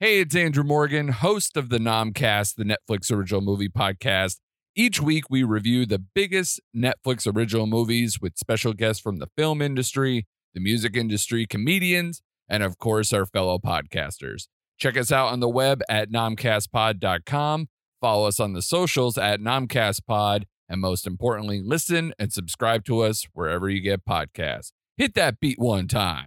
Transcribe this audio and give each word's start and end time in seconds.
Hey, 0.00 0.18
it's 0.18 0.34
Andrew 0.34 0.64
Morgan, 0.64 1.08
host 1.08 1.56
of 1.56 1.68
the 1.68 1.78
Nomcast, 1.78 2.56
the 2.56 2.64
Netflix 2.64 3.12
original 3.12 3.40
movie 3.40 3.68
podcast. 3.68 4.38
Each 4.74 5.00
week, 5.00 5.30
we 5.30 5.44
review 5.44 5.86
the 5.86 6.00
biggest 6.00 6.60
Netflix 6.76 7.32
original 7.32 7.68
movies 7.68 8.20
with 8.20 8.36
special 8.36 8.72
guests 8.72 9.00
from 9.00 9.18
the 9.18 9.28
film 9.36 9.62
industry, 9.62 10.26
the 10.52 10.58
music 10.58 10.96
industry, 10.96 11.46
comedians, 11.46 12.22
and 12.48 12.64
of 12.64 12.76
course, 12.78 13.12
our 13.12 13.24
fellow 13.24 13.56
podcasters. 13.58 14.48
Check 14.78 14.96
us 14.96 15.12
out 15.12 15.28
on 15.28 15.38
the 15.38 15.48
web 15.48 15.80
at 15.88 16.10
nomcastpod.com. 16.10 17.68
Follow 18.00 18.26
us 18.26 18.40
on 18.40 18.52
the 18.52 18.62
socials 18.62 19.16
at 19.16 19.38
nomcastpod. 19.38 20.42
And 20.68 20.80
most 20.80 21.06
importantly, 21.06 21.62
listen 21.64 22.12
and 22.18 22.32
subscribe 22.32 22.84
to 22.86 23.02
us 23.02 23.28
wherever 23.32 23.68
you 23.68 23.80
get 23.80 24.04
podcasts. 24.04 24.72
Hit 24.96 25.14
that 25.14 25.38
beat 25.38 25.60
one 25.60 25.86
time. 25.86 26.26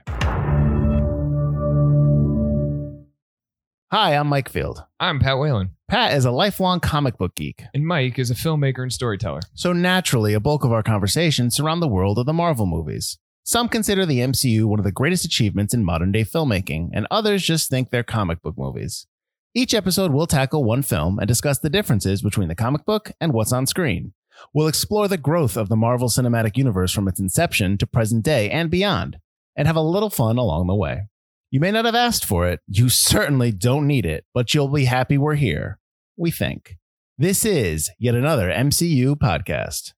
Hi, 3.90 4.18
I'm 4.18 4.27
Mike 4.27 4.50
Field. 4.50 4.84
I'm 5.00 5.22
Pat 5.22 5.40
Whalen, 5.40 5.72
Pat 5.88 6.12
is 6.12 6.26
a 6.26 6.32
lifelong 6.32 6.82
comic 6.82 7.18
book 7.18 7.34
geek, 7.36 7.63
and 7.74 7.88
Mike 7.88 8.20
is 8.20 8.30
a 8.30 8.35
filmmaker 8.35 8.82
and 8.84 8.91
storyteller. 8.91 9.40
so 9.54 9.71
naturally, 9.71 10.34
a 10.34 10.41
bulk 10.41 10.66
of 10.66 10.74
our 10.74 10.84
conversations 10.84 11.55
surround 11.55 11.82
the 11.82 11.88
world 11.88 12.20
of 12.20 12.26
the 12.26 12.34
Marvel 12.34 12.65
movies. 12.65 13.18
Some 13.43 13.70
consider 13.70 14.05
the 14.05 14.20
MCU 14.20 14.65
one 14.65 14.77
of 14.77 14.84
the 14.84 14.91
greatest 14.91 15.24
achievements 15.24 15.74
in 15.74 15.85
modern 15.85 16.12
day 16.12 16.26
filmmaking, 16.26 16.90
and 16.93 17.08
others 17.10 17.46
just 17.46 17.70
think 17.70 17.90
they're 17.90 18.04
comic 18.04 18.41
book 18.41 18.55
movies. 18.58 19.08
Each 19.54 19.74
episode 19.74 20.12
we'll 20.12 20.27
tackle 20.27 20.65
one 20.65 20.82
film 20.82 21.18
and 21.18 21.27
discuss 21.30 21.60
the 21.60 21.70
differences 21.70 22.21
between 22.21 22.49
the 22.49 22.55
comic 22.55 22.84
book 22.84 23.13
and 23.21 23.32
what's 23.32 23.54
on 23.54 23.68
screen. 23.68 24.12
We'll 24.54 24.68
explore 24.68 25.08
the 25.08 25.18
growth 25.18 25.55
of 25.55 25.70
the 25.70 25.77
Marvel 25.77 26.10
Cinematic 26.10 26.58
Universe 26.58 26.91
from 26.91 27.08
its 27.08 27.21
inception 27.21 27.77
to 27.77 27.88
present 27.88 28.26
day 28.26 28.49
and 28.49 28.70
beyond, 28.70 29.20
and 29.55 29.65
have 29.65 29.77
a 29.77 29.82
little 29.82 30.10
fun 30.10 30.38
along 30.38 30.68
the 30.68 30.76
way. 30.76 31.04
You 31.49 31.62
may 31.62 31.71
not 31.71 31.85
have 31.85 31.95
asked 31.95 32.26
for 32.26 32.45
it, 32.45 32.59
you 32.67 32.90
certainly 32.90 33.53
don't 33.53 33.87
need 33.87 34.05
it, 34.05 34.26
but 34.34 34.53
you'll 34.53 34.67
be 34.67 34.84
happy 34.84 35.17
we're 35.17 35.35
here. 35.35 35.79
We 36.17 36.29
think. 36.29 36.76
This 37.17 37.45
is 37.45 37.90
yet 37.98 38.15
another 38.15 38.49
MCU 38.49 39.15
podcast. 39.15 39.93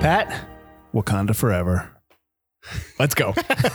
Pat, 0.00 0.46
Wakanda 0.94 1.34
forever. 1.34 1.90
Let's 3.00 3.16
go. 3.16 3.34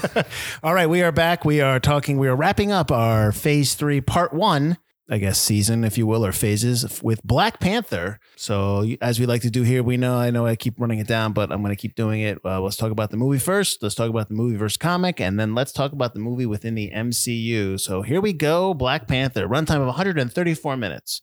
All 0.64 0.74
right, 0.74 0.88
we 0.88 1.02
are 1.02 1.12
back. 1.12 1.44
We 1.44 1.60
are 1.60 1.82
talking, 1.82 2.18
we 2.18 2.30
are 2.30 2.38
wrapping 2.38 2.72
up 2.72 2.90
our 2.90 3.34
phase 3.34 3.74
three, 3.74 4.00
part 4.00 4.32
one, 4.34 4.78
I 5.12 5.18
guess, 5.18 5.38
season, 5.38 5.84
if 5.84 5.98
you 5.98 6.08
will, 6.08 6.26
or 6.26 6.32
phases 6.32 7.02
with 7.04 7.22
Black 7.22 7.60
Panther. 7.60 8.18
So, 8.38 8.88
as 9.02 9.20
we 9.20 9.26
like 9.26 9.42
to 9.42 9.52
do 9.52 9.64
here, 9.64 9.84
we 9.84 9.98
know, 9.98 10.16
I 10.16 10.32
know 10.32 10.46
I 10.46 10.56
keep 10.56 10.80
running 10.80 11.00
it 11.00 11.08
down, 11.08 11.34
but 11.34 11.52
I'm 11.52 11.62
going 11.62 11.76
to 11.76 11.80
keep 11.80 11.96
doing 11.96 12.22
it. 12.22 12.40
Uh, 12.46 12.62
let's 12.62 12.78
talk 12.78 12.92
about 12.92 13.12
the 13.12 13.18
movie 13.18 13.38
first. 13.38 13.84
Let's 13.84 13.94
talk 13.94 14.10
about 14.10 14.30
the 14.30 14.36
movie 14.36 14.56
versus 14.56 14.78
comic, 14.78 15.20
and 15.20 15.38
then 15.38 15.54
let's 15.54 15.74
talk 15.74 15.92
about 15.92 16.14
the 16.14 16.22
movie 16.22 16.46
within 16.46 16.76
the 16.76 16.92
MCU. 16.92 17.78
So, 17.78 18.04
here 18.04 18.22
we 18.22 18.32
go 18.32 18.74
Black 18.74 19.06
Panther, 19.06 19.50
runtime 19.50 19.82
of 19.82 19.88
134 19.88 20.78
minutes, 20.78 21.22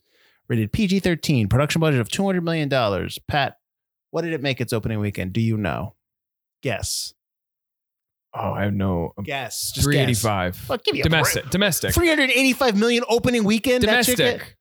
rated 0.49 0.71
PG 0.71 1.01
13, 1.01 1.49
production 1.49 1.81
budget 1.81 2.01
of 2.01 2.11
$200 2.11 2.43
million. 2.43 2.69
Pat, 3.27 3.57
what 4.11 4.21
did 4.21 4.35
it 4.35 4.43
make 4.43 4.61
its 4.61 4.75
opening 4.75 5.01
weekend? 5.01 5.33
Do 5.33 5.41
you 5.41 5.57
know? 5.57 5.95
Guess. 6.63 7.15
Oh, 8.35 8.53
I 8.53 8.65
have 8.65 8.75
no. 8.75 9.13
Um, 9.17 9.25
guess. 9.25 9.73
Just 9.73 9.85
Three 9.85 9.95
guess. 9.97 10.23
Well, 10.25 10.79
give 10.85 10.95
me 10.95 11.01
a 11.01 11.03
domestic. 11.03 11.45
break. 11.45 11.51
Domestic. 11.51 11.95
385 11.95 12.77
million 12.77 13.05
opening 13.09 13.45
weekend. 13.45 13.85
That 13.85 14.05
chick- 14.05 14.17
Domestic. 14.17 14.57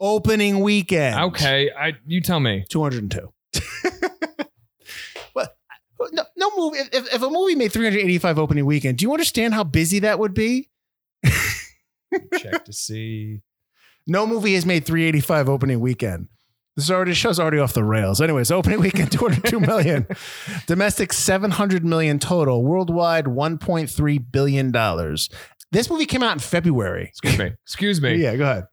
Opening 0.00 0.60
weekend. 0.60 1.18
Okay, 1.32 1.70
I. 1.76 1.94
You 2.06 2.20
tell 2.20 2.38
me. 2.38 2.64
202. 2.70 3.32
well, 5.34 5.48
no, 6.12 6.22
no 6.36 6.50
movie. 6.56 6.78
If, 6.92 7.12
if 7.14 7.22
a 7.22 7.28
movie 7.28 7.56
made 7.56 7.72
385 7.72 8.38
opening 8.38 8.64
weekend, 8.64 8.98
do 8.98 9.04
you 9.04 9.12
understand 9.12 9.54
how 9.54 9.64
busy 9.64 9.98
that 10.00 10.20
would 10.20 10.34
be? 10.34 10.70
Check 12.38 12.64
to 12.64 12.72
see. 12.72 13.40
No 14.10 14.26
movie 14.26 14.54
has 14.54 14.64
made 14.64 14.86
385 14.86 15.50
opening 15.50 15.80
weekend. 15.80 16.28
This 16.78 16.90
already 16.92 17.12
show's 17.12 17.40
already 17.40 17.58
off 17.58 17.72
the 17.72 17.82
rails. 17.82 18.20
Anyways, 18.20 18.52
opening 18.52 18.78
weekend 18.78 19.10
202 19.10 19.58
million, 19.58 20.06
domestic 20.68 21.12
700 21.12 21.84
million 21.84 22.20
total, 22.20 22.62
worldwide 22.64 23.24
1.3 23.24 24.24
billion 24.30 24.70
dollars. 24.70 25.28
This 25.72 25.90
movie 25.90 26.06
came 26.06 26.22
out 26.22 26.34
in 26.34 26.38
February. 26.38 27.06
Excuse 27.08 27.36
me. 27.36 27.52
Excuse 27.66 28.00
me. 28.00 28.14
Yeah, 28.14 28.36
go 28.36 28.44
ahead. 28.44 28.64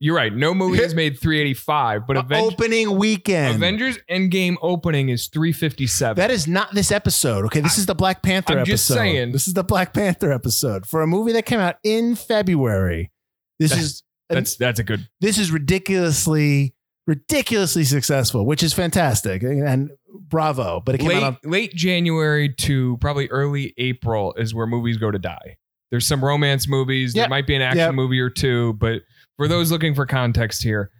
You're 0.00 0.16
right. 0.16 0.34
No 0.34 0.54
movie 0.54 0.78
has 0.82 0.94
made 1.02 1.18
385, 1.20 2.06
but 2.06 2.16
Aven- 2.16 2.38
opening 2.42 2.96
weekend. 2.96 3.56
Avengers 3.56 3.98
Endgame 4.10 4.56
opening 4.62 5.10
is 5.10 5.28
357. 5.28 6.16
That 6.16 6.30
is 6.30 6.48
not 6.48 6.72
this 6.74 6.90
episode. 6.90 7.44
Okay, 7.46 7.60
this 7.60 7.76
is 7.78 7.84
the 7.84 7.94
Black 7.94 8.22
Panther 8.22 8.54
I'm 8.54 8.58
episode. 8.60 8.70
just 8.72 8.86
saying. 8.86 9.32
This 9.32 9.46
is 9.46 9.52
the 9.54 9.62
Black 9.64 9.92
Panther 9.92 10.32
episode 10.32 10.86
for 10.86 11.02
a 11.02 11.06
movie 11.06 11.32
that 11.32 11.44
came 11.44 11.60
out 11.60 11.76
in 11.84 12.14
February. 12.14 13.10
This 13.58 13.72
That- 13.72 13.78
is 13.78 14.02
that's 14.30 14.56
that's 14.56 14.80
a 14.80 14.84
good. 14.84 15.06
this 15.20 15.38
is 15.38 15.50
ridiculously 15.52 16.74
ridiculously 17.06 17.84
successful, 17.84 18.44
which 18.46 18.62
is 18.62 18.72
fantastic 18.72 19.42
and 19.42 19.90
bravo. 20.08 20.80
But 20.84 20.96
it 20.96 20.98
came 20.98 21.08
Late 21.08 21.16
out 21.22 21.38
on 21.44 21.50
late 21.50 21.74
January 21.74 22.52
to 22.54 22.96
probably 23.00 23.28
early 23.28 23.74
April 23.78 24.34
is 24.34 24.54
where 24.54 24.66
movies 24.66 24.96
go 24.96 25.10
to 25.10 25.18
die. 25.18 25.56
There's 25.90 26.06
some 26.06 26.24
romance 26.24 26.66
movies. 26.68 27.14
Yep. 27.14 27.22
There 27.24 27.28
might 27.30 27.46
be 27.46 27.54
an 27.54 27.62
action 27.62 27.78
Yep. 27.78 27.94
movie 27.94 28.18
or 28.20 28.30
two, 28.30 28.72
but 28.74 29.02
for 29.36 29.46
those 29.46 29.70
looking 29.70 29.94
for 29.94 30.04
context 30.06 30.62
here, 30.64 30.90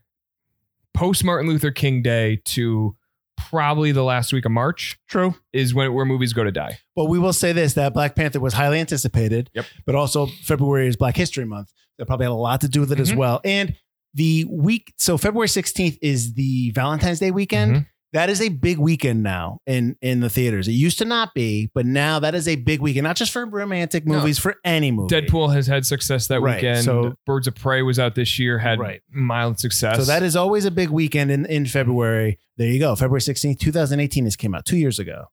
post 0.94 1.24
Martin 1.24 1.50
Luther 1.50 1.70
King 1.70 2.02
Day 2.02 2.40
to 2.46 2.96
probably 3.36 3.92
the 3.92 4.02
last 4.04 4.32
week 4.32 4.44
of 4.44 4.52
March 4.52 4.98
true. 5.08 5.34
is 5.52 5.74
when 5.74 5.92
where 5.92 6.04
movies 6.04 6.32
go 6.32 6.44
to 6.44 6.52
die. 6.52 6.78
But 6.94 7.06
we 7.06 7.18
will 7.18 7.32
say 7.32 7.52
this: 7.52 7.74
that 7.74 7.92
Black 7.94 8.14
Panther 8.14 8.40
was 8.40 8.54
highly 8.54 8.78
anticipated. 8.80 9.50
Yep. 9.54 9.66
But 9.84 9.94
also 9.94 10.26
February 10.26 10.86
is 10.88 10.96
Black 10.96 11.16
History 11.16 11.44
Month. 11.44 11.72
That 11.98 12.06
probably 12.06 12.24
had 12.26 12.30
a 12.32 12.34
lot 12.34 12.60
to 12.60 12.68
do 12.68 12.80
with 12.80 12.92
it 12.92 13.00
as 13.00 13.12
Mhm. 13.12 13.16
well. 13.16 13.40
And 13.44 13.74
the 14.16 14.44
week, 14.50 14.92
so 14.98 15.16
February 15.16 15.48
sixteenth 15.48 15.96
is 16.02 16.34
the 16.34 16.72
Valentine's 16.72 17.20
Day 17.20 17.30
weekend. 17.30 17.76
Mhm. 17.76 17.86
That 18.12 18.30
is 18.30 18.40
a 18.40 18.48
big 18.48 18.78
weekend 18.78 19.22
now 19.22 19.58
in 19.66 19.96
in 20.00 20.20
the 20.20 20.30
theaters. 20.30 20.68
It 20.68 20.72
used 20.72 20.96
to 20.98 21.04
not 21.04 21.34
be, 21.34 21.70
but 21.74 21.84
now 21.84 22.18
that 22.20 22.34
is 22.34 22.48
a 22.48 22.56
big 22.56 22.80
weekend, 22.80 23.04
not 23.04 23.16
just 23.16 23.30
for 23.30 23.44
romantic 23.44 24.06
No. 24.06 24.14
movies, 24.14 24.38
for 24.38 24.54
any 24.64 24.90
movie. 24.90 25.14
Deadpool 25.14 25.52
has 25.52 25.66
had 25.66 25.84
success 25.84 26.26
that 26.28 26.40
Right, 26.40 26.56
weekend. 26.56 26.84
so- 26.84 27.14
Birds 27.26 27.46
of 27.46 27.54
Prey 27.56 27.82
was 27.82 27.98
out 27.98 28.14
this 28.14 28.38
year, 28.38 28.58
had 28.58 28.78
Right. 28.78 29.00
mild 29.12 29.60
success. 29.60 29.96
So 29.98 30.04
that 30.04 30.22
is 30.22 30.34
always 30.34 30.64
a 30.64 30.70
big 30.70 30.88
weekend 30.88 31.30
in, 31.30 31.44
in 31.46 31.66
February. 31.66 32.38
There 32.56 32.68
you 32.68 32.78
go. 32.78 32.94
February 32.96 33.20
16th, 33.20 33.58
2018. 33.58 34.24
This 34.24 34.36
came 34.36 34.54
out 34.54 34.64
two 34.64 34.78
years 34.78 34.98
ago. 34.98 35.26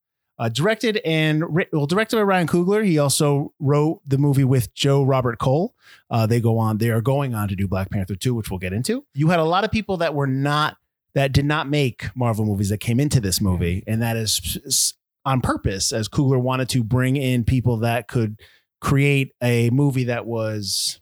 Uh, 0.43 0.49
directed 0.49 0.99
and 1.05 1.45
well, 1.71 1.85
directed 1.85 2.17
by 2.17 2.21
Ryan 2.21 2.47
Coogler. 2.47 2.83
He 2.83 2.97
also 2.97 3.53
wrote 3.61 4.01
the 4.05 4.17
movie 4.17 4.43
with 4.43 4.73
Joe 4.73 5.01
Robert 5.01 5.39
Cole. 5.39 5.73
Uh, 6.09 6.25
they 6.25 6.41
go 6.41 6.57
on. 6.57 6.79
They 6.79 6.89
are 6.89 6.99
going 6.99 7.33
on 7.33 7.47
to 7.47 7.55
do 7.55 7.65
Black 7.65 7.89
Panther 7.89 8.17
2, 8.17 8.35
which 8.35 8.51
we'll 8.51 8.59
get 8.59 8.73
into. 8.73 9.05
You 9.13 9.29
had 9.29 9.39
a 9.39 9.45
lot 9.45 9.63
of 9.63 9.71
people 9.71 9.95
that 9.97 10.13
were 10.13 10.27
not 10.27 10.75
that 11.15 11.31
did 11.31 11.45
not 11.45 11.69
make 11.69 12.13
Marvel 12.13 12.43
movies 12.43 12.67
that 12.67 12.79
came 12.79 12.99
into 12.99 13.21
this 13.21 13.39
movie, 13.39 13.85
and 13.87 14.01
that 14.01 14.17
is 14.17 14.95
on 15.23 15.39
purpose, 15.39 15.93
as 15.93 16.09
Coogler 16.09 16.41
wanted 16.41 16.67
to 16.69 16.83
bring 16.83 17.15
in 17.15 17.45
people 17.45 17.77
that 17.77 18.09
could 18.09 18.41
create 18.81 19.31
a 19.41 19.69
movie 19.69 20.03
that 20.03 20.25
was 20.25 20.99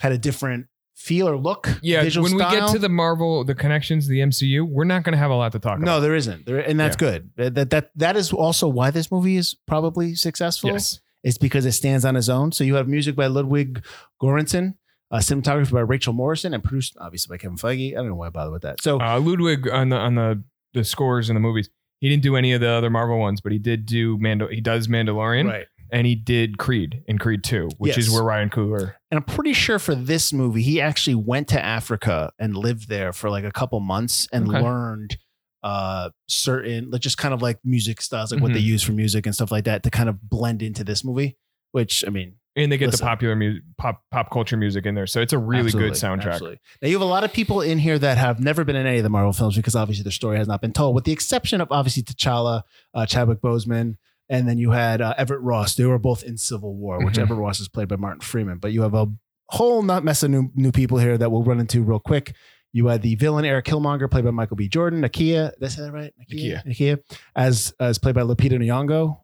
had 0.00 0.12
a 0.12 0.18
different 0.18 0.68
feel 0.96 1.28
or 1.28 1.36
look. 1.36 1.68
yeah. 1.82 2.02
When 2.16 2.34
we 2.34 2.38
get 2.38 2.68
to 2.70 2.78
the 2.80 2.88
Marvel, 2.88 3.44
the 3.44 3.54
connections, 3.54 4.08
the 4.08 4.18
MCU, 4.20 4.66
we're 4.68 4.84
not 4.84 5.04
going 5.04 5.12
to 5.12 5.18
have 5.18 5.30
a 5.30 5.34
lot 5.36 5.52
to 5.52 5.58
talk 5.60 5.78
No, 5.78 5.84
about. 5.84 5.96
No, 5.96 6.00
there 6.00 6.14
isn't. 6.16 6.46
There, 6.46 6.58
and 6.58 6.80
that's 6.80 6.96
good. 6.96 7.30
That, 7.36 7.70
that 7.70 7.90
that 7.96 8.16
is 8.16 8.32
also 8.32 8.66
why 8.66 8.90
this 8.90 9.12
movie 9.12 9.36
is 9.36 9.54
probably 9.66 10.14
successful. 10.14 10.70
Yes. 10.70 10.98
It's 11.22 11.38
because 11.38 11.66
it 11.66 11.72
stands 11.72 12.04
on 12.04 12.16
its 12.16 12.28
own. 12.28 12.50
So 12.52 12.64
you 12.64 12.74
have 12.76 12.88
music 12.88 13.14
by 13.16 13.26
Ludwig 13.26 13.84
Göransson, 14.22 14.74
uh, 15.10 15.18
cinematography 15.18 15.72
by 15.72 15.80
Rachel 15.80 16.12
Morrison, 16.12 16.54
and 16.54 16.62
produced 16.64 16.96
obviously 17.00 17.34
by 17.34 17.38
Kevin 17.40 17.56
Feige. 17.58 17.92
I 17.92 17.96
don't 17.96 18.08
know 18.08 18.14
why 18.14 18.28
I 18.28 18.30
bother 18.30 18.50
with 18.50 18.62
that. 18.62 18.80
So 18.82 19.00
Uh, 19.00 19.18
Ludwig 19.20 19.68
on 19.68 19.88
the 19.90 19.96
on 19.96 20.14
the 20.14 20.42
the 20.74 20.84
scores 20.84 21.28
in 21.30 21.34
the 21.34 21.40
movies. 21.40 21.68
He 22.00 22.08
didn't 22.10 22.22
do 22.22 22.36
any 22.36 22.52
of 22.52 22.60
the 22.60 22.68
other 22.68 22.90
Marvel 22.90 23.18
ones, 23.18 23.40
but 23.40 23.52
he 23.52 23.58
did 23.58 23.86
do 23.86 24.18
Mando. 24.18 24.46
He 24.48 24.60
does 24.60 24.86
Mandalorian, 24.86 25.46
right. 25.48 25.66
And 25.90 26.06
he 26.06 26.14
did 26.14 26.58
Creed 26.58 27.02
in 27.06 27.18
Creed 27.18 27.42
Two, 27.44 27.68
which 27.78 27.96
Yes. 27.96 28.06
is 28.08 28.10
where 28.12 28.22
Ryan 28.22 28.50
Coogler. 28.50 28.94
And 29.10 29.18
I'm 29.18 29.24
pretty 29.24 29.52
sure 29.52 29.78
for 29.78 29.94
this 29.94 30.32
movie, 30.32 30.62
he 30.62 30.80
actually 30.80 31.14
went 31.16 31.48
to 31.48 31.64
Africa 31.64 32.32
and 32.38 32.56
lived 32.56 32.88
there 32.88 33.12
for 33.12 33.30
like 33.30 33.44
a 33.44 33.52
couple 33.52 33.78
months 33.80 34.28
and 34.32 34.48
Okay. 34.48 34.60
learned 34.62 35.18
uh, 35.62 36.10
certain 36.28 36.90
like 36.90 37.00
just 37.00 37.18
kind 37.18 37.34
of 37.34 37.42
like 37.42 37.58
music 37.64 38.00
styles, 38.00 38.30
like 38.32 38.40
what 38.40 38.52
they 38.52 38.58
use 38.60 38.82
for 38.82 38.92
music 38.92 39.26
and 39.26 39.34
stuff 39.34 39.50
like 39.50 39.64
that, 39.64 39.82
to 39.82 39.90
kind 39.90 40.08
of 40.08 40.20
blend 40.28 40.62
into 40.62 40.84
this 40.84 41.02
movie. 41.04 41.36
Which 41.72 42.04
I 42.06 42.10
mean, 42.10 42.36
and 42.54 42.70
they 42.70 42.78
get 42.78 42.86
Listen. 42.86 43.04
the 43.04 43.08
popular 43.10 43.34
music, 43.36 43.62
pop 43.76 44.02
pop 44.10 44.30
culture 44.30 44.56
music 44.56 44.86
in 44.86 44.94
there, 44.94 45.06
so 45.08 45.20
it's 45.20 45.32
a 45.32 45.38
really 45.38 45.70
good 45.72 45.92
soundtrack. 45.94 46.32
absolutely. 46.34 46.60
Now 46.80 46.88
you 46.88 46.94
have 46.94 47.02
a 47.02 47.04
lot 47.10 47.24
of 47.24 47.32
people 47.32 47.60
in 47.60 47.78
here 47.78 47.98
that 47.98 48.16
have 48.16 48.38
never 48.40 48.64
been 48.64 48.76
in 48.76 48.86
any 48.86 48.98
of 48.98 49.02
the 49.02 49.08
Marvel 49.10 49.32
films 49.32 49.56
because 49.56 49.74
obviously 49.74 50.04
their 50.04 50.12
story 50.12 50.38
has 50.38 50.46
not 50.48 50.60
been 50.60 50.72
told, 50.72 50.94
with 50.94 51.04
the 51.04 51.12
exception 51.12 51.60
of 51.60 51.68
obviously 51.72 52.02
T'Challa, 52.04 52.62
uh, 52.94 53.04
Chadwick 53.04 53.40
Boseman, 53.42 53.96
and 54.28 54.48
then 54.48 54.58
you 54.58 54.70
had 54.72 55.00
uh, 55.00 55.14
Everett 55.16 55.40
Ross. 55.40 55.74
They 55.74 55.84
were 55.84 55.98
both 55.98 56.22
in 56.22 56.36
Civil 56.36 56.74
War, 56.74 57.04
which 57.04 57.14
Mhm. 57.14 57.22
Everett 57.22 57.38
Ross 57.40 57.60
is 57.60 57.68
played 57.68 57.88
by 57.88 57.96
Martin 57.96 58.20
Freeman. 58.20 58.58
But 58.58 58.72
you 58.72 58.82
have 58.82 58.94
a 58.94 59.06
whole 59.48 59.82
nut 59.82 60.02
mess 60.04 60.22
of 60.22 60.30
new 60.30 60.50
new 60.54 60.72
people 60.72 60.98
here 60.98 61.16
that 61.18 61.30
we'll 61.30 61.44
run 61.44 61.60
into 61.60 61.82
real 61.82 62.00
quick. 62.00 62.34
You 62.72 62.88
had 62.88 63.00
the 63.02 63.14
villain 63.14 63.44
Eric 63.46 63.64
Killmonger, 63.64 64.10
played 64.10 64.24
by 64.24 64.30
Michael 64.32 64.56
B. 64.56 64.68
Jordan. 64.68 65.00
Nakia, 65.00 65.52
did 65.54 65.64
I 65.64 65.68
say 65.68 65.82
that 65.82 65.92
right? 65.92 66.12
Nakia, 66.20 66.62
Nakia, 66.66 66.98
as 67.34 67.72
as 67.80 67.96
played 67.98 68.14
by 68.14 68.22
Lupita 68.22 68.52
Nyong'o. 68.58 69.18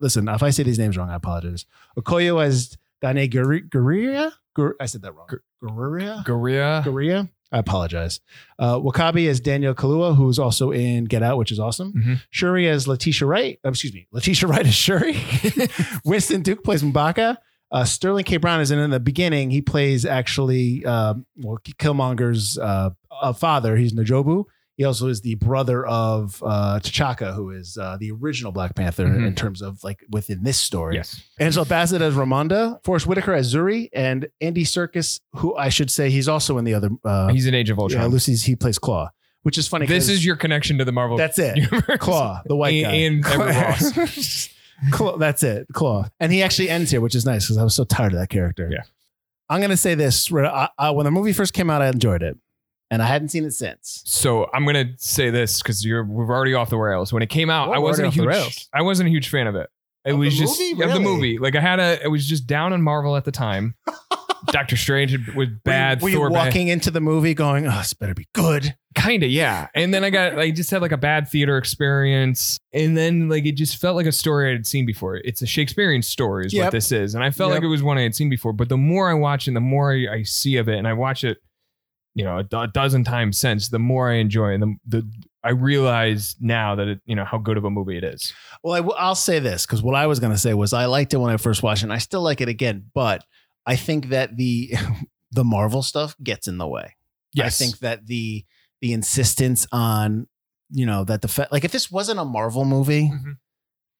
Listen, 0.00 0.28
if 0.28 0.42
I 0.42 0.50
say 0.50 0.62
these 0.62 0.78
names 0.78 0.96
wrong, 0.96 1.10
I 1.10 1.14
apologize. 1.16 1.66
Okoye 1.98 2.44
as 2.44 2.76
Dane 3.00 3.28
Guerrilla. 3.28 4.32
Gur- 4.54 4.76
I 4.80 4.86
said 4.86 5.02
that 5.02 5.12
wrong. 5.14 5.26
Guerrilla. 5.60 6.22
Korea. 6.26 6.80
Korea. 6.84 7.28
I 7.54 7.58
apologize. 7.58 8.20
Uh, 8.58 8.76
W'Kabi 8.80 9.28
as 9.28 9.38
Daniel 9.40 9.74
Kaluuya, 9.74 10.16
who's 10.16 10.38
also 10.40 10.72
in 10.72 11.04
Get 11.04 11.22
Out, 11.22 11.38
which 11.38 11.52
is 11.52 11.60
awesome. 11.60 11.92
Mhm. 11.92 12.20
Shuri 12.30 12.68
as 12.68 12.88
Letitia 12.88 13.26
Wright. 13.28 13.58
uh, 13.64 13.68
excuse 13.68 13.94
me, 13.94 14.08
Letitia 14.10 14.48
Wright 14.50 14.66
as 14.66 14.74
Shuri. 14.74 15.16
Winston 16.04 16.42
Duke 16.42 16.64
plays 16.64 16.82
Mbaku. 16.82 17.36
Uh, 17.70 17.84
Sterling 17.84 18.24
K. 18.24 18.36
Brown 18.36 18.60
is 18.60 18.70
in, 18.70 18.78
in 18.78 18.90
the 18.90 19.00
beginning. 19.00 19.50
He 19.50 19.60
plays 19.62 20.04
actually 20.04 20.84
um, 20.84 21.26
well, 21.36 21.58
Killmonger's 21.78 22.58
uh, 22.58 22.90
uh, 23.22 23.32
father. 23.32 23.76
He's 23.76 23.92
N'Jobu. 23.92 24.44
He 24.76 24.84
also 24.84 25.06
is 25.06 25.20
the 25.20 25.36
brother 25.36 25.86
of 25.86 26.42
uh, 26.44 26.80
T'Chaka, 26.82 27.34
who 27.34 27.50
is 27.50 27.78
uh, 27.80 27.96
the 28.00 28.10
original 28.10 28.50
Black 28.50 28.74
Panther 28.74 29.04
Mhm. 29.06 29.26
in 29.26 29.34
terms 29.36 29.62
of 29.62 29.82
like 29.84 30.00
within 30.10 30.42
this 30.42 30.58
story. 30.58 30.96
Yes. 30.96 31.22
Angela 31.38 31.64
Bassett 31.64 32.02
as 32.02 32.14
Ramonda, 32.14 32.82
Forest 32.84 33.06
Whitaker 33.06 33.32
as 33.34 33.54
Zuri, 33.54 33.88
and 33.92 34.26
Andy 34.40 34.64
Serkis, 34.64 35.20
who 35.36 35.54
I 35.56 35.68
should 35.68 35.90
say 35.92 36.10
he's 36.10 36.28
also 36.28 36.58
in 36.58 36.64
the 36.64 36.74
other. 36.74 36.90
Uh, 37.04 37.28
He's 37.28 37.46
in 37.46 37.54
Age 37.54 37.70
of 37.70 37.76
yeah, 37.78 37.82
Ultron. 37.82 38.10
Lucy's 38.10 38.42
he 38.42 38.56
plays 38.56 38.78
Claw, 38.80 39.10
which 39.42 39.58
is 39.58 39.68
funny. 39.68 39.86
This 39.86 40.08
is 40.08 40.24
your 40.26 40.34
connection 40.36 40.78
to 40.78 40.84
the 40.84 40.90
Marvel. 40.92 41.16
that's 41.16 41.38
it. 41.38 41.56
universe. 41.56 41.98
Claw, 42.00 42.42
the 42.44 42.56
white 42.56 42.82
guy, 42.82 42.90
and, 42.92 43.24
and 43.24 43.26
Everett 43.26 43.56
Ross. 43.96 44.48
Claw, 44.90 45.16
that's 45.18 45.44
it. 45.44 45.66
Claw, 45.72 46.08
and 46.18 46.32
he 46.32 46.42
actually 46.42 46.68
ends 46.68 46.90
here, 46.90 47.00
which 47.00 47.14
is 47.14 47.24
nice 47.24 47.44
because 47.46 47.58
I 47.58 47.62
was 47.62 47.74
so 47.76 47.84
tired 47.84 48.12
of 48.12 48.18
that 48.18 48.28
character. 48.28 48.68
Yeah. 48.72 48.82
I'm 49.48 49.60
gonna 49.60 49.76
say 49.76 49.94
this: 49.94 50.32
I, 50.32 50.68
I, 50.76 50.90
when 50.90 51.04
the 51.04 51.12
movie 51.12 51.32
first 51.32 51.52
came 51.54 51.70
out, 51.70 51.80
I 51.80 51.88
enjoyed 51.88 52.22
it, 52.24 52.36
and 52.90 53.02
I 53.02 53.06
hadn't 53.06 53.28
seen 53.28 53.44
it 53.44 53.52
since. 53.52 54.02
So 54.04 54.48
I'm 54.54 54.64
gonna 54.66 54.92
say 54.98 55.30
this 55.30 55.62
because 55.62 55.84
you're 55.84 56.04
we're 56.04 56.26
already 56.34 56.54
off 56.54 56.70
the 56.70 56.76
rails. 56.78 57.12
When 57.12 57.22
it 57.22 57.28
came 57.30 57.50
out, 57.50 57.68
Whoa, 57.68 57.74
I 57.74 57.78
we're 57.78 57.84
wasn't 57.84 58.06
a 58.16 58.20
already 58.20 58.20
off 58.20 58.34
the 58.34 58.40
huge 58.40 58.42
rails. 58.56 58.68
I 58.74 58.82
wasn't 58.82 59.08
a 59.08 59.10
huge 59.10 59.28
fan 59.28 59.46
of 59.46 59.54
it. 59.54 59.68
It 60.04 60.12
Of 60.12 60.18
was 60.18 60.34
the 60.34 60.40
just 60.44 60.58
movie? 60.60 60.72
of 60.72 60.78
the 60.78 60.86
Really? 61.00 61.04
movie. 61.04 61.38
Like 61.38 61.56
I 61.56 61.60
had 61.60 61.80
a 61.80 62.04
I 62.04 62.08
was 62.08 62.26
just 62.26 62.46
down 62.46 62.72
on 62.72 62.82
Marvel 62.82 63.16
at 63.16 63.24
the 63.24 63.32
time. 63.32 63.74
Doctor 64.48 64.76
Strange 64.76 65.10
had- 65.12 65.34
was 65.34 65.48
bad. 65.64 66.02
Were 66.02 66.10
you, 66.10 66.20
were 66.20 66.28
Thor 66.28 66.28
you 66.28 66.34
bad. 66.34 66.46
walking 66.48 66.68
into 66.68 66.90
the 66.90 67.00
movie 67.00 67.32
going, 67.32 67.66
"Oh, 67.66 67.78
this 67.78 67.94
better 67.94 68.12
be 68.14 68.28
good"? 68.34 68.76
Kinda, 68.94 69.26
yeah. 69.26 69.68
And 69.74 69.92
then 69.92 70.04
I 70.04 70.10
got 70.10 70.38
I 70.38 70.50
just 70.50 70.70
had 70.70 70.82
like 70.82 70.92
a 70.92 70.98
bad 70.98 71.28
theater 71.28 71.56
experience. 71.56 72.58
And 72.72 72.96
then 72.96 73.28
like 73.30 73.46
it 73.46 73.52
just 73.52 73.78
felt 73.80 73.96
like 73.96 74.06
a 74.06 74.12
story 74.12 74.50
I 74.50 74.52
had 74.52 74.66
seen 74.66 74.84
before. 74.86 75.16
It's 75.16 75.40
a 75.42 75.46
Shakespearean 75.46 76.02
story, 76.02 76.46
is 76.46 76.52
Yep. 76.52 76.64
what 76.66 76.70
this 76.72 76.92
is. 76.92 77.14
And 77.14 77.24
I 77.24 77.30
felt 77.30 77.48
Yep. 77.50 77.56
like 77.56 77.64
it 77.64 77.68
was 77.68 77.82
one 77.82 77.96
I 77.98 78.02
had 78.02 78.14
seen 78.14 78.28
before. 78.28 78.52
But 78.52 78.68
the 78.68 78.76
more 78.76 79.10
I 79.10 79.14
watch 79.14 79.48
and 79.48 79.56
the 79.56 79.60
more 79.62 79.92
I, 79.92 80.06
I 80.18 80.22
see 80.24 80.56
of 80.58 80.68
it, 80.68 80.76
and 80.76 80.86
I 80.86 80.92
watch 80.92 81.24
it, 81.24 81.38
you 82.14 82.24
know, 82.24 82.38
a, 82.52 82.58
a 82.58 82.66
dozen 82.68 83.04
times 83.04 83.38
since, 83.38 83.68
the 83.68 83.78
more 83.78 84.10
I 84.10 84.16
enjoy 84.16 84.50
it. 84.52 84.54
And 84.60 84.62
the 84.62 85.00
the 85.00 85.12
I 85.42 85.50
realize 85.50 86.36
now 86.40 86.74
that 86.76 86.88
it, 86.88 87.00
you 87.04 87.14
know, 87.14 87.24
how 87.24 87.36
good 87.38 87.56
of 87.58 87.64
a 87.64 87.70
movie 87.70 87.98
it 87.98 88.04
is. 88.04 88.32
Well, 88.62 88.74
I 88.74 88.78
w- 88.78 88.96
I'll 88.98 89.14
say 89.14 89.40
this 89.40 89.66
because 89.66 89.82
what 89.82 89.94
I 89.94 90.06
was 90.06 90.18
going 90.20 90.32
to 90.32 90.38
say 90.38 90.54
was 90.54 90.72
I 90.72 90.86
liked 90.86 91.12
it 91.12 91.18
when 91.18 91.30
I 91.30 91.36
first 91.36 91.62
watched 91.62 91.82
it. 91.82 91.86
and 91.86 91.92
I 91.92 91.98
still 91.98 92.22
like 92.22 92.40
it 92.40 92.48
again, 92.48 92.86
but 92.94 93.24
I 93.66 93.76
think 93.76 94.08
that 94.08 94.36
the 94.36 94.72
the 95.32 95.44
Marvel 95.44 95.82
stuff 95.82 96.16
gets 96.22 96.48
in 96.48 96.56
the 96.58 96.66
way. 96.68 96.94
yes. 97.34 97.60
I 97.60 97.64
think 97.64 97.78
that 97.80 98.06
the 98.06 98.44
the 98.80 98.92
insistence 98.92 99.66
on 99.72 100.26
you 100.70 100.86
know 100.86 101.04
that 101.04 101.20
the 101.22 101.28
fa- 101.28 101.48
like 101.52 101.64
if 101.64 101.72
this 101.72 101.90
wasn't 101.90 102.18
a 102.20 102.24
Marvel 102.24 102.64
movie, 102.64 103.10
Mhm. 103.12 103.36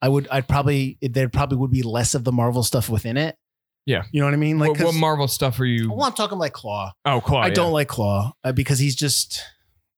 I 0.00 0.08
would 0.08 0.28
I'd 0.30 0.48
probably 0.48 0.98
there 1.02 1.28
probably 1.28 1.58
would 1.58 1.70
be 1.70 1.82
less 1.82 2.14
of 2.14 2.24
the 2.24 2.32
Marvel 2.32 2.62
stuff 2.62 2.88
within 2.88 3.16
it. 3.16 3.36
Yeah. 3.86 4.04
you 4.12 4.20
know 4.20 4.26
what 4.26 4.34
I 4.34 4.38
mean. 4.38 4.58
Like, 4.58 4.70
what, 4.70 4.78
what 4.80 4.86
'cause- 4.92 5.00
Marvel 5.00 5.28
stuff 5.28 5.60
are 5.60 5.64
you? 5.66 5.90
well, 5.92 6.04
I'm 6.06 6.12
talking 6.12 6.38
like 6.38 6.52
Claw. 6.52 6.92
Oh, 7.04 7.20
Claw. 7.20 7.42
I 7.42 7.48
yeah. 7.48 7.54
don't 7.54 7.72
like 7.72 7.88
Claw 7.88 8.32
uh, 8.42 8.52
because 8.52 8.78
he's 8.78 8.94
just 8.96 9.42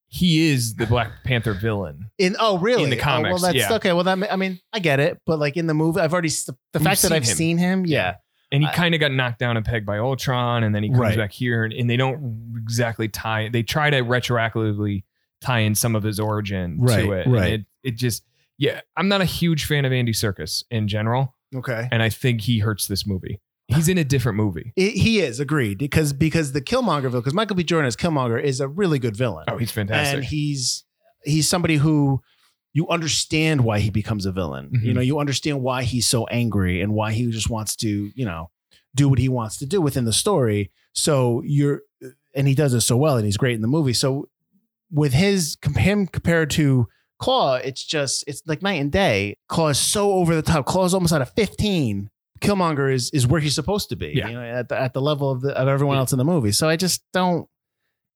He 0.09 0.49
is 0.51 0.75
the 0.77 0.87
Black 0.87 1.11
Panther 1.25 1.53
villain. 1.53 2.11
in. 2.19 2.37
Oh, 2.41 2.59
really? 2.59 2.85
In 2.85 2.91
the 2.91 2.99
Oh, 2.99 3.03
comics, 3.03 3.33
well, 3.33 3.53
that's 3.53 3.57
yeah. 3.69 3.75
okay. 3.75 3.93
Well, 3.93 4.05
that 4.05 4.33
I 4.33 4.37
mean, 4.37 4.61
I 4.73 4.79
get 4.79 4.99
it, 5.01 5.21
but 5.27 5.39
like 5.39 5.57
in 5.57 5.67
the 5.67 5.75
movie, 5.75 6.01
I've 6.01 6.13
already 6.13 6.29
s- 6.29 6.45
the 6.45 6.55
We've 6.75 6.83
fact 6.83 7.03
that 7.03 7.09
seen 7.09 7.13
I've 7.17 7.25
him. 7.25 7.37
seen 7.37 7.59
him. 7.59 7.87
Yeah, 7.87 8.15
and 8.53 8.63
he 8.63 8.69
kind 8.71 8.95
of 8.95 9.01
got 9.01 9.13
knocked 9.13 9.39
down 9.41 9.57
a 9.57 9.63
peg 9.63 9.85
by 9.85 9.99
Ultron, 9.99 10.63
and 10.65 10.75
then 10.75 10.83
he 10.85 10.89
comes 10.89 11.01
Right. 11.01 11.17
back 11.17 11.33
here, 11.33 11.65
and, 11.65 11.73
and 11.73 11.91
they 11.91 11.97
don't 11.97 12.55
exactly 12.63 13.09
tie. 13.09 13.49
They 13.53 13.63
try 13.63 13.91
to 13.91 14.03
retroactively 14.03 15.05
tie 15.41 15.61
in 15.61 15.75
some 15.75 15.95
of 15.97 16.03
his 16.03 16.19
origin 16.21 16.79
Right, 16.81 17.03
to 17.05 17.13
it. 17.13 17.27
and 17.27 17.35
right. 17.35 17.53
it, 17.55 17.67
it 17.83 17.97
just, 17.97 18.25
yeah, 18.59 18.81
I'm 18.97 19.09
not 19.09 19.21
a 19.21 19.25
huge 19.27 19.65
fan 19.67 19.85
of 19.85 19.93
Andy 19.93 20.13
Serkis 20.13 20.65
in 20.71 20.89
general, 20.89 21.35
okay. 21.55 21.89
and 21.93 22.03
I 22.03 22.09
think 22.09 22.41
he 22.43 22.61
hurts 22.61 22.87
this 22.87 23.07
movie. 23.07 23.41
He's 23.69 23.89
in 23.89 23.99
a 23.99 24.05
different 24.05 24.37
movie. 24.37 24.73
It, 24.77 24.93
he 24.93 25.19
is 25.21 25.41
agreed 25.41 25.79
because 25.79 26.13
because 26.13 26.53
the 26.53 26.61
Killmonger 26.61 27.03
villain 27.03 27.21
because 27.21 27.35
Michael 27.35 27.57
B. 27.57 27.65
Jordan 27.65 27.87
as 27.89 27.97
Killmonger 27.97 28.41
is 28.41 28.61
a 28.61 28.69
really 28.69 28.99
good 28.99 29.17
villain. 29.17 29.45
Oh, 29.49 29.57
he's 29.57 29.73
fantastic. 29.73 30.17
and 30.17 30.25
he's 30.25 30.85
he's 31.25 31.49
somebody 31.49 31.77
who 31.77 32.21
you 32.73 32.87
understand 32.89 33.63
why 33.65 33.81
he 33.81 33.91
becomes 33.91 34.25
a 34.27 34.33
villain. 34.33 34.71
Mhm. 34.71 34.83
You 34.85 34.95
know, 34.95 35.01
you 35.01 35.19
understand 35.19 35.63
why 35.63 35.83
he's 35.83 36.07
so 36.09 36.27
angry 36.27 36.81
and 36.81 36.93
why 36.95 37.13
he 37.13 37.27
just 37.31 37.51
wants 37.51 37.75
to, 37.77 38.11
you 38.15 38.25
know, 38.25 38.51
do 38.95 39.09
what 39.09 39.19
he 39.19 39.29
wants 39.29 39.57
to 39.59 39.67
do 39.67 39.81
within 39.81 40.05
the 40.05 40.13
story. 40.13 40.71
So 40.93 41.43
you're 41.45 41.81
and 42.35 42.47
he 42.47 42.55
does 42.55 42.73
it 42.75 42.83
so 42.83 42.97
well 42.97 43.17
and 43.17 43.25
he's 43.25 43.37
great 43.39 43.55
in 43.57 43.63
the 43.63 43.69
movie. 43.69 43.95
So 43.95 44.29
with 44.93 45.13
his 45.13 45.57
him 45.77 46.07
compared 46.07 46.51
to 46.51 46.87
Claw, 47.19 47.57
it's 47.57 47.83
just 47.83 48.23
it's 48.29 48.43
like 48.47 48.63
night 48.63 48.81
and 48.81 48.93
day. 48.93 49.39
Claw 49.49 49.69
is 49.69 49.79
so 49.79 50.13
over 50.13 50.35
the 50.37 50.43
top. 50.43 50.67
Claw 50.67 50.85
is 50.85 50.95
almost 50.95 51.13
out 51.15 51.23
of 51.23 51.31
15. 51.31 52.11
Killmonger 52.41 52.93
is 52.93 53.11
is 53.13 53.27
where 53.27 53.41
he's 53.41 53.55
supposed 53.55 53.89
to 53.91 53.97
be. 53.97 54.13
Yeah. 54.15 54.29
You 54.29 54.35
know, 54.35 54.43
at 54.43 54.69
the 54.69 54.79
at 54.79 54.93
the 54.95 55.01
level 55.01 55.31
of 55.31 55.41
the 55.43 55.51
of 55.59 55.69
everyone 55.69 55.97
else 55.97 56.13
in 56.13 56.19
the 56.19 56.25
movie. 56.25 56.53
So 56.53 56.69
I 56.69 56.77
just 56.77 57.03
don't 57.13 57.49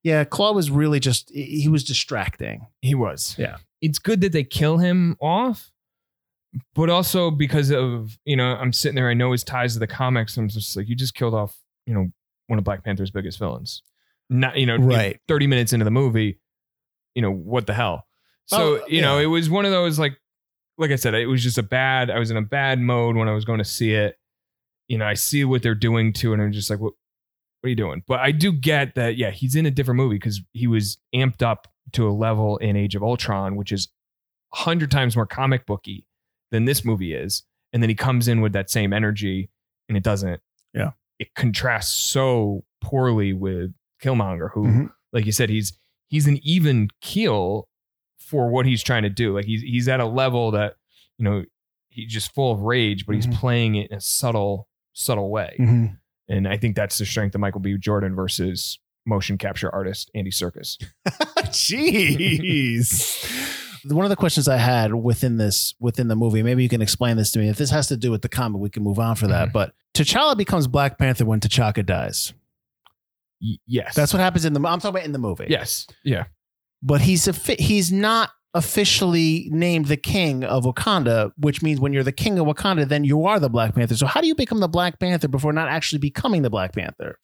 yeah, 0.02 0.24
Claw 0.24 0.52
was 0.52 0.70
really 0.70 0.98
just 1.00 1.30
he 1.30 1.68
was 1.68 1.84
distracting. 1.84 2.66
he 2.80 2.94
was. 2.94 3.34
Yeah. 3.38 3.56
It's 3.82 3.98
good 3.98 4.20
that 4.22 4.32
they 4.32 4.44
kill 4.44 4.78
him 4.78 5.16
off, 5.20 5.70
but 6.74 6.88
also 6.90 7.30
because 7.30 7.70
of, 7.70 8.18
you 8.24 8.36
know, 8.36 8.54
I'm 8.56 8.72
sitting 8.72 8.94
there, 8.96 9.08
I 9.10 9.14
know 9.14 9.32
his 9.32 9.44
ties 9.44 9.74
to 9.74 9.78
the 9.78 9.86
comics. 9.86 10.36
I'm 10.36 10.48
just 10.48 10.76
like, 10.76 10.88
you 10.88 10.94
just 10.96 11.14
killed 11.14 11.34
off, 11.34 11.56
you 11.86 11.94
know, 11.94 12.08
one 12.46 12.58
of 12.58 12.64
Black 12.64 12.82
Panther's 12.84 13.10
biggest 13.10 13.38
villains. 13.38 13.82
Not, 14.28 14.56
you 14.56 14.66
know, 14.66 14.76
Right. 14.76 15.18
30 15.28 15.46
minutes 15.46 15.72
into 15.72 15.84
the 15.84 15.90
movie, 15.90 16.38
you 17.14 17.22
know, 17.22 17.30
what 17.32 17.66
the 17.66 17.74
hell? 17.74 18.06
So, 18.46 18.80
Oh, 18.82 18.86
you 18.86 19.00
know, 19.00 19.18
it 19.18 19.26
was 19.26 19.48
one 19.50 19.64
of 19.64 19.70
those 19.70 19.98
like, 19.98 20.16
like 20.80 20.90
I 20.90 20.96
said, 20.96 21.14
it 21.14 21.26
was 21.26 21.42
just 21.42 21.58
a 21.58 21.62
bad, 21.62 22.10
I 22.10 22.18
was 22.18 22.30
in 22.30 22.36
a 22.36 22.42
bad 22.42 22.80
mode 22.80 23.14
when 23.16 23.28
I 23.28 23.32
was 23.32 23.44
going 23.44 23.58
to 23.58 23.64
see 23.64 23.92
it. 23.92 24.16
You 24.88 24.98
know, 24.98 25.04
I 25.06 25.14
see 25.14 25.44
what 25.44 25.62
they're 25.62 25.74
doing 25.74 26.12
to 26.14 26.30
it, 26.30 26.34
and 26.34 26.42
I'm 26.42 26.52
just 26.52 26.68
like, 26.70 26.80
what, 26.80 26.94
what 27.60 27.66
are 27.66 27.68
you 27.68 27.76
doing? 27.76 28.02
But 28.08 28.20
I 28.20 28.32
do 28.32 28.50
get 28.50 28.94
that, 28.96 29.16
yeah, 29.16 29.30
he's 29.30 29.54
in 29.54 29.66
a 29.66 29.70
different 29.70 29.98
movie 29.98 30.16
because 30.16 30.40
he 30.52 30.66
was 30.66 30.98
amped 31.14 31.42
up 31.42 31.68
to 31.92 32.08
a 32.08 32.10
level 32.10 32.56
in 32.56 32.76
Age 32.76 32.94
of 32.96 33.02
Ultron, 33.02 33.54
which 33.56 33.70
is 33.72 33.88
a 34.52 34.56
hundred 34.56 34.90
times 34.90 35.14
more 35.14 35.26
comic 35.26 35.66
booky 35.66 36.06
than 36.50 36.64
this 36.64 36.84
movie 36.84 37.14
is. 37.14 37.44
And 37.72 37.82
then 37.82 37.90
he 37.90 37.94
comes 37.94 38.26
in 38.26 38.40
with 38.40 38.52
that 38.54 38.68
same 38.70 38.92
energy 38.92 39.50
and 39.88 39.96
it 39.96 40.02
doesn't. 40.02 40.40
Yeah. 40.74 40.90
It 41.20 41.34
contrasts 41.36 41.92
so 41.92 42.64
poorly 42.80 43.32
with 43.32 43.72
Killmonger, 44.02 44.50
who, 44.52 44.64
Mhm. 44.66 44.92
like 45.12 45.26
you 45.26 45.32
said, 45.32 45.50
he's 45.50 45.72
he's 46.08 46.26
an 46.26 46.40
even 46.42 46.88
keel 47.00 47.68
for 48.30 48.48
what 48.48 48.64
he's 48.66 48.82
trying 48.82 49.02
to 49.02 49.10
do. 49.10 49.34
Like 49.34 49.44
he's 49.44 49.60
he's 49.62 49.88
at 49.88 50.00
a 50.00 50.06
level 50.06 50.52
that, 50.52 50.74
you 51.18 51.24
know, 51.24 51.44
he's 51.88 52.12
just 52.12 52.32
full 52.34 52.52
of 52.52 52.60
rage, 52.60 53.04
but 53.06 53.12
Mhm. 53.12 53.16
he's 53.24 53.26
playing 53.38 53.74
it 53.74 53.90
in 53.90 53.96
a 53.96 54.00
subtle, 54.00 54.68
subtle 54.92 55.30
way. 55.30 55.56
Mm-hmm. 55.58 55.86
And 56.28 56.46
I 56.48 56.56
think 56.56 56.76
that's 56.76 56.96
the 56.98 57.04
strength 57.04 57.34
of 57.34 57.40
Michael 57.40 57.60
B. 57.60 57.76
Jordan 57.76 58.14
versus 58.14 58.78
motion 59.04 59.36
capture 59.36 59.68
artist 59.74 60.10
Andy 60.14 60.30
Serkis. 60.30 60.76
Jeez. 62.10 63.26
One 63.90 64.04
of 64.04 64.10
the 64.10 64.16
questions 64.16 64.46
I 64.46 64.58
had 64.58 64.94
within 64.94 65.38
this 65.38 65.74
within 65.80 66.08
the 66.08 66.16
movie, 66.16 66.42
maybe 66.42 66.62
you 66.62 66.68
can 66.68 66.82
explain 66.82 67.16
this 67.16 67.30
to 67.32 67.38
me. 67.38 67.48
If 67.48 67.56
this 67.56 67.70
has 67.70 67.88
to 67.88 67.96
do 67.96 68.10
with 68.10 68.22
the 68.22 68.28
comic, 68.28 68.60
we 68.60 68.68
can 68.70 68.82
move 68.82 68.98
on 68.98 69.16
for 69.16 69.26
that. 69.28 69.48
Mhm. 69.48 69.52
But 69.52 69.72
T'Challa 69.94 70.36
becomes 70.36 70.66
Black 70.66 70.98
Panther 70.98 71.24
when 71.24 71.40
T'Chaka 71.40 71.84
dies. 71.84 72.32
Y- 73.42 73.56
yes. 73.66 73.94
That's 73.94 74.12
what 74.12 74.20
happens 74.20 74.44
in 74.44 74.52
the. 74.52 74.60
I'm 74.60 74.80
talking 74.80 74.90
about 74.90 75.04
in 75.04 75.12
the 75.12 75.18
movie. 75.18 75.46
Yes. 75.48 75.86
Yeah. 76.04 76.24
But 76.82 77.00
he's 77.00 77.28
a 77.28 77.32
he's 77.54 77.92
not 77.92 78.30
officially 78.54 79.48
named 79.52 79.86
the 79.86 79.96
king 79.96 80.42
of 80.42 80.64
Wakanda, 80.64 81.30
which 81.36 81.62
means 81.62 81.80
when 81.80 81.92
you're 81.92 82.02
the 82.02 82.12
king 82.12 82.38
of 82.38 82.46
Wakanda, 82.46 82.88
then 82.88 83.04
you 83.04 83.24
are 83.26 83.38
the 83.38 83.48
Black 83.48 83.74
Panther. 83.74 83.96
So 83.96 84.06
how 84.06 84.20
do 84.20 84.26
you 84.26 84.34
become 84.34 84.60
the 84.60 84.68
Black 84.68 84.98
Panther 84.98 85.28
before 85.28 85.52
not 85.52 85.68
actually 85.68 86.00
becoming 86.00 86.42
the 86.42 86.50
Black 86.50 86.74
Panther? 86.74 87.16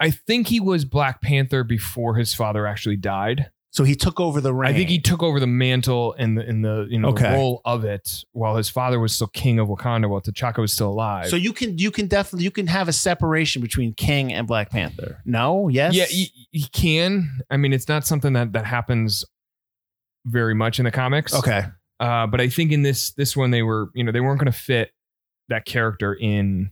I 0.00 0.10
think 0.10 0.48
he 0.48 0.60
was 0.60 0.84
Black 0.84 1.20
Panther 1.22 1.64
before 1.64 2.16
his 2.16 2.34
father 2.34 2.66
actually 2.66 2.96
died. 2.96 3.50
So 3.70 3.84
he 3.84 3.94
took 3.94 4.18
over 4.18 4.40
the 4.40 4.52
reign. 4.54 4.70
I 4.70 4.74
think 4.76 4.88
he 4.88 4.98
took 4.98 5.22
over 5.22 5.38
the 5.38 5.46
mantle 5.46 6.14
and 6.18 6.38
the 6.38 6.48
in 6.48 6.62
the 6.62 6.86
you 6.88 6.98
know 6.98 7.08
Okay. 7.10 7.30
the 7.30 7.36
role 7.36 7.60
of 7.66 7.84
it 7.84 8.24
while 8.32 8.56
his 8.56 8.68
father 8.70 8.98
was 8.98 9.12
still 9.14 9.26
king 9.26 9.58
of 9.58 9.68
Wakanda 9.68 10.08
while 10.08 10.22
T'Chaka 10.22 10.58
was 10.58 10.72
still 10.72 10.88
alive. 10.88 11.28
So 11.28 11.36
you 11.36 11.52
can 11.52 11.76
you 11.76 11.90
can 11.90 12.06
definitely 12.06 12.44
you 12.44 12.50
can 12.50 12.66
have 12.66 12.88
a 12.88 12.92
separation 12.94 13.60
between 13.60 13.92
King 13.94 14.32
and 14.32 14.46
Black 14.46 14.70
Panther. 14.70 15.20
No, 15.26 15.68
yes, 15.68 15.94
yeah, 15.94 16.06
he, 16.06 16.32
he 16.50 16.64
can. 16.72 17.28
I 17.50 17.58
mean, 17.58 17.72
it's 17.74 17.88
not 17.88 18.06
something 18.06 18.32
that 18.32 18.52
that 18.54 18.64
happens 18.64 19.24
very 20.24 20.54
much 20.54 20.78
in 20.78 20.84
the 20.86 20.90
comics. 20.90 21.34
okay, 21.34 21.64
Uh, 22.00 22.26
but 22.26 22.40
I 22.40 22.48
think 22.48 22.72
in 22.72 22.82
this 22.82 23.12
this 23.12 23.36
one 23.36 23.50
they 23.50 23.62
were 23.62 23.90
you 23.94 24.02
know 24.02 24.12
they 24.12 24.20
weren't 24.20 24.40
going 24.40 24.50
to 24.50 24.58
fit 24.58 24.92
that 25.50 25.66
character 25.66 26.14
in 26.14 26.70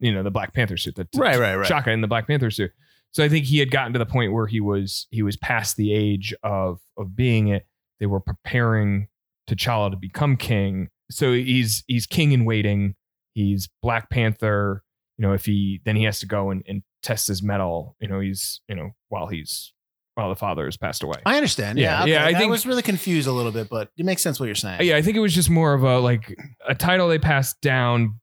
you 0.00 0.12
know 0.12 0.22
the 0.24 0.30
Black 0.32 0.52
Panther 0.52 0.76
suit. 0.76 0.96
The, 0.96 1.06
right, 1.16 1.38
right, 1.38 1.54
right. 1.54 1.66
Shaka 1.66 1.90
in 1.92 2.00
the 2.00 2.08
Black 2.08 2.26
Panther 2.26 2.50
suit. 2.50 2.72
So 3.12 3.24
I 3.24 3.28
think 3.28 3.46
he 3.46 3.58
had 3.58 3.70
gotten 3.70 3.92
to 3.94 3.98
the 3.98 4.06
point 4.06 4.32
where 4.32 4.46
he 4.46 4.60
was 4.60 5.06
he 5.10 5.22
was 5.22 5.36
past 5.36 5.76
the 5.76 5.92
age 5.92 6.34
of 6.42 6.80
of 6.96 7.16
being 7.16 7.48
it. 7.48 7.66
They 8.00 8.06
were 8.06 8.20
preparing 8.20 9.08
T'Challa 9.50 9.90
to 9.90 9.96
become 9.96 10.36
king. 10.36 10.88
So 11.10 11.32
he's 11.32 11.84
he's 11.86 12.06
king 12.06 12.32
in 12.32 12.44
waiting. 12.44 12.94
He's 13.34 13.68
Black 13.82 14.10
Panther. 14.10 14.82
You 15.16 15.26
know, 15.26 15.32
if 15.32 15.46
he 15.46 15.80
then 15.84 15.96
he 15.96 16.04
has 16.04 16.20
to 16.20 16.26
go 16.26 16.50
and, 16.50 16.62
and 16.68 16.82
test 17.02 17.28
his 17.28 17.42
metal. 17.42 17.96
You 18.00 18.08
know, 18.08 18.20
he's 18.20 18.60
you 18.68 18.76
know 18.76 18.90
while 19.08 19.26
he's 19.26 19.72
while 20.14 20.28
the 20.28 20.36
father 20.36 20.64
has 20.66 20.76
passed 20.76 21.02
away. 21.02 21.16
I 21.24 21.36
understand. 21.36 21.78
Yeah, 21.78 21.98
Yeah, 21.98 22.02
okay. 22.02 22.12
yeah, 22.12 22.24
I 22.24 22.28
I 22.28 22.34
think- 22.34 22.50
was 22.50 22.66
really 22.66 22.82
confused 22.82 23.26
a 23.28 23.32
little 23.32 23.52
bit, 23.52 23.68
but 23.68 23.90
it 23.96 24.04
makes 24.04 24.22
sense 24.22 24.38
what 24.38 24.46
you're 24.46 24.54
saying. 24.54 24.82
yeah, 24.82 24.96
I 24.96 25.02
think 25.02 25.16
it 25.16 25.20
was 25.20 25.34
just 25.34 25.48
more 25.50 25.74
of 25.74 25.82
a 25.82 25.98
like 25.98 26.36
a 26.68 26.74
title 26.74 27.08
they 27.08 27.18
passed 27.18 27.60
down, 27.62 28.20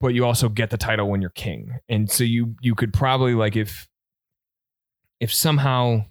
but 0.00 0.14
you 0.14 0.24
also 0.24 0.48
get 0.48 0.70
the 0.70 0.78
title 0.78 1.08
when 1.10 1.20
you're 1.20 1.30
king, 1.30 1.78
and 1.88 2.10
so 2.10 2.24
you 2.24 2.54
you 2.60 2.74
could 2.74 2.92
probably 2.92 3.34
like 3.34 3.56
if 3.56 3.88
if 5.22 5.32
somehow 5.32 6.04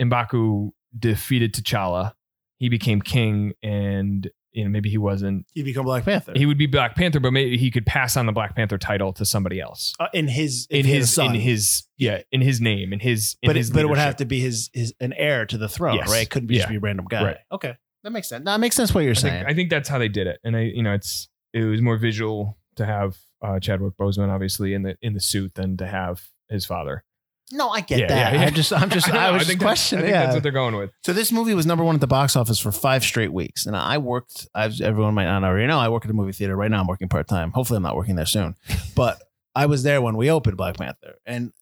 Mbaku 0.00 0.70
defeated 0.98 1.52
T'Challa, 1.54 2.12
he 2.58 2.68
became 2.68 3.00
king, 3.02 3.52
and 3.62 4.28
you 4.52 4.64
know 4.64 4.70
maybe 4.70 4.88
he 4.88 4.98
wasn't. 4.98 5.46
He'd 5.52 5.64
become 5.64 5.84
Black 5.84 6.04
Panther 6.04 6.32
He 6.34 6.46
would 6.46 6.58
be 6.58 6.66
Black 6.66 6.94
Panther, 6.96 7.20
but 7.20 7.32
maybe 7.32 7.56
he 7.58 7.70
could 7.70 7.86
pass 7.86 8.16
on 8.16 8.26
the 8.26 8.32
Black 8.32 8.54
Panther 8.56 8.78
title 8.78 9.12
to 9.14 9.24
somebody 9.24 9.60
else 9.60 9.94
uh, 10.00 10.06
in 10.14 10.28
his 10.28 10.66
in 10.70 10.84
his, 10.84 10.96
his 11.04 11.12
son. 11.12 11.34
in 11.34 11.40
his 11.40 11.84
yeah 11.96 12.22
in 12.32 12.40
his 12.40 12.60
name 12.60 12.92
in 12.92 13.00
his 13.00 13.36
in 13.42 13.48
but 13.48 13.56
his 13.56 13.70
it, 13.70 13.74
but 13.74 13.82
it 13.82 13.88
would 13.88 13.98
have 13.98 14.16
to 14.16 14.24
be 14.24 14.40
his 14.40 14.70
his 14.72 14.94
an 15.00 15.12
heir 15.14 15.46
to 15.46 15.58
the 15.58 15.68
throne, 15.68 15.96
Yes. 15.96 16.10
right? 16.10 16.22
It 16.22 16.30
couldn't 16.30 16.46
be 16.48 16.56
just 16.56 16.68
be 16.68 16.76
a 16.76 16.80
random 16.80 17.06
guy. 17.08 17.24
Right. 17.24 17.36
Okay, 17.52 17.76
that 18.04 18.10
makes 18.10 18.28
sense. 18.28 18.44
No, 18.44 18.54
it 18.54 18.58
makes 18.58 18.76
sense 18.76 18.94
what 18.94 19.00
you're 19.00 19.10
I 19.10 19.14
saying. 19.14 19.34
think, 19.40 19.50
I 19.50 19.54
think 19.54 19.70
that's 19.70 19.88
how 19.88 19.98
they 19.98 20.08
did 20.08 20.26
it, 20.26 20.38
and 20.44 20.56
I, 20.56 20.60
you 20.62 20.82
know, 20.82 20.94
it's 20.94 21.28
it 21.52 21.64
was 21.64 21.80
more 21.82 21.96
visual 21.96 22.56
to 22.76 22.86
have 22.86 23.18
uh, 23.42 23.58
Chadwick 23.60 23.96
Boseman 23.96 24.28
obviously 24.30 24.74
in 24.74 24.82
the 24.82 24.96
in 25.02 25.14
the 25.14 25.20
suit 25.20 25.54
than 25.54 25.76
to 25.78 25.86
have 25.86 26.22
his 26.48 26.64
father. 26.64 27.04
No, 27.52 27.70
I 27.70 27.80
get 27.80 28.00
Yeah, 28.00 28.06
that. 28.08 28.32
yeah, 28.32 28.40
yeah. 28.40 28.46
I'm 28.46 28.54
just, 28.54 28.72
I'm 28.72 28.90
just, 28.98 29.08
I, 29.08 29.12
know, 29.12 29.32
was 29.32 29.40
just 29.40 29.48
think 29.48 29.60
that's- 29.60 29.78
questioning. 29.78 30.04
I 30.04 30.06
think 30.06 30.14
yeah. 30.14 30.22
that's 30.24 30.34
what 30.34 30.42
they're 30.42 30.52
going 30.52 30.76
with. 30.76 30.90
So 31.04 31.12
this 31.12 31.32
movie 31.32 31.54
was 31.54 31.66
number 31.66 31.84
one 31.84 31.94
at 31.94 32.00
the 32.00 32.06
box 32.06 32.36
office 32.36 32.58
for 32.58 32.72
five 32.72 33.02
straight 33.02 33.32
weeks, 33.32 33.66
and 33.66 33.76
I 33.76 33.98
worked. 33.98 34.46
As 34.54 34.80
everyone 34.80 35.14
might 35.14 35.24
not 35.24 35.44
already 35.44 35.66
know, 35.66 35.78
I 35.78 35.88
work 35.88 36.04
at 36.04 36.10
a 36.10 36.14
movie 36.14 36.32
theater 36.32 36.56
right 36.56 36.70
now. 36.70 36.80
I'm 36.80 36.86
working 36.86 37.08
part 37.08 37.28
time. 37.28 37.52
Hopefully, 37.52 37.78
I'm 37.78 37.82
not 37.82 37.96
working 37.96 38.16
there 38.16 38.26
soon. 38.26 38.56
But 38.94 39.22
I 39.54 39.66
was 39.66 39.84
there 39.84 40.02
when 40.02 40.16
we 40.16 40.28
opened 40.30 40.56
Black 40.56 40.76
Panther, 40.76 41.14
and 41.24 41.52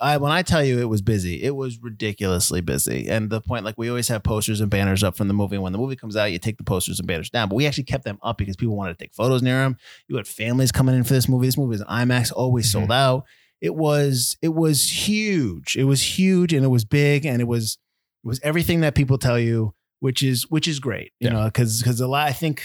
I 0.00 0.18
when 0.18 0.30
I 0.30 0.42
tell 0.42 0.64
you 0.64 0.78
it 0.78 0.88
was 0.88 1.02
busy, 1.02 1.42
it 1.42 1.56
was 1.56 1.82
ridiculously 1.82 2.60
busy. 2.60 3.08
And 3.08 3.30
the 3.30 3.40
point, 3.40 3.64
like 3.64 3.76
we 3.78 3.88
always 3.88 4.08
have 4.08 4.22
posters 4.22 4.60
and 4.60 4.70
banners 4.70 5.02
up 5.02 5.16
from 5.16 5.28
the 5.28 5.34
movie. 5.34 5.56
And 5.56 5.62
when 5.62 5.72
the 5.72 5.78
movie 5.78 5.96
comes 5.96 6.16
out, 6.16 6.32
you 6.32 6.38
take 6.38 6.58
the 6.58 6.64
posters 6.64 6.98
and 6.98 7.08
banners 7.08 7.30
down. 7.30 7.48
But 7.48 7.56
we 7.56 7.66
actually 7.66 7.84
kept 7.84 8.04
them 8.04 8.18
up 8.22 8.38
because 8.38 8.56
people 8.56 8.76
wanted 8.76 8.98
to 8.98 9.04
take 9.04 9.14
photos 9.14 9.42
near 9.42 9.58
them. 9.58 9.78
You 10.08 10.16
had 10.16 10.28
families 10.28 10.70
coming 10.70 10.94
in 10.94 11.04
for 11.04 11.14
this 11.14 11.28
movie. 11.28 11.46
This 11.46 11.56
movie 11.56 11.70
was 11.70 11.82
IMAX, 11.82 12.32
always 12.32 12.66
mm-hmm. 12.66 12.80
sold 12.80 12.92
out. 12.92 13.24
It 13.60 13.74
was 13.74 14.36
it 14.42 14.54
was 14.54 15.08
huge. 15.08 15.76
It 15.76 15.84
was 15.84 16.18
huge 16.18 16.52
and 16.52 16.64
it 16.64 16.68
was 16.68 16.84
big 16.84 17.24
and 17.24 17.40
it 17.40 17.46
was 17.48 17.78
it 18.24 18.28
was 18.28 18.40
everything 18.42 18.80
that 18.80 18.94
people 18.94 19.18
tell 19.18 19.38
you, 19.38 19.72
which 20.00 20.22
is 20.22 20.50
which 20.50 20.68
is 20.68 20.78
great. 20.80 21.12
You 21.20 21.28
Yeah. 21.28 21.32
know, 21.34 21.44
because 21.46 21.78
because 21.82 22.00
a 22.00 22.06
lot 22.08 22.28
I 22.28 22.32
think 22.32 22.62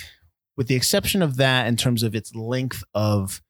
with 0.57 0.67
the 0.67 0.75
exception 0.75 1.21
of 1.21 1.37
that 1.37 1.67
in 1.67 1.77
terms 1.77 2.03
of 2.03 2.13
its 2.13 2.35
length 2.35 2.83
of 2.93 3.41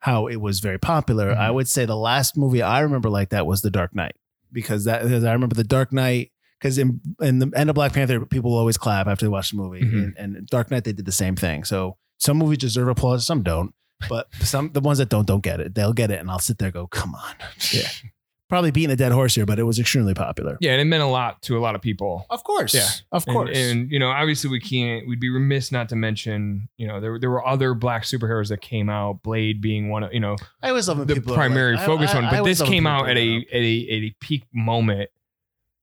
how 0.00 0.26
it 0.28 0.36
was 0.36 0.60
very 0.60 0.78
popular, 0.78 1.34
Mhm. 1.34 1.38
I 1.38 1.50
would 1.50 1.66
say 1.68 1.84
the 1.84 1.96
last 1.96 2.36
movie 2.36 2.62
I 2.62 2.80
remember 2.80 3.10
like 3.10 3.30
that 3.30 3.46
was 3.46 3.62
The 3.62 3.70
Dark 3.70 3.94
Knight. 3.94 4.14
Because 4.52 4.84
that 4.84 5.02
because 5.02 5.24
I 5.24 5.32
remember 5.32 5.56
The 5.56 5.64
Dark 5.64 5.92
Knight 5.92 6.30
because 6.60 6.78
in 6.78 7.00
in 7.20 7.40
the 7.40 7.50
end 7.56 7.68
of 7.68 7.74
Black 7.74 7.92
Panther, 7.94 8.24
people 8.26 8.54
always 8.54 8.78
clap 8.78 9.08
after 9.08 9.26
they 9.26 9.30
watch 9.30 9.50
the 9.50 9.56
movie. 9.56 9.80
Mhm. 9.82 10.14
And, 10.16 10.36
and 10.36 10.46
Dark 10.46 10.70
Knight 10.70 10.84
they 10.84 10.92
did 10.92 11.04
the 11.04 11.12
same 11.12 11.34
thing. 11.34 11.64
So 11.64 11.96
some 12.18 12.38
movies 12.38 12.58
deserve 12.58 12.88
applause, 12.88 13.26
some 13.26 13.42
don't. 13.42 13.74
But 14.08 14.28
some 14.40 14.70
the 14.72 14.80
ones 14.80 14.98
that 14.98 15.08
don't 15.08 15.26
don't 15.26 15.42
get 15.42 15.60
it. 15.60 15.74
They'll 15.74 15.92
get 15.94 16.10
it, 16.10 16.20
and 16.20 16.30
I'll 16.30 16.38
sit 16.38 16.58
there 16.58 16.66
and 16.66 16.74
go, 16.74 16.86
"Come 16.86 17.14
on." 17.14 17.34
Yeah. 17.72 17.88
Probably 18.48 18.70
beating 18.70 18.92
a 18.92 18.96
dead 18.96 19.10
horse 19.10 19.34
here, 19.34 19.44
but 19.44 19.58
it 19.58 19.64
was 19.64 19.80
extremely 19.80 20.14
popular. 20.14 20.56
Yeah, 20.60 20.70
and 20.70 20.80
it 20.80 20.84
meant 20.84 21.02
a 21.02 21.06
lot 21.08 21.42
to 21.42 21.58
a 21.58 21.60
lot 21.60 21.74
of 21.74 21.82
people. 21.82 22.26
Of 22.30 22.44
course. 22.44 22.74
Yeah. 22.74 22.86
Of 23.10 23.26
course. 23.26 23.50
And, 23.56 23.90
you 23.90 23.98
know, 23.98 24.08
obviously 24.10 24.50
we 24.50 24.60
can't. 24.60 25.08
We'd 25.08 25.18
be 25.18 25.30
remiss 25.30 25.72
not 25.72 25.88
to 25.88 25.96
mention. 25.96 26.68
You 26.76 26.86
know, 26.86 27.00
there 27.00 27.18
there 27.18 27.28
were 27.30 27.44
other 27.44 27.74
black 27.74 28.04
superheroes 28.04 28.48
that 28.50 28.60
came 28.60 28.88
out. 28.88 29.20
Blade 29.24 29.60
being 29.60 29.88
one 29.88 30.04
of 30.04 30.12
you 30.14 30.20
know 30.20 30.36
I 30.62 30.68
always 30.68 30.86
love 30.88 31.04
the 31.08 31.20
primary 31.20 31.74
like- 31.74 31.86
focus 31.86 32.12
I- 32.12 32.14
one. 32.14 32.24
I 32.26 32.30
But 32.30 32.38
always 32.38 32.58
this 32.60 32.68
came 32.68 32.86
out 32.86 33.08
at 33.08 33.16
a, 33.16 33.36
at 33.38 33.62
a 33.62 33.80
at 33.88 34.02
a 34.04 34.14
peak 34.20 34.44
moment 34.54 35.10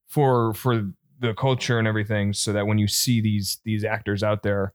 for 0.06 0.54
for 0.54 0.90
the 1.20 1.34
culture 1.34 1.78
and 1.78 1.86
everything, 1.88 2.32
so 2.32 2.52
that 2.54 2.66
when 2.66 2.78
you 2.78 2.88
see 2.88 3.20
these 3.20 3.58
these 3.64 3.84
actors 3.84 4.22
out 4.22 4.42
there 4.42 4.72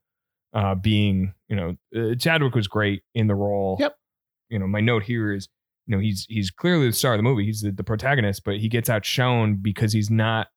uh, 0.54 0.76
being, 0.76 1.34
you 1.48 1.56
know, 1.56 1.76
uh, 1.96 2.16
Chadwick 2.16 2.56
was 2.56 2.68
great 2.68 3.04
in 3.14 3.28
the 3.28 3.36
role. 3.36 3.78
Yep. 3.80 3.96
You 4.50 4.60
know, 4.60 4.68
my 4.68 4.80
note 4.82 5.04
here 5.04 5.34
is, 5.34 5.48
you 5.88 5.96
know, 5.96 6.02
he's 6.02 6.26
he's 6.30 6.50
clearly 6.52 6.88
the 6.88 6.94
star 6.94 7.14
of 7.14 7.20
the 7.20 7.24
movie. 7.24 7.46
He's 7.46 7.62
the, 7.62 7.72
the 7.72 7.84
protagonist, 7.84 8.44
but 8.44 8.58
he 8.58 8.68
gets 8.70 8.90
outshone 8.90 9.56
because 9.62 9.94
he's 9.94 10.10
not 10.10 10.48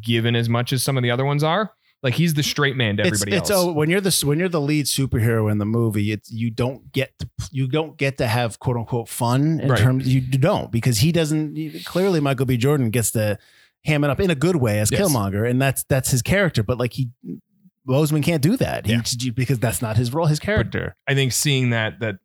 given 0.00 0.34
as 0.34 0.48
much 0.48 0.72
as 0.72 0.82
some 0.82 0.96
of 0.96 1.02
the 1.02 1.10
other 1.10 1.24
ones 1.24 1.42
are. 1.44 1.72
Like 2.02 2.14
he's 2.14 2.34
the 2.34 2.42
straight 2.42 2.76
man 2.76 2.98
to 2.98 3.02
everybody 3.06 3.32
it's 3.34 3.50
else. 3.50 3.64
oh, 3.64 3.72
when 3.72 3.88
you're 3.88 4.00
the 4.02 4.22
when 4.26 4.38
you're 4.38 4.50
the 4.50 4.60
lead 4.60 4.84
superhero 4.84 5.50
in 5.50 5.56
the 5.56 5.64
movie, 5.64 6.12
it's 6.12 6.30
you 6.30 6.50
don't 6.50 6.92
get 6.92 7.18
to, 7.18 7.28
you 7.50 7.66
don't 7.66 7.96
get 7.96 8.18
to 8.18 8.26
have 8.26 8.58
quote 8.58 8.76
unquote 8.76 9.08
fun 9.08 9.58
in 9.60 9.70
Right. 9.70 9.78
terms 9.78 10.06
you 10.06 10.20
don't 10.20 10.70
because 10.70 10.98
he 10.98 11.12
doesn't 11.12 11.84
clearly 11.86 12.20
Michael 12.20 12.44
B. 12.44 12.58
Jordan 12.58 12.90
gets 12.90 13.10
to 13.12 13.38
ham 13.86 14.04
it 14.04 14.10
up 14.10 14.20
in 14.20 14.28
a 14.30 14.34
good 14.34 14.56
way 14.56 14.80
as 14.80 14.90
Yes. 14.90 15.00
Killmonger, 15.00 15.48
and 15.48 15.62
that's 15.62 15.84
that's 15.84 16.10
his 16.10 16.20
character. 16.20 16.62
But 16.62 16.76
like 16.76 16.92
he 16.92 17.08
Boseman 17.86 18.22
can't 18.22 18.42
do 18.42 18.56
that. 18.56 18.86
He, 18.86 18.92
Yeah. 18.92 19.30
because 19.34 19.58
that's 19.58 19.82
not 19.82 19.96
his 19.96 20.12
role, 20.12 20.26
his 20.26 20.38
character. 20.40 20.96
I 21.06 21.14
think 21.14 21.32
seeing 21.32 21.70
that 21.70 22.00
that 22.00 22.16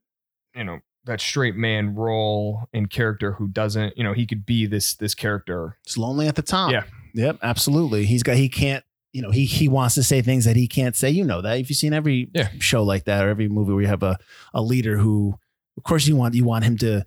you 0.56 0.64
know 0.64 0.80
that 1.06 1.20
straight 1.22 1.56
man 1.56 1.96
role 1.96 2.68
and 2.74 2.90
character 2.90 3.34
who 3.34 3.48
doesn't 3.48 3.98
you 3.98 4.04
know 4.04 4.14
he 4.14 4.26
could 4.26 4.46
be 4.46 4.66
this 4.66 4.96
this 4.96 5.16
character 5.16 5.78
It's 5.86 5.98
lonely 5.98 6.28
at 6.28 6.36
the 6.36 6.42
top. 6.42 6.72
Yeah. 6.72 6.84
Yep. 7.14 7.40
Absolutely. 7.42 8.06
He's 8.06 8.24
got. 8.24 8.36
He 8.38 8.48
can't. 8.50 8.84
You 9.14 9.22
know. 9.24 9.32
He 9.32 9.46
he 9.46 9.68
wants 9.68 9.96
to 9.96 10.04
say 10.04 10.22
things 10.22 10.46
that 10.46 10.56
he 10.56 10.68
can't 10.68 10.96
say. 10.96 11.10
You 11.10 11.24
know 11.26 11.42
that. 11.42 11.58
If 11.60 11.70
you've 11.70 11.78
seen 11.78 11.94
every 11.94 12.30
Yeah. 12.34 12.50
show 12.60 12.84
like 12.84 13.06
that 13.06 13.26
or 13.26 13.30
every 13.30 13.48
movie 13.50 13.74
where 13.74 13.82
you 13.82 13.88
have 13.88 14.04
a 14.04 14.18
a 14.54 14.62
leader 14.62 14.98
who, 14.98 15.38
of 15.78 15.84
course, 15.84 16.06
you 16.08 16.16
want 16.16 16.36
you 16.36 16.44
want 16.46 16.64
him 16.66 16.78
to 16.78 17.06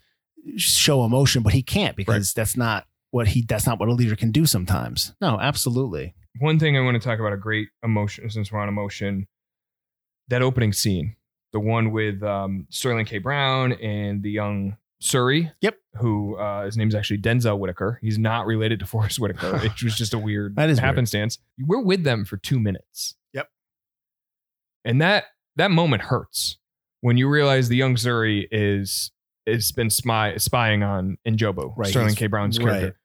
show 0.57 1.05
emotion, 1.05 1.43
but 1.43 1.53
he 1.53 1.63
can't 1.63 1.97
because 1.97 2.33
that's 2.35 2.57
not 2.57 2.87
what 3.13 3.29
he. 3.29 3.43
That's 3.43 3.67
not 3.67 3.79
what 3.79 3.89
a 3.89 3.93
leader 3.93 4.17
can 4.17 4.33
do 4.33 4.45
sometimes. 4.47 5.15
No. 5.21 5.39
Absolutely. 5.41 6.15
One 6.39 6.59
thing 6.59 6.77
I 6.77 6.81
want 6.81 7.01
to 7.01 7.07
talk 7.07 7.19
about 7.19 7.33
a 7.33 7.37
great 7.37 7.69
emotion 7.85 8.29
since 8.31 8.51
we're 8.51 8.61
on 8.61 8.69
emotion 8.69 9.27
that 10.29 10.43
opening 10.43 10.73
scene 10.73 11.17
the 11.53 11.61
one 11.61 11.91
with 11.91 12.23
um, 12.23 12.67
Sterling 12.71 13.05
K 13.05 13.19
Brown 13.19 13.73
and 13.73 14.23
the 14.23 14.31
young 14.31 14.77
Zuri 15.03 15.53
Yep. 15.61 15.77
who 15.97 16.37
uh, 16.37 16.65
his 16.65 16.77
name 16.79 16.89
is 16.89 16.95
actually 16.95 17.19
Denzel 17.19 17.59
Whitaker 17.59 17.99
he's 18.01 18.19
not 18.19 18.47
related 18.47 18.79
to 18.81 18.87
Forest 18.95 19.19
Whitaker 19.21 19.57
it 19.65 19.83
was 19.83 19.95
just 19.97 20.15
a 20.15 20.19
weird 20.19 20.57
That 20.57 20.71
is 20.71 20.79
weird. 20.79 20.87
happenstance 20.87 21.39
we're 21.59 21.83
with 21.83 22.05
them 22.05 22.25
for 22.25 22.37
two 22.39 22.59
minutes 22.61 23.15
Yep. 23.35 23.49
and 24.85 25.01
that 25.03 25.25
that 25.57 25.71
moment 25.71 26.03
hurts 26.05 26.57
when 27.03 27.17
you 27.19 27.29
realize 27.29 27.69
the 27.69 27.77
young 27.77 27.97
Zuri 27.97 28.47
is 28.51 29.11
has 29.47 29.73
been 29.73 29.91
spy, 29.91 30.37
spying 30.37 30.83
on 30.85 31.19
Njobu, 31.27 31.75
Right, 31.77 31.89
Sterling 31.89 32.11
he's- 32.11 32.19
K. 32.19 32.27
Brown's 32.29 32.59
right. 32.61 32.65
character. 32.79 33.01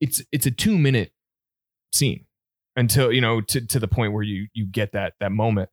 It's 0.00 0.22
it's 0.32 0.46
a 0.46 0.50
two 0.50 0.76
minute 0.78 1.12
scene 1.92 2.24
until 2.76 3.12
you 3.12 3.20
know 3.20 3.40
to, 3.40 3.60
to 3.66 3.78
the 3.80 3.88
point 3.88 4.12
where 4.12 4.22
you 4.22 4.46
you 4.54 4.66
get 4.66 4.92
that 4.92 5.14
that 5.20 5.32
moment. 5.32 5.70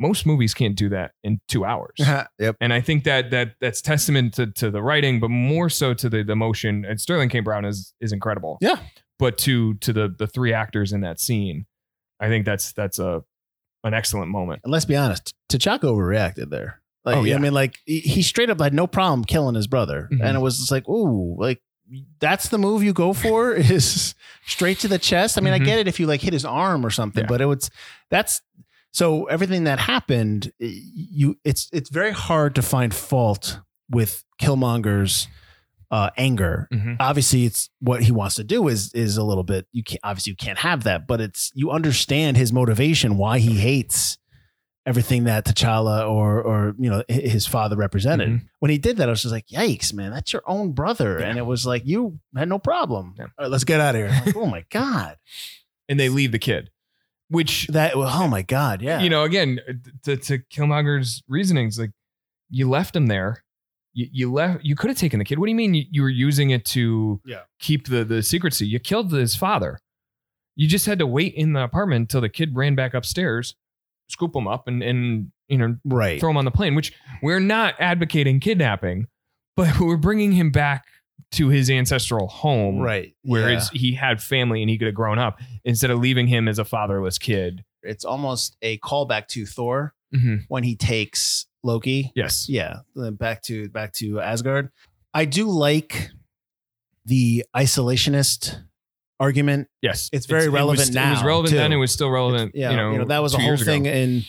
Most 0.00 0.26
movies 0.26 0.54
can't 0.54 0.74
do 0.74 0.88
that 0.88 1.12
in 1.22 1.40
two 1.46 1.64
hours, 1.64 1.94
yep. 2.40 2.56
and 2.60 2.72
I 2.72 2.80
think 2.80 3.04
that 3.04 3.30
that 3.30 3.54
that's 3.60 3.80
testament 3.80 4.34
to, 4.34 4.48
to 4.48 4.68
the 4.72 4.82
writing, 4.82 5.20
but 5.20 5.28
more 5.30 5.70
so 5.70 5.94
to 5.94 6.08
the 6.08 6.24
the 6.24 6.32
emotion. 6.32 6.84
And 6.84 7.00
Sterling 7.00 7.28
K. 7.28 7.38
Brown 7.38 7.64
is 7.64 7.94
is 8.00 8.12
incredible, 8.12 8.58
Yeah. 8.60 8.80
But 9.20 9.38
to 9.38 9.74
to 9.74 9.92
the 9.92 10.08
the 10.18 10.26
three 10.26 10.52
actors 10.52 10.92
in 10.92 11.02
that 11.02 11.20
scene, 11.20 11.66
I 12.18 12.26
think 12.26 12.44
that's 12.44 12.72
that's 12.72 12.98
a 12.98 13.22
an 13.84 13.94
excellent 13.94 14.32
moment. 14.32 14.62
And 14.64 14.72
let's 14.72 14.84
be 14.84 14.96
honest, 14.96 15.32
T'Chaka 15.48 15.82
overreacted 15.84 16.50
there. 16.50 16.80
Like, 17.04 17.16
Oh, 17.18 17.22
yeah. 17.22 17.36
I 17.36 17.38
mean, 17.38 17.52
like 17.54 17.76
he- 17.86 18.22
straight 18.22 18.50
up 18.50 18.60
had 18.60 18.74
no 18.74 18.88
problem 18.88 19.24
killing 19.24 19.54
his 19.54 19.68
brother, 19.68 20.08
Mhm. 20.10 20.24
and 20.24 20.36
it 20.36 20.40
was 20.40 20.58
just 20.58 20.72
like, 20.72 20.88
ooh, 20.88 21.36
like 21.38 21.62
that's 22.18 22.48
the 22.48 22.58
move 22.58 22.82
you 22.82 22.92
go 22.92 23.12
for 23.12 23.52
is 23.54 24.14
straight 24.46 24.78
to 24.80 24.88
the 24.88 24.98
chest. 24.98 25.36
I 25.38 25.40
mean, 25.40 25.52
Mhm. 25.52 25.62
I 25.62 25.64
get 25.64 25.78
it 25.78 25.88
if 25.88 26.00
you 26.00 26.06
like 26.06 26.20
hit 26.22 26.32
his 26.32 26.44
arm 26.44 26.84
or 26.84 26.90
something, 26.90 27.22
Yeah. 27.24 27.28
but 27.28 27.40
it 27.40 27.46
was 27.46 27.70
that's 28.10 28.40
so 28.90 29.24
everything 29.26 29.64
that 29.64 29.78
happened. 29.80 30.52
You, 30.58 31.36
it's 31.44 31.68
it's 31.72 31.90
very 31.90 32.12
hard 32.12 32.54
to 32.54 32.62
find 32.62 32.94
fault 32.94 33.60
with 33.90 34.24
Killmonger's 34.40 35.28
uh, 35.90 36.10
anger. 36.16 36.66
Mhm. 36.72 36.96
Obviously, 36.98 37.44
it's 37.44 37.70
what 37.80 38.02
he 38.02 38.10
wants 38.12 38.34
to 38.36 38.44
do 38.44 38.66
is 38.68 38.92
is 38.94 39.16
a 39.16 39.22
little 39.22 39.44
bit. 39.44 39.66
You 39.72 39.84
can't 39.84 40.00
obviously 40.02 40.30
you 40.30 40.36
can't 40.36 40.58
have 40.58 40.84
that, 40.84 41.06
but 41.06 41.20
it's 41.20 41.52
you 41.54 41.70
understand 41.70 42.36
his 42.36 42.52
motivation 42.52 43.16
why 43.16 43.38
he 43.38 43.54
hates 43.58 44.18
everything 44.86 45.24
that 45.24 45.44
T'Challa 45.46 46.08
or 46.08 46.42
or 46.42 46.74
you 46.78 46.90
know 46.90 47.02
his 47.08 47.46
father 47.46 47.76
represented. 47.76 48.28
Mhm. 48.28 48.42
When 48.60 48.70
he 48.70 48.78
did 48.78 48.96
that, 48.98 49.08
I 49.08 49.10
was 49.10 49.22
just 49.22 49.32
like, 49.32 49.46
"Yikes, 49.48 49.92
man! 49.94 50.10
That's 50.12 50.32
your 50.32 50.42
own 50.46 50.72
brother," 50.72 51.18
and 51.18 51.38
it 51.38 51.46
was 51.46 51.64
like 51.66 51.86
you 51.86 52.18
had 52.36 52.48
no 52.48 52.58
problem. 52.58 53.14
Yeah. 53.18 53.24
All 53.24 53.30
right, 53.44 53.50
let's 53.50 53.64
get 53.64 53.80
out 53.80 53.94
of 53.94 54.00
here. 54.00 54.22
Like, 54.26 54.36
oh 54.36 54.46
my 54.46 54.64
god, 54.70 55.16
And 55.88 55.98
they 56.00 56.08
leave 56.08 56.32
the 56.32 56.38
kid, 56.38 56.70
which 57.28 57.66
that 57.68 57.92
oh 57.94 58.28
my 58.28 58.42
god, 58.42 58.82
yeah, 58.82 59.00
you 59.00 59.10
know, 59.10 59.24
again, 59.24 59.60
to, 60.04 60.16
to 60.16 60.38
Killmonger's 60.38 61.22
reasonings, 61.28 61.78
like 61.78 61.90
you 62.50 62.68
left 62.68 62.94
him 62.96 63.06
there. 63.06 63.42
You, 63.96 64.08
you 64.12 64.32
left. 64.32 64.64
You 64.64 64.74
could 64.74 64.90
have 64.90 64.98
taken 64.98 65.18
the 65.20 65.24
kid. 65.24 65.38
What 65.38 65.46
do 65.46 65.50
you 65.50 65.56
mean? 65.56 65.72
You, 65.74 65.84
you 65.90 66.02
were 66.02 66.08
using 66.08 66.50
it 66.50 66.64
to 66.66 67.20
Yeah. 67.24 67.42
keep 67.60 67.86
the 67.88 68.04
the 68.04 68.22
secrecy. 68.22 68.66
You 68.66 68.80
killed 68.80 69.12
his 69.12 69.36
father. 69.36 69.78
You 70.56 70.66
just 70.68 70.86
had 70.86 70.98
to 71.00 71.06
wait 71.06 71.34
in 71.34 71.52
the 71.52 71.62
apartment 71.62 72.00
until 72.02 72.20
the 72.20 72.28
kid 72.28 72.54
ran 72.56 72.74
back 72.74 72.92
upstairs, 72.94 73.54
scoop 74.14 74.34
him 74.34 74.48
up, 74.48 74.66
and 74.68 74.82
and 74.82 75.30
you 75.48 75.58
know 75.58 75.76
right. 75.84 76.18
throw 76.18 76.30
him 76.30 76.36
on 76.38 76.44
the 76.46 76.50
plane. 76.50 76.74
Which 76.74 76.92
we're 77.22 77.40
not 77.40 77.74
advocating 77.78 78.40
kidnapping, 78.40 79.06
but 79.56 79.78
we're 79.80 79.96
bringing 79.98 80.32
him 80.32 80.50
back 80.50 80.84
to 81.32 81.48
his 81.48 81.68
ancestral 81.70 82.28
home, 82.28 82.78
Right. 82.78 83.14
Whereas 83.22 83.68
he 83.70 83.94
had 83.94 84.22
family 84.22 84.62
and 84.62 84.70
he 84.70 84.78
could 84.78 84.86
have 84.86 84.94
grown 84.94 85.18
up 85.18 85.40
instead 85.64 85.90
of 85.90 85.98
leaving 85.98 86.26
him 86.28 86.46
as 86.48 86.58
a 86.58 86.64
fatherless 86.64 87.18
kid. 87.18 87.64
it's 87.82 88.04
almost 88.04 88.56
a 88.62 88.78
callback 88.78 89.26
to 89.28 89.44
Thor 89.46 89.94
Mm-hmm. 90.14 90.36
when 90.46 90.62
he 90.62 90.76
takes 90.76 91.46
Loki. 91.64 92.12
Yes. 92.14 92.48
Yeah, 92.48 92.80
back 92.94 93.42
to 93.44 93.68
back 93.68 93.92
to 93.94 94.20
Asgard. 94.20 94.70
I 95.12 95.24
do 95.24 95.48
like 95.48 96.10
the 97.04 97.44
isolationist 97.56 98.62
argument. 99.20 99.68
Yes, 99.82 100.10
It's 100.12 100.26
very 100.26 100.44
it 100.44 100.48
was- 100.48 100.54
relevant 100.54 100.88
It 100.96 101.10
was 101.10 101.22
relevant 101.24 101.50
too. 101.50 101.56
then. 101.56 101.72
It 101.72 101.76
was 101.76 101.92
still 101.92 102.10
relevant. 102.10 102.52
Yeah, 102.54 102.70
you 102.70 102.76
know, 102.98 103.04
that 103.04 103.22
was 103.22 103.34
a 103.34 103.38
whole 103.38 103.46
years 103.46 103.62
ago. 103.62 103.70
thing 103.70 103.86
in 103.86 104.24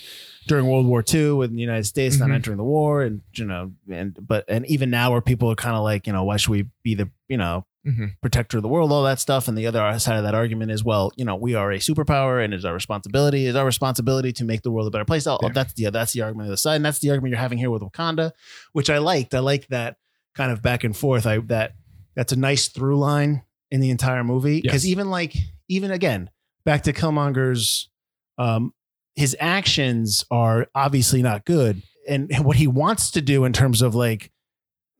during 0.48 0.68
World 0.68 0.86
War 0.86 1.04
II 1.12 1.32
with 1.34 1.51
the 1.51 1.60
United 1.60 1.86
States 1.86 2.20
not 2.20 2.30
Mhm. 2.30 2.36
entering 2.36 2.58
the 2.58 2.63
war, 2.63 3.01
and 3.01 3.22
you 3.36 3.46
know, 3.46 3.72
and 3.92 4.15
but 4.22 4.46
and 4.48 4.65
even 4.68 4.89
now 4.92 5.12
where 5.12 5.22
people 5.22 5.50
are 5.51 5.56
kind 5.56 5.75
of 5.75 5.84
like, 5.84 6.06
you 6.08 6.13
know, 6.13 6.24
why 6.24 6.38
should 6.38 6.51
we 6.51 6.68
be 6.84 6.94
the 6.94 7.10
you 7.27 7.38
know 7.38 7.65
Mhm. 7.88 8.13
protector 8.22 8.58
of 8.58 8.63
the 8.63 8.70
world, 8.70 8.92
all 8.92 9.04
that 9.04 9.20
stuff. 9.20 9.48
And 9.48 9.56
the 9.58 9.65
other 9.68 9.98
side 10.00 10.18
of 10.18 10.24
that 10.24 10.34
argument 10.36 10.72
is, 10.72 10.84
well, 10.84 11.12
you 11.18 11.24
know, 11.25 11.36
we 11.36 11.54
are 11.56 11.72
a 11.72 11.77
superpower 11.77 12.44
and 12.44 12.51
it's 12.54 12.65
our 12.65 12.74
responsibility, 12.74 13.46
it's 13.48 13.56
our 13.56 13.65
responsibility 13.65 14.32
to 14.34 14.44
make 14.46 14.62
the 14.63 14.72
world 14.72 14.88
a 14.88 14.92
better 14.92 15.06
place. 15.06 15.25
Oh, 15.27 15.38
Yeah. 15.42 15.50
That's 15.54 15.74
the 15.74 15.89
that's 15.92 16.12
the 16.13 16.22
argument 16.22 16.48
of 16.48 16.51
the 16.51 16.58
side. 16.58 16.75
And 16.77 16.86
that's 16.86 17.00
the 17.00 17.10
argument 17.12 17.32
you're 17.32 17.39
having 17.39 17.58
here 17.60 17.70
with 17.72 17.82
Wakanda, 17.84 18.32
which 18.74 18.89
I 18.89 18.98
liked. 19.00 19.34
I 19.36 19.39
like 19.39 19.68
that 19.68 19.98
kind 20.36 20.51
of 20.51 20.62
back 20.63 20.84
and 20.84 20.96
forth. 20.98 21.25
I 21.27 21.38
that 21.48 21.74
that's 22.15 22.32
a 22.32 22.36
nice 22.36 22.68
through 22.68 22.98
line 22.98 23.44
in 23.72 23.79
the 23.81 23.89
entire 23.89 24.24
movie. 24.24 24.62
Because 24.62 24.86
Yes. 24.86 24.91
even 24.91 25.10
like 25.10 25.36
even 25.67 25.91
again, 25.91 26.29
back 26.65 26.84
to 26.84 26.93
Killmonger's 26.93 27.89
um 28.38 28.74
his 29.15 29.36
actions 29.39 30.25
are 30.29 30.67
obviously 30.75 31.22
not 31.22 31.45
good. 31.45 31.81
And 32.07 32.29
what 32.45 32.57
he 32.57 32.67
wants 32.67 33.12
to 33.12 33.22
do 33.22 33.45
in 33.45 33.53
terms 33.53 33.81
of 33.81 33.95
like, 33.95 34.31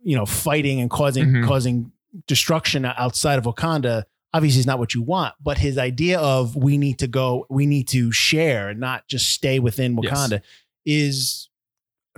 you 0.02 0.16
know, 0.16 0.26
fighting 0.26 0.80
and 0.80 0.90
causing 0.90 1.26
Mhm. 1.26 1.46
causing 1.46 1.92
destruction 2.28 2.86
outside 2.86 3.38
of 3.38 3.44
Wakanda 3.46 4.04
obviously 4.34 4.60
is 4.62 4.66
not 4.66 4.80
what 4.80 4.94
you 4.94 5.02
want. 5.02 5.34
But 5.44 5.58
his 5.58 5.78
idea 5.78 6.20
of 6.20 6.56
we 6.56 6.78
need 6.78 6.98
to 7.00 7.08
go, 7.08 7.46
we 7.50 7.66
need 7.66 7.88
to 7.90 8.12
share, 8.12 8.70
and 8.70 8.80
not 8.80 9.08
just 9.08 9.30
stay 9.30 9.60
within 9.60 9.98
Yes. 10.02 10.12
Wakanda, 10.14 10.42
is 10.86 11.50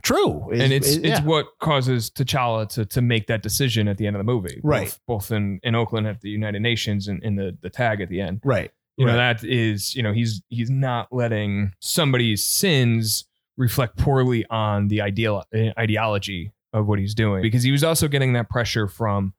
true. 0.03 0.49
And 0.51 0.71
it's 0.73 0.95
it's 0.95 1.05
yeah. 1.19 1.23
what 1.23 1.47
causes 1.59 2.09
T'Challa 2.11 2.67
to 2.69 2.85
to 2.85 3.01
make 3.01 3.27
that 3.27 3.41
decision 3.41 3.87
at 3.87 3.97
the 3.97 4.07
end 4.07 4.15
of 4.15 4.19
the 4.19 4.23
movie, 4.31 4.59
Right. 4.63 4.85
Both, 4.87 4.99
both 5.07 5.31
in 5.31 5.59
in 5.63 5.75
Oakland 5.75 6.07
at 6.07 6.21
the 6.21 6.29
United 6.29 6.61
Nations 6.61 7.07
and 7.07 7.21
in 7.23 7.35
the 7.35 7.57
the 7.61 7.69
tag 7.69 8.01
at 8.01 8.09
the 8.09 8.21
end. 8.21 8.41
right. 8.43 8.71
You 8.99 9.05
know 9.05 9.15
that 9.15 9.43
is 9.43 9.95
you 9.95 10.01
know 10.01 10.11
he's 10.11 10.41
he's 10.49 10.71
not 10.71 11.09
letting 11.13 11.71
somebody's 11.79 12.43
sins 12.43 13.25
reflect 13.55 13.95
poorly 13.97 14.43
on 14.49 14.87
the 14.87 15.01
ideal 15.01 15.43
uh, 15.55 15.69
ideology 15.77 16.51
of 16.73 16.87
what 16.87 16.97
he's 16.97 17.13
doing 17.13 17.43
because 17.43 17.61
he 17.63 17.71
was 17.71 17.83
also 17.83 18.07
getting 18.07 18.33
that 18.33 18.49
pressure 18.49 18.87
from 18.87 19.33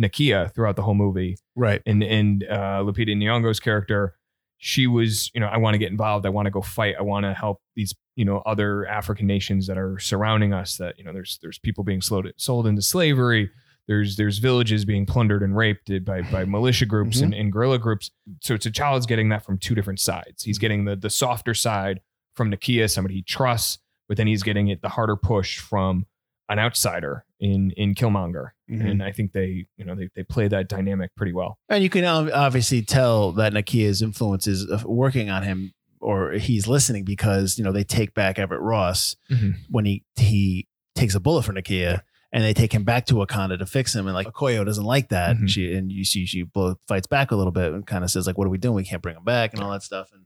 Nakia 0.00 0.52
throughout 0.52 0.74
the 0.76 0.82
whole 0.82 0.94
movie 0.94 1.38
Right. 1.54 1.80
and 1.86 2.02
and 2.02 2.42
uh, 2.44 2.82
Lupita 2.84 3.14
Nyong'o's 3.16 3.60
character, 3.60 4.16
she 4.58 4.86
was, 4.86 5.30
you 5.34 5.40
know, 5.40 5.46
I 5.46 5.58
want 5.58 5.74
to 5.74 5.78
get 5.78 5.90
involved. 5.90 6.24
I 6.26 6.30
want 6.30 6.46
to 6.46 6.50
go 6.50 6.62
fight. 6.62 6.94
I 6.98 7.02
want 7.02 7.24
to 7.24 7.34
help 7.34 7.60
these, 7.74 7.94
you 8.16 8.24
know, 8.24 8.38
other 8.46 8.86
African 8.86 9.26
nations 9.26 9.66
that 9.66 9.76
are 9.76 9.98
surrounding 9.98 10.52
us. 10.52 10.76
That 10.76 10.98
you 10.98 11.04
know, 11.04 11.12
there's 11.12 11.38
there's 11.42 11.58
people 11.58 11.84
being 11.84 12.00
sold 12.00 12.26
sold 12.36 12.66
into 12.66 12.82
slavery. 12.82 13.50
There's 13.86 14.16
there's 14.16 14.38
villages 14.38 14.84
being 14.84 15.04
plundered 15.04 15.42
and 15.42 15.56
raped 15.56 15.90
by 16.04 16.22
by 16.22 16.44
militia 16.44 16.86
groups 16.86 17.20
and, 17.20 17.32
mm-hmm. 17.32 17.40
and 17.40 17.52
guerrilla 17.52 17.78
groups. 17.78 18.10
So 18.40 18.56
T'Challa's 18.56 19.06
getting 19.06 19.28
that 19.28 19.44
from 19.44 19.58
two 19.58 19.74
different 19.74 20.00
sides. 20.00 20.42
He's 20.42 20.58
getting 20.58 20.84
the 20.84 20.96
the 20.96 21.10
softer 21.10 21.54
side 21.54 22.00
from 22.34 22.50
Nakia, 22.50 22.90
somebody 22.90 23.16
he 23.16 23.22
trusts, 23.22 23.78
but 24.08 24.16
then 24.16 24.26
he's 24.26 24.42
getting 24.42 24.68
it 24.68 24.82
the 24.82 24.88
harder 24.88 25.16
push 25.16 25.58
from 25.58 26.06
an 26.48 26.58
outsider 26.58 27.24
in 27.44 27.70
in 27.72 27.94
Killmonger. 27.94 28.50
Mhm. 28.70 28.90
And 28.90 29.02
I 29.02 29.12
think 29.12 29.32
they, 29.32 29.66
you 29.76 29.84
know, 29.84 29.94
they 29.94 30.08
they 30.16 30.22
play 30.24 30.48
that 30.48 30.68
dynamic 30.68 31.14
pretty 31.16 31.32
well. 31.32 31.58
And 31.68 31.82
you 31.84 31.90
can 31.90 32.04
obviously 32.04 32.82
tell 32.82 33.32
that 33.32 33.52
Nakia's 33.52 34.00
influence 34.02 34.46
is 34.46 34.68
uh, 34.70 34.80
working 34.86 35.28
on 35.30 35.42
him 35.42 35.72
or 36.00 36.32
he's 36.32 36.66
listening 36.66 37.04
because, 37.04 37.58
you 37.58 37.64
know, 37.64 37.72
they 37.72 37.84
take 37.84 38.14
back 38.14 38.38
Everett 38.38 38.60
Ross 38.62 39.16
Mhm. 39.30 39.54
when 39.70 39.84
he 39.84 40.04
he 40.16 40.66
takes 40.94 41.14
a 41.14 41.20
bullet 41.20 41.42
for 41.44 41.52
Nakia 41.52 42.00
and 42.32 42.42
they 42.44 42.54
take 42.54 42.72
him 42.72 42.84
back 42.84 43.06
to 43.06 43.14
Wakanda 43.14 43.58
to 43.58 43.66
fix 43.66 43.94
him. 43.94 44.06
And 44.06 44.14
like 44.14 44.26
Okoye 44.26 44.64
doesn't 44.64 44.84
like 44.84 45.08
that. 45.10 45.36
Mhm. 45.36 45.40
And 45.40 45.50
she 45.50 45.74
and 45.74 45.92
you 45.92 46.04
see 46.04 46.24
she 46.26 46.44
fights 46.88 47.06
back 47.06 47.30
a 47.30 47.36
little 47.36 47.52
bit 47.52 47.72
and 47.72 47.86
kind 47.86 48.04
of 48.04 48.10
says 48.10 48.26
like, 48.26 48.38
what 48.38 48.46
are 48.46 48.50
we 48.50 48.58
doing? 48.58 48.74
We 48.76 48.84
can't 48.84 49.02
bring 49.02 49.16
him 49.16 49.24
back 49.24 49.52
and 49.52 49.62
all 49.62 49.70
that 49.72 49.82
stuff. 49.82 50.08
And 50.12 50.24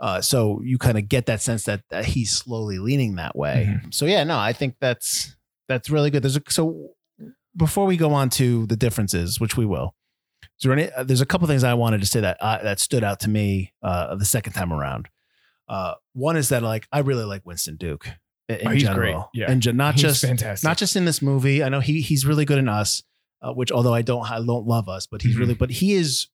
uh, 0.00 0.20
so 0.20 0.60
you 0.62 0.76
kind 0.78 0.98
of 0.98 1.08
get 1.08 1.24
that 1.26 1.40
sense 1.40 1.64
that, 1.64 1.82
that 1.90 2.04
he's 2.04 2.30
slowly 2.30 2.78
leaning 2.78 3.14
that 3.16 3.34
way. 3.34 3.78
So 3.90 4.04
yeah, 4.06 4.24
no, 4.24 4.38
I 4.38 4.52
think 4.52 4.76
that's 4.80 5.34
that's 5.68 5.90
really 5.90 6.10
good. 6.10 6.22
There's 6.22 6.36
a, 6.36 6.42
so 6.48 6.90
before 7.56 7.86
we 7.86 7.96
go 7.96 8.12
on 8.12 8.28
to 8.30 8.66
the 8.66 8.76
differences, 8.76 9.40
which 9.40 9.56
we 9.56 9.64
will, 9.66 9.94
is 10.42 10.48
there 10.62 10.72
any? 10.72 10.90
Uh, 10.92 11.04
there's 11.04 11.20
a 11.20 11.26
couple 11.26 11.46
things 11.48 11.64
I 11.64 11.74
wanted 11.74 12.00
to 12.00 12.06
say 12.06 12.20
that 12.20 12.36
uh, 12.40 12.62
that 12.62 12.80
stood 12.80 13.02
out 13.04 13.20
to 13.20 13.30
me 13.30 13.72
uh, 13.82 14.14
the 14.16 14.24
second 14.24 14.52
time 14.52 14.72
around. 14.72 15.08
Uh, 15.68 15.94
one 16.12 16.36
is 16.36 16.48
that 16.50 16.62
like 16.62 16.86
I 16.92 17.00
really 17.00 17.24
like 17.24 17.44
Winston 17.44 17.76
Duke 17.76 18.08
in, 18.48 18.60
Oh, 18.64 18.70
he's 18.70 18.82
general, 18.84 19.30
great. 19.34 19.40
Yeah. 19.42 19.50
and 19.50 19.74
not 19.76 19.94
He's 19.94 20.02
just 20.02 20.22
fantastic. 20.22 20.66
not 20.66 20.76
just 20.78 20.94
in 20.96 21.04
this 21.04 21.20
movie. 21.20 21.62
I 21.64 21.68
know 21.68 21.80
he 21.80 22.00
he's 22.00 22.24
really 22.24 22.44
good 22.44 22.58
in 22.58 22.68
Us, 22.68 23.02
uh, 23.42 23.52
which 23.52 23.72
although 23.72 23.92
I 23.94 24.02
don't 24.02 24.30
I 24.30 24.36
don't 24.36 24.66
love 24.66 24.88
Us, 24.88 25.06
but 25.06 25.22
he's 25.22 25.34
Mhm. 25.36 25.40
really 25.40 25.54
but 25.54 25.70
he 25.70 25.94
is 25.94 26.28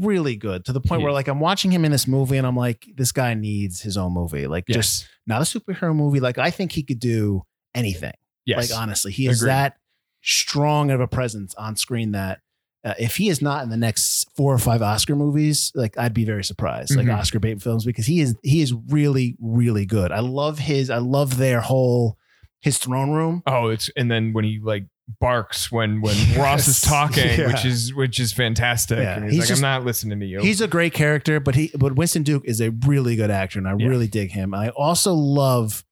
really 0.00 0.36
good 0.36 0.64
to 0.64 0.72
the 0.72 0.80
point 0.80 1.00
He 1.00 1.04
where 1.04 1.12
like 1.12 1.28
I'm 1.28 1.40
watching 1.40 1.70
him 1.70 1.84
in 1.84 1.90
this 1.92 2.06
movie 2.06 2.36
and 2.38 2.46
I'm 2.46 2.56
like 2.56 2.86
this 2.96 3.12
guy 3.12 3.34
needs 3.34 3.82
his 3.82 3.96
own 3.98 4.14
movie, 4.14 4.46
like 4.46 4.64
yes. 4.68 4.76
just 4.76 5.08
not 5.26 5.42
a 5.42 5.44
superhero 5.44 5.94
movie. 5.94 6.20
Like 6.20 6.38
I 6.38 6.50
think 6.50 6.72
he 6.72 6.82
could 6.82 7.00
do 7.00 7.42
anything. 7.74 8.12
Yes. 8.46 8.70
Like 8.70 8.80
honestly, 8.80 9.12
he 9.12 9.26
is 9.28 9.40
Agreed. 9.42 9.50
that 9.50 9.76
strong 10.22 10.90
of 10.90 11.00
a 11.00 11.08
presence 11.08 11.54
on 11.56 11.76
screen 11.76 12.12
that 12.12 12.40
uh, 12.84 12.94
if 12.98 13.16
he 13.16 13.28
is 13.28 13.40
not 13.40 13.62
in 13.62 13.70
the 13.70 13.76
next 13.76 14.28
four 14.36 14.52
or 14.52 14.58
five 14.58 14.82
Oscar 14.82 15.14
movies, 15.14 15.70
like 15.74 15.96
I'd 15.96 16.14
be 16.14 16.24
very 16.24 16.42
surprised, 16.44 16.96
like 16.96 17.06
Mhm. 17.06 17.16
Oscar 17.16 17.38
bait 17.38 17.62
films, 17.62 17.84
because 17.84 18.06
he 18.06 18.20
is 18.20 18.34
he 18.42 18.60
is 18.60 18.72
really 18.88 19.36
really 19.40 19.86
good. 19.86 20.10
I 20.10 20.20
love 20.20 20.58
his 20.58 20.90
I 20.90 20.98
love 20.98 21.36
their 21.38 21.60
whole 21.60 22.18
his 22.60 22.78
throne 22.78 23.10
room. 23.10 23.42
oh, 23.46 23.68
it's 23.68 23.88
and 23.96 24.10
then 24.10 24.32
when 24.32 24.44
he 24.44 24.58
like 24.62 24.86
barks 25.20 25.70
when 25.70 26.00
when 26.00 26.16
Ross 26.38 26.66
is 26.66 26.80
talking, 26.80 27.38
Yeah. 27.38 27.48
which 27.48 27.64
is 27.64 27.94
which 27.94 28.18
is 28.18 28.32
fantastic. 28.32 28.98
Yeah. 28.98 29.14
And 29.16 29.24
he's, 29.26 29.32
He's 29.34 29.40
like, 29.42 29.48
just- 29.48 29.62
I'm 29.62 29.80
not 29.80 29.84
listening 29.84 30.18
to 30.20 30.26
you. 30.26 30.40
He's 30.40 30.60
a 30.60 30.68
great 30.68 30.92
character, 30.92 31.38
but 31.38 31.54
he 31.54 31.70
but 31.76 31.94
Winston 31.94 32.22
Duke 32.24 32.44
is 32.46 32.60
a 32.60 32.70
really 32.70 33.14
good 33.14 33.30
actor, 33.30 33.60
and 33.60 33.68
I 33.68 33.74
Yeah. 33.78 33.86
really 33.86 34.08
dig 34.08 34.32
him. 34.32 34.54
I 34.54 34.70
also 34.70 35.12
love 35.14 35.84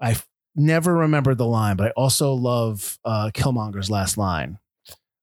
I 0.00 0.16
never 0.54 0.92
remember 0.94 1.34
the 1.34 1.46
line, 1.46 1.76
but 1.76 1.88
I 1.88 1.90
also 1.90 2.34
love 2.34 2.98
uh, 3.04 3.30
Killmonger's 3.34 3.90
last 3.90 4.16
line 4.18 4.58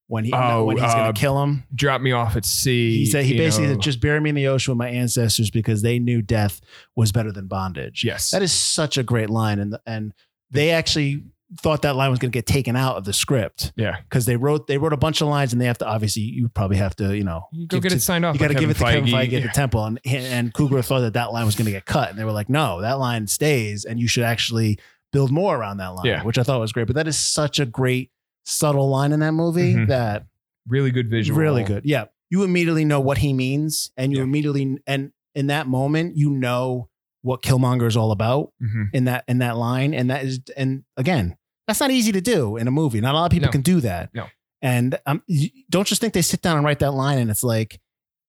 when 0.08 0.24
he 0.24 0.32
Oh, 0.34 0.64
when 0.64 0.76
he's 0.76 0.84
uh, 0.84 0.94
gonna 0.94 1.12
kill 1.12 1.40
him. 1.42 1.64
Drop 1.74 2.00
me 2.00 2.12
off 2.12 2.36
at 2.36 2.44
sea. 2.44 2.96
He 2.98 3.06
said 3.06 3.24
he 3.24 3.36
basically 3.36 3.68
know. 3.68 3.74
said, 3.74 3.80
just 3.82 4.00
bury 4.00 4.20
me 4.20 4.30
in 4.30 4.34
the 4.36 4.48
ocean 4.48 4.72
with 4.72 4.78
my 4.78 4.88
ancestors 4.88 5.50
because 5.50 5.82
they 5.82 5.98
knew 5.98 6.20
death 6.22 6.60
was 6.96 7.12
better 7.12 7.30
than 7.32 7.46
bondage. 7.46 8.02
yes. 8.04 8.30
That 8.32 8.42
is 8.42 8.52
such 8.52 8.98
a 8.98 9.02
great 9.02 9.30
line. 9.30 9.58
And 9.60 9.76
and 9.86 10.12
they 10.50 10.70
actually 10.70 11.22
thought 11.60 11.82
that 11.82 11.96
line 11.96 12.10
was 12.10 12.20
going 12.20 12.30
to 12.30 12.36
get 12.36 12.46
taken 12.46 12.76
out 12.76 12.96
of 12.96 13.04
the 13.04 13.12
script 13.12 13.72
yeah. 13.74 13.96
because 14.08 14.24
they 14.24 14.36
wrote 14.36 14.68
they 14.68 14.78
wrote 14.78 14.92
a 14.92 14.96
bunch 14.96 15.20
of 15.20 15.26
lines 15.26 15.52
and 15.52 15.60
they 15.60 15.66
have 15.66 15.78
to 15.78 15.84
obviously 15.86 16.22
you 16.22 16.48
probably 16.48 16.76
have 16.76 16.94
to 16.94 17.16
you 17.16 17.24
know 17.24 17.48
You 17.50 17.66
go 17.66 17.80
get 17.80 17.88
to- 17.88 17.96
it 17.96 18.00
signed 18.00 18.24
off. 18.24 18.36
you 18.36 18.40
got 18.40 18.48
to 18.48 18.54
give 18.54 18.70
it 18.70 18.76
to 18.76 18.84
Kevin 18.84 19.04
Feige 19.06 19.30
Yeah. 19.32 19.38
at 19.38 19.42
the 19.42 19.48
temple 19.48 19.84
and 19.84 19.98
and 20.06 20.54
Coogler 20.54 20.84
thought 20.84 21.00
that 21.00 21.14
that 21.14 21.32
line 21.32 21.44
was 21.46 21.56
going 21.56 21.64
to 21.66 21.72
get 21.72 21.86
cut 21.86 22.08
and 22.10 22.16
they 22.16 22.22
were 22.24 22.30
like 22.30 22.48
no 22.48 22.80
that 22.82 23.00
line 23.00 23.26
stays 23.26 23.84
and 23.84 23.98
you 23.98 24.06
should 24.06 24.22
actually 24.22 24.78
build 25.12 25.30
more 25.32 25.56
around 25.56 25.78
that 25.78 25.88
line 25.88 26.06
Yeah. 26.06 26.22
which 26.22 26.38
I 26.38 26.42
thought 26.42 26.60
was 26.60 26.72
great 26.72 26.86
but 26.86 26.96
that 26.96 27.08
is 27.08 27.18
such 27.18 27.58
a 27.58 27.66
great 27.66 28.10
subtle 28.44 28.88
line 28.88 29.12
in 29.12 29.20
that 29.20 29.32
movie 29.32 29.74
Mhm. 29.74 29.88
that 29.88 30.26
Really 30.68 30.90
good 30.90 31.08
visual. 31.10 31.38
Really 31.38 31.64
good. 31.64 31.84
Yeah. 31.84 32.04
You 32.28 32.42
immediately 32.44 32.84
know 32.84 33.00
what 33.00 33.18
he 33.18 33.32
means 33.32 33.90
and 33.96 34.12
you 34.12 34.18
Yeah. 34.18 34.24
immediately 34.24 34.78
and 34.86 35.12
in 35.34 35.46
that 35.48 35.66
moment 35.66 36.16
you 36.16 36.30
know 36.30 36.88
what 37.22 37.42
Killmonger 37.42 37.86
is 37.86 37.96
all 37.96 38.12
about 38.12 38.52
Mhm. 38.62 38.88
in 38.92 39.04
that 39.04 39.24
in 39.26 39.38
that 39.38 39.56
line 39.56 39.92
and 39.94 40.10
that 40.10 40.24
is 40.24 40.40
and 40.56 40.84
again, 40.96 41.36
that's 41.66 41.80
not 41.80 41.90
easy 41.90 42.12
to 42.12 42.20
do 42.20 42.56
in 42.56 42.68
a 42.68 42.70
movie. 42.70 43.00
Not 43.00 43.14
a 43.14 43.18
lot 43.18 43.26
of 43.26 43.32
people 43.32 43.46
No. 43.48 43.52
can 43.52 43.62
do 43.62 43.80
that. 43.80 44.10
No. 44.14 44.26
And 44.62 44.98
um, 45.06 45.22
you- 45.26 45.50
don't 45.70 45.86
just 45.86 46.00
think 46.00 46.12
they 46.14 46.22
sit 46.22 46.42
down 46.42 46.56
and 46.56 46.64
write 46.64 46.78
that 46.80 46.92
line 46.92 47.18
and 47.18 47.30
it's 47.30 47.42
like, 47.44 47.80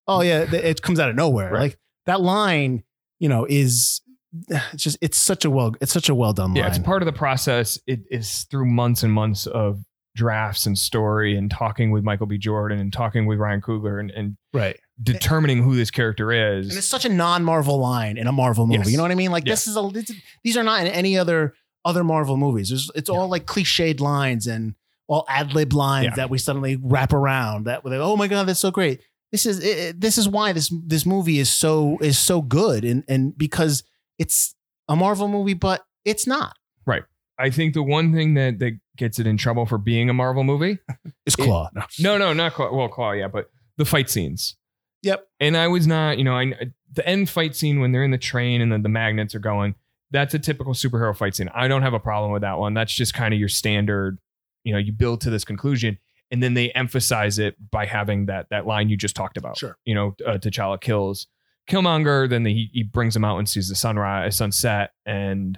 oh 0.08 0.22
yeah, 0.22 0.46
th- 0.46 0.64
it 0.64 0.82
comes 0.82 1.00
out 1.00 1.10
of 1.10 1.16
nowhere. 1.16 1.52
Right. 1.52 1.62
Like 1.62 1.80
that 2.06 2.22
line, 2.22 2.84
you 3.20 3.30
know, 3.30 3.46
is 3.50 4.02
it's 4.74 4.84
just 4.84 4.98
it's 5.02 5.18
such 5.18 5.46
a 5.46 5.50
well 5.50 5.74
it's 5.82 5.92
such 5.92 6.10
a 6.10 6.16
well 6.16 6.34
done 6.34 6.50
line. 6.52 6.56
Yeah, 6.58 6.64
line. 6.64 6.72
it's 6.72 6.80
part 6.80 7.02
of 7.02 7.06
the 7.06 7.14
process. 7.14 7.80
It 7.88 8.02
is 8.10 8.44
through 8.46 8.66
months 8.66 9.04
and 9.04 9.12
months 9.12 9.48
of 9.48 9.84
drafts 10.16 10.66
and 10.66 10.78
story 10.78 11.38
and 11.38 11.50
talking 11.50 11.90
with 11.92 12.04
Michael 12.04 12.26
B. 12.26 12.38
Jordan 12.38 12.80
and 12.80 12.92
talking 12.92 13.26
with 13.26 13.40
Ryan 13.40 13.62
Coogler 13.62 13.98
and, 14.00 14.12
and 14.12 14.36
right. 14.54 14.78
determining 15.02 15.64
who 15.64 15.74
this 15.76 15.90
character 15.90 16.34
is. 16.34 16.68
And 16.68 16.78
it's 16.78 16.86
such 16.88 17.06
a 17.06 17.10
non-Marvel 17.10 17.80
line 17.80 18.18
in 18.18 18.28
a 18.28 18.32
Marvel 18.34 18.68
movie. 18.68 18.80
Yes. 18.80 18.92
You 18.92 18.98
know 18.98 19.04
what 19.04 19.12
I 19.12 19.16
mean? 19.16 19.32
Like 19.32 19.46
Yeah. 19.46 19.54
this 19.54 19.68
is 19.68 19.78
a 19.78 19.90
this, 19.94 20.12
these 20.44 20.58
are 20.58 20.64
not 20.64 20.82
in 20.82 20.88
any 20.88 21.18
other 21.18 21.54
other 21.86 22.04
Marvel 22.04 22.36
movies. 22.38 22.70
There's, 22.70 22.92
it's 22.94 23.10
all 23.10 23.28
like 23.30 23.46
cliched 23.46 24.00
lines 24.02 24.48
and 24.48 24.76
all 25.08 25.26
ad 25.30 25.54
lib 25.54 25.74
lines 25.74 26.06
Yeah. 26.10 26.16
that 26.16 26.30
we 26.30 26.38
suddenly 26.38 26.78
wrap 26.82 27.14
around. 27.14 27.66
That 27.66 27.84
we're 27.84 27.92
like, 27.92 28.00
oh 28.02 28.18
my 28.18 28.28
god, 28.28 28.48
that's 28.48 28.60
so 28.60 28.70
great. 28.72 29.02
This 29.32 29.46
is 29.46 29.64
it- 29.64 30.00
this 30.02 30.18
is 30.18 30.28
why 30.28 30.52
this 30.52 30.74
this 30.86 31.06
movie 31.06 31.40
is 31.40 31.50
so 31.50 31.98
is 32.02 32.18
so 32.18 32.42
good 32.42 32.84
and 32.84 33.04
and 33.08 33.38
because 33.38 33.84
it's 34.22 34.54
a 34.88 34.96
Marvel 34.96 35.28
movie, 35.28 35.56
but 35.56 35.84
it's 36.06 36.28
not. 36.28 36.56
Right. 36.86 37.02
I 37.40 37.50
think 37.50 37.74
the 37.74 37.82
one 37.82 38.14
thing 38.14 38.36
that, 38.36 38.60
that 38.60 38.80
gets 38.98 39.18
it 39.18 39.26
in 39.26 39.36
trouble 39.36 39.66
for 39.66 39.80
being 39.80 40.10
a 40.10 40.14
Marvel 40.14 40.44
movie. 40.44 40.78
It- 41.26 41.34
Claw. 41.38 41.70
No, 42.00 42.18
no, 42.18 42.34
not 42.34 42.54
Claw. 42.54 42.76
Well, 42.76 42.88
Claw, 42.88 43.12
yeah, 43.12 43.28
but 43.28 43.50
the 43.78 43.86
fight 43.86 44.10
scenes. 44.10 44.58
Yep. 45.04 45.28
And 45.40 45.58
I 45.58 45.68
was 45.68 45.88
not, 45.88 46.18
you 46.20 46.24
know, 46.24 46.36
I 46.36 46.54
the 46.94 47.08
end 47.08 47.30
fight 47.30 47.56
scene 47.56 47.80
when 47.80 47.92
they're 47.92 48.04
in 48.04 48.12
the 48.12 48.18
train 48.20 48.62
and 48.62 48.72
then 48.72 48.84
the 48.84 48.90
magnets 48.90 49.34
are 49.34 49.40
going. 49.40 49.74
That's 50.12 50.34
a 50.34 50.40
typical 50.40 50.74
superhero 50.74 51.16
fight 51.16 51.36
scene. 51.36 51.50
I 51.56 51.68
don't 51.68 51.82
have 51.82 51.94
a 51.94 52.00
problem 52.00 52.32
with 52.32 52.42
that 52.44 52.58
one. 52.60 52.74
That's 52.76 52.94
just 52.94 53.14
kind 53.14 53.34
of 53.34 53.40
your 53.40 53.50
standard. 53.50 54.20
You 54.64 54.74
know, 54.74 54.80
you 54.80 54.92
build 54.92 55.22
to 55.22 55.30
this 55.32 55.44
conclusion, 55.46 55.98
and 56.30 56.44
then 56.44 56.54
they 56.54 56.70
emphasize 56.72 57.40
it 57.40 57.56
by 57.72 57.86
having 57.86 58.26
that 58.28 58.48
that 58.52 58.68
line 58.68 58.90
you 58.90 58.98
just 58.98 59.16
talked 59.16 59.38
about. 59.38 59.58
Sure. 59.58 59.78
You 59.86 59.96
know, 59.96 60.16
uh, 60.26 60.38
T'Challa 60.38 60.80
kills 60.80 61.28
Killmonger, 61.70 62.30
then 62.30 62.46
he, 62.46 62.70
he 62.74 62.84
brings 62.84 63.16
him 63.16 63.24
out 63.24 63.38
and 63.38 63.48
sees 63.48 63.70
the 63.70 63.76
sunrise, 63.76 64.36
sunset, 64.38 64.92
and 65.06 65.58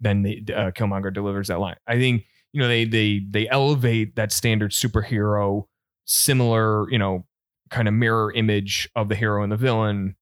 then 0.00 0.22
the, 0.22 0.42
uh, 0.54 0.70
Killmonger 0.72 1.12
delivers 1.12 1.48
that 1.48 1.60
line. 1.60 1.76
I 1.86 1.96
think 1.98 2.24
you 2.52 2.60
know 2.60 2.68
they 2.68 2.84
they 2.84 3.20
they 3.30 3.48
elevate 3.48 4.16
that 4.16 4.30
standard 4.32 4.72
superhero 4.72 5.64
similar 6.04 6.90
you 6.90 6.98
know 6.98 7.24
kind 7.70 7.88
of 7.88 7.94
mirror 7.94 8.32
image 8.34 8.88
of 8.96 9.08
the 9.08 9.14
hero 9.14 9.42
and 9.42 9.50
the 9.50 9.56
villain 9.56 10.16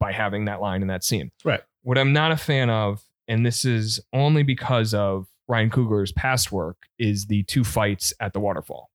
by 0.00 0.10
having 0.12 0.46
that 0.46 0.60
line 0.60 0.82
in 0.82 0.88
that 0.88 1.04
scene 1.04 1.30
Right. 1.44 1.60
what 1.82 1.96
i'm 1.98 2.12
not 2.12 2.32
a 2.32 2.36
fan 2.36 2.70
of 2.70 3.02
and 3.28 3.46
this 3.46 3.64
is 3.64 4.00
only 4.12 4.42
because 4.42 4.94
of 4.94 5.26
ryan 5.46 5.70
coogler's 5.70 6.10
past 6.10 6.50
work 6.50 6.76
is 6.98 7.26
the 7.26 7.44
two 7.44 7.62
fights 7.62 8.12
at 8.18 8.32
the 8.32 8.40
waterfall 8.40 8.90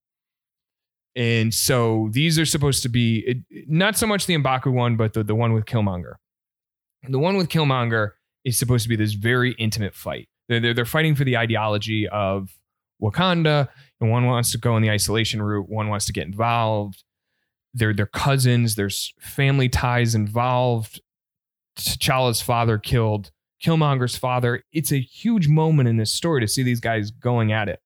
and 1.16 1.54
so 1.54 2.10
these 2.12 2.40
are 2.40 2.46
supposed 2.46 2.84
to 2.84 2.90
be 2.90 3.44
not 3.68 3.98
so 3.98 4.08
much 4.08 4.26
the 4.26 4.36
Mbaku 4.36 4.72
one 4.72 4.96
but 4.96 5.14
the, 5.14 5.24
the 5.24 5.36
one 5.36 5.54
with 5.54 5.66
killmonger. 5.66 6.14
The 7.08 7.20
one 7.20 7.36
with 7.36 7.50
killmonger 7.50 8.12
is 8.46 8.58
supposed 8.58 8.84
to 8.84 8.90
be 8.90 8.96
this 8.96 9.14
very 9.14 9.54
intimate 9.54 9.96
fight. 9.96 10.30
They're, 10.48 10.60
they're, 10.60 10.74
they're 10.74 10.86
fighting 10.86 11.16
for 11.16 11.24
the 11.24 11.38
ideology 11.38 12.08
of 12.08 12.50
wakanda. 13.02 13.68
And 14.00 14.12
one 14.12 14.26
wants 14.26 14.52
to 14.52 14.58
go 14.58 14.78
in 14.78 14.84
the 14.84 14.90
isolation 14.90 15.42
route. 15.42 15.70
One 15.70 15.90
wants 15.90 16.06
to 16.06 16.14
get 16.14 16.26
involved. 16.26 17.04
They're 17.74 17.94
they're 17.94 18.06
cousins. 18.06 18.76
There's 18.76 19.14
family 19.20 19.70
ties 19.70 20.16
involved. 20.16 21.02
T'challa's 21.78 22.42
father 22.42 22.78
killed 22.78 23.32
killmonger's 23.64 24.18
father. 24.18 24.64
It's 24.74 24.92
a 24.92 25.00
huge 25.00 25.48
moment 25.48 25.88
in 25.88 25.98
this 25.98 26.12
story 26.12 26.42
to 26.42 26.48
see 26.48 26.64
these 26.64 26.80
guys 26.80 27.12
going 27.12 27.52
at 27.52 27.70
it 27.70 27.80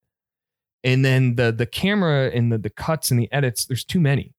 and 0.85 1.03
then 1.03 1.35
the 1.35 1.51
the 1.51 1.65
camera 1.65 2.29
and 2.29 2.51
the, 2.51 2.57
the 2.59 2.69
cuts 2.69 3.11
and 3.11 3.19
the 3.19 3.27
edits 3.33 3.65
there's 3.65 3.83
too 3.83 3.99
many. 3.99 4.33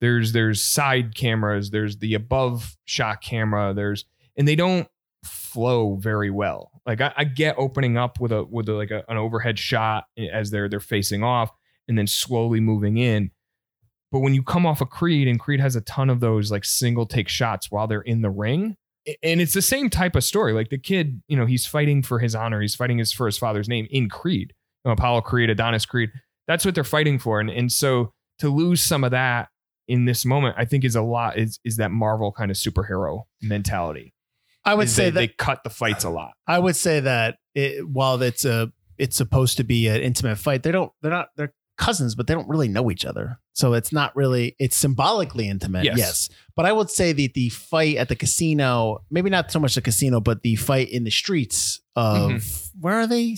There's 0.00 0.32
there's 0.32 0.60
side 0.60 1.14
cameras 1.14 1.70
there's 1.70 1.98
the 1.98 2.12
above 2.14 2.76
shot 2.84 3.22
camera 3.22 3.72
there's 3.72 4.04
and 4.36 4.46
they 4.46 4.56
don't 4.56 4.88
flow 5.24 5.94
very 5.94 6.30
well. 6.30 6.72
Like 6.84 7.00
i, 7.00 7.14
I 7.16 7.24
get 7.24 7.54
opening 7.56 7.96
up 7.96 8.20
with 8.20 8.32
a 8.32 8.44
with 8.44 8.68
a, 8.68 8.72
like 8.72 8.90
a, 8.90 9.04
an 9.08 9.16
overhead 9.16 9.58
shot 9.58 10.04
as 10.32 10.50
they're 10.50 10.68
they're 10.68 10.80
facing 10.80 11.22
off 11.22 11.50
and 11.88 11.96
then 11.96 12.08
slowly 12.08 12.60
moving 12.60 12.98
in. 12.98 13.30
But 14.10 14.18
when 14.20 14.34
you 14.34 14.42
come 14.42 14.66
off 14.66 14.80
a 14.80 14.86
creed 14.86 15.28
and 15.28 15.40
creed 15.40 15.60
has 15.60 15.76
a 15.76 15.80
ton 15.80 16.10
of 16.10 16.20
those 16.20 16.50
like 16.50 16.64
single 16.64 17.06
take 17.06 17.28
shots 17.28 17.70
while 17.70 17.86
they're 17.86 18.00
in 18.00 18.20
the 18.20 18.30
ring 18.30 18.76
and 19.22 19.40
it's 19.40 19.54
the 19.54 19.62
same 19.62 19.90
type 19.90 20.16
of 20.16 20.24
story. 20.24 20.52
Like 20.52 20.70
the 20.70 20.78
kid 20.78 21.22
you 21.28 21.36
know 21.36 21.46
he's 21.46 21.66
fighting 21.66 22.02
for 22.02 22.18
his 22.18 22.34
honor. 22.34 22.60
He's 22.60 22.74
fighting 22.74 22.98
his 22.98 23.12
for 23.12 23.26
his 23.26 23.38
father's 23.38 23.68
name 23.68 23.86
in 23.90 24.08
creed 24.08 24.54
Um, 24.84 24.92
apollo 24.92 25.20
creed 25.20 25.50
adonis 25.50 25.86
creed 25.86 26.10
that's 26.46 26.64
what 26.64 26.74
they're 26.74 26.84
fighting 26.84 27.18
for 27.18 27.40
and, 27.40 27.50
and 27.50 27.70
so 27.72 28.12
to 28.38 28.48
lose 28.48 28.82
some 28.82 29.04
of 29.04 29.12
that 29.12 29.48
in 29.88 30.04
this 30.04 30.24
moment 30.24 30.56
i 30.58 30.64
think 30.64 30.84
is 30.84 30.96
a 30.96 31.02
lot 31.02 31.38
is 31.38 31.58
is 31.64 31.76
that 31.76 31.90
marvel 31.90 32.32
kind 32.32 32.50
of 32.50 32.56
superhero 32.56 33.24
mentality 33.42 34.12
I 34.66 34.72
would 34.72 34.88
say 34.88 35.04
they, 35.04 35.10
that 35.10 35.20
they 35.20 35.28
cut 35.28 35.62
the 35.62 35.68
fights 35.68 36.04
a 36.04 36.10
lot 36.10 36.32
I 36.46 36.58
would 36.58 36.74
say 36.74 37.00
that 37.00 37.36
it, 37.54 37.86
while 37.86 38.20
it's 38.22 38.46
a 38.46 38.72
it's 38.98 39.16
supposed 39.16 39.56
to 39.56 39.64
be 39.64 39.88
an 39.88 40.00
intimate 40.00 40.36
fight, 40.36 40.62
they 40.62 40.72
don't 40.72 40.92
they're 41.02 41.10
not 41.10 41.28
they're 41.36 41.52
cousins, 41.76 42.14
but 42.14 42.26
they 42.26 42.34
don't 42.34 42.48
really 42.48 42.68
know 42.68 42.90
each 42.90 43.04
other. 43.04 43.38
So 43.52 43.72
it's 43.72 43.92
not 43.92 44.14
really 44.14 44.56
it's 44.58 44.76
symbolically 44.76 45.48
intimate, 45.48 45.84
yes. 45.84 45.98
Yes. 45.98 46.28
But 46.56 46.66
I 46.66 46.72
would 46.72 46.90
say 46.90 47.12
that 47.12 47.34
the 47.34 47.48
fight 47.48 47.96
at 47.96 48.08
the 48.08 48.16
casino, 48.16 49.04
maybe 49.10 49.30
not 49.30 49.50
so 49.50 49.58
much 49.58 49.74
the 49.74 49.82
casino, 49.82 50.20
but 50.20 50.42
the 50.42 50.56
fight 50.56 50.90
in 50.90 51.04
the 51.04 51.10
streets 51.10 51.80
of 51.96 52.30
mm-hmm. 52.30 52.80
where 52.80 52.94
are 52.94 53.06
they? 53.06 53.36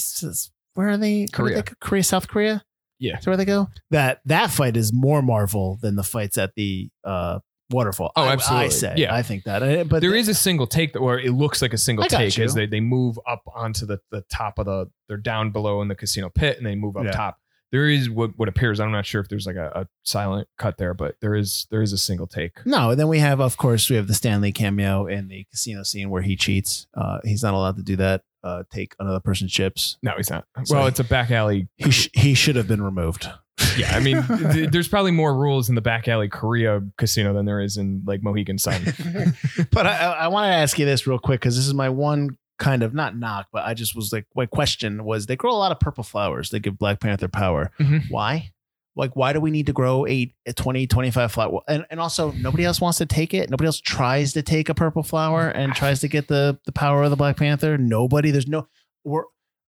S- 0.77 0.79
Where 0.79 0.89
are 0.91 0.97
they? 0.97 1.21
where 1.21 1.27
Korea. 1.33 1.57
they? 1.57 1.73
Korea, 1.81 2.03
South 2.05 2.29
Korea. 2.29 2.63
Yeah. 2.99 3.19
Is 3.19 3.27
where 3.27 3.37
they 3.37 3.45
go. 3.45 3.69
That 3.91 4.21
that 4.25 4.51
fight 4.51 4.77
is 4.77 4.93
more 4.93 5.21
Marvel 5.23 5.79
than 5.83 5.97
the 5.97 6.03
fights 6.03 6.39
at 6.39 6.55
the 6.57 6.89
uh, 7.05 7.41
waterfall. 7.71 8.13
Oh, 8.17 8.23
I- 8.23 8.29
I, 8.29 8.33
absolutely. 8.33 8.71
say, 8.71 8.95
Yeah. 8.97 9.15
I 9.15 9.23
think 9.23 9.45
that. 9.45 9.63
Uh, 9.63 9.85
But 9.85 10.01
there 10.01 10.15
is 10.15 10.29
a 10.29 10.35
single 10.35 10.67
take 10.67 10.93
that 10.95 11.03
where 11.03 11.19
it 11.19 11.33
looks 11.33 11.61
like 11.61 11.73
a 11.75 11.79
single 11.79 12.05
take 12.07 12.37
you. 12.39 12.45
as 12.45 12.55
they, 12.55 12.65
they 12.67 12.81
move 12.81 13.19
up 13.29 13.43
onto 13.55 13.85
the, 13.87 14.01
the 14.11 14.23
top 14.33 14.59
of 14.59 14.67
the 14.67 14.91
they're 15.09 15.17
down 15.19 15.51
below 15.51 15.83
in 15.83 15.89
the 15.89 15.95
casino 15.95 16.31
pit 16.31 16.57
and 16.57 16.67
they 16.67 16.75
move 16.75 16.97
up 16.97 17.05
Yeah. 17.05 17.11
top. 17.13 17.39
There 17.73 17.89
is 17.89 18.09
what, 18.09 18.31
what 18.39 18.49
appears. 18.49 18.79
I'm 18.79 18.93
not 18.93 19.05
sure 19.05 19.21
if 19.21 19.29
there's 19.29 19.45
like 19.47 19.57
a, 19.57 19.73
a 19.75 19.87
silent 20.05 20.49
cut 20.57 20.79
there, 20.79 20.95
but 20.95 21.17
there 21.21 21.35
is 21.35 21.67
there 21.71 21.83
is 21.83 21.93
a 21.93 21.99
single 21.99 22.29
take. 22.29 22.65
No, 22.65 22.91
and 22.91 22.99
then 23.01 23.09
we 23.09 23.19
have, 23.19 23.41
of 23.41 23.57
course, 23.57 23.91
we 23.91 23.97
have 23.97 24.07
the 24.07 24.15
Stan 24.15 24.41
Lee 24.41 24.53
cameo 24.53 25.07
in 25.07 25.27
the 25.29 25.45
casino 25.51 25.83
scene 25.83 26.09
where 26.09 26.23
he 26.23 26.37
cheats. 26.37 26.87
Uh, 26.95 27.19
he's 27.25 27.43
not 27.43 27.53
allowed 27.55 27.77
to 27.77 27.83
do 27.83 27.97
that. 27.97 28.23
Uh, 28.47 28.63
take 28.71 28.95
another 29.01 29.19
person's 29.21 29.51
chips. 29.53 29.99
No, 30.03 30.13
he's 30.17 30.31
not. 30.31 30.45
Sorry. 30.65 30.79
Well, 30.79 30.87
it's 30.87 31.01
a 31.01 31.05
back 31.05 31.31
alley. 31.33 31.69
He 31.77 31.91
sh- 31.91 32.11
he 32.15 32.35
should 32.35 32.55
have 32.57 32.69
been 32.69 32.83
removed. 32.83 33.29
Yeah, 33.79 33.95
I 33.97 34.01
mean, 34.01 34.23
th- 34.53 34.71
there's 34.71 34.89
probably 34.89 35.11
more 35.13 35.35
rules 35.35 35.69
in 35.71 35.75
the 35.75 35.81
back 35.81 36.09
alley 36.09 36.29
Korea 36.29 36.83
casino 36.99 37.33
than 37.35 37.47
there 37.47 37.61
is 37.61 37.77
in 37.79 38.03
like 38.07 38.23
Mohegan 38.23 38.59
Sun. 38.59 38.83
but 39.73 39.87
I, 39.87 39.97
I, 39.97 40.11
I 40.25 40.29
want 40.29 40.45
to 40.51 40.55
ask 40.55 40.79
you 40.79 40.85
this 40.87 41.07
real 41.07 41.19
quick 41.19 41.41
because 41.41 41.57
this 41.57 41.67
is 41.67 41.73
my 41.75 41.89
one 41.89 42.37
kind 42.59 42.83
of 42.83 42.93
not 42.95 43.17
knock, 43.19 43.47
but 43.53 43.65
I 43.67 43.73
just 43.75 43.95
was 43.97 44.13
like, 44.13 44.27
my 44.35 44.45
question 44.47 45.05
was 45.05 45.25
they 45.27 45.37
grow 45.37 45.53
a 45.53 45.57
lot 45.57 45.73
of 45.73 45.81
purple 45.81 46.05
flowers. 46.05 46.51
They 46.51 46.59
give 46.61 46.79
Black 46.79 47.01
Panther 47.01 47.29
power. 47.29 47.71
Mhm. 47.81 48.11
Why? 48.11 48.51
Like, 48.97 49.15
why 49.15 49.33
do 49.35 49.41
we 49.41 49.51
need 49.51 49.67
to 49.67 49.73
grow 49.75 50.07
eight, 50.07 50.33
20, 50.55 50.87
25 50.87 51.31
flower? 51.33 51.61
And, 51.69 51.85
and 51.91 52.01
also, 52.01 52.33
nobody 52.33 52.65
else 52.65 52.81
wants 52.81 52.97
to 52.99 53.07
take 53.07 53.35
it. 53.35 53.51
Nobody 53.51 53.67
else 53.67 53.79
tries 53.81 54.33
to 54.33 54.43
take 54.43 54.69
a 54.71 54.75
purple 54.75 55.03
flower 55.03 55.49
and 55.49 55.75
tries 55.77 56.01
to 56.01 56.09
get 56.09 56.29
the, 56.29 56.59
the 56.65 56.73
power 56.73 57.03
of 57.03 57.11
the 57.11 57.17
Black 57.17 57.37
Panther. 57.37 57.77
Nobody. 57.77 58.31
There's 58.31 58.49
no. 58.49 58.69
We're, 59.05 59.25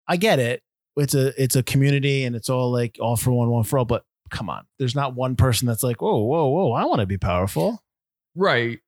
I 0.08 0.16
get 0.16 0.38
it. 0.38 0.62
It's 0.96 1.14
a 1.14 1.40
it's 1.40 1.54
a 1.54 1.62
community 1.62 2.24
and 2.24 2.34
it's 2.34 2.48
all 2.48 2.72
like 2.72 2.96
all 3.00 3.16
for 3.16 3.30
one, 3.30 3.50
one 3.50 3.62
for 3.64 3.78
all. 3.78 3.84
But 3.84 4.04
come 4.30 4.48
on, 4.50 4.64
there's 4.78 4.94
not 4.96 5.14
one 5.14 5.36
person 5.36 5.68
that's 5.68 5.82
like, 5.82 6.00
whoa, 6.02 6.16
whoa, 6.24 6.48
whoa, 6.48 6.72
I 6.72 6.86
want 6.86 7.00
to 7.00 7.06
be 7.06 7.18
powerful. 7.18 7.82
right. 8.34 8.80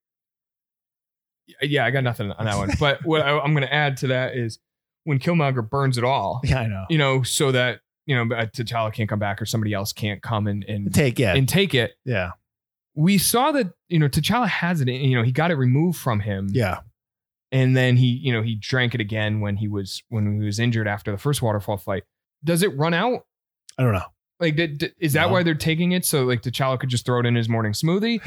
Yeah, 1.63 1.85
I 1.85 1.91
got 1.91 2.05
nothing 2.05 2.31
on 2.33 2.45
that 2.47 2.57
one. 2.57 2.71
But 2.81 3.05
what 3.05 3.23
I, 3.23 3.39
I'm 3.39 3.53
going 3.53 3.67
to 3.67 3.73
add 3.73 3.97
to 3.99 4.07
that 4.09 4.37
is 4.37 4.59
when 5.05 5.19
Killmonger 5.19 5.69
burns 5.69 5.99
it 5.99 6.05
all, 6.05 6.41
Yeah, 6.45 6.61
I 6.61 6.67
know. 6.69 6.85
you 6.89 6.99
know, 6.99 7.23
so 7.23 7.53
that 7.53 7.81
you 8.11 8.17
know 8.17 8.35
uh, 8.37 8.47
T'Challa 8.47 8.93
can't 8.93 9.09
come 9.09 9.19
back 9.21 9.41
or 9.41 9.47
somebody 9.47 9.73
else 9.73 9.93
can't 9.93 10.21
come 10.23 10.47
and 10.49 10.65
and, 10.65 10.93
Take 10.93 11.19
yeah, 11.19 11.35
and 11.35 11.49
take 11.49 11.75
it. 11.75 11.93
yeah, 12.05 12.31
We 12.95 13.17
saw 13.19 13.53
that 13.53 13.69
you 13.89 13.99
know 14.01 14.09
T'Challa 14.09 14.49
has 14.49 14.81
it. 14.81 14.89
You 14.89 15.17
know, 15.17 15.23
he 15.23 15.31
got 15.33 15.51
it 15.51 15.55
removed 15.55 15.99
from 15.99 16.19
him, 16.21 16.49
yeah. 16.51 16.81
and 17.53 17.77
then 17.77 17.97
he 17.97 18.07
you 18.09 18.33
know 18.33 18.43
he 18.43 18.57
drank 18.57 18.95
it 18.95 19.01
again 19.01 19.41
when 19.41 19.57
he 19.57 19.69
was 19.69 20.03
when 20.09 20.41
he 20.41 20.45
was 20.45 20.59
injured 20.59 20.89
after 20.89 21.13
the 21.13 21.19
first 21.19 21.41
waterfall 21.43 21.77
fight. 21.77 22.03
Does 22.43 22.63
it 22.63 22.77
run 22.77 22.95
out? 22.95 23.27
I 23.79 23.83
don't 23.85 23.93
know. 23.93 24.05
Like, 24.41 24.57
did, 24.57 24.79
did- 24.79 24.95
is 24.99 25.13
that 25.13 25.27
No. 25.27 25.33
why 25.35 25.43
they're 25.43 25.55
taking 25.55 25.93
it? 25.93 26.05
So 26.07 26.25
like 26.25 26.41
T'Challa 26.43 26.81
could 26.81 26.89
just 26.89 27.05
throw 27.07 27.21
it 27.21 27.27
in 27.27 27.35
his 27.35 27.49
morning 27.49 27.73
smoothie? 27.73 28.21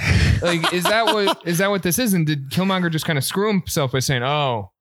Like, 0.43 0.71
is 0.71 0.83
that 0.83 1.05
what 1.07 1.41
is 1.47 1.57
that 1.57 1.69
what 1.71 1.81
this 1.83 1.97
is? 1.99 2.13
And 2.13 2.25
did 2.25 2.49
Killmonger 2.51 2.91
just 2.91 3.05
kind 3.05 3.17
of 3.17 3.23
screw 3.23 3.47
himself 3.47 3.91
by 3.91 3.99
saying, 3.99 4.21
"Oh, 4.23 4.71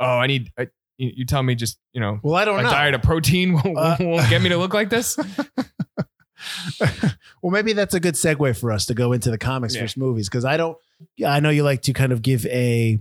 oh, 0.00 0.04
I 0.06 0.26
need." 0.26 0.50
I, 0.58 0.68
you, 0.98 1.12
you 1.16 1.24
tell 1.26 1.42
me 1.42 1.54
just 1.54 1.78
you 1.92 2.00
know 2.00 2.18
Well, 2.22 2.34
I 2.34 2.44
don't 2.44 2.60
a 2.60 2.62
know. 2.62 2.70
diet 2.70 2.94
of 2.94 3.02
protein 3.02 3.52
won't, 3.64 3.76
Uh, 3.78 3.96
won't 4.00 4.28
get 4.30 4.42
me 4.42 4.48
to 4.50 4.56
look 4.56 4.74
like 4.74 4.90
this. 4.90 5.16
well, 7.42 7.52
maybe 7.52 7.72
that's 7.72 7.94
a 7.94 8.00
good 8.00 8.14
segue 8.14 8.58
for 8.58 8.72
us 8.72 8.86
to 8.86 8.94
go 8.94 9.12
into 9.12 9.30
the 9.30 9.38
comics 9.38 9.74
Yeah. 9.74 9.82
versus 9.82 9.96
movies 9.96 10.28
because 10.28 10.44
I 10.44 10.56
don't. 10.56 10.76
I 11.26 11.40
know 11.40 11.50
you 11.50 11.62
like 11.62 11.82
to 11.82 11.92
kind 11.92 12.12
of 12.12 12.22
give 12.22 12.44
a 12.46 12.98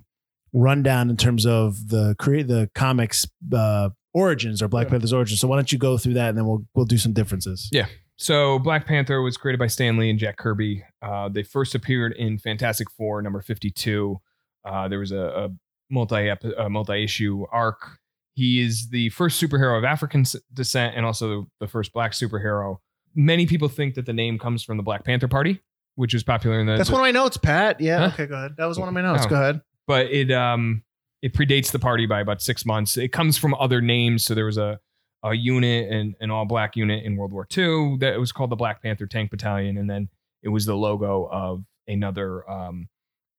rundown 0.54 1.10
in 1.10 1.18
terms 1.18 1.46
of 1.46 1.90
the 1.90 2.16
create 2.20 2.48
the 2.48 2.70
comics 2.76 3.26
uh, 3.54 3.90
origins 4.14 4.62
or 4.62 4.68
Black 4.68 4.86
Yeah. 4.88 4.92
Panther's 4.92 5.14
origins. 5.14 5.40
So 5.40 5.48
why 5.48 5.56
don't 5.58 5.72
you 5.72 5.78
go 5.80 5.98
through 5.98 6.14
that 6.16 6.30
and 6.30 6.38
then 6.38 6.46
we'll 6.46 6.66
we'll 6.76 6.86
do 6.86 6.98
some 6.98 7.14
differences. 7.14 7.70
Yeah. 7.72 7.88
So 8.16 8.60
Black 8.60 8.86
Panther 8.86 9.22
was 9.22 9.38
created 9.38 9.58
by 9.58 9.68
Stan 9.68 9.98
Lee 9.98 10.10
and 10.10 10.20
Jack 10.20 10.38
Kirby. 10.38 10.84
Uh, 11.02 11.30
they 11.30 11.44
first 11.44 11.74
appeared 11.76 12.14
in 12.14 12.38
Fantastic 12.38 12.90
Four 12.92 13.22
number 13.22 13.42
52. 13.42 14.22
Uh, 14.64 14.88
there 14.88 15.00
was 15.00 15.12
a, 15.12 15.18
a 15.18 15.50
multi 15.94 16.28
a 16.28 16.70
multi 16.70 17.04
issue 17.04 17.46
arc. 17.52 18.00
He 18.36 18.62
is 18.62 18.90
the 18.90 19.10
first 19.10 19.42
superhero 19.42 19.78
of 19.78 19.84
African 19.84 20.26
descent 20.54 20.96
and 20.98 21.06
also 21.06 21.48
the 21.60 21.68
first 21.68 21.94
black 21.94 22.12
superhero. 22.14 22.78
Many 23.16 23.46
people 23.46 23.70
think 23.70 23.94
that 23.94 24.08
the 24.08 24.14
name 24.14 24.40
comes 24.40 24.64
from 24.64 24.78
the 24.78 24.84
Black 24.84 25.06
Panther 25.06 25.28
Party, 25.28 25.62
which 25.96 26.16
was 26.16 26.24
popular 26.24 26.60
in 26.60 26.66
the. 26.66 26.76
That's 26.76 26.90
one 26.90 27.00
of 27.00 27.06
my 27.06 27.12
notes, 27.12 27.38
Pat. 27.38 27.80
Yeah. 27.80 28.00
Huh? 28.00 28.06
Okay, 28.14 28.26
go 28.26 28.36
ahead. 28.36 28.56
That 28.58 28.66
was 28.66 28.80
one 28.80 28.88
of 28.88 28.94
my 28.96 29.02
notes. 29.02 29.24
Oh. 29.26 29.30
Go 29.30 29.36
ahead. 29.36 29.62
but 29.86 30.08
it 30.08 30.32
um 30.32 30.84
it 31.22 31.34
predates 31.34 31.72
the 31.72 31.80
party 31.80 32.08
by 32.08 32.22
about 32.22 32.42
six 32.42 32.66
months. 32.66 32.98
It 32.98 33.10
comes 33.10 33.38
from 33.38 33.54
other 33.54 33.80
names. 33.80 34.26
So 34.26 34.34
there 34.34 34.46
was 34.46 34.58
a 34.58 34.80
a 35.24 35.34
unit 35.36 35.90
and 35.92 36.16
an 36.20 36.32
all 36.32 36.46
black 36.46 36.76
unit 36.76 37.06
in 37.06 37.16
World 37.16 37.32
War 37.32 37.48
II 37.56 37.98
that 38.00 38.20
was 38.20 38.32
called 38.32 38.50
the 38.50 38.56
Black 38.58 38.82
Panther 38.82 39.06
Tank 39.06 39.30
Battalion, 39.32 39.78
and 39.78 39.90
then 39.90 40.10
it 40.42 40.50
was 40.50 40.66
the 40.66 40.76
logo 40.76 41.30
of 41.32 41.64
another 41.88 42.50
um, 42.50 42.90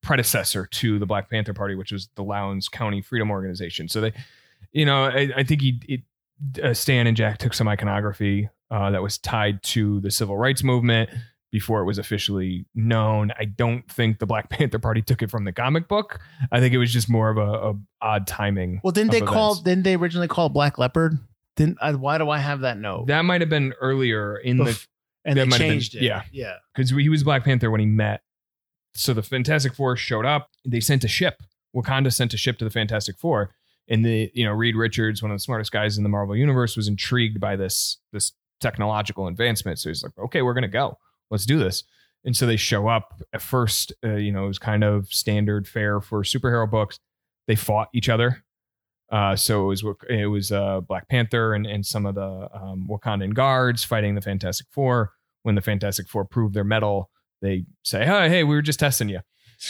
predecessor 0.04 0.66
to 0.66 0.98
the 0.98 1.06
Black 1.06 1.30
Panther 1.30 1.54
Party, 1.54 1.74
which 1.74 1.90
was 1.92 2.08
the 2.14 2.22
Lowndes 2.22 2.68
County 2.68 3.02
Freedom 3.02 3.30
Organization. 3.30 3.88
So 3.88 4.00
they, 4.00 4.12
you 4.72 4.84
know, 4.84 5.04
I, 5.04 5.30
I 5.36 5.42
think 5.42 5.62
he 5.62 5.80
it, 5.88 6.00
uh, 6.62 6.74
Stan 6.74 7.06
and 7.06 7.16
Jack 7.16 7.38
took 7.38 7.54
some 7.54 7.66
iconography 7.68 8.48
uh, 8.70 8.90
that 8.90 9.02
was 9.02 9.18
tied 9.18 9.62
to 9.62 10.00
the 10.00 10.10
civil 10.10 10.36
rights 10.36 10.62
movement 10.62 11.10
before 11.50 11.80
it 11.80 11.84
was 11.84 11.98
officially 11.98 12.66
known. 12.74 13.30
I 13.38 13.44
don't 13.44 13.88
think 13.90 14.18
the 14.18 14.26
Black 14.26 14.50
Panther 14.50 14.78
Party 14.78 15.02
took 15.02 15.22
it 15.22 15.30
from 15.30 15.44
the 15.44 15.52
comic 15.52 15.88
book. 15.88 16.20
I 16.50 16.60
think 16.60 16.74
it 16.74 16.78
was 16.78 16.92
just 16.92 17.08
more 17.08 17.30
of 17.30 17.38
a, 17.38 17.70
a 17.70 17.74
odd 18.00 18.26
timing. 18.26 18.80
Well, 18.82 18.90
didn't 18.92 19.12
they 19.12 19.20
call? 19.20 19.56
Didn't 19.56 19.84
they 19.84 19.94
originally 19.94 20.28
call 20.28 20.48
Black 20.48 20.78
Leopard? 20.78 21.18
Didn't 21.56 21.78
why 22.00 22.18
do 22.18 22.28
I 22.30 22.38
have 22.38 22.60
that 22.60 22.78
note? 22.78 23.06
That 23.06 23.22
might 23.22 23.40
have 23.40 23.50
been 23.50 23.72
earlier 23.80 24.36
in 24.36 24.56
the 24.56 24.78
and 25.24 25.36
they 25.36 25.40
have 25.40 25.50
been- 25.50 25.58
changed 25.58 25.94
it. 25.94 26.02
yeah. 26.02 26.22
yeah. 26.32 26.54
because 26.74 26.90
he 26.90 27.08
was 27.08 27.22
Black 27.22 27.44
Panther 27.44 27.70
when 27.70 27.80
he 27.80 27.86
met. 27.86 28.22
So 28.94 29.12
the 29.12 29.22
Fantastic 29.22 29.74
Four 29.74 29.96
showed 29.96 30.26
up. 30.26 30.50
They 30.64 30.80
sent 30.80 31.04
a 31.04 31.08
ship. 31.08 31.42
Wakanda 31.74 32.12
sent 32.12 32.34
a 32.34 32.36
ship 32.36 32.58
to 32.58 32.64
the 32.64 32.70
Fantastic 32.70 33.18
Four, 33.18 33.50
and 33.88 34.04
the 34.04 34.30
you 34.34 34.44
know 34.44 34.52
Reed 34.52 34.76
Richards, 34.76 35.22
one 35.22 35.32
of 35.32 35.36
the 35.36 35.42
smartest 35.42 35.72
guys 35.72 35.96
in 35.96 36.02
the 36.02 36.08
Marvel 36.08 36.36
universe, 36.36 36.76
was 36.76 36.88
intrigued 36.88 37.40
by 37.40 37.56
this 37.56 37.98
this 38.12 38.32
technological 38.60 39.26
advancement. 39.26 39.78
So 39.78 39.90
he's 39.90 40.02
like, 40.02 40.16
okay, 40.18 40.42
we're 40.42 40.54
gonna 40.54 40.68
go. 40.68 40.98
Let's 41.30 41.46
do 41.46 41.58
this. 41.58 41.84
And 42.24 42.36
so 42.36 42.46
they 42.46 42.56
show 42.56 42.88
up. 42.88 43.20
At 43.32 43.42
first, 43.42 43.92
uh, 44.04 44.14
you 44.14 44.32
know, 44.32 44.44
it 44.44 44.48
was 44.48 44.58
kind 44.58 44.84
of 44.84 45.08
standard 45.12 45.68
fare 45.68 46.00
for 46.00 46.22
superhero 46.22 46.70
books. 46.70 46.98
They 47.46 47.56
fought 47.56 47.88
each 47.92 48.08
other. 48.08 48.44
Uh, 49.10 49.36
so 49.36 49.64
it 49.64 49.66
was 49.66 49.84
it 50.08 50.26
was 50.26 50.50
uh, 50.52 50.80
Black 50.80 51.08
Panther 51.08 51.54
and, 51.54 51.66
and 51.66 51.84
some 51.84 52.06
of 52.06 52.14
the 52.14 52.48
um, 52.54 52.88
Wakandan 52.90 53.34
guards 53.34 53.84
fighting 53.84 54.14
the 54.14 54.20
Fantastic 54.20 54.66
Four. 54.70 55.12
When 55.42 55.56
the 55.56 55.60
Fantastic 55.60 56.08
Four 56.08 56.24
proved 56.24 56.54
their 56.54 56.64
mettle, 56.64 57.10
they 57.44 57.64
say, 57.84 58.04
"Hey, 58.04 58.28
hey, 58.28 58.44
we 58.44 58.54
were 58.54 58.62
just 58.62 58.80
testing 58.80 59.08
you. 59.08 59.20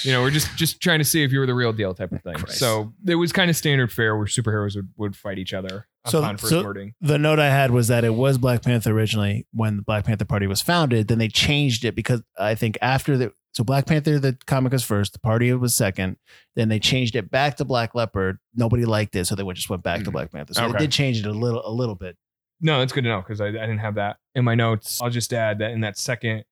You 0.03 0.13
know, 0.13 0.23
we're 0.23 0.31
just 0.31 0.49
just 0.57 0.81
trying 0.81 0.99
to 1.01 1.05
see 1.05 1.23
if 1.23 1.33
you 1.33 1.39
were 1.41 1.47
the 1.47 1.55
real 1.55 1.73
deal," 1.73 1.93
type 1.95 2.13
of 2.13 2.23
thing. 2.23 2.35
Christ. 2.35 2.59
So 2.59 2.95
it 3.07 3.17
was 3.17 3.33
kind 3.33 3.51
of 3.51 3.57
standard 3.57 3.93
fare 3.93 4.17
where 4.17 4.27
superheroes 4.27 4.77
would, 4.77 4.89
would 4.97 5.17
fight 5.17 5.39
each 5.39 5.53
other 5.53 5.87
So- 6.07 6.19
upon 6.21 6.37
first 6.39 6.51
so-. 6.51 6.75
The 7.01 7.19
note 7.19 7.39
I 7.39 7.51
had 7.51 7.71
was 7.71 7.89
that 7.89 8.05
it 8.05 8.15
was 8.15 8.39
Black 8.39 8.63
Panther 8.63 8.93
originally 8.93 9.47
when 9.53 9.77
the 9.77 9.83
Black 9.83 10.05
Panther 10.05 10.25
Party 10.25 10.47
was 10.47 10.63
founded. 10.63 11.09
Then 11.09 11.19
they 11.19 11.29
changed 11.29 11.85
it 11.85 11.95
because 11.95 12.23
I 12.39 12.55
think 12.55 12.79
after 12.81 13.17
the 13.17 13.33
so 13.53 13.63
Black 13.63 13.87
Panther 13.87 14.19
the 14.19 14.37
comic 14.47 14.73
was 14.73 14.83
first, 14.83 15.13
the 15.13 15.21
party 15.21 15.53
was 15.53 15.77
second. 15.77 16.17
Then 16.57 16.69
they 16.71 16.81
changed 16.81 17.15
it 17.15 17.31
back 17.31 17.57
to 17.59 17.65
Black 17.65 17.95
Leopard. 17.95 18.39
Nobody 18.57 18.85
liked 18.85 19.15
it, 19.15 19.27
so 19.27 19.35
they 19.37 19.45
went- 19.45 19.57
just 19.57 19.71
went 19.71 19.83
back 19.85 20.03
to 20.05 20.11
Mhm. 20.11 20.13
Black 20.13 20.33
Panther. 20.33 20.55
So 20.55 20.65
Okay. 20.65 20.73
they 20.73 20.79
did 20.79 20.91
change 20.93 21.19
it 21.21 21.27
a 21.27 21.31
little 21.33 21.65
a 21.65 21.71
little 21.71 21.95
bit. 21.95 22.17
No, 22.61 22.79
that's 22.81 22.93
good 22.93 23.05
to 23.05 23.11
know 23.11 23.21
because 23.21 23.41
I, 23.41 23.49
I 23.49 23.53
didn't 23.53 23.79
have 23.79 23.95
that 23.97 24.17
in 24.35 24.45
my 24.45 24.55
notes. 24.57 25.01
I'll 25.03 25.11
just 25.11 25.33
add 25.33 25.59
that 25.59 25.71
in 25.73 25.83
that 25.83 25.99
second 25.99 26.45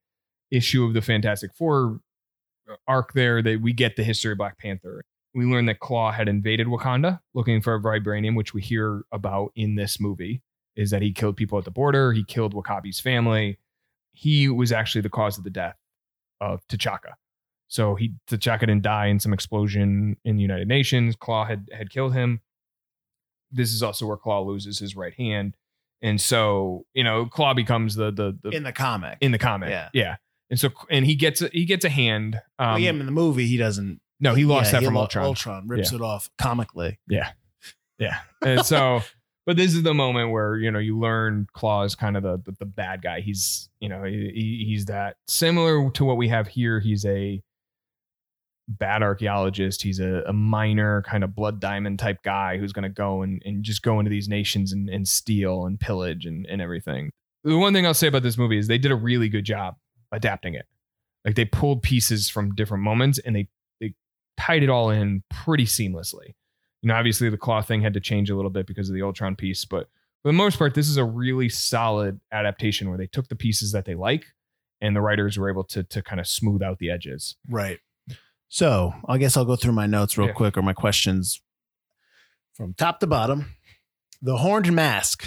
issue 0.53 0.85
of 0.85 0.95
the 0.95 1.03
Fantastic 1.03 1.53
Four 1.55 2.01
uh, 2.71 2.77
arc, 2.87 3.13
there 3.15 3.43
that 3.43 3.61
we 3.61 3.73
get 3.73 3.97
the 3.97 4.05
history 4.05 4.33
of 4.33 4.39
Black 4.39 4.59
Panther. 4.59 5.03
We 5.35 5.45
learn 5.47 5.67
that 5.67 5.81
Claw 5.81 6.13
had 6.13 6.29
invaded 6.29 6.67
Wakanda 6.69 7.21
looking 7.35 7.61
for 7.63 7.75
a 7.75 7.81
vibranium, 7.81 8.37
which 8.37 8.53
we 8.55 8.61
hear 8.61 9.03
about 9.11 9.51
in 9.57 9.75
this 9.77 9.99
movie. 9.99 10.43
Is 10.77 10.91
that 10.91 11.03
he 11.03 11.13
killed 11.13 11.37
people 11.37 11.59
at 11.59 11.65
the 11.65 11.71
border? 11.71 12.13
He 12.13 12.23
killed 12.25 12.55
W'Kabi's 12.55 13.01
family. 13.01 13.59
He 14.13 14.49
was 14.49 14.73
actually 14.73 15.01
the 15.01 15.09
cause 15.11 15.39
of 15.39 15.45
the 15.45 15.51
death 15.51 15.77
of 16.41 16.61
T'Chaka. 16.69 17.15
So 17.69 17.95
he 17.95 18.13
T'Chaka 18.31 18.61
didn't 18.61 18.83
die 18.83 19.07
in 19.07 19.19
some 19.21 19.33
explosion 19.33 20.17
in 20.25 20.37
the 20.37 20.43
United 20.43 20.69
Nations. 20.69 21.17
Claw 21.17 21.47
had 21.47 21.69
had 21.73 21.91
killed 21.91 22.13
him. 22.15 22.41
This 23.51 23.73
is 23.73 23.83
also 23.83 24.07
where 24.07 24.17
Claw 24.17 24.41
loses 24.43 24.79
his 24.79 24.95
right 24.97 25.15
hand 25.15 25.57
and 26.03 26.21
so 26.21 26.85
you 26.95 27.05
know 27.05 27.27
claw 27.27 27.55
becomes 27.55 27.95
the 27.95 28.11
the, 28.11 28.37
the 28.43 28.51
In 28.51 28.65
the 28.65 28.73
comic. 28.73 29.19
in 29.21 29.31
the 29.33 29.39
comic 29.39 29.71
Yeah. 29.71 29.89
yeah 29.95 30.17
and 30.53 30.61
so 30.61 30.69
and 30.91 31.05
he 31.05 31.17
gets 31.17 31.43
a, 31.43 31.49
he 31.53 31.65
gets 31.65 31.85
a 31.85 31.89
hand 31.89 32.37
um 32.61 32.69
well, 32.73 32.79
yeah, 32.79 32.91
in 32.91 33.05
the 33.05 33.11
movie 33.11 33.47
he 33.49 33.57
doesn't. 33.57 34.01
no 34.21 34.35
he 34.35 34.45
lost 34.45 34.73
yeah, 34.73 34.79
that 34.79 34.85
from 34.87 34.95
lo- 34.95 35.01
ultron. 35.01 35.25
Ultron 35.25 35.67
rips 35.67 35.93
it 35.93 36.01
off 36.01 36.31
comically. 36.39 37.01
yeah. 37.09 37.33
Yeah, 37.99 38.19
and 38.45 38.65
so 38.67 39.01
but 39.47 39.57
this 39.57 39.75
is 39.75 39.83
the 39.83 39.95
moment 39.95 40.31
where 40.31 40.57
you 40.57 40.71
know 40.71 40.79
you 40.79 40.99
learn 40.99 41.47
claw 41.53 41.83
is 41.85 41.95
kind 41.95 42.17
of 42.17 42.23
the 42.23 42.37
the, 42.45 42.57
the 42.61 42.65
bad 42.67 43.01
guy. 43.03 43.21
He's 43.21 43.69
you 43.81 43.89
know 43.89 44.05
he, 44.05 44.31
he- 44.35 44.65
he's 44.69 44.85
that 44.87 45.17
similar 45.27 45.91
to 45.91 46.05
what 46.05 46.17
we 46.17 46.29
have 46.29 46.47
here. 46.49 46.79
He's 46.81 47.05
a 47.07 47.41
bad 48.69 49.03
archaeologist. 49.03 49.83
He's 49.83 50.01
a, 50.01 50.23
a 50.27 50.33
minor 50.33 51.03
kind 51.03 51.25
of 51.25 51.35
blood 51.35 51.61
diamond 51.61 51.99
type 51.99 52.23
guy 52.23 52.59
who's 52.59 52.73
going 52.73 52.85
to 52.85 52.89
go 52.89 53.23
and, 53.23 53.43
and 53.45 53.63
just 53.63 53.83
go 53.83 53.99
into 53.99 54.09
these 54.11 54.29
nations 54.29 54.73
and, 54.73 54.89
and 54.89 55.07
steal 55.07 55.67
and 55.67 55.79
pillage 55.79 56.27
and, 56.27 56.47
and 56.47 56.63
everything. 56.63 57.11
The 57.45 57.59
one 57.59 57.73
thing 57.73 57.85
i'll 57.87 57.93
say 57.95 58.07
about 58.07 58.23
this 58.23 58.39
movie 58.39 58.57
is 58.59 58.69
they 58.69 58.79
did 58.79 58.93
a 58.93 58.97
really 58.97 59.29
good 59.29 59.45
job 59.45 59.75
adapting 60.13 60.55
it 60.55 60.67
like 61.25 61.35
they 61.35 61.45
pulled 61.45 61.83
pieces 61.83 62.29
from 62.29 62.55
different 62.55 62.85
moments 62.85 63.19
and 63.25 63.35
they 63.35 63.49
they 63.81 63.95
tied 64.37 64.63
it 64.63 64.69
all 64.71 64.91
in 64.91 65.23
pretty 65.31 65.65
seamlessly 65.65 66.35
you 66.85 66.89
know, 66.89 66.95
obviously 66.97 67.31
the 67.31 67.37
claw 67.39 67.63
thing 67.63 67.81
had 67.81 67.95
to 67.95 68.01
change 68.01 68.29
a 68.29 68.35
little 68.35 68.51
bit 68.51 68.67
because 68.67 68.89
of 68.89 68.95
the 68.97 69.03
Ultron 69.03 69.37
piece, 69.37 69.65
but 69.65 69.89
for 70.23 70.29
the 70.29 70.33
most 70.33 70.59
part, 70.59 70.75
this 70.75 70.89
is 70.89 70.97
a 70.97 71.05
really 71.05 71.49
solid 71.49 72.19
adaptation 72.33 72.89
where 72.89 72.99
they 72.99 73.07
took 73.07 73.29
the 73.29 73.37
pieces 73.37 73.71
that 73.71 73.85
they 73.85 73.95
like 73.95 74.25
and 74.81 74.97
the 74.97 75.01
writers 75.01 75.39
were 75.39 75.49
able 75.49 75.63
to 75.63 75.85
to 75.85 76.03
kind 76.03 76.19
of 76.21 76.27
smooth 76.27 76.61
out 76.61 76.79
the 76.81 76.91
edges. 76.91 77.37
Right. 77.49 77.79
So 78.49 78.93
I 79.09 79.19
guess 79.19 79.37
I'll 79.37 79.45
go 79.45 79.55
through 79.55 79.75
my 79.75 79.87
notes 79.87 80.19
real 80.19 80.27
Yeah. 80.27 80.35
quick 80.35 80.59
or 80.59 80.63
my 80.63 80.73
questions 80.73 81.41
from 82.55 82.75
top 82.75 82.99
to 82.99 83.07
bottom. 83.07 83.55
The 84.21 84.39
horned 84.39 84.73
mask 84.73 85.25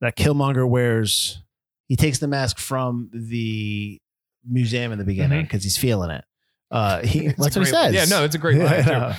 that 0.00 0.16
Killmonger 0.16 0.68
wears, 0.68 1.40
he 1.86 1.94
takes 1.94 2.18
the 2.18 2.26
mask 2.26 2.58
from 2.58 3.10
the 3.12 4.00
museum 4.48 4.92
in 4.92 4.98
the 4.98 5.04
beginning 5.04 5.42
because 5.42 5.62
he's 5.62 5.76
feeling 5.78 6.10
it. 6.10 6.24
Uh, 6.70 7.00
he, 7.04 7.26
It's 7.26 7.38
a 7.38 7.42
that's 7.42 7.56
what 7.56 7.66
he 7.66 7.72
great- 7.72 7.82
says. 7.82 7.94
Yeah, 7.94 8.04
no, 8.18 8.24
it's 8.24 8.34
a 8.34 8.38
great 8.38 8.58
line 8.62 8.84
too. 8.84 9.16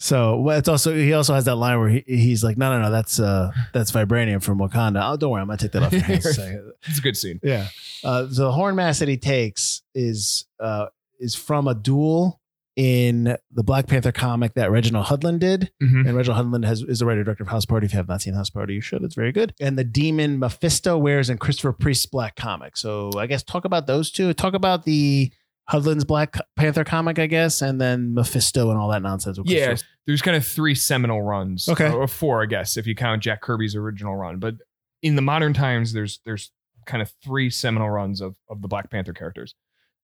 So 0.00 0.36
well, 0.40 0.56
it's 0.56 0.68
also 0.68 0.94
he 0.94 1.12
also 1.12 1.34
has 1.34 1.46
that 1.46 1.56
line 1.56 1.78
where 1.80 1.88
he, 1.88 2.04
he's 2.06 2.44
like, 2.44 2.56
no, 2.56 2.70
no, 2.70 2.82
no, 2.82 2.90
that's 2.92 3.18
uh 3.18 3.50
that's 3.72 3.90
vibranium 3.90 4.40
from 4.42 4.58
Wakanda. 4.60 5.00
Oh, 5.12 5.16
don't 5.16 5.32
worry, 5.32 5.40
I'm 5.42 5.48
gonna 5.48 5.58
take 5.58 5.72
that 5.72 5.82
off 5.82 5.92
your 5.92 6.02
hands. 6.02 6.24
in 6.24 6.30
a 6.30 6.34
second. 6.34 6.72
It's 6.88 6.98
a 6.98 7.02
good 7.02 7.16
scene. 7.16 7.40
Yeah. 7.42 7.66
Uh, 8.04 8.26
the 8.30 8.52
horn 8.52 8.76
mask 8.76 9.00
that 9.00 9.08
he 9.08 9.16
takes 9.16 9.82
is 9.96 10.46
uh, 10.60 10.86
is 11.18 11.34
from 11.34 11.66
a 11.66 11.74
duel 11.74 12.40
in 12.78 13.36
the 13.50 13.64
Black 13.64 13.88
Panther 13.88 14.12
comic 14.12 14.54
that 14.54 14.70
Reginald 14.70 15.06
Hudlin 15.06 15.40
did. 15.40 15.72
Mhm. 15.82 16.06
And 16.06 16.16
Reginald 16.16 16.46
Hudlin 16.46 16.64
has, 16.64 16.80
is 16.82 17.00
the 17.00 17.06
writer 17.06 17.24
director 17.24 17.42
of 17.42 17.48
House 17.48 17.66
Party. 17.66 17.86
If 17.86 17.92
you 17.92 17.96
have 17.96 18.06
not 18.06 18.22
seen 18.22 18.34
House 18.34 18.50
Party, 18.50 18.74
you 18.74 18.80
should. 18.80 19.02
It's 19.02 19.16
very 19.16 19.32
good. 19.32 19.52
And 19.60 19.76
the 19.76 19.82
demon 19.82 20.38
Mephisto 20.38 20.96
wears 20.96 21.28
in 21.28 21.38
Christopher 21.38 21.72
Priest's 21.72 22.06
Black 22.06 22.36
comic. 22.36 22.76
So 22.76 23.10
I 23.18 23.26
guess 23.26 23.42
talk 23.42 23.64
about 23.64 23.88
those 23.88 24.12
two. 24.12 24.32
Talk 24.32 24.54
about 24.54 24.84
the 24.84 25.32
Hudlin's 25.68 26.04
Black 26.04 26.36
Panther 26.54 26.84
comic, 26.84 27.18
I 27.18 27.26
guess, 27.26 27.62
and 27.62 27.80
then 27.80 28.14
Mephisto 28.14 28.70
and 28.70 28.78
all 28.78 28.88
that 28.90 29.02
nonsense. 29.02 29.40
Yeah, 29.44 29.74
there's 30.06 30.22
kind 30.22 30.36
of 30.36 30.46
three 30.46 30.76
seminal 30.76 31.20
runs. 31.20 31.68
Okay. 31.68 31.90
Or 31.90 32.06
four, 32.06 32.44
I 32.44 32.46
guess, 32.46 32.76
if 32.76 32.86
you 32.86 32.94
count 32.94 33.24
Jack 33.24 33.42
Kirby's 33.42 33.74
original 33.74 34.14
run. 34.14 34.38
But 34.38 34.54
in 35.02 35.16
the 35.16 35.22
modern 35.22 35.52
times, 35.52 35.94
there's 35.94 36.20
there's 36.24 36.52
kind 36.86 37.02
of 37.02 37.12
three 37.24 37.50
seminal 37.50 37.90
runs 37.90 38.20
of, 38.20 38.36
of 38.48 38.62
the 38.62 38.68
Black 38.68 38.88
Panther 38.88 39.12
characters. 39.12 39.56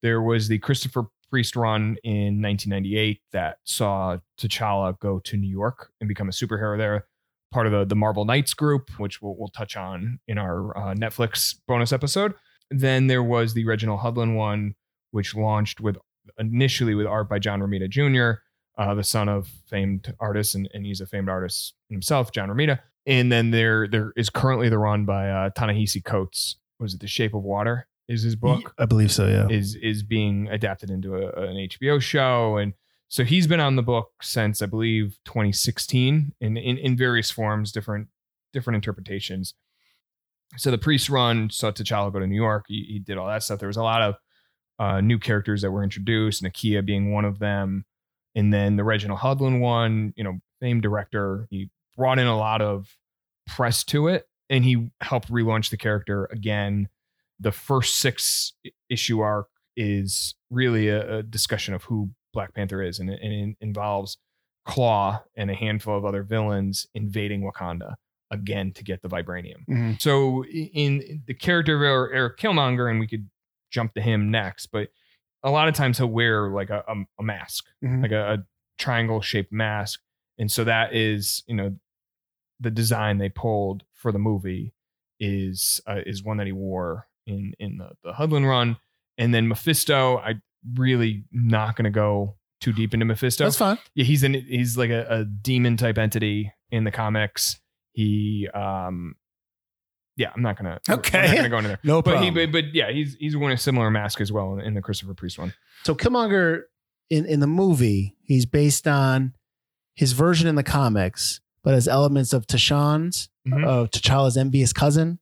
There 0.02 0.20
was 0.20 0.48
the 0.48 0.58
Christopher 0.58 1.04
Priest 1.34 1.56
run 1.56 1.96
in 2.04 2.40
1998 2.40 3.20
that 3.32 3.58
saw 3.64 4.18
T'Challa 4.38 4.96
go 5.00 5.18
to 5.18 5.36
New 5.36 5.50
York 5.50 5.90
and 6.00 6.06
become 6.06 6.28
a 6.28 6.30
superhero 6.30 6.78
there. 6.78 7.08
Part 7.50 7.66
of 7.66 7.72
the, 7.72 7.84
the 7.84 7.96
Marvel 7.96 8.24
Knights 8.24 8.54
group, 8.54 8.88
which 9.00 9.20
we'll, 9.20 9.34
we'll 9.36 9.48
touch 9.48 9.76
on 9.76 10.20
in 10.28 10.38
our 10.38 10.78
uh, 10.78 10.94
Netflix 10.94 11.56
bonus 11.66 11.92
episode. 11.92 12.34
Then 12.70 13.08
there 13.08 13.22
was 13.24 13.52
the 13.52 13.64
Reginald 13.64 13.98
Hudlin 13.98 14.36
one, 14.36 14.76
which 15.10 15.34
launched 15.34 15.80
with 15.80 15.96
initially 16.38 16.94
with 16.94 17.08
art 17.08 17.28
by 17.28 17.40
John 17.40 17.58
Romita 17.58 17.90
Jr., 17.90 18.40
uh, 18.80 18.94
the 18.94 19.02
son 19.02 19.28
of 19.28 19.48
famed 19.68 20.14
artist, 20.20 20.54
and, 20.54 20.68
and 20.72 20.86
he's 20.86 21.00
a 21.00 21.06
famed 21.06 21.28
artist 21.28 21.74
himself, 21.88 22.30
John 22.30 22.48
Romita. 22.48 22.78
And 23.06 23.32
then 23.32 23.50
there 23.50 23.88
there 23.88 24.12
is 24.16 24.30
currently 24.30 24.68
the 24.68 24.78
run 24.78 25.04
by 25.04 25.30
uh, 25.30 25.50
Ta-Nehisi 25.50 26.04
Coates. 26.04 26.58
Was 26.78 26.94
it 26.94 27.00
The 27.00 27.08
Shape 27.08 27.34
of 27.34 27.42
Water? 27.42 27.88
Is 28.08 28.22
his 28.22 28.36
book 28.36 28.74
I 28.78 28.84
believe 28.84 29.10
so, 29.10 29.26
yeah. 29.26 29.48
is 29.48 29.76
is 29.76 30.02
being 30.02 30.48
adapted 30.48 30.90
into 30.90 31.14
a, 31.14 31.48
an 31.48 31.56
HBO 31.56 32.00
show, 32.00 32.56
and 32.58 32.74
so 33.08 33.24
he's 33.24 33.46
been 33.46 33.60
on 33.60 33.76
the 33.76 33.82
book 33.82 34.10
since 34.22 34.60
I 34.60 34.66
believe 34.66 35.18
2016 35.24 36.34
in 36.40 36.56
in, 36.56 36.78
in 36.78 36.96
various 36.96 37.30
forms, 37.30 37.72
different 37.72 38.08
different 38.52 38.76
interpretations. 38.76 39.54
so 40.56 40.70
the 40.70 40.78
priest 40.78 41.08
run 41.08 41.50
saw 41.50 41.70
T'Challa 41.70 42.12
go 42.12 42.20
to 42.20 42.26
New 42.26 42.36
York. 42.36 42.66
He, 42.68 42.84
he 42.88 42.98
did 42.98 43.18
all 43.18 43.26
that 43.26 43.42
stuff. 43.42 43.58
There 43.58 43.68
was 43.68 43.76
a 43.76 43.82
lot 43.82 44.02
of 44.02 44.14
uh, 44.78 45.00
new 45.00 45.18
characters 45.18 45.62
that 45.62 45.70
were 45.70 45.82
introduced, 45.82 46.42
Nakia 46.42 46.84
being 46.84 47.12
one 47.12 47.24
of 47.24 47.38
them, 47.38 47.84
and 48.34 48.52
then 48.52 48.76
the 48.76 48.84
Reginald 48.84 49.20
Hudlin 49.20 49.60
one. 49.60 50.12
You 50.16 50.24
know, 50.24 50.40
famed 50.60 50.82
director. 50.82 51.46
He 51.50 51.70
brought 51.96 52.18
in 52.18 52.26
a 52.26 52.36
lot 52.36 52.60
of 52.60 52.86
press 53.46 53.84
to 53.84 54.08
it, 54.08 54.26
and 54.50 54.64
he 54.64 54.88
helped 55.00 55.30
relaunch 55.30 55.70
the 55.70 55.76
character 55.76 56.26
again. 56.30 56.88
The 57.44 57.52
first 57.52 57.96
six 57.96 58.54
issue 58.90 59.20
arc 59.20 59.48
is 59.76 60.34
really 60.50 60.88
a, 60.88 61.18
a 61.18 61.22
discussion 61.22 61.74
of 61.74 61.84
who 61.84 62.10
Black 62.32 62.54
Panther 62.54 62.82
is, 62.82 62.98
and 62.98 63.08
it, 63.10 63.20
and 63.22 63.32
it 63.32 63.56
involves 63.60 64.18
Claw 64.66 65.22
and 65.36 65.50
a 65.50 65.54
handful 65.54 65.96
of 65.96 66.04
other 66.04 66.22
villains 66.22 66.86
invading 66.94 67.42
Wakanda 67.42 67.94
again 68.30 68.72
to 68.72 68.82
get 68.82 69.02
the 69.02 69.08
vibranium. 69.08 69.64
Mhm. 69.68 70.00
So 70.00 70.44
in, 70.46 71.00
in 71.02 71.22
the 71.26 71.34
character 71.34 71.76
of 71.76 72.10
Eric 72.12 72.38
Killmonger, 72.38 72.90
and 72.90 72.98
we 72.98 73.06
could 73.06 73.28
jump 73.70 73.94
to 73.94 74.00
him 74.00 74.30
next, 74.30 74.66
but 74.68 74.88
a 75.42 75.50
lot 75.50 75.68
of 75.68 75.74
times 75.74 75.98
he'll 75.98 76.06
wear 76.08 76.48
like 76.50 76.70
a, 76.70 76.82
a, 76.88 76.94
a 77.20 77.22
mask, 77.22 77.66
Mhm. 77.84 78.02
like 78.02 78.12
a, 78.12 78.34
a 78.34 78.38
triangle 78.78 79.20
shaped 79.20 79.52
mask. 79.52 80.00
And 80.38 80.50
so 80.50 80.64
that 80.64 80.94
is, 80.94 81.44
you 81.46 81.54
know, 81.54 81.76
the 82.58 82.70
design 82.70 83.18
they 83.18 83.28
pulled 83.28 83.84
for 83.92 84.10
the 84.12 84.18
movie 84.18 84.72
is 85.20 85.80
uh, 85.86 86.00
is 86.06 86.24
one 86.24 86.38
that 86.38 86.46
he 86.46 86.52
wore 86.52 87.06
in 87.26 87.52
in 87.58 87.78
the, 87.78 87.90
the 88.02 88.12
Hudlin 88.12 88.44
run. 88.46 88.76
And 89.18 89.32
then 89.32 89.46
Mephisto, 89.48 90.18
I 90.18 90.34
really 90.74 91.24
not 91.30 91.76
gonna 91.76 91.90
go 91.90 92.36
too 92.60 92.72
deep 92.72 92.94
into 92.94 93.06
Mephisto. 93.06 93.44
That's 93.44 93.56
fine. 93.56 93.78
Yeah, 93.94 94.04
he's 94.04 94.22
an 94.22 94.34
he's 94.34 94.76
like 94.76 94.90
a, 94.90 95.06
a 95.08 95.24
demon 95.24 95.76
type 95.76 95.98
entity 95.98 96.52
in 96.70 96.84
the 96.84 96.90
comics. 96.90 97.60
He 97.92 98.48
um 98.54 99.14
yeah, 100.16 100.30
I'm 100.34 100.42
not 100.42 100.56
gonna 100.56 100.80
Okay, 100.88 101.18
I'm 101.18 101.26
not 101.30 101.36
gonna 101.36 101.48
go 101.48 101.56
into 101.58 101.68
there. 101.68 101.78
No 101.84 102.02
But 102.02 102.22
he 102.22 102.30
but, 102.30 102.50
but 102.52 102.74
yeah, 102.74 102.90
he's 102.90 103.16
he's 103.16 103.36
wearing 103.36 103.54
a 103.54 103.58
similar 103.58 103.90
mask 103.90 104.20
as 104.20 104.30
well 104.32 104.54
in, 104.54 104.60
in 104.60 104.74
the 104.74 104.82
Christopher 104.82 105.14
Priest 105.14 105.38
one. 105.38 105.52
So 105.84 105.94
Killmonger 105.94 106.62
in 107.10 107.26
in 107.26 107.40
the 107.40 107.46
movie, 107.46 108.16
he's 108.22 108.46
based 108.46 108.88
on 108.88 109.34
his 109.94 110.12
version 110.12 110.48
in 110.48 110.54
the 110.56 110.62
comics, 110.62 111.40
but 111.62 111.74
has 111.74 111.86
elements 111.86 112.32
of 112.32 112.46
T'Shan's, 112.46 113.28
Mhm. 113.46 113.64
of 113.64 113.90
T'Challa's 113.90 114.36
envious 114.36 114.72
cousin, 114.72 115.18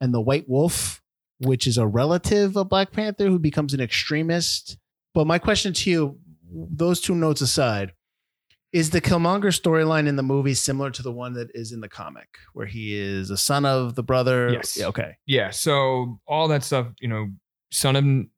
and 0.00 0.12
the 0.14 0.20
White 0.20 0.48
Wolf, 0.48 1.02
which 1.38 1.66
is 1.66 1.78
a 1.78 1.86
relative 1.86 2.56
of 2.56 2.68
Black 2.68 2.92
Panther 2.92 3.26
who 3.26 3.38
becomes 3.38 3.74
an 3.74 3.80
extremist. 3.80 4.78
But 5.14 5.26
my 5.26 5.38
question 5.38 5.72
to 5.74 5.90
you, 5.90 6.18
those 6.52 7.00
two 7.00 7.14
notes 7.14 7.40
aside, 7.40 7.92
is 8.72 8.90
the 8.90 9.00
Killmonger 9.00 9.52
storyline 9.58 10.06
in 10.06 10.16
the 10.16 10.22
movie 10.22 10.52
similar 10.54 10.90
to 10.90 11.02
the 11.02 11.12
one 11.12 11.32
that 11.34 11.48
is 11.54 11.72
in 11.72 11.80
the 11.80 11.88
comic, 11.88 12.28
where 12.52 12.66
he 12.66 12.94
is 12.94 13.30
a 13.30 13.36
son 13.36 13.64
of 13.64 13.94
the 13.94 14.02
brother? 14.02 14.50
Yes. 14.52 14.76
Yeah, 14.76 14.86
okay. 14.88 15.16
Yeah, 15.26 15.50
so 15.50 16.20
all 16.26 16.48
that 16.48 16.62
stuff, 16.64 16.88
you 17.00 17.08
know, 17.08 17.28
son 17.70 17.96
of 17.96 18.04
N- 18.04 18.30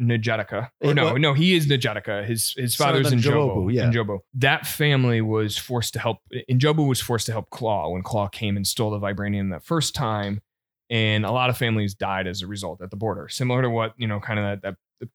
N'Jadaka. 0.00 0.68
Or 0.82 0.90
Eh, 0.90 0.92
no, 0.92 1.12
what? 1.12 1.20
no, 1.20 1.32
he 1.32 1.54
is 1.54 1.66
N'Jadaka. 1.68 2.26
His 2.26 2.54
his 2.56 2.74
father's 2.74 3.10
N'Jobu, 3.12 3.66
N'Jobu. 3.68 3.72
yeah. 3.74 3.84
N'Jobu. 3.90 4.18
That 4.34 4.66
family 4.66 5.20
was 5.20 5.56
forced 5.56 5.92
to 5.94 6.00
help. 6.00 6.18
N'Jobu 6.50 6.86
was 6.88 7.00
forced 7.00 7.26
to 7.26 7.32
help 7.32 7.48
Claw 7.50 7.90
when 7.90 8.02
Claw 8.02 8.28
came 8.28 8.56
and 8.56 8.66
stole 8.66 8.90
the 8.90 8.98
vibranium 9.00 9.50
that 9.52 9.64
first 9.64 9.94
time, 9.94 10.40
and 10.92 11.24
a 11.24 11.32
lot 11.32 11.50
of 11.50 11.56
families 11.56 11.94
died 11.94 12.26
as 12.26 12.42
a 12.42 12.46
result 12.46 12.82
at 12.82 12.90
the 12.90 12.96
border. 12.96 13.26
Similar 13.28 13.62
to 13.62 13.70
what 13.70 13.94
you 13.96 14.06
know, 14.06 14.20
kind 14.20 14.38
of 14.38 14.44
that 14.44 14.62
that 14.62 14.76
the 15.00 15.08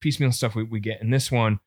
piecemeal 0.00 0.30
stuff 0.30 0.54
we, 0.54 0.62
we 0.62 0.78
get 0.78 1.00
in 1.02 1.10
this 1.10 1.32
one. 1.32 1.58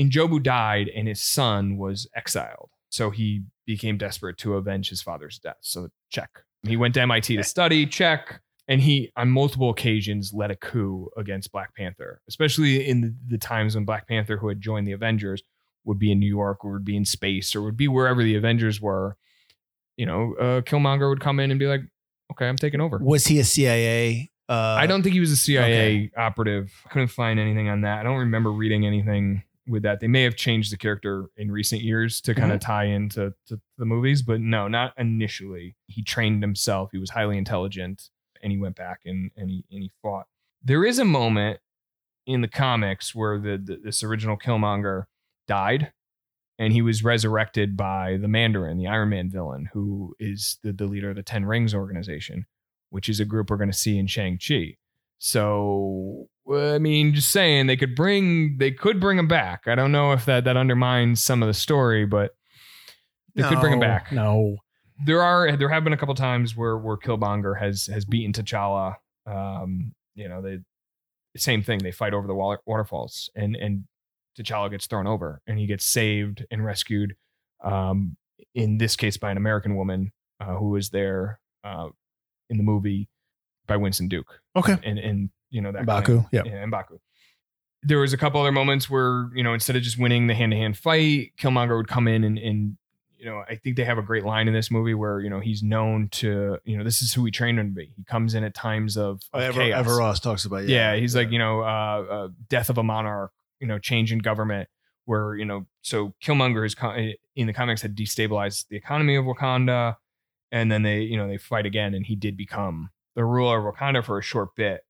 N'Jobu 0.00 0.40
died, 0.40 0.88
and 0.94 1.08
his 1.08 1.20
son 1.20 1.76
was 1.76 2.08
exiled, 2.14 2.70
so 2.88 3.10
he 3.10 3.42
became 3.66 3.98
desperate 3.98 4.38
to 4.38 4.54
avenge 4.54 4.88
his 4.90 5.02
father's 5.02 5.38
death. 5.38 5.58
So 5.60 5.88
check. 6.08 6.30
He 6.62 6.76
went 6.76 6.94
to 6.94 7.00
MIT 7.02 7.36
to 7.36 7.44
study. 7.44 7.84
Check 7.84 8.40
and 8.68 8.82
he 8.82 9.10
on 9.16 9.30
multiple 9.30 9.70
occasions 9.70 10.32
led 10.32 10.50
a 10.50 10.56
coup 10.56 11.08
against 11.16 11.50
Black 11.50 11.74
Panther, 11.74 12.20
especially 12.28 12.86
in 12.86 13.00
the, 13.00 13.14
the 13.26 13.38
times 13.38 13.74
when 13.74 13.84
Black 13.84 14.06
Panther, 14.06 14.36
who 14.36 14.48
had 14.48 14.60
joined 14.60 14.86
the 14.86 14.92
Avengers, 14.92 15.42
would 15.84 15.98
be 15.98 16.12
in 16.12 16.20
New 16.20 16.28
York 16.28 16.64
or 16.64 16.72
would 16.72 16.84
be 16.84 16.96
in 16.96 17.06
space 17.06 17.56
or 17.56 17.62
would 17.62 17.76
be 17.76 17.88
wherever 17.88 18.22
the 18.22 18.36
Avengers 18.36 18.80
were. 18.80 19.16
You 19.96 20.06
know, 20.06 20.34
uh, 20.38 20.60
Killmonger 20.60 21.08
would 21.08 21.20
come 21.20 21.40
in 21.40 21.50
and 21.50 21.58
be 21.58 21.66
like, 21.66 21.80
"Okay, 22.32 22.48
I'm 22.48 22.56
taking 22.56 22.80
over." 22.80 22.98
Was 22.98 23.26
he 23.26 23.38
a 23.38 23.44
CIA? 23.44 24.30
Uh, 24.48 24.76
I 24.78 24.86
don't 24.86 25.02
think 25.02 25.12
he 25.12 25.20
was 25.20 25.30
a 25.30 25.36
CIA 25.36 26.10
operative. 26.16 26.72
I 26.86 26.88
couldn't 26.88 27.08
find 27.08 27.38
anything 27.38 27.68
on 27.68 27.82
that. 27.82 28.00
I 28.00 28.02
don't 28.02 28.18
remember 28.18 28.50
reading 28.50 28.86
anything 28.86 29.42
with 29.68 29.82
that. 29.82 30.00
They 30.00 30.08
may 30.08 30.22
have 30.22 30.36
changed 30.36 30.72
the 30.72 30.78
character 30.78 31.26
in 31.36 31.50
recent 31.50 31.82
years 31.82 32.20
to 32.22 32.34
kind 32.34 32.52
of 32.52 32.60
tie 32.60 32.84
into 32.84 33.34
to 33.48 33.60
the 33.76 33.84
movies, 33.84 34.22
but 34.22 34.40
no, 34.40 34.66
not 34.66 34.94
initially. 34.96 35.76
He 35.86 36.02
trained 36.02 36.42
himself. 36.42 36.90
He 36.92 36.98
was 36.98 37.10
highly 37.10 37.36
intelligent, 37.36 38.08
and 38.42 38.50
he 38.50 38.58
went 38.58 38.76
back 38.76 39.00
and 39.04 39.30
and 39.36 39.50
he 39.50 39.64
and 39.70 39.82
he 39.82 39.90
fought. 40.02 40.26
There 40.62 40.84
is 40.84 40.98
a 40.98 41.04
moment 41.04 41.60
in 42.26 42.40
the 42.40 42.48
comics 42.48 43.14
where 43.14 43.38
the, 43.38 43.58
the 43.58 43.80
this 43.82 44.02
original 44.02 44.36
Killmonger 44.36 45.04
died. 45.46 45.92
And 46.58 46.72
he 46.72 46.82
was 46.82 47.04
resurrected 47.04 47.76
by 47.76 48.18
the 48.20 48.26
Mandarin, 48.26 48.78
the 48.78 48.88
Iron 48.88 49.10
Man 49.10 49.30
villain, 49.30 49.68
who 49.72 50.16
is 50.18 50.58
the, 50.62 50.72
the 50.72 50.86
leader 50.86 51.10
of 51.10 51.16
the 51.16 51.22
Ten 51.22 51.44
Rings 51.44 51.74
organization 51.74 52.46
which 52.90 53.08
is 53.08 53.20
a 53.20 53.24
group 53.24 53.50
we're 53.50 53.56
going 53.56 53.70
to 53.70 53.76
see 53.76 53.98
in 53.98 54.06
Shang-Chi. 54.06 54.76
So, 55.18 56.28
I 56.50 56.78
mean, 56.78 57.14
just 57.14 57.30
saying 57.30 57.66
they 57.66 57.76
could 57.76 57.96
bring 57.96 58.58
they 58.58 58.70
could 58.70 59.00
bring 59.00 59.18
him 59.18 59.26
back. 59.26 59.64
I 59.66 59.74
don't 59.74 59.90
know 59.90 60.12
if 60.12 60.24
that 60.26 60.44
that 60.44 60.56
undermines 60.56 61.22
some 61.22 61.42
of 61.42 61.48
the 61.48 61.54
story, 61.54 62.06
but 62.06 62.36
they 63.34 63.42
could 63.42 63.60
bring 63.60 63.72
him 63.72 63.80
back. 63.80 64.12
No. 64.12 64.58
There 65.04 65.22
are 65.22 65.56
there 65.56 65.68
have 65.68 65.82
been 65.82 65.92
a 65.92 65.96
couple 65.96 66.14
times 66.14 66.56
where 66.56 66.78
where 66.78 66.96
Killmonger 66.96 67.58
has 67.58 67.86
has 67.86 68.04
beaten 68.04 68.32
T'Challa. 68.32 68.94
Um, 69.26 69.92
you 70.14 70.28
know, 70.28 70.40
they 70.40 70.60
same 71.36 71.62
thing. 71.62 71.80
They 71.80 71.92
fight 71.92 72.14
over 72.14 72.28
the 72.28 72.34
water, 72.34 72.60
waterfalls, 72.64 73.28
and 73.34 73.56
and 73.56 73.84
T'Challa 74.36 74.70
gets 74.70 74.86
thrown 74.86 75.06
over, 75.06 75.40
and 75.46 75.58
he 75.58 75.66
gets 75.66 75.84
saved 75.84 76.44
and 76.50 76.64
rescued. 76.64 77.16
Um, 77.62 78.16
in 78.54 78.78
this 78.78 78.96
case, 78.96 79.16
by 79.16 79.30
an 79.30 79.36
American 79.36 79.76
woman 79.76 80.12
uh, 80.40 80.56
who 80.56 80.70
was 80.70 80.90
there 80.90 81.40
uh, 81.64 81.88
in 82.48 82.56
the 82.56 82.62
movie 82.62 83.08
by 83.66 83.76
Winston 83.76 84.08
Duke. 84.08 84.40
Okay. 84.56 84.76
And 84.82 84.98
and 84.98 85.30
you 85.50 85.60
know 85.60 85.72
that 85.72 85.86
clan. 85.86 86.26
yeah. 86.32 86.42
yeah, 86.44 86.64
Mbaku. 86.66 86.98
There 87.82 87.98
was 87.98 88.12
a 88.12 88.16
couple 88.16 88.40
other 88.40 88.52
moments 88.52 88.90
where 88.90 89.30
you 89.34 89.42
know 89.42 89.54
instead 89.54 89.76
of 89.76 89.82
just 89.82 89.98
winning 89.98 90.26
the 90.26 90.34
hand 90.34 90.52
to 90.52 90.58
hand 90.58 90.76
fight, 90.76 91.32
Killmonger 91.38 91.76
would 91.76 91.88
come 91.88 92.08
in 92.08 92.24
and 92.24 92.38
and 92.38 92.76
you 93.16 93.24
know 93.26 93.44
I 93.48 93.56
think 93.56 93.76
they 93.76 93.84
have 93.84 93.98
a 93.98 94.02
great 94.02 94.24
line 94.24 94.48
in 94.48 94.54
this 94.54 94.70
movie 94.70 94.94
where 94.94 95.20
you 95.20 95.30
know 95.30 95.40
he's 95.40 95.62
known 95.62 96.08
to 96.12 96.58
you 96.64 96.76
know 96.76 96.84
this 96.84 97.02
is 97.02 97.14
who 97.14 97.24
he 97.24 97.30
trained 97.30 97.58
him 97.58 97.68
to 97.68 97.74
be. 97.74 97.92
He 97.96 98.04
comes 98.04 98.34
in 98.34 98.44
at 98.44 98.54
times 98.54 98.96
of, 98.96 99.20
Oh, 99.32 99.38
Ever, 99.38 99.60
chaos. 99.60 99.80
Ever 99.80 99.96
Ross 99.96 100.20
talks 100.20 100.44
about 100.44 100.66
Yeah, 100.68 100.94
yeah 100.94 101.00
he's 101.00 101.14
like, 101.14 101.30
you 101.30 101.38
know, 101.38 101.60
uh, 101.60 102.04
uh, 102.10 102.28
death 102.48 102.70
of 102.70 102.78
a 102.78 102.82
monarch, 102.82 103.32
you 103.60 103.66
know, 103.66 103.78
change 103.78 104.12
in 104.12 104.18
government, 104.18 104.68
where, 105.04 105.34
you 105.36 105.44
know, 105.44 105.66
so 105.82 106.14
Killmonger 106.22 106.64
is 106.66 106.74
co- 106.74 106.94
in 107.36 107.46
the 107.46 107.52
comics 107.52 107.82
had 107.82 107.96
destabilized 107.96 108.66
the 108.68 108.76
economy 108.76 109.16
of 109.16 109.24
Wakanda. 109.24 109.94
And 110.50 110.72
then 110.72 110.82
they, 110.82 111.00
you 111.02 111.16
know, 111.16 111.28
they 111.28 111.36
fight 111.38 111.66
again 111.66 111.92
and 111.94 112.06
he 112.06 112.16
did 112.16 112.36
become 112.36 112.90
the 113.16 113.24
ruler 113.24 113.58
of 113.68 113.74
Wakanda 113.74 114.02
for 114.04 114.18
a 114.18 114.22
short 114.22 114.56
bit. 114.56 114.80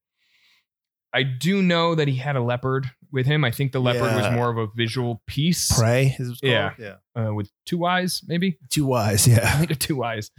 I 1.11 1.23
do 1.23 1.61
know 1.63 1.95
that 1.95 2.07
he 2.07 2.15
had 2.17 2.35
a 2.35 2.41
leopard 2.41 2.91
with 3.11 3.25
him. 3.25 3.43
I 3.43 3.49
think 3.51 3.71
the 3.71 3.79
leopard 3.79 4.15
was 4.15 4.31
more 4.31 4.49
of 4.49 4.57
a 4.57 4.67
visual 4.75 5.23
piece 5.25 5.75
Prey. 5.77 6.15
is 6.19 6.29
what's 6.29 6.41
called? 6.41 6.51
Yeah. 6.53 6.71
yeah. 6.77 6.95
uh, 7.29 7.33
with 7.33 7.49
two 7.65 7.85
eyes, 7.85 8.21
maybe. 8.27 8.59
Two. 8.69 8.93
I 8.93 9.13
Yeah. 9.25 9.57
think 9.57 9.79
two 9.79 10.03
eyes. 10.03 10.29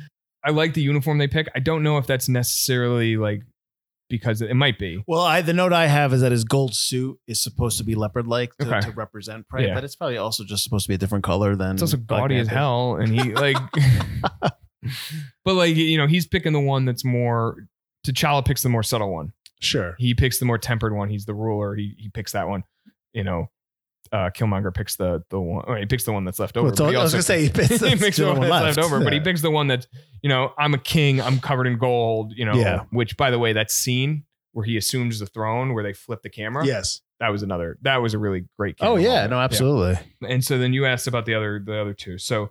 I 0.45 0.51
like 0.53 0.75
the 0.75 0.81
uniform 0.83 1.19
they 1.19 1.27
pick. 1.27 1.49
I 1.55 1.59
don't 1.59 1.83
know 1.83 1.99
if 1.99 2.07
that's 2.07 2.29
necessarily 2.29 3.17
like 3.17 3.43
because 4.11 4.43
it, 4.43 4.51
it 4.51 4.55
might 4.55 4.79
be. 4.79 5.03
Well, 5.07 5.23
I 5.23 5.41
the 5.41 5.55
note 5.55 5.73
I 5.73 5.87
have 5.87 6.13
is 6.13 6.21
that 6.21 6.33
his 6.33 6.45
gold 6.45 6.75
suit 6.75 7.19
is 7.27 7.43
supposed 7.43 7.79
to 7.79 7.85
be 7.85 7.95
leopard 7.95 8.27
like 8.27 8.55
to, 8.59 8.67
Okay. 8.69 8.81
to 8.81 8.91
represent 8.91 9.49
prey, 9.49 9.69
Yeah. 9.69 9.75
but 9.75 9.85
it's 9.85 9.97
probably 9.97 10.19
also 10.19 10.45
just 10.45 10.63
supposed 10.65 10.85
to 10.85 10.89
be 10.89 10.97
a 10.97 10.99
different 10.99 11.25
color 11.25 11.57
than. 11.57 11.73
It's 11.77 11.83
also 11.83 11.97
Black 11.97 12.21
gaudy 12.23 12.37
as 12.37 12.49
Panther. 12.49 12.59
hell, 12.59 12.97
and 12.97 13.09
he 13.19 13.33
like, 13.35 13.57
but 15.45 15.55
like 15.55 15.77
you 15.77 15.97
know, 15.97 16.07
he's 16.07 16.27
picking 16.27 16.53
the 16.53 16.61
one 16.61 16.85
that's 16.85 17.05
more. 17.05 17.57
T'Challa 18.07 18.45
picks 18.45 18.63
the 18.63 18.69
more 18.69 18.83
subtle 18.83 19.13
one. 19.13 19.33
Sure. 19.61 19.95
He 19.99 20.15
picks 20.15 20.39
the 20.39 20.47
more 20.47 20.57
tempered 20.59 20.95
one. 20.95 21.11
He's 21.11 21.27
the 21.27 21.35
ruler. 21.35 21.75
He 21.75 21.95
he 21.99 22.09
picks 22.09 22.33
that 22.33 22.49
one. 22.49 22.65
You 23.13 23.25
know, 23.25 23.51
uh, 24.13 24.31
Killmonger 24.31 24.75
picks 24.75 24.97
the 24.97 25.23
the 25.31 25.41
one. 25.41 25.79
He 25.79 25.87
picks 25.87 26.05
the 26.05 26.13
one 26.13 26.25
that's 26.25 26.39
left 26.39 26.57
over. 26.57 26.67
Well, 26.71 26.73
all- 26.81 26.87
but 26.87 26.91
he 26.93 26.97
I 26.97 27.03
was 27.03 27.13
gonna 27.13 27.23
say 27.23 27.43
he 27.45 27.49
picks, 27.51 27.81
he 27.81 27.97
picks 27.97 28.17
the 28.17 28.27
one 28.27 28.41
that's 28.41 28.77
left, 28.77 28.79
over, 28.79 29.03
but 29.05 29.13
he 29.13 29.21
picks 29.21 29.43
the 29.43 29.51
one 29.51 29.67
that's 29.69 29.87
you 30.23 30.29
know 30.29 30.53
I'm 30.59 30.75
a 30.75 30.79
king. 30.79 31.21
I'm 31.21 31.39
covered 31.41 31.67
in 31.67 31.79
gold. 31.79 32.33
You 32.37 32.45
know, 32.47 32.55
Yeah. 32.55 32.85
which 32.91 33.17
by 33.17 33.31
the 33.31 33.39
way, 33.39 33.53
that 33.53 33.71
scene 33.71 34.25
where 34.53 34.65
he 34.65 34.77
assumes 34.77 35.21
the 35.21 35.27
throne, 35.27 35.75
where 35.75 35.85
they 35.85 35.93
flip 35.93 36.23
the 36.23 36.29
camera. 36.31 36.67
Yes. 36.67 37.01
that 37.21 37.29
was 37.29 37.43
another. 37.45 37.79
That 37.83 38.03
was 38.03 38.15
a 38.15 38.19
really 38.19 38.47
great. 38.59 38.77
Oh 38.81 38.97
yeah. 38.97 39.09
moment. 39.15 39.31
No, 39.31 39.39
absolutely. 39.41 39.99
and 40.29 40.45
so 40.45 40.59
then 40.59 40.73
you 40.73 40.87
asked 40.87 41.07
about 41.07 41.25
the 41.27 41.35
other 41.35 41.63
the 41.65 41.81
other 41.81 41.95
two. 41.95 42.19
So 42.19 42.51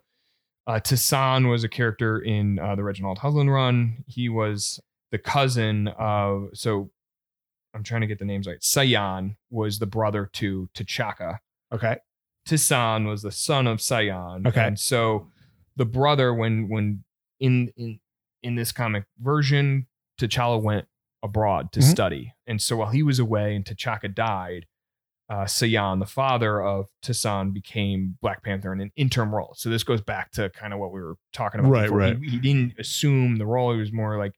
uh 0.67 0.79
T'Shan 0.79 1.49
was 1.49 1.63
a 1.65 1.69
character 1.69 2.19
in 2.19 2.57
uh, 2.59 2.75
the 2.75 2.83
Reginald 2.83 3.17
Hudlin 3.19 3.49
run. 3.53 4.03
He 4.07 4.29
was 4.29 4.79
the 5.11 5.17
cousin 5.17 5.89
of 5.89 6.49
so 6.53 6.89
I'm 7.73 7.83
trying 7.83 8.01
to 8.01 8.07
get 8.07 8.17
the 8.19 8.25
names 8.25 8.47
right. 8.47 8.59
S'Yan 8.61 9.35
was 9.49 9.79
the 9.79 9.85
brother 9.85 10.29
to 10.33 10.69
T'Chaka. 10.73 11.39
Okay. 11.73 11.97
T'Shan 12.47 13.07
was 13.07 13.21
the 13.21 13.31
son 13.31 13.67
of 13.67 13.77
S'Yan. 13.79 14.47
Okay. 14.47 14.61
And 14.67 14.79
so 14.79 15.27
the 15.75 15.85
brother 15.85 16.33
when 16.33 16.67
when 16.69 17.03
in 17.39 17.71
in 17.77 17.99
in 18.43 18.55
this 18.55 18.71
comic 18.71 19.03
version, 19.19 19.87
T'Challa 20.19 20.61
went 20.61 20.87
abroad 21.21 21.71
to 21.73 21.79
Mhm. 21.81 21.83
study, 21.83 22.33
and 22.47 22.61
so 22.61 22.77
while 22.77 22.89
he 22.91 23.03
was 23.03 23.19
away 23.19 23.55
and 23.55 23.65
T'Chaka 23.65 24.13
died, 24.15 24.65
uh, 25.29 25.43
S'Yan, 25.45 25.99
the 25.99 26.05
father 26.05 26.61
of 26.61 26.87
T'Shan, 27.03 27.53
became 27.53 28.17
Black 28.21 28.41
Panther 28.43 28.71
in 28.73 28.79
an 28.81 28.91
interim 28.95 29.35
role. 29.35 29.53
So 29.55 29.69
this 29.69 29.83
goes 29.83 30.01
back 30.01 30.31
to 30.31 30.49
kind 30.49 30.73
of 30.73 30.79
what 30.79 30.91
we 30.91 31.01
were 31.01 31.15
talking 31.33 31.59
about. 31.59 31.71
Right, 31.71 31.83
before. 31.83 31.97
right. 31.97 32.17
He, 32.17 32.29
he 32.31 32.39
didn't 32.39 32.79
assume 32.79 33.35
the 33.35 33.45
role; 33.45 33.73
he 33.73 33.79
was 33.79 33.91
more 33.91 34.17
like 34.17 34.33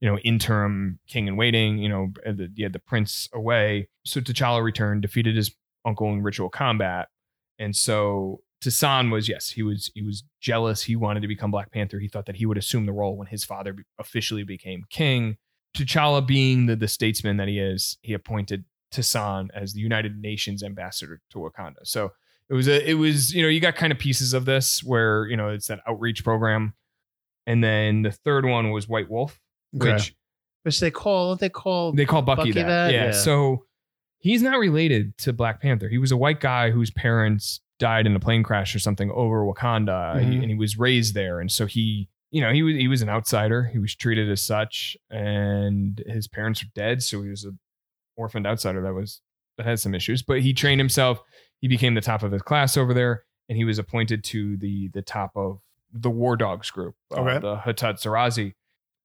you 0.00 0.08
know 0.08 0.18
interim 0.18 0.98
king 1.08 1.26
in 1.26 1.36
waiting. 1.36 1.78
You 1.78 1.88
know, 1.88 2.12
the, 2.24 2.52
he 2.54 2.62
had 2.62 2.74
the 2.74 2.78
prince 2.78 3.28
away, 3.32 3.88
so 4.04 4.20
T'Challa 4.20 4.62
returned, 4.62 5.02
defeated 5.02 5.34
his 5.36 5.54
uncle 5.86 6.08
in 6.12 6.22
ritual 6.22 6.48
combat, 6.50 7.08
and 7.58 7.74
so 7.74 8.40
T'Shan 8.62 9.10
was 9.12 9.28
yes, 9.28 9.50
he 9.50 9.62
was 9.62 9.90
he 9.94 10.02
was 10.02 10.24
jealous. 10.40 10.82
He 10.82 10.96
wanted 10.96 11.20
to 11.20 11.28
become 11.28 11.50
Black 11.50 11.70
Panther. 11.72 11.98
He 11.98 12.08
thought 12.08 12.26
that 12.26 12.36
he 12.36 12.46
would 12.46 12.58
assume 12.58 12.86
the 12.86 12.92
role 12.92 13.16
when 13.16 13.26
his 13.28 13.44
father 13.44 13.72
be- 13.72 13.84
officially 13.98 14.44
became 14.44 14.84
king. 14.90 15.36
T'Challa, 15.76 16.26
being 16.26 16.66
the, 16.66 16.74
the 16.76 16.88
statesman 16.88 17.36
that 17.36 17.48
he 17.48 17.58
is, 17.58 17.98
he 18.00 18.14
appointed 18.14 18.64
T'Shan 18.94 19.48
as 19.54 19.74
the 19.74 19.80
United 19.80 20.18
Nations 20.18 20.62
ambassador 20.62 21.20
to 21.30 21.38
Wakanda. 21.38 21.84
So 21.84 22.12
it 22.48 22.54
was 22.54 22.66
a 22.66 22.88
it 22.90 22.94
was 22.94 23.34
you 23.34 23.42
know 23.42 23.48
you 23.48 23.60
got 23.60 23.76
kind 23.76 23.92
of 23.92 23.98
pieces 23.98 24.32
of 24.32 24.44
this 24.46 24.82
where 24.82 25.26
you 25.26 25.36
know 25.36 25.48
it's 25.50 25.66
that 25.66 25.80
outreach 25.86 26.24
program, 26.24 26.74
and 27.46 27.62
then 27.62 28.02
the 28.02 28.12
third 28.12 28.44
one 28.46 28.70
was 28.70 28.88
White 28.88 29.10
Wolf, 29.10 29.38
Okay. 29.76 29.92
which 29.92 30.14
Which 30.62 30.80
they 30.80 30.90
call 30.90 31.36
they 31.36 31.48
call 31.50 31.92
they 31.92 32.06
call 32.06 32.22
Bucky, 32.22 32.40
Bucky 32.40 32.52
that. 32.52 32.66
that? 32.66 32.92
Yeah. 32.94 33.04
Yeah. 33.06 33.10
So 33.12 33.66
he's 34.18 34.42
not 34.42 34.58
related 34.58 35.16
to 35.18 35.32
Black 35.32 35.60
Panther. 35.60 35.88
He 35.88 35.98
was 35.98 36.12
a 36.12 36.16
white 36.16 36.40
guy 36.40 36.70
whose 36.70 36.90
parents 36.90 37.60
died 37.78 38.06
in 38.06 38.16
a 38.16 38.20
plane 38.20 38.42
crash 38.42 38.74
or 38.74 38.78
something 38.78 39.10
over 39.10 39.44
Wakanda, 39.44 40.16
Mhm. 40.16 40.42
and 40.42 40.44
he 40.50 40.54
was 40.54 40.78
raised 40.78 41.14
there. 41.14 41.40
And 41.40 41.50
so 41.52 41.66
he, 41.66 42.08
you 42.30 42.40
know, 42.40 42.52
he 42.52 42.62
was 42.62 42.74
he 42.76 42.88
was 42.88 43.02
an 43.02 43.08
outsider. 43.08 43.64
He 43.64 43.78
was 43.78 43.94
treated 43.94 44.30
as 44.30 44.42
such, 44.42 44.96
and 45.10 46.02
his 46.06 46.26
parents 46.28 46.62
are 46.62 46.68
dead, 46.74 47.02
so 47.02 47.22
he 47.22 47.28
was 47.30 47.44
a 47.44 47.52
orphaned 48.16 48.46
outsider 48.46 48.80
that 48.82 48.94
was 48.94 49.20
that 49.58 49.66
had 49.66 49.78
some 49.80 49.94
issues. 49.94 50.22
But 50.22 50.40
he 50.40 50.52
trained 50.54 50.80
himself. 50.80 51.22
He 51.60 51.68
became 51.68 51.94
the 51.94 52.00
top 52.00 52.22
of 52.22 52.32
his 52.32 52.42
class 52.42 52.76
over 52.76 52.92
there, 52.94 53.24
and 53.48 53.56
he 53.56 53.64
was 53.64 53.78
appointed 53.78 54.24
to 54.24 54.56
the 54.56 54.88
the 54.88 55.02
top 55.02 55.32
of 55.36 55.60
the 55.92 56.10
War 56.10 56.36
Dogs 56.36 56.70
group, 56.70 56.94
uh, 57.14 57.20
Okay. 57.20 57.38
the 57.40 57.56
Hatut 57.56 58.00
Zeraze. 58.02 58.54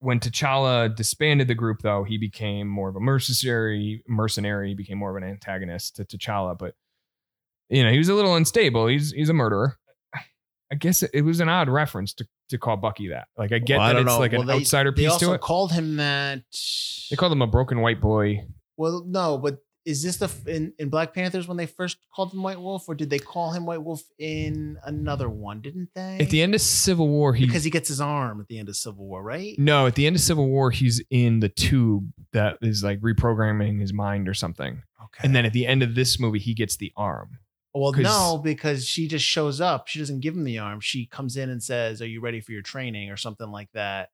When 0.02 0.20
T'Challa 0.20 0.94
disbanded 0.96 1.48
the 1.48 1.54
group, 1.56 1.82
though, 1.84 2.04
he 2.04 2.18
became 2.18 2.68
more 2.68 2.90
of 2.90 2.96
a 2.96 3.00
mercenary. 3.00 4.04
Mercenary, 4.08 4.70
he 4.70 4.76
became 4.76 4.98
more 4.98 5.16
of 5.16 5.22
an 5.24 5.30
antagonist 5.30 5.96
to 5.98 6.06
T'Challa. 6.06 6.58
But 6.58 6.74
you 7.70 7.84
know, 7.84 7.92
he 7.92 7.98
was 8.00 8.10
a 8.10 8.14
little 8.16 8.36
unstable. 8.36 8.88
He's 8.88 9.12
he's 9.12 9.30
a 9.30 9.34
murderer. 9.34 9.78
I 10.72 10.76
guess 10.76 11.04
it, 11.04 11.12
it 11.14 11.22
was 11.24 11.40
an 11.40 11.50
odd 11.50 11.70
reference 11.70 12.14
to 12.16 12.28
to 12.50 12.58
call 12.58 12.78
Bucky 12.78 13.10
that. 13.10 13.28
Like 13.38 13.52
I 13.52 13.60
get 13.60 13.78
Well, 13.78 13.88
that 13.88 13.94
don't 13.94 14.02
it's 14.04 14.12
know. 14.14 14.20
like 14.20 14.32
Well, 14.32 14.42
an 14.42 14.48
they- 14.48 14.54
outsider 14.56 14.92
They 14.92 15.04
piece 15.04 15.18
to 15.18 15.34
it. 15.34 15.42
called 15.42 15.72
him 15.72 15.98
that. 15.98 16.42
They 17.10 17.16
called 17.16 17.32
him 17.32 17.42
a 17.42 17.48
broken 17.48 17.82
white 17.82 18.02
boy. 18.02 18.46
Well, 18.78 19.04
no, 19.06 19.38
but 19.38 19.60
is 19.86 20.04
this 20.04 20.18
the 20.18 20.30
in, 20.46 20.74
in 20.78 20.90
Black 20.90 21.14
Panthers 21.14 21.48
when 21.48 21.58
they 21.58 21.66
first 21.66 21.98
called 22.14 22.34
him 22.34 22.44
White 22.44 22.60
Wolf, 22.60 22.88
or 22.88 22.96
did 22.96 23.10
they 23.10 23.20
call 23.20 23.52
him 23.52 23.66
White 23.66 23.84
Wolf 23.84 24.02
in 24.20 24.78
another 24.84 25.30
one? 25.30 25.62
Didn't 25.62 25.90
they? 25.96 26.18
At 26.20 26.30
the 26.30 26.42
end 26.42 26.54
of 26.54 26.62
Civil 26.62 27.08
War, 27.08 27.34
he 27.34 27.46
because 27.46 27.64
he 27.64 27.70
gets 27.70 27.88
his 27.90 28.02
arm 28.02 28.40
at 28.40 28.48
the 28.48 28.60
end 28.60 28.70
of 28.70 28.76
Civil 28.76 29.06
War, 29.06 29.24
right? 29.24 29.56
no. 29.58 29.88
At 29.88 29.96
the 29.96 30.06
end 30.06 30.16
of 30.16 30.22
Civil 30.22 30.48
War, 30.48 30.72
he's 30.72 31.02
in 31.10 31.40
the 31.40 31.50
tube 31.50 32.12
that 32.34 32.58
is 32.62 32.84
like 32.84 33.00
reprogramming 33.02 33.80
his 33.82 33.94
mind 33.94 34.28
or 34.30 34.34
something. 34.34 34.84
Okay. 35.04 35.22
And 35.24 35.36
then 35.36 35.46
at 35.46 35.54
the 35.54 35.66
end 35.66 35.84
of 35.84 35.96
this 35.96 36.20
movie, 36.20 36.40
he 36.40 36.54
gets 36.54 36.78
the 36.78 36.94
arm. 36.96 37.40
Well, 37.74 37.94
no, 37.94 38.40
because 38.44 38.86
she 38.86 39.08
just 39.08 39.26
shows 39.26 39.62
up. 39.62 39.88
She 39.88 40.00
doesn't 40.00 40.20
give 40.20 40.36
him 40.36 40.44
the 40.44 40.60
arm. 40.60 40.82
She 40.82 41.06
comes 41.06 41.38
in 41.38 41.50
and 41.50 41.64
says, 41.64 42.02
"Are 42.02 42.08
you 42.08 42.20
ready 42.20 42.42
for 42.42 42.52
your 42.52 42.62
training?" 42.62 43.10
or 43.10 43.18
something 43.18 43.50
like 43.50 43.70
that, 43.74 44.10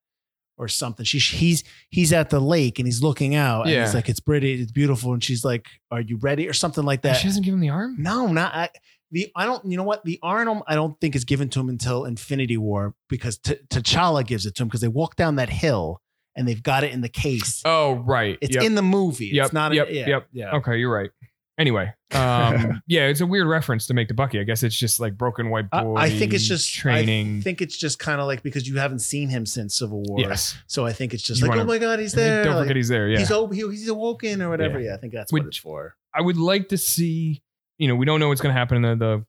or 0.57 0.67
something. 0.67 1.05
She 1.05 1.19
he's 1.19 1.63
he's 1.89 2.11
at 2.13 2.29
the 2.29 2.39
lake 2.39 2.79
and 2.79 2.87
he's 2.87 3.01
looking 3.03 3.35
out. 3.35 3.63
And 3.63 3.71
Yeah. 3.71 3.85
he's 3.85 3.93
like, 3.93 4.09
"It's 4.09 4.19
pretty, 4.19 4.61
it's 4.61 4.71
beautiful," 4.71 5.13
and 5.13 5.23
she's 5.23 5.45
like, 5.45 5.67
"Are 5.91 6.01
you 6.01 6.17
ready?" 6.17 6.47
or 6.47 6.53
something 6.53 6.83
like 6.83 7.01
that. 7.03 7.13
she 7.17 7.27
doesn't 7.27 7.43
give 7.43 7.53
him 7.53 7.59
the 7.59 7.69
arm. 7.69 7.95
No, 7.99 8.27
not 8.27 8.53
I, 8.55 8.69
the. 9.11 9.31
I 9.35 9.45
don't. 9.45 9.63
You 9.69 9.77
know 9.77 9.83
what? 9.83 10.03
The 10.03 10.19
arm 10.23 10.63
I 10.67 10.75
don't 10.75 10.99
think 10.99 11.15
is 11.15 11.23
given 11.25 11.49
to 11.49 11.59
him 11.59 11.69
until 11.69 12.05
Infinity 12.05 12.57
War 12.57 12.95
because 13.09 13.37
T- 13.37 13.55
T'Challa 13.69 14.25
gives 14.25 14.45
it 14.45 14.55
to 14.55 14.63
him 14.63 14.67
because 14.67 14.81
they 14.81 14.87
walk 14.87 15.15
down 15.15 15.35
that 15.35 15.49
hill 15.49 16.01
and 16.35 16.47
they've 16.47 16.61
got 16.63 16.83
it 16.83 16.91
in 16.91 17.01
the 17.01 17.09
case. 17.09 17.61
Oh 17.65 17.93
right, 18.05 18.37
It's 18.41 18.55
Yep. 18.55 18.63
in 18.63 18.75
the 18.75 18.81
movie. 18.81 19.27
Yep, 19.33 19.45
It's 19.45 19.53
not. 19.53 19.73
yep, 19.73 19.87
in, 19.89 19.95
yeah, 19.95 20.07
yep. 20.07 20.27
Yeah. 20.31 20.55
Okay, 20.57 20.77
you're 20.77 20.93
right. 20.93 21.09
Anyway, 21.57 21.91
um, 22.13 22.83
yeah, 22.87 23.07
it's 23.07 23.21
a 23.21 23.25
weird 23.25 23.47
reference 23.47 23.87
to 23.87 23.93
make 23.95 24.07
to 24.09 24.13
Bucky. 24.13 24.39
I 24.39 24.43
guess 24.43 24.61
it's 24.61 24.77
just 24.77 24.99
like 24.99 25.17
broken 25.17 25.49
white 25.49 25.65
I, 25.71 25.83
boy. 25.83 25.95
I 25.95 26.09
think 26.11 26.33
it's 26.33 26.47
just 26.47 26.71
training. 26.71 27.39
I 27.39 27.41
think 27.41 27.61
it's 27.61 27.75
just 27.75 27.97
kind 27.97 28.21
of 28.21 28.27
like 28.27 28.43
because 28.43 28.67
you 28.67 28.77
haven't 28.77 28.99
seen 28.99 29.27
him 29.27 29.45
since 29.47 29.75
Civil 29.75 30.03
War. 30.03 30.19
yes, 30.19 30.55
So 30.67 30.85
I 30.85 30.93
think 30.93 31.15
it's 31.15 31.23
just 31.23 31.41
You 31.41 31.47
like, 31.47 31.57
wanna- 31.57 31.63
oh 31.63 31.73
my 31.73 31.79
god, 31.79 31.99
he's 31.99 32.13
there. 32.13 32.43
Don't 32.43 32.55
like, 32.55 32.63
forget 32.65 32.75
he's 32.75 32.89
there. 32.89 33.09
Yeah, 33.09 33.19
He's 33.19 33.31
oh, 33.31 33.47
he, 33.47 33.61
he's 33.61 33.87
awoken 33.87 34.41
or 34.43 34.49
whatever. 34.49 34.79
Yeah, 34.79 34.93
I 34.93 34.97
think 34.97 35.13
that's 35.13 35.33
what 35.33 35.45
it's 35.45 35.57
for. 35.57 35.95
I 36.13 36.21
would 36.21 36.37
like 36.37 36.69
to 36.69 36.77
see. 36.77 37.41
You 37.79 37.87
know, 37.87 37.95
we 37.95 38.05
don't 38.05 38.19
know 38.19 38.27
what's 38.29 38.41
going 38.41 38.53
to 38.53 38.59
happen 38.59 38.83
in 38.83 38.99
the, 38.99 39.25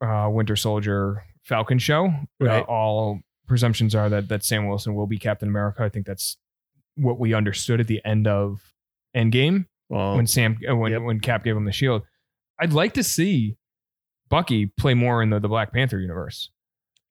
the 0.00 0.06
uh, 0.06 0.28
Winter 0.28 0.56
Soldier 0.56 1.24
Falcon 1.42 1.78
show. 1.78 2.10
Right. 2.38 2.60
Uh, 2.60 2.64
all 2.64 3.20
presumptions 3.46 3.94
are 3.94 4.08
that 4.10 4.28
that 4.28 4.44
Sam 4.44 4.68
Wilson 4.68 4.94
will 4.94 5.06
be 5.06 5.18
Captain 5.18 5.48
America. 5.48 5.82
I 5.82 5.88
think 5.88 6.04
that's 6.06 6.36
what 6.96 7.18
we 7.18 7.32
understood 7.32 7.80
at 7.80 7.86
the 7.86 8.02
end 8.04 8.26
of 8.26 8.72
Endgame 9.16 9.66
Well, 9.88 10.16
when 10.16 10.26
Sam 10.26 10.58
uh, 10.68 10.74
when 10.76 10.92
Yep. 10.92 11.02
when 11.02 11.20
Cap 11.20 11.44
gave 11.44 11.56
him 11.56 11.64
the 11.64 11.72
shield. 11.72 12.02
I'd 12.58 12.72
like 12.72 12.94
to 12.94 13.02
see 13.02 13.56
Bucky 14.28 14.66
play 14.66 14.94
more 14.94 15.22
in 15.22 15.30
the, 15.30 15.38
the 15.38 15.48
Black 15.48 15.72
Panther 15.72 15.98
universe. 16.00 16.50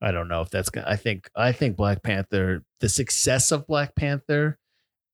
I 0.01 0.11
don't 0.11 0.27
know 0.27 0.41
if 0.41 0.49
that's 0.49 0.69
gonna. 0.69 0.87
I 0.89 0.95
think 0.95 1.29
I 1.35 1.51
think 1.51 1.77
Black 1.77 2.03
Panther, 2.03 2.63
the 2.81 2.89
success 2.89 3.51
of 3.51 3.65
Black 3.67 3.95
Panther, 3.95 4.57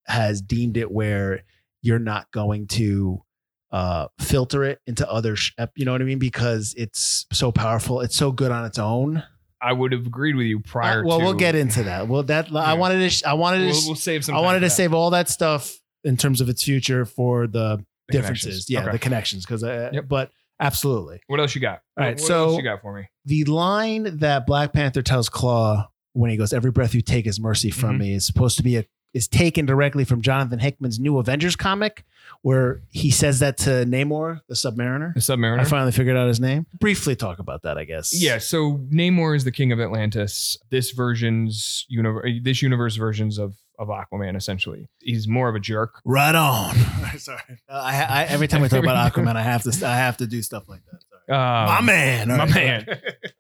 has 0.08 0.42
deemed 0.42 0.78
it 0.78 0.92
where 0.92 1.44
you're 1.82 2.00
not 2.00 2.32
going 2.32 2.68
to 2.68 3.24
uh 3.72 4.08
filter 4.20 4.64
it 4.64 4.80
into 4.88 5.10
other. 5.10 5.36
Sh- 5.36 5.54
you 5.76 5.86
know 5.86 5.92
what 5.92 6.02
I 6.02 6.06
mean? 6.06 6.20
Because 6.20 6.74
it's 6.78 7.26
so 7.32 7.52
powerful. 7.52 8.02
It's 8.02 8.16
so 8.16 8.32
good 8.32 8.52
on 8.52 8.66
its 8.66 8.80
own. 8.80 9.24
I 9.62 9.74
would 9.74 9.92
have 9.92 10.08
agreed 10.08 10.36
with 10.36 10.48
you 10.48 10.60
prior. 10.60 11.02
Uh, 11.04 11.08
well, 11.08 11.20
to, 11.20 11.26
we'll 11.26 11.34
get 11.36 11.54
into 11.54 11.84
that. 11.84 12.08
Well, 12.08 12.24
that 12.24 12.52
I 12.54 12.74
wanted 12.74 13.00
to. 13.00 13.10
sh- 13.12 13.24
I 13.24 13.34
wanted 13.34 13.60
to. 13.60 13.66
We'll, 13.68 13.86
we'll 13.88 13.96
save 13.96 14.26
some. 14.26 14.36
I 14.36 14.40
wanted 14.40 14.62
to 14.62 14.66
that. 14.66 14.72
save 14.72 14.94
all 14.94 15.12
that 15.12 15.30
stuff 15.30 15.78
in 16.04 16.18
terms 16.18 16.42
of 16.42 16.50
its 16.50 16.64
future 16.64 17.06
for 17.06 17.48
the, 17.48 17.84
The 18.08 18.18
differences. 18.18 18.70
Yeah, 18.70 18.82
Okay. 18.84 18.92
the 18.94 19.00
connections. 19.00 19.46
Because, 19.46 19.64
uh, 19.64 19.90
Yep. 19.94 20.08
but 20.08 20.32
absolutely. 20.60 21.22
What 21.28 21.40
else 21.40 21.56
you 21.56 21.62
got? 21.62 21.82
All 21.98 22.04
right, 22.06 22.10
What, 22.16 22.20
what 22.22 22.28
so- 22.28 22.44
else 22.50 22.58
you 22.58 22.64
got 22.64 22.82
for 22.82 22.94
me? 22.96 23.08
the 23.26 23.44
line 23.46 24.18
that 24.18 24.46
Black 24.48 24.74
Panther 24.74 25.02
tells 25.02 25.30
Claw 25.30 25.90
when 26.14 26.30
he 26.32 26.38
goes, 26.38 26.52
"Every 26.54 26.72
breath 26.72 26.94
you 26.96 27.02
take 27.02 27.26
is 27.28 27.40
mercy 27.40 27.70
from 27.72 27.96
Mhm. 27.96 28.00
me," 28.00 28.14
is 28.16 28.26
supposed 28.26 28.58
to 28.58 28.64
be 28.64 28.78
a 28.78 28.86
is 29.14 29.28
taken 29.28 29.66
directly 29.66 30.06
from 30.06 30.22
Jonathan 30.22 30.58
Hickman's 30.60 30.98
new 30.98 31.18
Avengers 31.18 31.58
comic, 31.58 32.06
where 32.44 32.82
he 32.92 33.12
says 33.12 33.40
that 33.40 33.58
to 33.58 33.70
Namor, 33.86 34.40
the 34.48 34.54
Submariner. 34.56 35.14
The 35.14 35.20
Submariner. 35.20 35.60
I 35.60 35.64
finally 35.66 35.92
figured 35.92 36.16
out 36.16 36.30
his 36.30 36.40
name. 36.40 36.66
Briefly 36.80 37.18
talk 37.18 37.40
about 37.40 37.64
that, 37.64 37.78
I 37.78 37.84
guess. 37.84 38.14
Yeah, 38.14 38.38
so 38.38 38.78
Namor 38.90 39.36
is 39.36 39.44
the 39.44 39.52
king 39.52 39.74
of 39.74 39.82
Atlantis. 39.82 40.58
This 40.70 40.92
version's 40.92 41.86
universe, 41.90 42.26
this 42.42 42.62
universe 42.62 42.96
versions 42.96 43.38
of 43.38 43.58
of 43.82 43.88
Aquaman. 43.90 44.38
Essentially, 44.38 44.88
he's 45.02 45.28
more 45.28 45.50
of 45.50 45.56
a 45.56 45.60
jerk. 45.60 46.00
Right 46.06 46.36
on. 46.36 46.76
Sorry. 47.18 47.40
Uh, 47.70 47.82
I, 47.84 48.02
I, 48.02 48.24
every 48.26 48.48
time 48.48 48.62
we 48.62 48.68
talk 48.68 48.84
about 48.84 49.14
Aquaman, 49.14 49.36
I 49.36 49.42
have 49.42 49.64
to 49.64 49.88
I 49.88 49.96
have 49.96 50.18
to 50.18 50.28
do 50.28 50.42
stuff 50.42 50.68
like 50.68 50.82
that. 50.92 51.02
Sorry. 51.28 51.40
Um, 51.40 51.66
my 51.68 51.82
man. 51.82 52.32
All 52.32 52.38
my 52.38 52.46
right. 52.46 52.88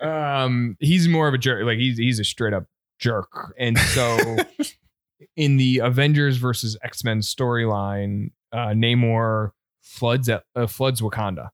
man. 0.01 0.43
um, 0.43 0.77
he's 0.79 1.07
more 1.07 1.27
of 1.27 1.33
a 1.33 1.37
jerk. 1.37 1.65
Like 1.65 1.77
he's 1.77 1.97
he's 1.97 2.19
a 2.19 2.23
straight 2.23 2.53
up 2.53 2.65
jerk. 2.99 3.53
And 3.59 3.77
so, 3.77 4.37
in 5.35 5.57
the 5.57 5.79
Avengers 5.79 6.37
versus 6.37 6.77
X 6.83 7.03
Men 7.03 7.19
storyline, 7.19 8.31
uh, 8.53 8.67
Namor 8.69 9.51
floods 9.81 10.29
at, 10.29 10.43
uh, 10.55 10.67
floods 10.67 11.01
Wakanda, 11.01 11.49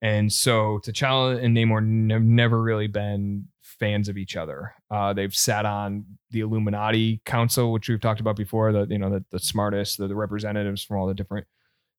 and 0.00 0.32
so 0.32 0.80
T'Challa 0.84 1.42
and 1.42 1.54
Namor 1.56 1.78
n- 1.78 2.10
have 2.10 2.22
never 2.22 2.62
really 2.62 2.86
been 2.86 3.48
fans 3.84 4.08
of 4.08 4.16
each 4.16 4.34
other. 4.34 4.72
Uh, 4.90 5.12
they've 5.12 5.34
sat 5.34 5.66
on 5.66 6.06
the 6.30 6.40
Illuminati 6.40 7.20
Council, 7.26 7.70
which 7.70 7.86
we've 7.86 8.00
talked 8.00 8.20
about 8.20 8.34
before. 8.34 8.72
The 8.72 8.86
you 8.88 8.96
know 8.96 9.10
the, 9.10 9.24
the 9.30 9.38
smartest, 9.38 9.98
the, 9.98 10.08
the 10.08 10.14
representatives 10.14 10.82
from 10.82 10.96
all 10.96 11.06
the 11.06 11.12
different 11.12 11.46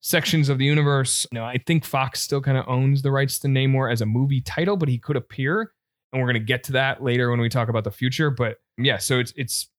sections 0.01 0.49
of 0.49 0.57
the 0.57 0.65
universe. 0.65 1.27
You 1.31 1.37
know, 1.37 1.45
I 1.45 1.59
think 1.67 1.85
Fox 1.85 2.21
still 2.21 2.41
kind 2.41 2.57
of 2.57 2.67
owns 2.67 3.03
the 3.03 3.11
rights 3.11 3.37
to 3.39 3.47
Namor 3.47 3.91
as 3.91 4.01
a 4.01 4.05
movie 4.07 4.41
title, 4.41 4.77
but 4.77 4.89
he 4.89 4.97
could 4.97 5.15
appear, 5.15 5.73
and 6.11 6.19
we're 6.19 6.27
gonna 6.27 6.39
get 6.39 6.63
to 6.63 6.71
that 6.71 7.03
later 7.03 7.29
when 7.29 7.39
we 7.39 7.49
talk 7.49 7.69
about 7.69 7.83
the 7.83 7.91
future. 7.91 8.31
But 8.31 8.57
yeah, 8.79 8.97
so 8.97 9.19
it's 9.19 9.31
it's 9.35 9.69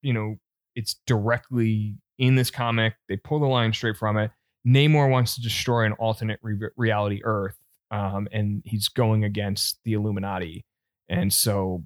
you 0.00 0.14
know 0.14 0.36
it's 0.74 0.96
directly 1.06 1.98
in 2.18 2.36
this 2.36 2.50
comic. 2.50 2.94
They 3.10 3.18
pull 3.18 3.38
the 3.38 3.46
line 3.46 3.74
straight 3.74 3.98
from 3.98 4.16
it. 4.16 4.30
Namor 4.66 5.10
wants 5.10 5.34
to 5.34 5.42
destroy 5.42 5.84
an 5.84 5.92
alternate 5.92 6.38
re- 6.42 6.70
reality 6.78 7.20
Earth, 7.22 7.58
um, 7.90 8.28
and 8.32 8.62
he's 8.64 8.88
going 8.88 9.24
against 9.24 9.78
the 9.84 9.92
Illuminati, 9.92 10.64
and 11.10 11.32
so 11.32 11.84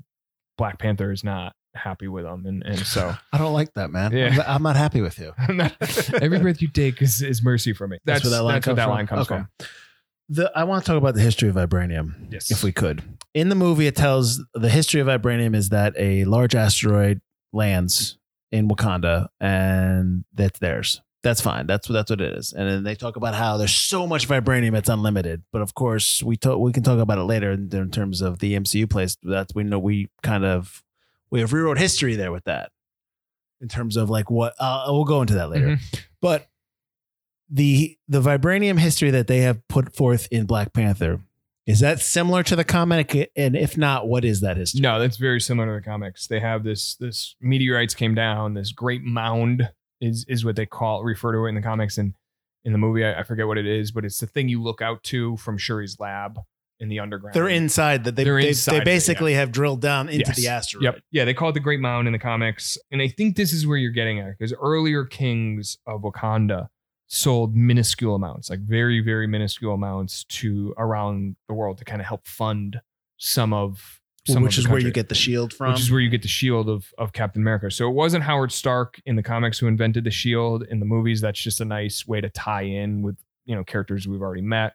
Black 0.58 0.78
Panther 0.78 1.10
is 1.10 1.24
not 1.24 1.54
happy 1.74 2.06
with 2.06 2.24
him, 2.24 2.46
and 2.46 2.62
and 2.62 2.78
so 2.78 3.12
I 3.32 3.38
don't 3.38 3.52
like 3.52 3.74
that, 3.74 3.90
man. 3.90 4.12
Yeah. 4.12 4.28
I'm, 4.46 4.56
I'm 4.56 4.62
not 4.62 4.76
happy 4.76 5.00
with 5.00 5.18
you. 5.18 5.32
every 6.22 6.38
breath 6.38 6.62
you 6.62 6.68
take 6.68 7.02
is, 7.02 7.20
is 7.22 7.42
mercy 7.42 7.72
for 7.72 7.88
me. 7.88 7.98
That's, 8.04 8.22
where 8.24 8.30
that 8.30 8.42
line 8.42 8.54
that's 8.54 8.64
comes 8.66 8.76
that 8.76 8.84
from? 8.84 8.92
line 8.94 9.06
comes 9.06 9.20
Okay. 9.30 9.36
from. 9.36 9.48
The 10.30 10.50
I 10.54 10.64
want 10.64 10.84
to 10.84 10.90
talk 10.90 10.96
about 10.96 11.14
the 11.14 11.20
history 11.20 11.48
of 11.50 11.56
vibranium. 11.56 12.32
Yes. 12.32 12.50
if 12.50 12.62
we 12.62 12.72
could. 12.72 13.02
In 13.34 13.48
the 13.50 13.54
movie, 13.54 13.86
it 13.86 13.96
tells 13.96 14.42
the 14.54 14.70
history 14.70 15.00
of 15.00 15.06
vibranium 15.08 15.54
is 15.54 15.68
that 15.70 15.94
a 15.98 16.24
large 16.24 16.54
asteroid 16.54 17.20
lands 17.52 18.16
in 18.50 18.68
Wakanda, 18.68 19.28
and 19.40 20.24
that's 20.32 20.58
theirs. 20.60 21.02
That's 21.24 21.40
fine. 21.40 21.66
That's 21.66 21.88
what 21.88 21.94
that's 21.94 22.10
what 22.10 22.20
it 22.20 22.36
is. 22.36 22.52
And 22.52 22.68
then 22.68 22.84
they 22.84 22.94
talk 22.94 23.16
about 23.16 23.34
how 23.34 23.56
there's 23.56 23.74
so 23.74 24.06
much 24.06 24.28
vibranium 24.28 24.72
that's 24.72 24.90
unlimited. 24.90 25.42
But 25.52 25.62
of 25.62 25.74
course, 25.74 26.22
we 26.22 26.36
talk 26.36 26.58
we 26.58 26.70
can 26.70 26.82
talk 26.82 26.98
about 26.98 27.16
it 27.16 27.22
later 27.22 27.50
in, 27.50 27.74
in 27.74 27.90
terms 27.90 28.20
of 28.20 28.40
the 28.40 28.52
MCU 28.52 28.88
place. 28.88 29.16
That's 29.22 29.54
we 29.54 29.64
know 29.64 29.78
we 29.78 30.10
kind 30.22 30.44
of 30.44 30.84
we 31.30 31.40
have 31.40 31.54
rewrote 31.54 31.78
history 31.78 32.14
there 32.14 32.30
with 32.30 32.44
that 32.44 32.72
in 33.62 33.68
terms 33.68 33.96
of 33.96 34.10
like 34.10 34.30
what 34.30 34.52
uh, 34.60 34.84
we'll 34.88 35.04
go 35.04 35.22
into 35.22 35.34
that 35.34 35.48
later. 35.48 35.78
But 36.20 36.46
the 37.50 37.96
the 38.06 38.20
vibranium 38.20 38.78
history 38.78 39.10
that 39.10 39.26
they 39.26 39.38
have 39.40 39.66
put 39.68 39.96
forth 39.96 40.28
in 40.30 40.44
Black 40.44 40.74
Panther 40.74 41.20
is 41.66 41.80
that 41.80 42.00
similar 42.00 42.42
to 42.42 42.56
the 42.56 42.64
comic? 42.64 43.30
And 43.34 43.56
if 43.56 43.78
not, 43.78 44.06
what 44.06 44.26
is 44.26 44.42
that 44.42 44.58
history? 44.58 44.82
No, 44.82 44.98
that's 44.98 45.16
very 45.16 45.40
similar 45.40 45.68
to 45.68 45.82
the 45.82 45.90
comics. 45.90 46.26
They 46.26 46.40
have 46.40 46.64
this 46.64 46.96
this 46.96 47.34
meteorites 47.40 47.94
came 47.94 48.14
down, 48.14 48.52
this 48.52 48.72
great 48.72 49.02
mound 49.02 49.70
is 50.00 50.24
is 50.28 50.44
what 50.44 50.56
they 50.56 50.66
call 50.66 51.02
refer 51.04 51.32
to 51.32 51.46
it 51.46 51.48
in 51.50 51.54
the 51.54 51.62
comics 51.62 51.98
and 51.98 52.14
in 52.64 52.72
the 52.72 52.78
movie. 52.78 53.04
I, 53.04 53.20
I 53.20 53.22
forget 53.22 53.46
what 53.46 53.58
it 53.58 53.66
is, 53.66 53.90
but 53.92 54.04
it's 54.04 54.18
the 54.18 54.26
thing 54.26 54.48
you 54.48 54.62
look 54.62 54.80
out 54.82 55.02
to 55.04 55.36
from 55.36 55.58
Shuri's 55.58 55.98
lab 56.00 56.38
in 56.80 56.88
the 56.88 56.98
underground. 56.98 57.34
They're 57.34 57.48
inside 57.48 58.04
that 58.04 58.16
they 58.16 58.24
They're 58.24 58.40
they, 58.40 58.48
inside 58.48 58.72
they 58.72 58.76
of 58.78 58.82
it, 58.82 58.86
basically 58.86 59.34
have 59.34 59.52
drilled 59.52 59.80
down 59.80 60.08
into 60.08 60.24
Yes. 60.26 60.36
the 60.36 60.48
asteroid. 60.48 60.84
Yep. 60.84 60.98
Yeah, 61.12 61.24
they 61.24 61.32
call 61.34 61.50
it 61.50 61.52
the 61.52 61.60
Great 61.60 61.78
Mound 61.80 62.08
in 62.08 62.12
the 62.12 62.18
comics. 62.18 62.76
And 62.90 63.00
I 63.00 63.08
think 63.08 63.36
this 63.36 63.52
is 63.52 63.66
where 63.66 63.76
you're 63.76 63.92
getting 63.92 64.18
at 64.18 64.36
because 64.36 64.52
earlier 64.60 65.04
kings 65.04 65.78
of 65.86 66.02
Wakanda 66.02 66.68
sold 67.06 67.54
minuscule 67.54 68.14
amounts, 68.16 68.50
like 68.50 68.60
very, 68.60 69.00
very 69.00 69.26
minuscule 69.28 69.74
amounts 69.74 70.24
to 70.24 70.74
around 70.76 71.36
the 71.48 71.54
world 71.54 71.78
to 71.78 71.84
kind 71.84 72.00
of 72.00 72.06
help 72.08 72.26
fund 72.26 72.80
some 73.18 73.52
of 73.52 74.00
which 74.28 74.58
is 74.58 74.66
where 74.66 74.80
you 74.80 74.90
get 74.90 75.08
the 75.08 75.14
shield 75.14 75.52
from. 75.52 75.72
which 75.72 75.80
is 75.80 75.90
where 75.90 76.00
you 76.00 76.08
get 76.08 76.22
the 76.22 76.28
shield 76.28 76.68
of 76.68 76.92
of 76.98 77.12
Captain 77.12 77.42
America. 77.42 77.70
So 77.70 77.88
it 77.88 77.92
wasn't 77.92 78.24
Howard 78.24 78.52
Stark 78.52 79.00
in 79.04 79.16
the 79.16 79.22
comics 79.22 79.58
who 79.58 79.66
invented 79.66 80.04
the 80.04 80.10
shield. 80.10 80.64
In 80.64 80.80
the 80.80 80.86
movies, 80.86 81.20
that's 81.20 81.40
just 81.40 81.60
a 81.60 81.64
nice 81.64 82.06
way 82.06 82.20
to 82.20 82.30
tie 82.30 82.62
in 82.62 83.02
with 83.02 83.16
you 83.44 83.54
know 83.54 83.64
characters 83.64 84.08
we've 84.08 84.22
already 84.22 84.42
met. 84.42 84.74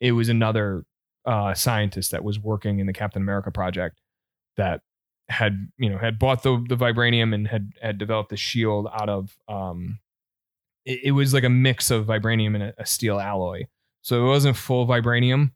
It 0.00 0.12
was 0.12 0.28
another 0.28 0.84
uh, 1.24 1.54
scientist 1.54 2.10
that 2.10 2.24
was 2.24 2.38
working 2.38 2.78
in 2.80 2.86
the 2.86 2.92
Captain 2.92 3.22
America 3.22 3.50
project 3.50 4.00
that 4.56 4.80
had 5.28 5.68
you 5.78 5.88
know 5.88 5.98
had 5.98 6.18
bought 6.18 6.42
the 6.42 6.64
the 6.68 6.76
vibranium 6.76 7.34
and 7.34 7.46
had 7.48 7.72
had 7.80 7.98
developed 7.98 8.30
the 8.30 8.36
shield 8.36 8.88
out 8.92 9.08
of 9.08 9.36
um 9.48 9.98
it, 10.84 11.00
it 11.04 11.10
was 11.12 11.32
like 11.32 11.44
a 11.44 11.48
mix 11.48 11.90
of 11.90 12.06
vibranium 12.06 12.54
and 12.54 12.62
a, 12.64 12.74
a 12.78 12.84
steel 12.84 13.18
alloy 13.18 13.62
so 14.02 14.22
it 14.24 14.28
wasn't 14.28 14.56
full 14.56 14.86
vibranium 14.86 15.52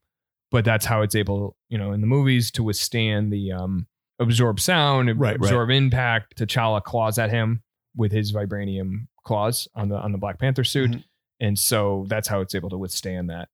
but 0.50 0.64
that's 0.64 0.86
how 0.86 1.02
it's 1.02 1.14
able 1.14 1.55
you 1.68 1.78
know 1.78 1.92
in 1.92 2.00
the 2.00 2.06
movies 2.06 2.50
to 2.52 2.62
withstand 2.62 3.32
the 3.32 3.52
um 3.52 3.86
absorb 4.18 4.58
sound 4.60 5.08
Right, 5.08 5.16
right. 5.18 5.34
absorb 5.36 5.70
impact 5.70 6.36
T'Challa 6.38 6.82
claws 6.82 7.18
at 7.18 7.30
him 7.30 7.62
with 7.96 8.12
his 8.12 8.32
vibranium 8.32 9.06
claws 9.24 9.68
on 9.74 9.88
the 9.88 9.96
on 9.96 10.12
the 10.12 10.18
Black 10.18 10.38
Panther 10.38 10.64
suit 10.64 10.90
Mhm. 10.92 11.04
and 11.40 11.58
so 11.58 12.04
that's 12.08 12.28
how 12.28 12.40
it's 12.40 12.54
able 12.54 12.70
to 12.70 12.78
withstand 12.78 13.30
that 13.30 13.48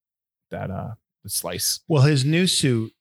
that 0.51 0.69
uh 0.71 0.91
the 1.23 1.29
slice 1.29 1.79
well, 1.87 2.03
his 2.03 2.23
new 2.25 2.45
suit 2.47 2.91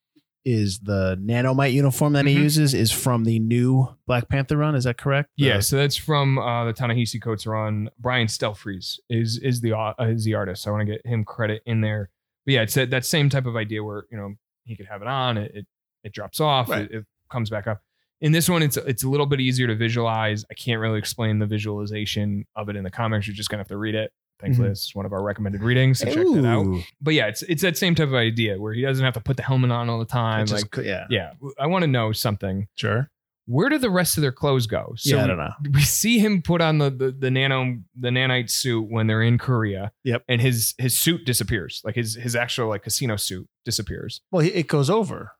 is 0.44 0.80
the 0.80 1.16
nanomite 1.22 1.72
uniform 1.72 2.14
that 2.14 2.26
he 2.26 2.34
Mhm. 2.34 2.42
uses 2.42 2.74
is 2.74 2.90
from 2.90 3.22
the 3.24 3.38
new 3.38 3.86
Black 4.08 4.28
Panther 4.28 4.56
run. 4.56 4.74
Is 4.74 4.84
that 4.84 4.96
correct? 4.98 5.30
Yeah, 5.36 5.60
so 5.60 5.76
that's 5.76 5.96
from 5.96 6.36
uh, 6.38 6.64
the 6.64 6.72
Ta-Nehisi 6.72 7.22
Coates 7.22 7.46
run. 7.46 7.90
Brian 8.00 8.26
Stelfreeze 8.26 8.98
is 9.08 9.38
is 9.38 9.60
the 9.60 9.76
uh, 9.76 9.94
is 10.00 10.24
the 10.24 10.34
artist. 10.34 10.62
So 10.62 10.70
I 10.70 10.72
want 10.76 10.88
to 10.88 10.92
get 10.94 11.06
him 11.06 11.24
credit 11.24 11.62
in 11.64 11.80
there. 11.80 12.10
But 12.44 12.54
yeah, 12.54 12.62
it's 12.62 12.74
that, 12.74 12.90
that 12.90 13.04
same 13.04 13.28
type 13.28 13.46
of 13.46 13.54
idea 13.54 13.84
where 13.84 14.04
you 14.10 14.16
know 14.16 14.34
he 14.64 14.76
could 14.76 14.86
have 14.86 15.02
it 15.02 15.08
on, 15.08 15.36
it 15.38 15.52
it, 15.54 15.66
it 16.04 16.12
drops 16.12 16.40
off, 16.40 16.68
Right. 16.68 16.82
it, 16.90 16.92
it 16.92 17.04
comes 17.30 17.50
back 17.50 17.66
up. 17.66 17.82
In 18.20 18.30
this 18.32 18.48
one, 18.48 18.62
it's 18.62 18.76
it's 18.76 19.02
a 19.02 19.08
little 19.08 19.26
bit 19.26 19.40
easier 19.40 19.66
to 19.66 19.74
visualize. 19.74 20.44
I 20.50 20.54
can't 20.54 20.80
really 20.80 20.98
explain 20.98 21.38
the 21.40 21.46
visualization 21.46 22.46
of 22.54 22.68
it 22.68 22.76
in 22.76 22.84
the 22.84 22.90
comics. 22.90 23.26
You're 23.26 23.34
just 23.34 23.48
gonna 23.50 23.60
have 23.62 23.68
to 23.68 23.76
read 23.76 23.94
it. 23.94 24.12
Thankfully, 24.40 24.68
Mhm. 24.68 24.72
this 24.72 24.84
is 24.86 24.94
one 24.94 25.06
of 25.06 25.12
our 25.12 25.22
recommended 25.22 25.62
readings, 25.62 26.00
so 26.00 26.06
check 26.06 26.16
that 26.16 26.44
out. 26.46 26.82
But 27.00 27.14
yeah, 27.14 27.26
it's 27.28 27.42
it's 27.42 27.62
that 27.62 27.76
same 27.76 27.94
type 27.94 28.08
of 28.08 28.14
idea 28.14 28.60
where 28.60 28.72
he 28.74 28.82
doesn't 28.82 29.04
have 29.04 29.14
to 29.14 29.20
put 29.20 29.36
the 29.36 29.42
helmet 29.44 29.70
on 29.70 29.88
all 29.88 29.98
the 30.00 30.04
time. 30.04 30.46
Just 30.46 30.76
Like, 30.76 30.84
yeah, 30.86 31.06
yeah, 31.10 31.32
I 31.58 31.66
want 31.66 31.82
to 31.82 31.86
know 31.88 32.12
something. 32.12 32.66
sure. 32.74 33.08
Where 33.46 33.68
do 33.68 33.78
the 33.78 33.90
rest 33.90 34.16
of 34.16 34.22
their 34.22 34.32
clothes 34.32 34.66
go? 34.66 34.92
So 34.96 35.16
yeah, 35.16 35.24
I 35.24 35.26
don't 35.26 35.36
know. 35.36 35.50
we 35.72 35.82
see 35.82 36.18
him 36.18 36.42
put 36.42 36.60
on 36.60 36.78
the, 36.78 36.90
the 36.90 37.10
the 37.10 37.30
nano 37.30 37.78
the 37.98 38.08
nanite 38.10 38.50
suit 38.50 38.86
when 38.88 39.06
they're 39.08 39.22
in 39.22 39.38
Korea. 39.38 39.92
Yep. 40.04 40.24
And 40.28 40.40
his 40.40 40.74
his 40.78 40.96
suit 40.96 41.24
disappears. 41.24 41.80
Like 41.84 41.96
his 41.96 42.14
his 42.14 42.36
actual 42.36 42.68
like 42.68 42.82
casino 42.84 43.16
suit 43.16 43.48
disappears. 43.64 44.20
Well, 44.30 44.46
it 44.46 44.68
goes 44.68 44.88
over. 44.88 45.32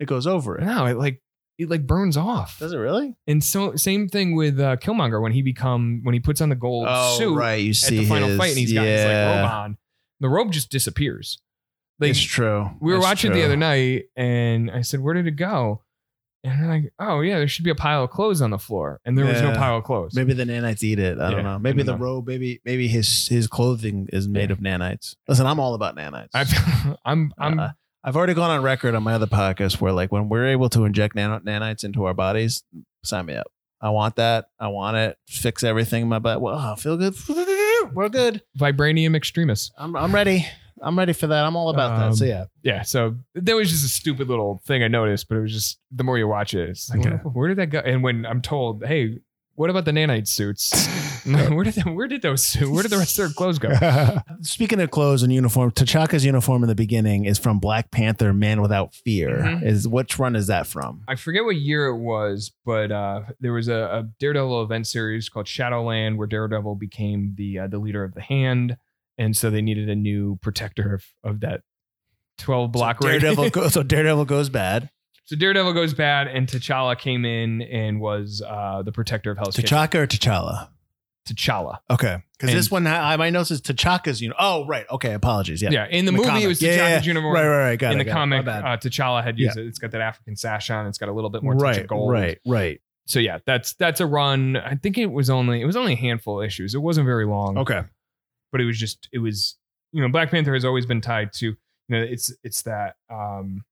It 0.00 0.06
goes 0.06 0.26
over 0.26 0.58
it. 0.58 0.64
No, 0.64 0.86
it 0.86 0.96
like 0.96 1.22
it 1.58 1.68
like 1.70 1.86
burns 1.86 2.16
off. 2.16 2.58
Does 2.58 2.72
it 2.72 2.78
really? 2.78 3.14
And 3.26 3.44
so 3.44 3.76
same 3.76 4.08
thing 4.08 4.34
with 4.34 4.58
uh, 4.58 4.76
Killmonger 4.78 5.22
when 5.22 5.32
he 5.32 5.42
become 5.42 6.00
when 6.02 6.14
he 6.14 6.20
puts 6.20 6.40
on 6.40 6.48
the 6.48 6.56
gold 6.56 6.88
suit 7.18 7.28
Oh, 7.28 7.34
right. 7.34 7.56
You 7.62 7.70
at 7.70 7.76
see 7.76 7.98
the 7.98 8.06
final 8.06 8.30
his, 8.30 8.38
fight 8.38 8.48
and 8.50 8.58
he's 8.58 8.72
got 8.72 8.84
his 8.86 9.04
like 9.04 9.12
robe 9.14 9.50
on. 9.50 9.78
The 10.20 10.28
robe 10.28 10.52
just 10.52 10.70
disappears. 10.70 11.38
Like 12.00 12.10
it's 12.10 12.20
true. 12.20 12.70
we 12.80 12.92
were 12.92 12.98
It's 12.98 13.06
watching 13.06 13.30
it 13.30 13.34
the 13.34 13.44
other 13.44 13.56
night 13.56 14.04
and 14.16 14.70
I 14.70 14.80
said, 14.80 15.00
Where 15.00 15.12
did 15.14 15.26
it 15.26 15.32
go? 15.36 15.82
And 16.42 16.60
they're 16.62 16.68
like, 16.70 16.92
Oh 16.98 17.20
yeah, 17.20 17.36
there 17.38 17.48
should 17.48 17.64
be 17.64 17.70
a 17.70 17.74
pile 17.74 18.04
of 18.04 18.10
clothes 18.10 18.40
on 18.40 18.50
the 18.50 18.58
floor. 18.58 19.00
And 19.04 19.16
there 19.18 19.26
was 19.26 19.42
no 19.42 19.48
Yeah. 19.50 19.56
pile 19.58 19.76
of 19.78 19.84
clothes. 19.84 20.14
Maybe 20.14 20.32
the 20.32 20.44
nanites 20.44 20.82
eat 20.82 20.98
it. 20.98 21.18
I 21.18 21.28
Yeah, 21.28 21.30
don't 21.36 21.44
know. 21.44 21.50
I 21.54 21.58
Maybe 21.58 21.78
don't 21.82 21.86
the 21.86 21.98
know. 21.98 22.04
robe. 22.04 22.26
Maybe 22.28 22.60
maybe 22.64 22.88
his 22.88 23.28
his 23.28 23.46
clothing 23.46 24.08
is 24.12 24.26
made 24.26 24.48
Yeah. 24.48 24.54
of 24.54 24.58
nanites. 24.60 25.16
Listen, 25.28 25.46
I'm 25.46 25.60
all 25.60 25.74
about 25.74 25.96
nanites. 25.96 26.28
I've, 26.34 26.52
I'm 27.04 27.32
I'm 27.38 27.58
Uh, 27.60 27.68
I've 28.02 28.16
already 28.16 28.32
gone 28.34 28.50
on 28.50 28.62
record 28.62 28.94
on 28.94 29.02
my 29.02 29.12
other 29.12 29.26
podcast 29.26 29.80
where 29.80 29.92
like 29.92 30.10
when 30.10 30.30
we're 30.30 30.46
able 30.46 30.70
to 30.70 30.84
inject 30.86 31.14
nano- 31.14 31.40
nanites 31.40 31.84
into 31.84 32.04
our 32.04 32.14
bodies, 32.14 32.62
sign 33.04 33.26
me 33.26 33.34
up. 33.34 33.48
I 33.82 33.90
want 33.90 34.16
that. 34.16 34.46
I 34.58 34.68
want 34.68 34.96
it. 34.96 35.18
Fix 35.28 35.62
everything 35.62 36.02
in 36.02 36.08
my 36.08 36.18
butt. 36.18 36.40
Well, 36.40 36.54
I 36.56 36.74
feel 36.76 36.96
good. 36.96 37.14
We're 37.94 38.08
good. 38.10 38.42
vibranium 38.58 39.14
extremis. 39.16 39.70
I'm 39.76 39.96
I'm 39.96 40.14
ready. 40.14 40.46
I'm 40.82 40.98
ready 40.98 41.12
for 41.12 41.26
that. 41.26 41.44
I'm 41.44 41.56
all 41.56 41.70
about 41.70 41.98
that. 41.98 42.16
So 42.16 42.24
Um, 42.24 42.30
yeah. 42.30 42.44
Yeah, 42.62 42.82
so 42.82 43.16
that 43.34 43.54
was 43.54 43.70
just 43.70 43.84
a 43.84 43.88
stupid 43.88 44.28
little 44.28 44.62
thing 44.66 44.82
I 44.82 44.88
noticed, 44.88 45.28
but 45.28 45.36
it 45.36 45.42
was 45.42 45.52
just 45.52 45.78
the 45.90 46.04
more 46.04 46.16
you 46.18 46.26
watch 46.28 46.54
it, 46.54 46.68
it's 46.70 46.88
like, 46.90 47.00
Okay. 47.00 47.10
where, 47.22 47.32
where 47.32 47.48
did 47.48 47.58
that 47.58 47.66
go? 47.66 47.78
And 47.80 48.02
when 48.02 48.24
I'm 48.26 48.40
told, 48.40 48.84
hey, 48.84 49.18
what 49.56 49.68
about 49.68 49.84
the 49.84 49.90
nanite 49.90 50.26
suits? 50.26 50.72
where 51.26 51.64
did 51.64 51.74
the, 51.74 51.82
where 51.90 52.06
did 52.08 52.22
those 52.22 52.46
suit? 52.46 52.70
Where 52.70 52.82
did 52.82 52.90
the 52.92 52.96
rest 52.96 53.18
of 53.18 53.26
their 53.26 53.34
clothes 53.34 53.58
go? 53.58 53.68
Speaking 54.40 54.80
of 54.80 54.90
clothes 54.90 55.22
and 55.22 55.30
uniform, 55.30 55.70
T'Chaka's 55.72 56.24
uniform 56.24 56.62
in 56.62 56.68
the 56.70 56.74
beginning 56.74 57.26
is 57.26 57.38
from 57.38 57.58
Black 57.58 57.90
Panther: 57.90 58.32
Man 58.32 58.62
Without 58.62 58.94
Fear. 58.94 59.36
Mhm. 59.40 59.62
Is 59.62 59.86
which 59.86 60.18
run 60.18 60.34
is 60.34 60.46
that 60.46 60.66
from? 60.66 61.02
I 61.08 61.16
forget 61.16 61.44
what 61.44 61.56
year 61.56 61.88
it 61.88 61.98
was, 61.98 62.52
but 62.64 62.90
uh, 62.90 63.22
there 63.38 63.52
was 63.52 63.68
a, 63.68 63.74
a 63.74 64.08
Daredevil 64.18 64.62
event 64.62 64.86
series 64.86 65.28
called 65.28 65.46
Shadowland 65.46 66.16
where 66.16 66.26
Daredevil 66.26 66.76
became 66.76 67.34
the 67.36 67.58
uh, 67.58 67.66
the 67.66 67.78
leader 67.78 68.02
of 68.02 68.14
the 68.14 68.22
Hand, 68.22 68.78
and 69.20 69.36
so 69.36 69.50
they 69.50 69.62
needed 69.62 69.88
a 69.88 69.94
new 69.94 70.38
protector 70.42 70.94
of, 70.94 71.04
of 71.22 71.40
that 71.40 71.60
twelve 72.38 72.72
block 72.72 73.02
so. 73.02 73.08
Daredevil. 73.08 73.50
Go, 73.50 73.68
so 73.68 73.82
Daredevil 73.82 74.24
goes 74.24 74.48
bad. 74.48 74.90
So 75.26 75.36
Daredevil 75.36 75.74
goes 75.74 75.94
bad, 75.94 76.26
and 76.26 76.48
T'Challa 76.48 76.98
came 76.98 77.24
in 77.24 77.62
and 77.62 78.00
was 78.00 78.42
uh, 78.44 78.82
the 78.82 78.90
protector 78.90 79.30
of 79.30 79.38
Hell's 79.38 79.54
Kitchen. 79.54 79.78
T'Chaka 79.78 79.94
or 79.96 80.06
T'Challa? 80.08 80.70
T'Challa. 81.28 81.78
Okay, 81.88 82.18
because 82.38 82.52
this 82.52 82.70
one 82.70 82.86
I, 82.86 83.16
my 83.16 83.30
notes 83.30 83.52
is 83.52 83.60
T'Chaka's 83.60 84.20
uniform. 84.20 84.44
Oh, 84.44 84.66
right. 84.66 84.86
Okay, 84.90 85.12
apologies. 85.12 85.62
Yeah, 85.62 85.70
Yeah, 85.70 85.84
in 85.84 85.90
the, 85.90 85.96
In 85.98 86.04
the 86.06 86.12
movie 86.12 86.28
comic. 86.28 86.44
it 86.44 86.48
was 86.48 86.60
Yeah, 86.62 86.74
yeah, 86.74 86.88
yeah. 86.88 87.02
uniform. 87.02 87.32
Right, 87.34 87.46
right, 87.46 87.58
right. 87.58 87.78
Got 87.78 87.92
in 87.92 88.00
it. 88.00 88.04
the 88.04 88.10
it. 88.10 88.12
Comic, 88.12 88.44
bad. 88.44 88.64
uh, 88.64 88.76
T'Challa 88.78 89.22
had 89.22 89.38
used 89.38 89.56
it. 89.56 89.66
It's 89.66 89.78
got 89.78 89.92
that 89.92 90.00
African 90.00 90.34
sash 90.34 90.70
on. 90.70 90.86
It's 90.86 90.98
got 90.98 91.08
a 91.08 91.12
little 91.12 91.30
bit 91.30 91.42
more 91.44 91.54
right, 91.54 91.86
gold. 91.86 92.10
right, 92.10 92.38
right. 92.46 92.80
So 93.06 93.18
yeah, 93.18 93.38
that's 93.44 93.74
that's 93.74 94.00
a 94.00 94.06
run. 94.06 94.56
I 94.56 94.76
think 94.76 94.96
it 94.96 95.06
was 95.06 95.30
only 95.30 95.60
it 95.60 95.64
was 95.64 95.76
only 95.76 95.92
a 95.94 95.96
handful 95.96 96.40
of 96.40 96.46
issues. 96.46 96.74
It 96.74 96.78
wasn't 96.78 97.06
very 97.06 97.26
long. 97.26 97.58
Okay. 97.58 97.82
But 98.52 98.60
it 98.60 98.64
was 98.64 98.78
just 98.78 99.08
it 99.12 99.18
was 99.18 99.56
you 99.92 100.02
know 100.02 100.08
Black 100.08 100.30
Panther 100.30 100.54
has 100.54 100.64
always 100.64 100.86
been 100.86 101.00
tied 101.00 101.32
to 101.34 101.46
you 101.46 101.56
know 101.88 102.02
it's 102.02 102.32
it's 102.42 102.62
that 102.62 102.96
um 103.10 103.64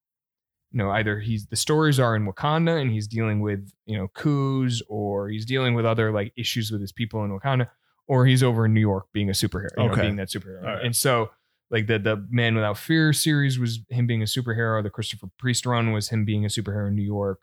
you 0.72 0.78
know 0.78 0.90
either 0.90 1.18
he's 1.18 1.46
the 1.46 1.56
stories 1.56 1.98
are 1.98 2.14
in 2.16 2.26
Wakanda 2.26 2.80
and 2.80 2.90
he's 2.90 3.06
dealing 3.06 3.40
with 3.40 3.70
you 3.86 3.96
know 3.96 4.08
coups 4.08 4.82
or 4.88 5.28
he's 5.28 5.46
dealing 5.46 5.74
with 5.74 5.86
other 5.86 6.12
like 6.12 6.32
issues 6.36 6.70
with 6.70 6.80
his 6.80 6.92
people 6.92 7.24
in 7.24 7.30
Wakanda 7.30 7.68
or 8.06 8.26
he's 8.26 8.42
over 8.42 8.66
in 8.66 8.74
New 8.74 8.80
York 8.80 9.06
being 9.12 9.28
a 9.28 9.32
superhero 9.32 9.68
you 9.76 9.88
know, 9.88 9.94
being 9.94 10.16
that 10.16 10.28
superhero. 10.28 10.62
Right. 10.62 10.84
and 10.84 10.94
so 10.94 11.30
like 11.70 11.86
the 11.86 11.98
the 11.98 12.26
Man 12.30 12.54
Without 12.54 12.78
Fear 12.78 13.12
series 13.12 13.58
was 13.58 13.80
him 13.88 14.06
being 14.06 14.22
a 14.22 14.26
superhero 14.26 14.82
the 14.82 14.90
Christopher 14.90 15.28
Priest 15.38 15.66
run 15.66 15.92
was 15.92 16.08
him 16.08 16.24
being 16.24 16.44
a 16.44 16.48
superhero 16.48 16.88
in 16.88 16.96
New 16.96 17.02
York. 17.02 17.40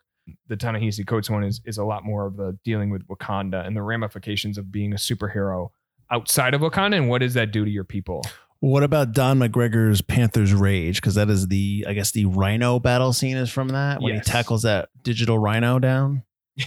The 0.48 0.56
Ta-Nehisi 0.56 1.06
Coates 1.06 1.30
one 1.30 1.44
is 1.44 1.60
is 1.64 1.78
a 1.78 1.84
lot 1.84 2.04
more 2.04 2.26
of 2.26 2.36
the 2.36 2.58
dealing 2.64 2.90
with 2.90 3.06
Wakanda 3.08 3.66
and 3.66 3.76
the 3.76 3.82
ramifications 3.82 4.58
of 4.58 4.72
being 4.72 4.92
a 4.92 4.96
superhero 4.96 5.70
outside 6.10 6.54
of 6.54 6.60
Wakanda 6.60 6.96
and 6.96 7.08
what 7.08 7.18
does 7.20 7.34
that 7.34 7.50
do 7.52 7.64
to 7.64 7.70
your 7.70 7.84
people? 7.84 8.22
What 8.60 8.82
about 8.82 9.12
Don 9.12 9.38
McGregor's 9.38 10.00
Panther's 10.00 10.54
Rage? 10.54 10.96
Because 10.96 11.14
that 11.16 11.28
is 11.28 11.48
the, 11.48 11.84
I 11.86 11.92
guess, 11.92 12.10
the 12.12 12.24
Rhino 12.24 12.80
battle 12.80 13.12
scene 13.12 13.36
is 13.36 13.50
from 13.50 13.68
that 13.68 14.00
when 14.00 14.14
Yes. 14.14 14.26
he 14.26 14.32
tackles 14.32 14.62
that 14.62 14.88
digital 15.02 15.38
Rhino 15.38 15.78
down. 15.78 16.22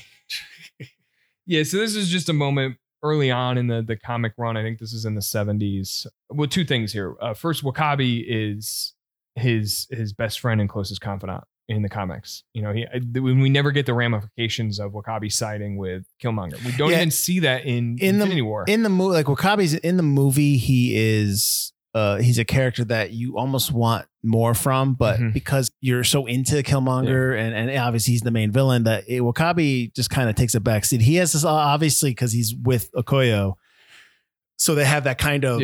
Yeah, 1.45 1.63
so 1.63 1.77
this 1.77 1.95
is 1.95 2.09
just 2.09 2.29
a 2.29 2.33
moment 2.33 2.77
early 3.01 3.31
on 3.31 3.57
in 3.57 3.65
the 3.65 3.81
the 3.81 3.95
comic 3.95 4.33
run. 4.37 4.55
I 4.55 4.61
think 4.61 4.77
this 4.77 4.93
is 4.93 5.03
in 5.03 5.15
the 5.15 5.21
70s. 5.21 6.05
Well, 6.29 6.47
two 6.47 6.63
things 6.63 6.93
here. 6.93 7.15
Uh, 7.19 7.33
first, 7.33 7.63
W'Kabi 7.63 8.23
is 8.27 8.93
his 9.35 9.87
his 9.89 10.13
best 10.13 10.39
friend 10.41 10.61
and 10.61 10.69
closest 10.69 11.01
confidant 11.01 11.43
in 11.69 11.81
the 11.83 11.87
comics. 11.89 12.43
You 12.53 12.63
know, 12.63 12.73
he 12.73 12.85
when 13.19 13.39
we 13.39 13.49
never 13.49 13.71
get 13.71 13.85
the 13.85 13.93
ramifications 13.93 14.79
of 14.79 14.91
W'Kabi 14.91 15.31
siding 15.31 15.77
with 15.77 16.03
Killmonger. 16.21 16.61
We 16.65 16.71
don't 16.73 16.89
Yeah. 16.91 16.97
even 16.97 17.11
see 17.11 17.39
that 17.39 17.63
in, 17.63 17.97
In 17.99 18.17
the- 18.17 18.23
Infinity 18.25 18.41
War. 18.41 18.65
in 18.67 18.83
the 18.83 18.89
movie, 18.89 19.13
like 19.13 19.27
W'Kabi's 19.27 19.75
in 19.75 19.95
the 19.97 20.03
movie, 20.03 20.57
he 20.57 20.95
is 20.97 21.71
uh 21.95 22.17
he's 22.17 22.37
a 22.37 22.45
character 22.45 22.83
that 22.85 23.11
you 23.13 23.37
almost 23.37 23.71
want 23.71 24.05
more 24.23 24.53
from, 24.53 24.93
but 24.93 25.19
Mhm. 25.19 25.33
because 25.33 25.71
you're 25.81 26.03
so 26.03 26.25
into 26.25 26.55
Killmonger 26.63 27.35
and 27.39 27.53
and 27.55 27.75
obviously 27.79 28.11
he's 28.13 28.21
the 28.21 28.31
main 28.31 28.51
villain, 28.51 28.83
that 28.83 29.05
it, 29.07 29.21
W'Kabi 29.21 29.93
just 29.95 30.09
kind 30.09 30.29
of 30.29 30.35
takes 30.35 30.53
a 30.55 30.59
backseat. 30.59 31.01
He 31.01 31.15
has 31.15 31.33
this 31.33 31.43
obviously 31.45 32.11
because 32.11 32.31
he's 32.31 32.53
with 32.55 32.91
Okoye, 32.93 33.53
so 34.57 34.75
they 34.75 34.85
have 34.85 35.05
that 35.05 35.17
kind 35.17 35.45
of 35.45 35.61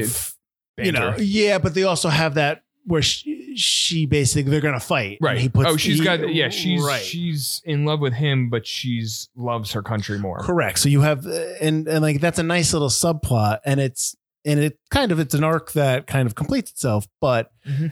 Yeah, 0.78 0.86
you 0.86 0.92
know 0.92 1.16
yeah, 1.18 1.58
but 1.60 1.74
they 1.74 1.84
also 1.84 2.10
have 2.10 2.36
that 2.36 2.64
where 2.88 3.02
she, 3.02 3.45
she 3.56 4.06
basically 4.06 4.50
they're 4.52 4.62
gonna 4.62 4.80
fight. 4.80 5.18
Right. 5.22 5.38
He 5.38 5.50
puts 5.50 5.70
oh, 5.70 5.78
she's 5.78 6.00
he- 6.00 6.04
got 6.04 6.34
yeah. 6.34 6.50
She's 6.50 6.84
right. 6.84 7.02
she's 7.02 7.62
in 7.66 7.86
love 7.86 8.00
with 8.00 8.14
him, 8.14 8.50
but 8.50 8.66
she's 8.68 9.30
loves 9.36 9.72
her 9.74 9.82
country 9.82 10.20
more. 10.20 10.40
Correct. 10.40 10.80
So 10.80 10.90
you 10.90 11.02
have 11.02 11.26
uh, 11.26 11.32
and 11.62 11.88
and 11.88 12.02
like 12.02 12.20
that's 12.22 12.40
a 12.40 12.44
nice 12.44 12.74
little 12.74 12.90
subplot, 12.90 13.60
and 13.66 13.80
it's 13.80 14.16
and 14.46 14.60
it 14.60 14.80
kind 14.92 15.12
of 15.12 15.20
it's 15.20 15.34
an 15.34 15.44
arc 15.44 15.72
that 15.74 16.08
kind 16.08 16.28
of 16.28 16.36
completes 16.36 16.72
itself. 16.72 17.08
But 17.22 17.52
Mhm. 17.68 17.92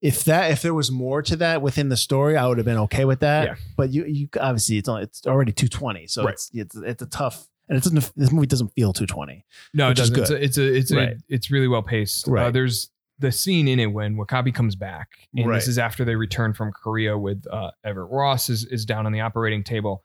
if 0.00 0.24
that 0.24 0.50
if 0.50 0.62
there 0.62 0.74
was 0.74 0.90
more 0.90 1.22
to 1.22 1.36
that 1.36 1.62
within 1.62 1.88
the 1.88 1.96
story, 1.96 2.36
I 2.36 2.46
would 2.48 2.58
have 2.58 2.64
been 2.64 2.78
okay 2.78 3.04
with 3.04 3.20
that. 3.20 3.46
Yeah. 3.46 3.54
But 3.76 3.90
you 3.92 4.04
you 4.06 4.28
obviously 4.40 4.78
it's 4.78 4.88
only 4.88 5.02
it's 5.04 5.26
already 5.26 5.52
two 5.52 5.68
twenty, 5.68 6.06
so 6.06 6.24
Right. 6.24 6.34
it's 6.34 6.50
it's 6.54 6.76
it's 6.76 7.02
a 7.02 7.06
tough 7.06 7.46
and 7.68 7.78
it 7.78 7.84
doesn't 7.84 8.12
this 8.16 8.32
movie 8.32 8.46
doesn't 8.48 8.72
feel 8.74 8.92
two 8.92 9.06
twenty. 9.06 9.44
No, 9.72 9.90
it 9.90 9.96
doesn't. 9.96 10.18
It's 10.18 10.30
a, 10.30 10.42
it's 10.42 10.58
a, 10.58 10.74
it's, 10.76 10.92
Right. 10.92 11.08
a, 11.10 11.16
it's 11.28 11.50
really 11.50 11.68
well 11.68 11.82
paced. 11.82 12.28
Uh, 12.28 12.50
there's 12.50 12.90
the 13.22 13.32
scene 13.32 13.66
in 13.68 13.80
it 13.80 13.86
when 13.86 14.16
W'Kabi 14.16 14.54
comes 14.54 14.76
back, 14.76 15.08
and 15.34 15.48
Right. 15.48 15.54
this 15.56 15.68
is 15.68 15.78
after 15.78 16.04
they 16.04 16.14
return 16.14 16.52
from 16.52 16.70
Korea 16.72 17.16
with 17.16 17.46
uh, 17.50 17.70
Everett 17.84 18.10
Ross 18.10 18.50
is 18.50 18.64
is 18.66 18.84
down 18.84 19.06
on 19.06 19.12
the 19.12 19.20
operating 19.20 19.64
table, 19.64 20.02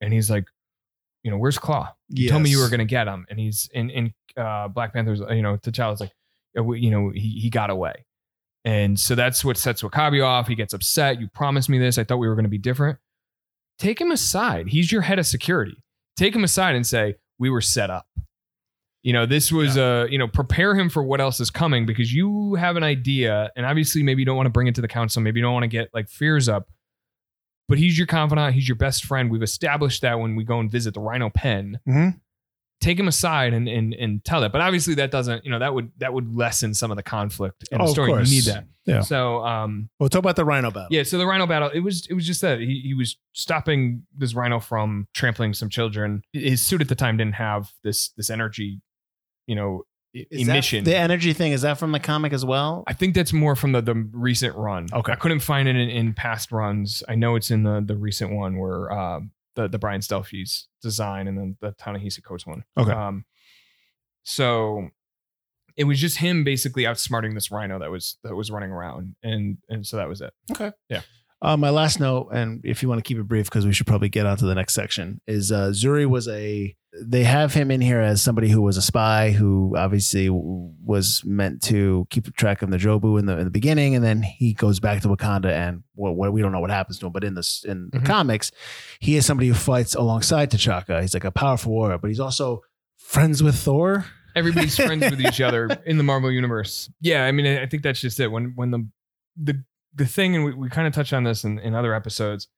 and 0.00 0.12
he's 0.12 0.30
like, 0.30 0.46
you 1.22 1.30
know, 1.30 1.36
where's 1.36 1.58
Claw? 1.58 1.92
You 2.08 2.30
told 2.30 2.42
me 2.42 2.50
you 2.50 2.58
were 2.60 2.68
going 2.70 2.78
to 2.80 2.84
get 2.86 3.06
him, 3.06 3.26
and 3.28 3.38
he's 3.38 3.68
in 3.74 3.90
in 3.90 4.14
uh, 4.36 4.68
Black 4.68 4.94
Panther's. 4.94 5.20
You 5.20 5.42
know, 5.42 5.56
T'Challa's 5.58 6.00
like, 6.00 6.12
"Yeah, 6.54 6.62
we- 6.62 6.80
you 6.80 6.90
know, 6.90 7.10
he 7.14 7.38
he 7.40 7.50
got 7.50 7.68
away, 7.70 8.06
and 8.64 8.98
so 8.98 9.14
that's 9.14 9.44
what 9.44 9.56
sets 9.58 9.82
W'Kabi 9.82 10.24
off. 10.24 10.48
He 10.48 10.54
gets 10.54 10.72
upset. 10.72 11.20
You 11.20 11.28
promised 11.28 11.68
me 11.68 11.78
this. 11.78 11.98
I 11.98 12.04
thought 12.04 12.16
we 12.18 12.28
were 12.28 12.34
going 12.34 12.44
to 12.44 12.48
be 12.50 12.58
different. 12.58 12.98
Take 13.78 14.00
him 14.00 14.10
aside. 14.10 14.68
He's 14.68 14.90
your 14.90 15.02
head 15.02 15.18
of 15.18 15.26
security. 15.26 15.76
Take 16.16 16.34
him 16.34 16.44
aside 16.44 16.74
and 16.76 16.86
say 16.86 17.16
we 17.38 17.50
were 17.50 17.60
set 17.62 17.90
up. 17.90 18.06
You 19.02 19.12
know, 19.12 19.26
this 19.26 19.50
was 19.50 19.76
uh, 19.76 20.06
you 20.08 20.16
know, 20.18 20.28
prepare 20.28 20.74
him 20.76 20.88
for 20.88 21.02
what 21.02 21.20
else 21.20 21.40
is 21.40 21.50
coming 21.50 21.86
because 21.86 22.12
you 22.12 22.54
have 22.54 22.76
an 22.76 22.84
idea, 22.84 23.50
and 23.56 23.66
obviously 23.66 24.02
maybe 24.02 24.22
you 24.22 24.26
don't 24.26 24.36
want 24.36 24.46
to 24.46 24.50
bring 24.50 24.68
it 24.68 24.74
to 24.76 24.80
the 24.80 24.88
council, 24.88 25.20
maybe 25.22 25.40
you 25.40 25.44
don't 25.44 25.54
want 25.54 25.64
to 25.64 25.68
get 25.68 25.88
like 25.92 26.08
fears 26.08 26.48
up. 26.48 26.68
But 27.68 27.78
he's 27.78 27.96
your 27.96 28.06
confidant, 28.06 28.54
he's 28.54 28.68
your 28.68 28.76
best 28.76 29.04
friend. 29.04 29.30
We've 29.30 29.42
established 29.42 30.02
that 30.02 30.20
when 30.20 30.36
we 30.36 30.44
go 30.44 30.60
and 30.60 30.70
visit 30.70 30.94
the 30.94 31.00
Rhino 31.00 31.30
Pen. 31.30 31.80
Mhm. 31.88 32.20
Take 32.80 32.98
him 32.98 33.06
aside 33.08 33.54
and 33.54 33.68
and 33.68 33.94
and 33.94 34.24
tell 34.24 34.40
that. 34.40 34.50
But 34.52 34.60
obviously 34.60 34.94
that 34.94 35.10
doesn't, 35.12 35.44
you 35.44 35.50
know, 35.52 35.60
that 35.60 35.72
would 35.72 35.90
that 35.98 36.12
would 36.12 36.34
lessen 36.34 36.74
some 36.74 36.90
of 36.90 36.96
the 36.96 37.02
conflict 37.02 37.64
in 37.70 37.80
Oh, 37.80 37.84
the 37.84 37.88
of 37.90 37.94
story. 37.94 38.10
You 38.24 38.30
need 38.30 38.44
that. 38.44 38.66
Yeah. 38.86 39.00
So 39.02 39.44
um 39.44 39.88
We'll 40.00 40.08
talk 40.08 40.18
about 40.18 40.34
the 40.36 40.44
Rhino 40.44 40.70
battle. 40.72 40.88
yeah, 40.90 41.04
so 41.04 41.16
the 41.18 41.26
rhino 41.26 41.46
battle, 41.46 41.70
it 41.72 41.80
was 41.80 42.06
it 42.08 42.14
was 42.14 42.26
just 42.26 42.40
that 42.40 42.58
he, 42.60 42.80
he 42.84 42.94
was 42.94 43.16
stopping 43.32 44.02
this 44.16 44.34
rhino 44.34 44.58
from 44.60 45.06
trampling 45.14 45.54
some 45.54 45.68
children. 45.68 46.22
His 46.32 46.60
suit 46.60 46.80
at 46.80 46.88
the 46.88 46.96
time 46.96 47.16
didn't 47.16 47.34
have 47.36 47.72
this 47.84 48.08
this 48.16 48.28
energy, 48.30 48.80
you 49.52 49.56
know, 49.56 49.82
Is 50.14 50.48
emission. 50.48 50.84
the 50.84 50.96
energy 50.96 51.34
thing 51.34 51.52
is 51.52 51.60
that 51.60 51.76
from 51.78 51.92
the 51.92 52.00
comic 52.00 52.32
as 52.32 52.42
well? 52.42 52.84
I 52.86 52.94
think 52.94 53.14
that's 53.14 53.34
more 53.34 53.54
from 53.54 53.72
the 53.72 53.82
the 53.82 53.94
recent 54.12 54.56
run. 54.56 54.88
Okay. 54.90 55.12
I 55.12 55.16
couldn't 55.16 55.40
find 55.40 55.68
it 55.68 55.76
in, 55.76 55.90
in 55.90 56.14
past 56.14 56.52
runs. 56.52 57.02
I 57.06 57.16
know 57.16 57.36
it's 57.36 57.50
in 57.50 57.64
the 57.64 57.82
the 57.84 57.96
recent 57.98 58.32
one 58.32 58.56
where 58.56 58.90
uh, 58.90 59.20
the 59.56 59.68
the 59.68 59.78
Brian 59.78 60.00
Stelfreeze 60.00 60.64
design 60.80 61.28
and 61.28 61.36
then 61.36 61.56
the 61.60 61.72
Ta-Nehisi 61.72 62.24
Coates 62.24 62.46
one. 62.46 62.64
Okay. 62.78 62.92
Um, 62.92 63.26
so 64.22 64.88
it 65.76 65.84
was 65.84 66.00
just 66.00 66.16
him 66.18 66.44
basically 66.44 66.84
outsmarting 66.84 67.34
this 67.34 67.50
rhino 67.50 67.78
that 67.78 67.90
was 67.90 68.16
that 68.24 68.34
was 68.34 68.50
running 68.50 68.70
around, 68.70 69.16
and 69.22 69.58
and 69.68 69.86
so 69.86 69.98
that 69.98 70.08
was 70.08 70.22
it. 70.22 70.32
Uh, 71.44 71.56
my 71.56 71.70
last 71.70 71.98
note, 71.98 72.28
and 72.32 72.60
if 72.64 72.82
you 72.82 72.88
want 72.88 73.00
to 73.00 73.02
keep 73.02 73.18
it 73.18 73.24
brief, 73.24 73.46
because 73.46 73.66
we 73.66 73.72
should 73.72 73.86
probably 73.86 74.08
get 74.08 74.26
on 74.26 74.36
to 74.36 74.46
the 74.46 74.54
next 74.54 74.74
section, 74.74 75.20
is 75.26 75.50
uh, 75.50 75.70
Zuri 75.70 76.06
was 76.06 76.28
a. 76.28 76.74
They 77.02 77.24
have 77.24 77.52
him 77.54 77.70
in 77.70 77.80
here 77.80 78.00
as 78.00 78.20
somebody 78.22 78.48
who 78.50 78.60
was 78.60 78.76
a 78.76 78.82
spy 78.82 79.30
who 79.30 79.74
obviously 79.76 80.26
w- 80.26 80.72
was 80.84 81.22
meant 81.24 81.62
to 81.62 82.06
keep 82.10 82.32
track 82.36 82.60
of 82.62 82.70
the 82.70 82.76
Jobu 82.76 83.18
in 83.18 83.26
the 83.26 83.36
in 83.38 83.44
the 83.44 83.50
beginning, 83.50 83.94
and 83.96 84.04
then 84.04 84.22
he 84.22 84.52
goes 84.54 84.78
back 84.78 85.02
to 85.02 85.08
Wakanda, 85.08 85.50
and 85.50 85.82
well, 85.96 86.12
what 86.14 86.32
we 86.32 86.42
don't 86.42 86.52
know 86.52 86.60
what 86.60 86.70
happens 86.70 86.98
to 87.00 87.06
him, 87.06 87.12
but 87.12 87.24
in 87.24 87.34
this 87.34 87.64
in 87.66 87.88
the 87.92 87.98
Mhm. 87.98 88.04
comics, 88.06 88.52
he 89.00 89.16
is 89.16 89.26
somebody 89.26 89.48
who 89.48 89.54
fights 89.54 89.94
alongside 89.96 90.50
T'Chaka. 90.50 91.00
He's 91.00 91.14
like 91.14 91.24
a 91.24 91.32
powerful 91.32 91.72
warrior, 91.72 91.98
but 91.98 92.08
he's 92.08 92.20
also 92.20 92.60
friends 92.98 93.42
with 93.42 93.56
Thor. 93.56 94.04
everybody's 94.36 94.76
friends 94.76 95.10
with 95.10 95.20
each 95.20 95.40
other 95.48 95.68
in 95.86 95.96
the 95.98 96.04
Marvel 96.04 96.30
universe. 96.30 96.88
Yeah, 97.00 97.24
I 97.24 97.32
mean, 97.32 97.46
I 97.46 97.62
I 97.62 97.66
think 97.66 97.82
that's 97.82 98.00
just 98.00 98.20
it. 98.20 98.28
When 98.30 98.52
when 98.54 98.70
the 98.70 98.86
the 99.42 99.64
the 99.94 100.06
thing, 100.06 100.34
and 100.34 100.44
we, 100.44 100.54
we 100.54 100.68
kind 100.68 100.86
of 100.86 100.94
touched 100.94 101.12
on 101.12 101.24
this 101.24 101.44
in, 101.44 101.58
in 101.58 101.74
other 101.74 101.94
episodes, 101.94 102.48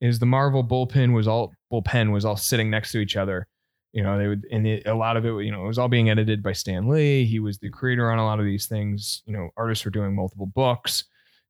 is 0.00 0.18
the 0.18 0.26
Marvel 0.26 0.64
bullpen 0.64 1.14
was 1.14 1.28
all 1.28 1.52
bullpen 1.72 2.12
was 2.12 2.24
all 2.24 2.36
sitting 2.36 2.70
next 2.70 2.92
to 2.92 2.98
each 2.98 3.16
other. 3.16 3.46
You 3.92 4.02
know, 4.02 4.18
they 4.18 4.26
would, 4.26 4.46
and 4.50 4.66
it, 4.66 4.86
a 4.86 4.94
lot 4.94 5.16
of 5.16 5.24
it, 5.24 5.32
you 5.44 5.52
know, 5.52 5.64
it 5.64 5.68
was 5.68 5.78
all 5.78 5.88
being 5.88 6.10
edited 6.10 6.42
by 6.42 6.52
Stan 6.52 6.88
Lee. 6.88 7.24
He 7.24 7.38
was 7.38 7.58
the 7.58 7.70
creator 7.70 8.10
on 8.10 8.18
a 8.18 8.24
lot 8.24 8.40
of 8.40 8.46
these 8.46 8.66
things. 8.66 9.22
You 9.26 9.34
know, 9.34 9.50
artists 9.56 9.84
were 9.84 9.90
doing 9.90 10.14
multiple 10.14 10.46
books. 10.46 11.04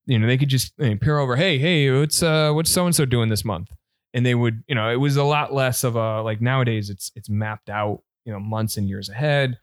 You 0.07 0.19
know, 0.19 0.27
they 0.27 0.37
could 0.37 0.49
just 0.49 0.73
you 0.79 0.91
know, 0.91 0.97
peer 0.97 1.19
over, 1.19 1.37
hey, 1.37 1.59
hey, 1.59 1.91
what's 1.91 2.23
uh, 2.23 2.53
what's 2.53 2.71
so 2.71 2.87
and 2.87 2.95
so 2.95 3.05
doing 3.05 3.29
this 3.29 3.45
month? 3.45 3.69
And 4.15 4.27
they 4.27 4.35
would, 4.35 4.63
you 4.67 4.75
know, 4.75 4.91
it 4.91 4.97
was 4.97 5.17
a 5.17 5.25
lot 5.25 5.55
less 5.55 5.85
of 5.85 5.97
a 5.97 6.23
like 6.23 6.41
nowadays. 6.41 6.91
It's 6.91 7.13
it's 7.15 7.31
mapped 7.31 7.71
out, 7.71 8.03
you 8.25 8.33
know, 8.33 8.41
months 8.41 8.77
and 8.77 8.89
years 8.89 9.09
ahead 9.09 9.57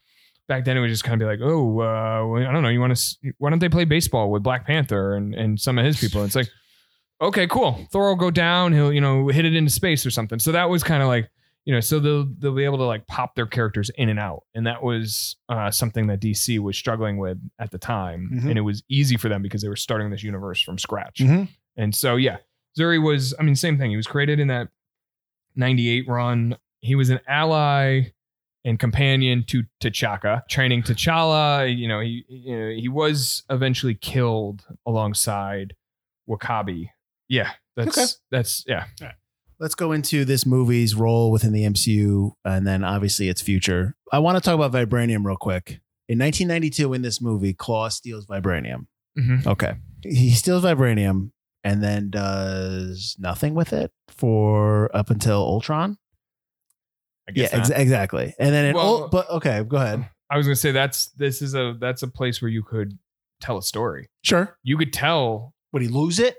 back 0.50 0.64
then 0.64 0.76
it 0.76 0.80
would 0.80 0.88
just 0.88 1.04
kind 1.04 1.14
of 1.14 1.20
be 1.20 1.30
like, 1.30 1.38
oh, 1.42 1.80
uh, 1.80 2.40
I 2.40 2.52
don't 2.52 2.62
know, 2.64 2.68
you 2.68 2.80
want 2.80 2.94
to? 2.96 3.32
Why 3.38 3.48
don't 3.50 3.60
they 3.60 3.68
play 3.68 3.84
baseball 3.84 4.30
with 4.30 4.42
Black 4.42 4.66
Panther 4.66 5.14
and 5.14 5.34
and 5.34 5.58
some 5.60 5.78
of 5.78 5.84
his 5.86 5.98
people? 5.98 6.20
And 6.20 6.26
It's 6.26 6.36
like, 6.36 6.50
okay, 7.22 7.46
cool. 7.46 7.86
Thor 7.92 8.08
will 8.08 8.16
go 8.16 8.30
down. 8.30 8.72
He'll 8.72 8.92
you 8.92 9.00
know 9.00 9.28
hit 9.28 9.44
it 9.44 9.54
into 9.54 9.70
space 9.70 10.04
or 10.04 10.10
something. 10.10 10.38
So 10.40 10.52
that 10.52 10.68
was 10.68 10.82
kind 10.82 11.02
of 11.02 11.08
like 11.08 11.30
you 11.66 11.74
know, 11.74 11.80
so 11.80 12.00
they'll 12.00 12.26
they'll 12.38 12.54
be 12.54 12.64
able 12.64 12.78
to 12.78 12.84
like 12.84 13.06
pop 13.06 13.34
their 13.36 13.46
characters 13.46 13.90
in 13.96 14.08
and 14.08 14.18
out, 14.18 14.42
and 14.54 14.66
that 14.66 14.82
was 14.82 15.36
uh, 15.48 15.70
something 15.70 16.06
that 16.08 16.20
DC 16.20 16.58
was 16.58 16.76
struggling 16.76 17.18
with 17.18 17.38
at 17.58 17.70
the 17.70 17.78
time, 17.78 18.30
Mhm. 18.32 18.48
and 18.48 18.58
it 18.58 18.62
was 18.62 18.82
easy 18.88 19.16
for 19.16 19.28
them 19.28 19.42
because 19.42 19.62
they 19.62 19.68
were 19.68 19.76
starting 19.76 20.10
this 20.10 20.22
universe 20.22 20.60
from 20.60 20.78
scratch. 20.78 21.18
Mhm. 21.20 21.48
And 21.76 21.94
so 21.94 22.16
yeah, 22.16 22.38
Zuri 22.78 23.00
was, 23.00 23.34
I 23.38 23.42
mean, 23.42 23.54
same 23.54 23.76
thing. 23.78 23.90
He 23.90 23.96
was 23.96 24.06
created 24.06 24.40
in 24.40 24.48
that 24.48 24.68
'98 25.56 26.08
run. 26.08 26.56
He 26.80 26.94
was 26.94 27.10
an 27.10 27.20
ally 27.28 28.12
and 28.64 28.78
companion 28.78 29.44
to 29.48 29.64
T'Chaka, 29.82 30.46
training 30.48 30.82
T'Challa. 30.82 31.74
You 31.74 31.88
know, 31.88 32.00
he 32.00 32.24
you 32.28 32.56
know, 32.58 32.70
he 32.70 32.88
was 32.88 33.42
eventually 33.50 33.94
killed 33.94 34.64
alongside 34.86 35.74
W'Kabi. 36.28 36.90
Yeah, 37.28 37.50
that's 37.76 37.98
Okay. 37.98 38.06
that's 38.30 38.64
yeah. 38.66 38.84
Let's 39.58 39.74
go 39.74 39.92
into 39.92 40.24
this 40.24 40.46
movie's 40.46 40.94
role 40.94 41.30
within 41.30 41.52
the 41.52 41.64
MCU 41.64 42.32
and 42.46 42.66
then 42.66 42.82
obviously 42.82 43.28
its 43.28 43.42
future. 43.42 43.94
I 44.10 44.18
want 44.18 44.36
to 44.36 44.40
talk 44.40 44.54
about 44.54 44.72
vibranium 44.72 45.24
real 45.26 45.36
quick. 45.36 45.80
In 46.08 46.18
1992, 46.18 46.94
in 46.94 47.02
this 47.02 47.20
movie, 47.20 47.52
Claw 47.52 47.88
steals 47.88 48.26
vibranium. 48.26 48.86
Mhm. 49.18 49.46
Okay. 49.46 49.74
He 50.02 50.30
steals 50.30 50.64
vibranium 50.64 51.32
and 51.62 51.82
then 51.82 52.08
does 52.08 53.16
nothing 53.18 53.54
with 53.54 53.74
it 53.74 53.92
for 54.08 54.90
up 54.96 55.10
until 55.10 55.40
Ultron. 55.42 55.98
I 57.36 57.40
Yeah, 57.40 57.42
guess 57.44 57.52
not. 57.52 57.60
ex- 57.70 57.70
exactly. 57.80 58.34
And 58.38 58.54
then, 58.54 58.64
in 58.66 58.74
Well- 58.74 59.04
Ul- 59.04 59.08
but 59.08 59.30
okay, 59.30 59.62
go 59.66 59.76
ahead. 59.78 60.08
I 60.30 60.36
was 60.36 60.46
gonna 60.46 60.56
say 60.56 60.70
that's 60.72 61.06
this 61.10 61.42
is 61.42 61.54
a 61.54 61.76
that's 61.80 62.02
a 62.02 62.08
place 62.08 62.40
where 62.40 62.50
you 62.50 62.62
could 62.62 62.96
tell 63.40 63.58
a 63.58 63.62
story. 63.62 64.08
Sure. 64.22 64.56
You 64.62 64.76
could 64.76 64.92
tell. 64.92 65.54
Would 65.72 65.82
he 65.82 65.88
lose 65.88 66.18
it? 66.18 66.36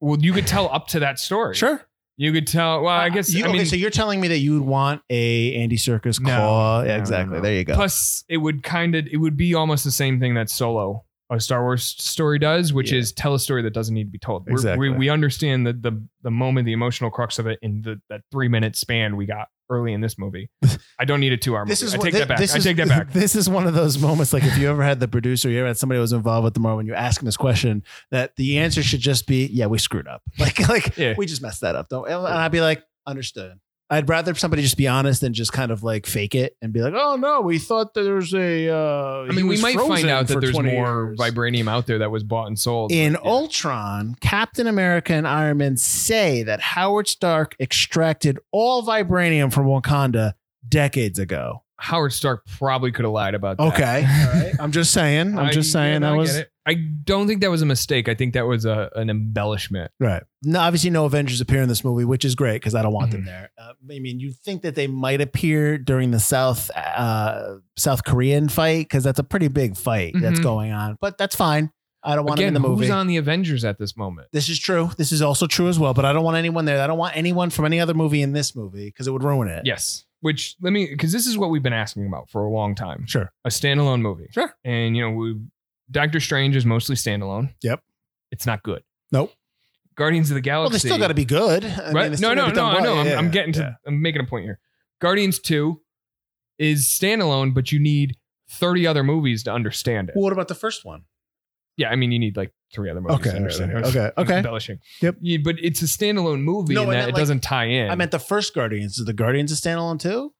Well, 0.00 0.18
you 0.20 0.32
could 0.32 0.46
tell 0.46 0.68
up 0.72 0.88
to 0.88 1.00
that 1.00 1.18
story. 1.18 1.54
Sure. 1.54 1.80
You 2.18 2.32
could 2.32 2.46
tell. 2.46 2.82
Well, 2.82 2.94
I 2.94 3.06
uh, 3.06 3.08
guess. 3.10 3.32
You, 3.32 3.44
I 3.44 3.48
mean, 3.48 3.56
okay, 3.56 3.64
so 3.64 3.76
you're 3.76 3.90
telling 3.90 4.20
me 4.20 4.28
that 4.28 4.38
you 4.38 4.52
would 4.58 4.66
want 4.68 5.00
a 5.08 5.54
Andy 5.54 5.76
Serkis 5.76 6.20
No, 6.20 6.26
claw? 6.36 6.80
no, 6.82 6.86
Yeah, 6.86 6.96
no, 6.96 7.00
exactly. 7.00 7.36
no. 7.36 7.42
There 7.42 7.54
you 7.54 7.64
go. 7.64 7.74
Plus, 7.74 8.24
it 8.28 8.36
would 8.38 8.62
kind 8.62 8.94
of 8.94 9.06
it 9.06 9.16
would 9.16 9.36
be 9.36 9.54
almost 9.54 9.84
the 9.84 9.90
same 9.90 10.20
thing 10.20 10.34
that 10.34 10.50
Solo, 10.50 11.04
a 11.30 11.40
Star 11.40 11.62
Wars 11.62 11.82
story, 11.84 12.38
does, 12.38 12.72
which 12.74 12.92
Yeah. 12.92 12.98
is 12.98 13.12
tell 13.12 13.34
a 13.34 13.38
story 13.38 13.62
that 13.62 13.72
doesn't 13.72 13.94
need 13.94 14.04
to 14.04 14.10
be 14.10 14.18
told. 14.18 14.44
We're- 14.44 14.54
Exactly. 14.54 14.90
We 14.90 14.96
we 14.96 15.08
understand 15.08 15.66
the 15.66 15.72
the 15.72 16.02
the 16.22 16.30
moment, 16.30 16.66
the 16.66 16.72
emotional 16.74 17.10
crux 17.10 17.38
of 17.38 17.46
it 17.46 17.58
in 17.62 17.80
the 17.82 18.00
that 18.10 18.20
three 18.30 18.48
minute 18.48 18.76
span 18.76 19.16
we 19.16 19.24
got 19.24 19.48
early 19.72 19.92
in 19.92 20.00
this 20.00 20.18
movie. 20.18 20.50
I 20.98 21.04
don't 21.04 21.20
need 21.20 21.32
a 21.32 21.36
two 21.36 21.54
hour 21.56 21.64
movie. 21.64 21.72
This 21.72 21.82
is 21.82 21.94
I 21.94 21.98
take 21.98 22.12
thi- 22.12 22.18
that 22.20 22.28
back. 22.28 22.38
This 22.38 22.54
I 22.54 22.58
is, 22.58 22.64
take 22.64 22.76
that 22.76 22.88
back. 22.96 23.12
This 23.12 23.34
is 23.34 23.48
one 23.48 23.66
of 23.66 23.74
those 23.74 23.98
moments, 23.98 24.32
like 24.32 24.44
if 24.44 24.56
you 24.58 24.68
ever 24.70 24.82
had 24.82 25.00
the 25.00 25.08
producer, 25.08 25.48
you 25.50 25.58
ever 25.58 25.68
had 25.68 25.78
somebody 25.78 25.96
who 25.98 26.02
was 26.02 26.12
involved 26.12 26.44
with 26.44 26.54
the 26.54 26.60
Marvel, 26.60 26.78
and 26.80 26.88
you 26.88 26.94
ask 26.94 27.20
him 27.20 27.26
this 27.26 27.36
question, 27.36 27.82
that 28.10 28.36
the 28.36 28.58
answer 28.58 28.82
should 28.82 29.00
just 29.00 29.26
be, 29.26 29.46
"Yeah, 29.46 29.66
we 29.66 29.78
screwed 29.78 30.06
up. 30.08 30.22
Like, 30.38 30.68
like 30.68 30.96
Yeah. 30.96 31.14
we 31.16 31.26
just 31.26 31.42
messed 31.42 31.60
that 31.62 31.74
up." 31.76 31.88
Don't, 31.88 32.06
and 32.08 32.16
I'd 32.26 32.52
be 32.52 32.60
like, 32.60 32.82
"Understood, 33.06 33.58
I'd 33.92 34.08
rather 34.08 34.34
somebody 34.34 34.62
just 34.62 34.78
be 34.78 34.88
honest 34.88 35.20
than 35.20 35.34
just 35.34 35.52
kind 35.52 35.70
of 35.70 35.82
like 35.82 36.06
fake 36.06 36.34
it 36.34 36.56
and 36.62 36.72
be 36.72 36.80
like, 36.80 36.94
"Oh 36.96 37.16
no, 37.16 37.42
we 37.42 37.58
thought 37.58 37.92
there 37.92 38.14
was 38.14 38.32
a." 38.32 38.70
Uh, 38.70 39.26
I 39.28 39.32
mean, 39.32 39.46
we 39.46 39.60
might 39.60 39.78
find 39.78 40.08
out 40.08 40.28
that 40.28 40.40
there's 40.40 40.58
more 40.58 41.14
vibranium 41.18 41.68
out 41.68 41.86
there 41.86 41.98
that 41.98 42.10
was 42.10 42.24
bought 42.24 42.46
and 42.46 42.58
sold. 42.58 42.90
In 42.90 43.12
but, 43.12 43.22
yeah. 43.22 43.30
Ultron, 43.30 44.16
Captain 44.22 44.66
America 44.66 45.12
and 45.12 45.28
Iron 45.28 45.58
Man 45.58 45.76
say 45.76 46.42
that 46.42 46.60
Howard 46.60 47.06
Stark 47.06 47.54
extracted 47.60 48.38
all 48.50 48.82
vibranium 48.82 49.52
from 49.52 49.66
Wakanda 49.66 50.32
decades 50.66 51.18
ago. 51.18 51.62
Howard 51.82 52.12
Stark 52.12 52.46
probably 52.46 52.92
could 52.92 53.04
have 53.04 53.12
lied 53.12 53.34
about 53.34 53.58
that. 53.58 53.64
Okay, 53.74 54.04
all 54.06 54.32
right. 54.42 54.52
I'm 54.60 54.70
just 54.72 54.92
saying. 54.92 55.36
I'm 55.38 55.50
just 55.50 55.68
yeah, 55.70 55.72
saying 55.72 56.00
no, 56.00 56.06
that 56.10 56.14
I 56.14 56.16
was. 56.16 56.42
I 56.64 56.74
don't 56.74 57.26
think 57.26 57.40
that 57.40 57.50
was 57.50 57.60
a 57.60 57.66
mistake. 57.66 58.08
I 58.08 58.14
think 58.14 58.34
that 58.34 58.46
was 58.46 58.64
a 58.64 58.88
an 58.94 59.10
embellishment. 59.10 59.90
right. 59.98 60.22
No, 60.44 60.60
obviously, 60.60 60.90
no 60.90 61.04
Avengers 61.06 61.40
appear 61.40 61.60
in 61.60 61.68
this 61.68 61.82
movie, 61.82 62.04
which 62.04 62.24
is 62.24 62.34
great 62.36 62.54
because 62.56 62.76
I 62.76 62.82
don't 62.82 62.92
want 62.92 63.10
them 63.10 63.22
Mhm. 63.22 63.26
there. 63.26 63.50
Uh, 63.58 63.72
I 63.90 63.98
mean, 63.98 64.20
you 64.20 64.30
think 64.32 64.62
that 64.62 64.76
they 64.76 64.86
might 64.86 65.20
appear 65.20 65.76
during 65.76 66.12
the 66.12 66.20
South 66.20 66.70
uh, 66.76 67.56
South 67.76 68.04
Korean 68.04 68.48
fight 68.48 68.84
because 68.84 69.02
that's 69.02 69.18
a 69.18 69.24
pretty 69.24 69.48
big 69.48 69.76
fight 69.76 70.14
that's 70.14 70.38
Mhm. 70.38 70.42
going 70.44 70.72
on, 70.72 70.96
but 71.00 71.18
that's 71.18 71.34
fine. 71.34 71.72
I 72.04 72.14
don't 72.16 72.24
want 72.26 72.38
Again, 72.40 72.54
them 72.54 72.56
in 72.56 72.62
the 72.62 72.68
movie. 72.68 72.86
who's 72.86 72.90
on 72.92 73.06
the 73.06 73.16
Avengers 73.16 73.64
at 73.64 73.78
this 73.78 73.96
moment? 73.96 74.28
This 74.32 74.48
is 74.48 74.58
true. 74.58 74.90
This 74.96 75.12
is 75.12 75.22
also 75.22 75.46
true 75.46 75.68
as 75.68 75.78
well, 75.78 75.94
but 75.94 76.04
I 76.04 76.12
don't 76.12 76.24
want 76.24 76.36
anyone 76.36 76.64
there. 76.64 76.80
I 76.82 76.86
don't 76.88 76.98
want 76.98 77.16
anyone 77.16 77.50
from 77.50 77.64
any 77.64 77.78
other 77.78 77.94
movie 77.94 78.22
in 78.22 78.32
this 78.32 78.56
movie 78.56 78.86
because 78.86 79.06
it 79.06 79.12
would 79.12 79.22
ruin 79.22 79.46
it. 79.48 79.62
Yes. 79.64 80.04
Which 80.22 80.56
let 80.62 80.72
me 80.72 80.86
because 80.86 81.12
this 81.12 81.26
is 81.26 81.36
what 81.36 81.50
we've 81.50 81.62
been 81.62 81.72
asking 81.72 82.06
about 82.06 82.30
for 82.30 82.44
a 82.44 82.50
long 82.50 82.74
time. 82.74 83.06
Sure. 83.06 83.30
A 83.44 83.48
standalone 83.48 84.00
movie. 84.00 84.28
Sure. 84.30 84.54
And 84.64 84.96
you 84.96 85.02
know, 85.02 85.10
we 85.10 85.36
Doctor 85.90 86.20
Strange 86.20 86.56
is 86.56 86.64
mostly 86.64 86.94
standalone. 86.96 87.52
Yep. 87.62 87.82
It's 88.30 88.46
not 88.46 88.62
good. 88.62 88.82
Nope. 89.10 89.32
Guardians 89.96 90.30
of 90.30 90.36
the 90.36 90.40
Galaxy. 90.40 90.70
Well, 90.70 90.70
they 90.70 90.78
still 90.78 90.98
got 90.98 91.08
to 91.08 91.14
be 91.14 91.24
good. 91.24 91.64
I 91.64 91.90
right? 91.92 92.12
it's 92.12 92.20
no, 92.20 92.28
still 92.32 92.36
no, 92.36 92.52
gotta 92.52 92.54
no, 92.54 92.66
I 92.66 92.80
know. 92.80 92.92
well. 92.94 92.98
I'm, 93.00 93.06
Yeah, 93.06 93.18
I'm 93.18 93.30
getting 93.30 93.52
to. 93.54 93.60
yeah. 93.60 93.74
I'm 93.86 94.00
making 94.00 94.22
a 94.22 94.24
point 94.24 94.44
here. 94.44 94.58
Guardians 95.00 95.38
Two 95.40 95.82
is 96.58 96.86
standalone, 96.86 97.52
but 97.52 97.72
you 97.72 97.80
need 97.80 98.16
30 98.48 98.86
other 98.86 99.02
movies 99.02 99.42
to 99.42 99.52
understand 99.52 100.08
it. 100.08 100.14
Well, 100.14 100.22
what 100.22 100.32
about 100.32 100.48
the 100.48 100.54
first 100.54 100.84
one? 100.84 101.02
Yeah, 101.76 101.88
I 101.90 101.96
mean, 101.96 102.12
you 102.12 102.18
need 102.20 102.36
like 102.36 102.52
three 102.72 102.90
other 102.90 103.00
movies 103.00 103.16
Okay, 103.20 103.30
to 103.30 103.36
understand 103.36 103.70
it. 103.72 103.84
okay, 103.86 104.10
okay. 104.18 104.36
Embellishing. 104.38 104.78
Yep. 105.00 105.16
Yeah, 105.20 105.38
but 105.44 105.56
it's 105.60 105.82
a 105.82 105.86
standalone 105.86 106.42
movie 106.42 106.74
No, 106.74 106.82
in 106.84 106.88
I 106.90 106.92
that 106.94 107.02
it 107.10 107.12
like- 107.12 107.20
doesn't 107.20 107.40
tie 107.40 107.66
in. 107.66 107.90
I 107.90 107.94
meant 107.94 108.10
the 108.10 108.18
first 108.18 108.54
Guardians. 108.54 108.98
Is 108.98 109.04
the 109.06 109.12
Guardians 109.12 109.52
a 109.52 109.54
standalone 109.54 109.98
too? 110.00 110.32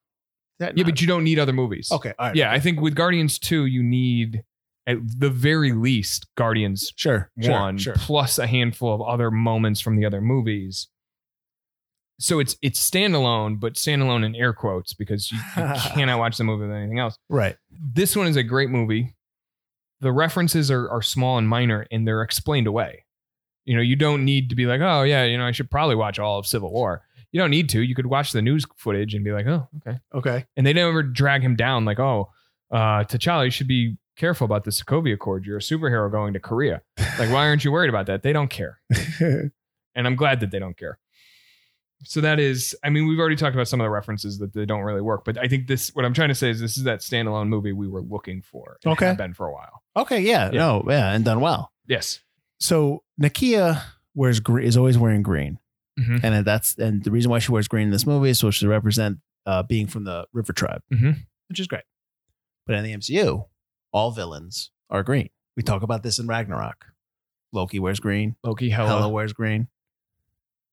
That 0.59 0.76
yeah, 0.76 0.83
not- 0.85 0.91
but 0.91 1.01
you 1.01 1.07
don't 1.07 1.24
need 1.24 1.39
other 1.39 1.53
movies. 1.53 1.91
okay, 1.93 2.12
all 2.18 2.28
right. 2.28 2.37
Yeah, 2.37 2.53
I 2.53 2.61
think 2.61 2.80
with 2.80 2.95
Guardians 2.95 3.39
2, 3.39 3.66
you 3.66 3.83
need 3.83 4.45
at 4.87 4.97
the 5.18 5.30
very 5.30 5.72
least 5.72 6.26
Guardians 6.37 6.93
sure, 6.97 7.30
sure, 7.41 7.78
sure. 7.78 7.95
plus 7.97 8.39
a 8.39 8.47
handful 8.49 8.93
of 8.95 9.01
other 9.03 9.30
moments 9.30 9.80
from 9.80 9.97
the 9.97 10.05
other 10.05 10.20
movies. 10.20 10.89
So 12.18 12.39
it's 12.39 12.57
it's 12.62 12.78
standalone, 12.89 13.59
but 13.59 13.74
standalone 13.74 14.24
in 14.24 14.35
air 14.37 14.53
quotes 14.53 14.93
because 14.95 15.33
you, 15.33 15.39
you 15.39 15.72
cannot 15.95 16.18
watch 16.18 16.37
the 16.37 16.45
movie 16.45 16.66
with 16.66 16.76
anything 16.76 16.99
else. 17.01 17.16
Right. 17.28 17.57
This 17.70 18.14
one 18.16 18.26
is 18.28 18.37
a 18.37 18.43
great 18.43 18.70
movie. 18.70 19.14
The 20.03 20.12
references 20.12 20.70
are, 20.70 20.90
are 20.90 21.00
small 21.00 21.38
and 21.38 21.48
minor 21.48 21.86
and 21.90 22.07
they're 22.07 22.22
explained 22.22 22.66
away. 22.66 23.07
You 23.64 23.76
know, 23.76 23.82
you 23.82 23.96
don't 23.96 24.24
need 24.24 24.50
to 24.50 24.55
be 24.55 24.66
like, 24.66 24.80
oh, 24.80 25.03
yeah, 25.03 25.24
you 25.24 25.38
know, 25.38 25.46
I 25.46 25.53
should 25.53 25.70
probably 25.70 25.94
watch 25.94 26.18
all 26.18 26.38
of 26.38 26.46
Civil 26.46 26.70
War. 26.72 27.03
You 27.30 27.40
don't 27.40 27.50
need 27.50 27.70
to. 27.70 27.80
You 27.80 27.94
could 27.94 28.07
watch 28.07 28.32
the 28.32 28.42
news 28.42 28.66
footage 28.76 29.14
and 29.14 29.24
be 29.24 29.32
like, 29.32 29.46
oh, 29.46 29.68
okay. 29.78 29.98
Okay. 30.14 30.44
And 30.57 30.66
they 30.66 30.74
never 30.74 31.03
drag 31.03 31.42
him 31.42 31.57
down 31.57 31.86
like, 31.86 31.98
oh, 31.98 32.30
uh, 32.70 33.05
T'Challa, 33.05 33.44
you 33.46 33.50
should 33.50 33.68
be 33.68 33.96
careful 34.16 34.44
about 34.44 34.64
the 34.64 34.70
Sokovia 34.70 35.14
Accord. 35.14 35.46
You're 35.46 35.57
a 35.57 35.61
superhero 35.61 36.11
going 36.11 36.34
to 36.34 36.40
Korea. 36.40 36.82
Like, 37.18 37.30
why 37.30 37.46
aren't 37.46 37.64
you 37.64 37.72
worried 37.72 37.88
about 37.88 38.07
that? 38.07 38.22
They 38.22 38.32
don't 38.32 38.50
care. 38.50 38.80
And 39.94 40.07
I'm 40.07 40.16
glad 40.16 40.40
that 40.40 40.50
they 40.50 40.59
don't 40.59 40.76
care. 40.76 40.98
So 42.05 42.20
that 42.20 42.40
is, 42.40 42.74
I 42.82 42.90
mean, 42.90 43.07
we've 43.07 43.18
already 43.18 43.36
talked 43.36 43.55
about 43.55 43.68
some 43.68 43.80
of 43.80 43.84
the 43.84 43.90
references 43.90 44.38
that 44.38 44.53
they 44.53 44.64
don't 44.66 44.80
really 44.82 45.00
work, 45.00 45.24
but 45.24 45.38
I 45.38 45.46
think 45.48 45.66
this, 45.68 45.94
what 45.94 46.05
I'm 46.05 46.12
trying 46.14 46.30
to 46.30 46.34
say 46.34 46.50
is 46.50 46.61
this 46.61 46.76
is 46.76 46.82
that 46.84 46.98
standalone 47.00 47.48
movie 47.48 47.72
we 47.72 47.86
were 47.88 48.00
looking 48.03 48.42
for. 48.42 48.78
and 48.84 48.92
Okay. 48.92 49.07
have 49.07 49.16
been 49.16 49.34
for 49.34 49.46
a 49.46 49.53
while. 49.53 49.82
okay. 49.96 50.20
Yeah, 50.20 50.50
Yeah. 50.53 50.59
No. 50.59 50.84
Yeah, 50.88 51.12
and 51.12 51.24
done 51.24 51.40
well. 51.40 51.70
Yes. 51.86 52.20
So 52.59 53.03
Nakia 53.20 53.82
wears 54.14 54.40
green. 54.40 54.66
Is 54.66 54.76
always 54.76 54.96
wearing 54.98 55.22
green, 55.22 55.59
Mhm. 55.98 56.20
and 56.24 56.44
that's 56.44 56.76
and 56.78 57.03
the 57.05 57.11
reason 57.11 57.30
why 57.30 57.38
she 57.40 57.50
wears 57.53 57.66
green 57.68 57.84
in 57.86 57.90
this 57.90 58.07
movie 58.07 58.30
is 58.30 58.38
so 58.38 58.50
she 58.50 58.66
represent 58.66 59.18
uh, 59.46 59.62
being 59.64 59.86
from 59.88 60.05
the 60.05 60.26
River 60.32 60.53
Tribe, 60.53 60.82
Mhm. 60.92 61.24
which 61.48 61.59
is 61.61 61.66
great. 61.66 61.82
But 62.66 62.76
in 62.76 62.84
the 62.84 62.92
MCU, 62.92 63.46
all 63.92 64.12
villains 64.12 64.70
are 64.90 65.03
green. 65.03 65.30
We 65.57 65.62
talk 65.64 65.82
about 65.82 66.03
this 66.05 66.18
in 66.20 66.26
Ragnarok. 66.28 66.86
Loki 67.53 67.78
wears 67.80 67.98
green. 68.00 68.36
Loki, 68.44 68.70
Hela, 68.70 68.88
Hella. 68.88 69.09
wears 69.09 69.32
green. 69.32 69.66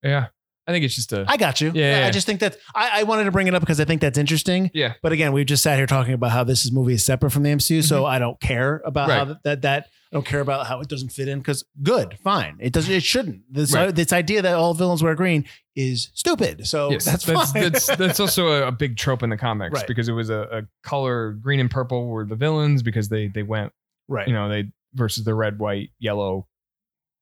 Yeah. 0.03 0.27
I 0.69 0.71
think 0.71 0.85
it's 0.85 0.95
just 0.95 1.11
a, 1.13 1.25
I 1.27 1.37
got 1.37 1.59
you. 1.61 1.71
Yeah, 1.73 2.05
I 2.07 2.11
just 2.11 2.27
think 2.27 2.39
that 2.41 2.57
I, 2.75 2.99
I 2.99 3.03
wanted 3.03 3.23
to 3.25 3.31
bring 3.31 3.47
it 3.47 3.55
up 3.55 3.61
because 3.61 3.79
I 3.79 3.85
think 3.85 4.01
that's 4.01 4.17
interesting. 4.17 4.69
yeah. 4.73 4.93
But 5.01 5.11
again, 5.11 5.33
we've 5.33 5.45
just 5.47 5.63
sat 5.63 5.77
here 5.77 5.87
talking 5.87 6.13
about 6.13 6.31
how 6.31 6.43
this 6.43 6.71
movie 6.71 6.93
is 6.93 7.03
separate 7.05 7.31
from 7.31 7.43
the 7.43 7.49
MCU, 7.49 7.83
so 7.83 8.05
I 8.05 8.19
don't 8.19 8.39
care 8.39 8.81
about 8.85 9.09
how 9.09 9.19
Mm-hmm. 9.25 9.33
That, 9.43 9.61
that 9.63 9.85
I 10.11 10.15
don't 10.15 10.25
care 10.25 10.39
about 10.39 10.65
how 10.65 10.79
it 10.79 10.87
doesn't 10.87 11.09
fit 11.09 11.27
in 11.27 11.39
because 11.39 11.63
good, 11.83 12.17
fine. 12.23 12.57
It 12.59 12.73
doesn't. 12.73 12.93
It 12.93 13.03
shouldn't. 13.03 13.41
This 13.51 13.73
Right. 13.73 13.93
this 13.93 14.11
idea 14.13 14.41
that 14.41 14.55
all 14.55 14.73
villains 14.73 15.03
wear 15.03 15.13
green 15.15 15.45
is 15.75 16.09
stupid. 16.13 16.65
So 16.67 16.91
Yes, 16.91 17.05
that's 17.05 17.25
that's 17.25 17.51
that's, 17.51 17.85
that's 17.97 18.19
also 18.19 18.47
a, 18.49 18.67
a 18.67 18.71
big 18.71 18.97
trope 18.97 19.23
in 19.23 19.29
the 19.29 19.37
comics 19.37 19.73
Right. 19.73 19.87
because 19.87 20.07
it 20.09 20.13
was 20.13 20.29
a, 20.29 20.41
a 20.51 20.61
color 20.87 21.33
green 21.33 21.59
and 21.59 21.69
purple 21.69 22.07
were 22.07 22.25
the 22.25 22.35
villains 22.35 22.81
because 22.81 23.09
they 23.09 23.27
they 23.27 23.43
went 23.43 23.71
right. 24.07 24.27
you 24.27 24.33
know 24.33 24.49
they 24.49 24.71
versus 24.95 25.23
the 25.23 25.35
red 25.35 25.59
white 25.59 25.89
yellow 25.99 26.47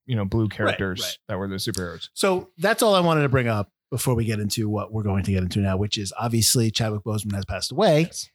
you 0.07 0.15
know 0.15 0.25
blue 0.25 0.47
characters 0.49 1.01
right. 1.01 1.17
that 1.27 1.37
were 1.37 1.47
the 1.47 1.55
superheroes 1.55 2.09
So 2.13 2.49
that's 2.57 2.81
all 2.81 2.95
I 2.95 2.99
wanted 3.01 3.21
to 3.23 3.29
bring 3.29 3.47
up 3.47 3.71
before 3.91 4.15
we 4.15 4.25
get 4.25 4.39
into 4.39 4.67
what 4.67 4.91
we're 4.91 5.03
going 5.03 5.23
to 5.23 5.31
get 5.31 5.43
into 5.43 5.59
now, 5.59 5.77
which 5.77 5.97
is 5.97 6.11
obviously 6.19 6.71
Chadwick 6.71 7.03
Boseman 7.03 7.35
has 7.35 7.45
passed 7.45 7.71
away. 7.71 8.01
Yes. 8.01 8.29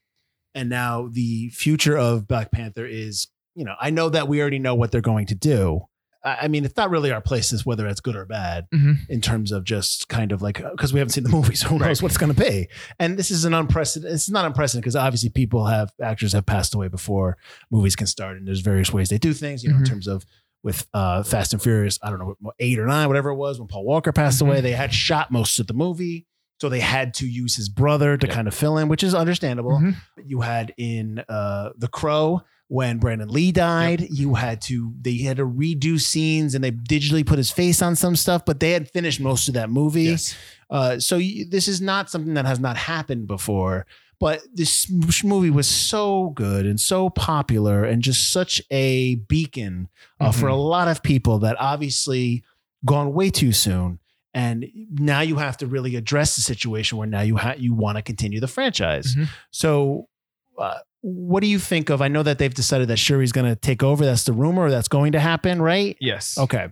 and 0.54 0.68
now 0.70 1.08
the 1.10 1.48
future 1.50 1.96
of 1.98 2.28
Black 2.28 2.50
Panther 2.52 2.86
is, 2.86 3.26
you 3.54 3.64
know, 3.64 3.74
I 3.80 3.90
know 3.90 4.08
that 4.10 4.28
we 4.28 4.40
already 4.40 4.58
know 4.58 4.74
what 4.74 4.92
they're 4.92 5.00
going 5.00 5.26
to 5.26 5.34
do. 5.34 5.80
I 6.24 6.46
mean, 6.46 6.64
it's 6.64 6.76
not 6.76 6.88
really 6.90 7.10
our 7.10 7.20
place 7.20 7.52
is 7.52 7.66
whether 7.66 7.84
it's 7.88 8.00
good 8.00 8.14
or 8.14 8.24
bad 8.24 8.68
Mhm. 8.72 9.08
in 9.08 9.20
terms 9.20 9.50
of 9.50 9.64
just 9.64 10.08
kind 10.08 10.30
of 10.30 10.40
like 10.40 10.62
because 10.70 10.92
we 10.92 11.00
haven't 11.00 11.10
seen 11.12 11.24
the 11.24 11.30
movie, 11.38 11.56
so 11.56 11.66
who 11.68 11.78
knows 11.80 11.86
Right. 11.88 12.02
what 12.02 12.12
it's 12.12 12.16
going 12.18 12.32
to 12.32 12.40
be. 12.40 12.68
And 13.00 13.18
this 13.18 13.32
is 13.32 13.44
an 13.44 13.52
unprecedented. 13.54 14.14
It's 14.14 14.30
not 14.30 14.44
unprecedented 14.44 14.84
because 14.84 14.94
obviously 14.94 15.30
people 15.30 15.66
have 15.66 15.92
actors 16.00 16.32
have 16.32 16.46
passed 16.46 16.74
away 16.76 16.86
before 16.86 17.38
movies 17.72 17.96
can 17.96 18.06
start, 18.06 18.36
and 18.36 18.46
there's 18.46 18.60
various 18.60 18.92
ways 18.92 19.08
they 19.08 19.18
do 19.18 19.32
things. 19.32 19.64
You 19.64 19.70
know, 19.70 19.78
in 19.78 19.82
Mhm. 19.82 19.88
terms 19.88 20.06
of 20.06 20.24
with 20.62 20.86
uh, 20.94 21.22
Fast 21.22 21.52
and 21.52 21.62
Furious, 21.62 21.98
I 22.02 22.10
don't 22.10 22.18
know, 22.18 22.34
eight 22.58 22.78
or 22.78 22.86
nine, 22.86 23.08
whatever 23.08 23.30
it 23.30 23.36
was, 23.36 23.58
when 23.58 23.68
Paul 23.68 23.84
Walker 23.84 24.12
passed 24.12 24.40
Mhm. 24.40 24.46
away, 24.46 24.60
they 24.60 24.72
had 24.72 24.92
shot 24.94 25.30
most 25.30 25.58
of 25.58 25.66
the 25.66 25.74
movie. 25.74 26.26
So 26.60 26.68
they 26.68 26.78
had 26.80 27.14
to 27.14 27.26
use 27.26 27.56
his 27.56 27.68
brother 27.68 28.16
to 28.16 28.26
Yeah. 28.26 28.32
kind 28.34 28.46
of 28.46 28.54
fill 28.54 28.78
in, 28.78 28.86
which 28.88 29.02
is 29.02 29.14
understandable 29.14 29.80
Mhm. 29.80 29.96
you 30.24 30.42
had 30.42 30.72
in 30.78 31.18
uh 31.28 31.70
the 31.76 31.88
crow 31.88 32.42
when 32.68 32.96
brandon 32.98 33.28
lee 33.28 33.52
died 33.52 34.06
you 34.10 34.32
had 34.34 34.58
to 34.62 34.94
they 35.02 35.18
had 35.18 35.36
to 35.36 35.44
redo 35.44 36.00
scenes 36.00 36.54
and 36.54 36.64
they 36.64 36.70
digitally 36.70 37.26
put 37.26 37.36
his 37.36 37.50
face 37.50 37.82
on 37.82 37.94
some 37.94 38.16
stuff 38.16 38.46
but 38.46 38.60
they 38.60 38.70
had 38.70 38.88
finished 38.90 39.20
most 39.20 39.46
of 39.48 39.52
that 39.54 39.68
movie 39.68 40.04
Yes. 40.04 40.34
uh 40.70 40.98
so 40.98 41.16
you, 41.18 41.44
this 41.50 41.68
is 41.68 41.82
not 41.82 42.08
something 42.08 42.32
that 42.34 42.46
has 42.46 42.60
not 42.60 42.78
happened 42.78 43.26
before 43.26 43.84
but 44.22 44.40
this 44.54 44.88
movie 45.24 45.50
was 45.50 45.66
so 45.66 46.30
good 46.30 46.64
and 46.64 46.78
so 46.78 47.10
popular 47.10 47.84
and 47.84 48.02
just 48.02 48.30
such 48.30 48.62
a 48.70 49.16
beacon 49.16 49.88
uh, 50.20 50.30
for 50.30 50.46
a 50.46 50.54
lot 50.54 50.86
of 50.86 51.02
people 51.02 51.40
that 51.40 51.56
obviously 51.58 52.44
gone 52.84 53.12
way 53.12 53.30
too 53.30 53.50
soon. 53.50 53.98
And 54.32 54.64
now 54.92 55.22
you 55.22 55.36
have 55.36 55.56
to 55.56 55.66
really 55.66 55.96
address 55.96 56.36
the 56.36 56.40
situation 56.42 56.98
where 56.98 57.08
now 57.08 57.22
you 57.22 57.36
ha- 57.36 57.56
you 57.58 57.74
want 57.74 57.96
to 57.98 58.02
continue 58.02 58.38
the 58.40 58.46
franchise. 58.46 59.16
Mhm. 59.16 59.28
so 59.50 60.08
uh, 60.56 60.78
what 61.00 61.40
do 61.42 61.48
you 61.48 61.58
think 61.58 61.90
of 61.90 62.00
i 62.00 62.06
know 62.06 62.22
that 62.22 62.38
they've 62.38 62.54
decided 62.54 62.86
that 62.88 62.98
shuri's 62.98 63.32
going 63.32 63.46
to 63.48 63.56
take 63.56 63.82
over 63.82 64.04
that's 64.04 64.22
the 64.24 64.32
rumor 64.32 64.70
that's 64.70 64.86
going 64.88 65.12
to 65.12 65.18
happen 65.18 65.60
right? 65.60 65.96
Yes. 66.00 66.38
Okay 66.38 66.68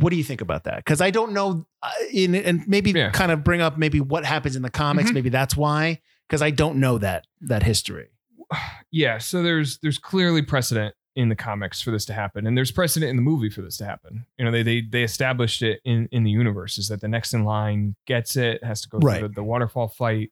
what 0.00 0.10
do 0.10 0.16
you 0.16 0.24
think 0.24 0.40
about 0.40 0.64
that 0.64 0.76
because 0.76 1.00
i 1.00 1.10
don't 1.10 1.32
know 1.32 1.64
uh, 1.82 1.90
in, 2.12 2.34
and 2.34 2.66
maybe 2.68 2.90
Yeah. 2.92 3.10
kind 3.10 3.32
of 3.32 3.42
bring 3.42 3.60
up 3.62 3.78
maybe 3.78 4.00
what 4.00 4.24
happens 4.24 4.54
in 4.56 4.62
the 4.62 4.70
comics 4.70 5.10
Mhm. 5.10 5.14
maybe 5.14 5.28
that's 5.30 5.56
why 5.56 6.00
because 6.28 6.42
i 6.42 6.50
don't 6.50 6.78
know 6.78 6.98
that 6.98 7.26
that 7.42 7.62
history 7.62 8.08
yeah 8.90 9.18
so 9.18 9.42
there's 9.42 9.78
there's 9.78 9.98
clearly 9.98 10.42
precedent 10.42 10.94
in 11.16 11.28
the 11.28 11.34
comics 11.36 11.80
for 11.82 11.90
this 11.90 12.04
to 12.04 12.12
happen 12.12 12.46
and 12.46 12.56
there's 12.56 12.70
precedent 12.70 13.10
in 13.10 13.16
the 13.16 13.22
movie 13.22 13.50
for 13.50 13.62
this 13.62 13.76
to 13.78 13.84
happen 13.84 14.24
you 14.38 14.44
know 14.44 14.50
they 14.50 14.62
they, 14.62 14.80
they 14.80 15.02
established 15.02 15.62
it 15.62 15.80
in 15.84 16.08
in 16.12 16.24
the 16.24 16.30
universe 16.30 16.78
is 16.78 16.88
that 16.88 17.00
the 17.00 17.08
next 17.08 17.32
in 17.34 17.44
line 17.44 17.96
gets 18.06 18.36
it 18.36 18.62
has 18.62 18.80
to 18.82 18.88
go 18.88 18.98
Right. 18.98 19.18
through 19.18 19.28
the, 19.28 19.34
the 19.34 19.42
waterfall 19.42 19.88
fight 19.88 20.30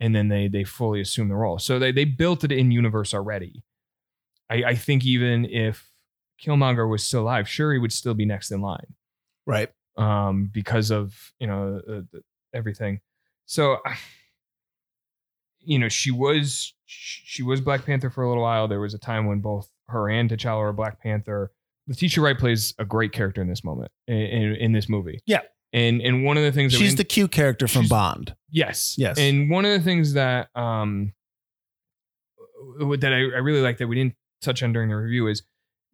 and 0.00 0.14
then 0.14 0.28
they 0.28 0.48
they 0.48 0.64
fully 0.64 1.00
assume 1.00 1.28
the 1.28 1.34
role 1.36 1.58
so 1.58 1.78
they 1.78 1.92
they 1.92 2.04
built 2.04 2.44
it 2.44 2.52
in 2.52 2.70
universe 2.70 3.12
already 3.12 3.62
i 4.48 4.62
i 4.68 4.74
think 4.74 5.04
even 5.04 5.44
if 5.44 5.90
killmonger 6.42 6.88
was 6.88 7.02
still 7.04 7.22
alive 7.22 7.48
shuri 7.48 7.78
would 7.78 7.92
still 7.92 8.14
be 8.14 8.24
next 8.26 8.50
in 8.50 8.60
line 8.60 8.94
right 9.46 9.70
um, 9.96 10.50
because 10.52 10.90
of 10.90 11.32
you 11.38 11.46
know 11.46 11.80
uh, 11.88 12.00
the- 12.12 12.22
everything. 12.56 13.00
So, 13.44 13.78
you 15.60 15.78
know, 15.78 15.88
she 15.88 16.10
was 16.10 16.74
she 16.84 17.42
was 17.42 17.60
Black 17.60 17.84
Panther 17.84 18.10
for 18.10 18.24
a 18.24 18.28
little 18.28 18.42
while. 18.42 18.68
There 18.68 18.80
was 18.80 18.94
a 18.94 18.98
time 18.98 19.26
when 19.26 19.40
both 19.40 19.68
her 19.88 20.08
and 20.08 20.30
T'Challa 20.30 20.60
were 20.60 20.72
Black 20.72 21.00
Panther. 21.00 21.52
Letitia 21.88 22.22
Wright 22.22 22.38
plays 22.38 22.74
a 22.78 22.84
great 22.84 23.12
character 23.12 23.40
in 23.40 23.48
this 23.48 23.62
moment 23.62 23.92
in, 24.08 24.16
in, 24.16 24.54
in 24.56 24.72
this 24.72 24.88
movie. 24.88 25.20
Yeah. 25.26 25.42
And 25.72 26.00
and 26.00 26.24
one 26.24 26.36
of 26.36 26.42
the 26.42 26.52
things 26.52 26.72
that 26.72 26.78
She's 26.78 26.96
the 26.96 27.04
cute 27.04 27.32
character 27.32 27.68
from 27.68 27.86
Bond. 27.86 28.34
Yes. 28.50 28.94
Yes. 28.96 29.18
And 29.18 29.50
one 29.50 29.64
of 29.64 29.72
the 29.72 29.80
things 29.80 30.14
that 30.14 30.48
um 30.54 31.12
that 32.78 33.12
I, 33.12 33.16
I 33.16 33.40
really 33.40 33.60
like 33.60 33.78
that 33.78 33.86
we 33.88 33.96
didn't 33.96 34.14
touch 34.42 34.62
on 34.62 34.72
during 34.72 34.88
the 34.88 34.96
review 34.96 35.26
is 35.28 35.42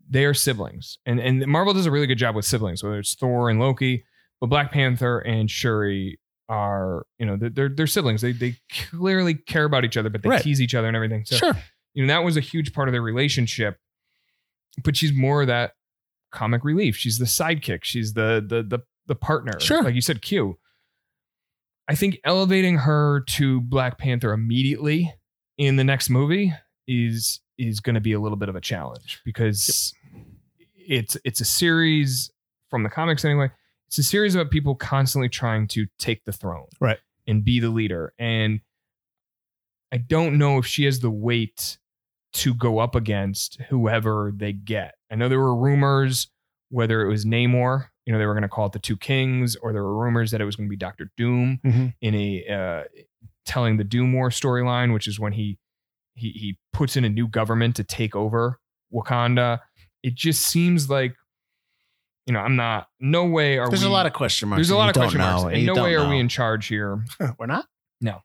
they 0.09 0.25
are 0.25 0.35
siblings. 0.35 0.99
And 1.07 1.21
and 1.21 1.47
Marvel 1.47 1.73
does 1.75 1.87
a 1.87 1.91
really 1.91 2.07
good 2.07 2.19
job 2.19 2.35
with 2.35 2.45
siblings, 2.45 2.83
whether 2.83 2.99
it's 2.99 3.15
Thor 3.15 3.49
and 3.51 3.59
Loki, 3.61 4.05
but 4.41 4.49
Black 4.49 4.73
Panther 4.73 5.19
and 5.21 5.51
Shuri 5.51 6.19
are, 6.49 7.07
you 7.19 7.25
know, 7.27 7.37
they're 7.41 7.69
they're, 7.69 7.87
siblings. 7.87 8.21
They 8.21 8.33
they 8.33 8.57
clearly 8.91 9.35
care 9.35 9.65
about 9.65 9.85
each 9.85 9.97
other, 9.97 10.11
but 10.11 10.23
they 10.23 10.29
Right. 10.29 10.43
tease 10.43 10.61
each 10.61 10.75
other 10.75 10.87
and 10.89 10.97
everything. 10.97 11.25
So 11.25 11.37
sure. 11.37 11.55
you 11.95 12.05
know, 12.05 12.13
that 12.13 12.25
was 12.25 12.37
a 12.37 12.41
huge 12.41 12.73
part 12.75 12.89
of 12.89 12.93
their 12.93 13.03
relationship. 13.03 13.79
But 14.85 14.97
she's 14.97 15.13
more 15.13 15.43
of 15.43 15.49
that 15.49 15.73
comic 16.31 16.65
relief. 16.65 16.97
She's 16.97 17.19
the 17.19 17.25
sidekick. 17.27 17.85
She's 17.85 18.15
the 18.15 18.45
the 18.47 18.63
the 18.63 18.83
the 19.07 19.15
partner. 19.15 19.59
Sure. 19.61 19.83
Like 19.83 19.95
you 19.95 20.01
said, 20.01 20.23
Q. 20.23 20.59
I 21.89 21.95
think 21.95 22.19
elevating 22.25 22.79
her 22.79 23.21
to 23.29 23.61
Black 23.61 23.99
Panther 23.99 24.33
immediately 24.33 25.13
in 25.59 25.77
the 25.77 25.85
next 25.85 26.09
movie 26.11 26.53
is 26.87 27.41
is 27.69 27.81
going 27.81 27.95
to 27.95 28.01
be 28.01 28.13
a 28.13 28.21
little 28.21 28.37
bit 28.37 28.49
of 28.49 28.57
a 28.57 28.61
challenge 28.61 29.21
because 29.25 29.95
it's 30.75 31.17
it's 31.25 31.41
a 31.41 31.45
series 31.45 32.31
from 32.71 32.83
the 32.83 32.89
comics 32.89 33.25
anyway. 33.25 33.51
It's 33.89 33.99
a 33.99 34.03
series 34.03 34.35
about 34.35 34.51
people 34.51 34.75
constantly 34.75 35.29
trying 35.29 35.69
to 35.69 35.87
take 35.99 36.25
the 36.25 36.33
throne, 36.33 36.67
Right. 36.81 36.99
and 37.27 37.45
be 37.45 37.61
the 37.61 37.69
leader. 37.69 38.13
And 38.19 38.61
I 39.93 39.99
don't 39.99 40.39
know 40.39 40.59
if 40.59 40.67
she 40.67 40.85
has 40.85 41.01
the 41.01 41.11
weight 41.11 41.79
to 42.35 42.55
go 42.55 42.79
up 42.79 42.95
against 42.95 43.61
whoever 43.69 44.33
they 44.35 44.53
get. 44.55 44.95
I 45.11 45.17
know 45.17 45.29
there 45.29 45.39
were 45.39 45.55
rumors 45.55 46.29
whether 46.71 47.03
it 47.05 47.09
was 47.11 47.27
Namor, 47.27 47.89
you 48.07 48.13
know, 48.15 48.19
they 48.19 48.25
were 48.25 48.33
going 48.33 48.41
to 48.45 48.49
call 48.49 48.65
it 48.65 48.73
the 48.73 48.79
Two 48.79 48.97
Kings, 48.97 49.57
or 49.57 49.75
there 49.75 49.83
were 49.83 49.95
rumors 50.03 50.31
that 50.31 50.41
it 50.41 50.47
was 50.47 50.57
going 50.57 50.67
to 50.67 50.71
be 50.71 50.77
Doctor 50.77 51.11
Doom 51.19 51.61
Mhm. 51.63 51.93
in 52.01 52.15
a 52.15 52.47
uh, 52.49 52.85
telling 53.45 53.77
the 53.77 53.85
Doom 53.85 54.15
War 54.15 54.31
storyline, 54.31 54.95
which 54.95 55.07
is 55.07 55.21
when 55.21 55.35
he 55.35 55.59
he 56.15 56.31
he 56.31 56.59
puts 56.73 56.97
in 56.97 57.05
a 57.05 57.09
new 57.09 57.29
government 57.29 57.77
to 57.77 57.85
take 57.85 58.15
over 58.17 58.59
Wakanda. 58.93 59.61
It 60.03 60.15
just 60.15 60.43
seems 60.43 60.91
like, 60.91 61.15
you 62.27 62.33
know, 62.33 62.41
I'm 62.41 62.57
not. 62.57 62.89
No 63.01 63.25
way 63.27 63.59
are 63.59 63.69
There's 63.69 63.83
we. 63.83 63.89
a 63.89 63.93
lot 63.93 64.07
of 64.07 64.13
question 64.13 64.49
marks. 64.49 64.59
there's 64.59 64.71
a 64.71 64.77
lot 64.77 64.89
of 64.89 64.95
question 64.95 65.21
marks, 65.21 65.43
know, 65.43 65.49
and 65.49 65.67
no 65.67 65.83
way 65.83 65.95
are 65.95 66.09
we 66.09 66.19
in 66.19 66.29
charge 66.29 66.67
here. 66.67 67.05
We're 67.39 67.47
not. 67.47 67.67
No, 68.01 68.21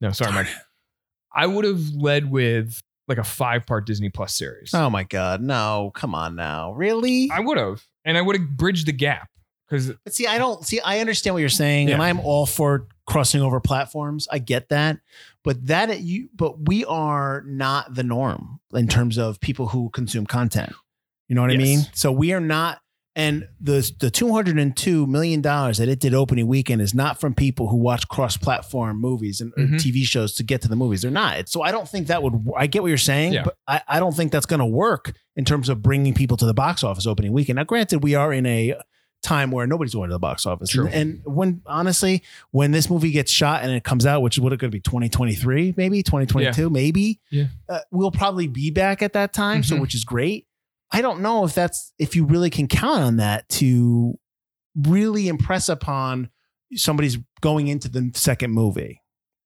no, 0.00 0.10
sorry, 0.12 0.32
Mike. 0.32 0.48
I 1.34 1.46
would 1.46 1.64
have 1.64 1.80
led 1.94 2.30
with 2.30 2.80
like 3.08 3.18
a 3.18 3.24
five 3.24 3.66
part 3.66 3.86
Disney 3.86 4.10
Plus 4.10 4.34
series. 4.34 4.72
Oh 4.74 4.88
my 4.90 5.04
God. 5.04 5.40
No, 5.40 5.90
come 5.94 6.14
on 6.14 6.34
now. 6.34 6.72
Really? 6.72 7.30
I 7.32 7.40
would 7.40 7.58
have, 7.58 7.82
and 8.04 8.16
I 8.16 8.22
would 8.22 8.38
have 8.38 8.48
bridged 8.56 8.86
the 8.86 8.92
gap 8.92 9.28
because 9.72 9.92
But 10.04 10.14
see, 10.14 10.26
I 10.26 10.38
don't 10.38 10.64
see. 10.66 10.80
I 10.80 11.00
understand 11.00 11.34
what 11.34 11.40
you're 11.40 11.48
saying, 11.48 11.90
and 11.90 12.02
I'm 12.02 12.20
all 12.20 12.46
for 12.46 12.86
crossing 13.06 13.40
over 13.42 13.58
platforms. 13.60 14.28
I 14.30 14.38
get 14.38 14.68
that, 14.68 14.98
but 15.42 15.66
that 15.66 16.00
you, 16.00 16.28
but 16.34 16.68
we 16.68 16.84
are 16.84 17.42
not 17.46 17.94
the 17.94 18.02
norm 18.02 18.60
in 18.74 18.86
terms 18.88 19.18
of 19.18 19.40
people 19.40 19.68
who 19.68 19.90
consume 19.90 20.26
content. 20.26 20.72
You 21.28 21.34
know 21.34 21.42
what 21.42 21.50
I 21.50 21.56
mean? 21.56 21.80
So 21.94 22.12
we 22.12 22.32
are 22.32 22.40
not. 22.40 22.78
And 23.14 23.46
the 23.60 23.90
the 24.00 24.10
202 24.10 25.06
million 25.06 25.42
dollars 25.42 25.76
that 25.78 25.88
it 25.88 26.00
did 26.00 26.14
opening 26.14 26.46
weekend 26.46 26.80
is 26.80 26.94
not 26.94 27.20
from 27.20 27.34
people 27.34 27.68
who 27.68 27.76
watch 27.76 28.08
cross 28.08 28.38
platform 28.38 28.98
movies 29.00 29.42
and 29.42 29.52
Mhm. 29.54 29.74
TV 29.78 30.02
shows 30.06 30.32
to 30.36 30.42
get 30.42 30.62
to 30.62 30.68
the 30.68 30.76
movies. 30.76 31.02
They're 31.02 31.10
not. 31.10 31.46
So 31.50 31.60
I 31.60 31.72
don't 31.72 31.86
think 31.86 32.06
that 32.06 32.22
would. 32.22 32.42
I 32.56 32.66
get 32.66 32.80
what 32.82 32.88
you're 32.88 32.96
saying, 32.96 33.34
Yeah. 33.34 33.42
but 33.44 33.56
I, 33.68 33.82
I 33.86 34.00
don't 34.00 34.16
think 34.16 34.32
that's 34.32 34.46
going 34.46 34.60
to 34.60 34.66
work 34.66 35.12
in 35.36 35.44
terms 35.44 35.68
of 35.68 35.82
bringing 35.82 36.14
people 36.14 36.38
to 36.38 36.46
the 36.46 36.54
box 36.54 36.82
office 36.82 37.06
opening 37.06 37.32
weekend. 37.34 37.56
Now, 37.58 37.64
granted, 37.64 38.02
we 38.02 38.14
are 38.14 38.32
in 38.32 38.46
a 38.46 38.76
time 39.22 39.50
where 39.50 39.66
nobody's 39.66 39.94
going 39.94 40.08
to 40.10 40.14
the 40.14 40.18
box 40.18 40.46
office. 40.46 40.70
True. 40.70 40.86
And, 40.86 41.22
and 41.24 41.34
when 41.34 41.62
honestly, 41.66 42.22
when 42.50 42.72
this 42.72 42.90
movie 42.90 43.10
gets 43.12 43.30
shot 43.30 43.62
and 43.62 43.70
it 43.72 43.84
comes 43.84 44.04
out, 44.04 44.20
which 44.22 44.36
is 44.36 44.40
what 44.40 44.52
it 44.52 44.58
could 44.60 44.70
be 44.70 44.80
2023, 44.80 45.74
maybe 45.76 46.02
2022, 46.02 46.68
maybe, 46.70 47.20
Yeah. 47.30 47.44
uh, 47.68 47.78
we'll 47.90 48.10
probably 48.10 48.48
be 48.48 48.70
back 48.70 49.00
at 49.02 49.12
that 49.14 49.32
time. 49.32 49.62
So, 49.62 49.76
Mhm. 49.76 49.80
which 49.80 49.94
is 49.94 50.04
great. 50.04 50.46
I 50.90 51.00
don't 51.00 51.20
know 51.20 51.44
if 51.44 51.54
that's 51.54 51.92
if 51.98 52.14
you 52.16 52.24
really 52.24 52.50
can 52.50 52.66
count 52.68 53.02
on 53.02 53.16
that 53.16 53.48
to 53.50 54.18
really 54.76 55.28
impress 55.28 55.68
upon 55.68 56.28
somebody's 56.74 57.18
going 57.40 57.68
into 57.68 57.88
the 57.88 58.10
second 58.14 58.50
movie. 58.52 59.00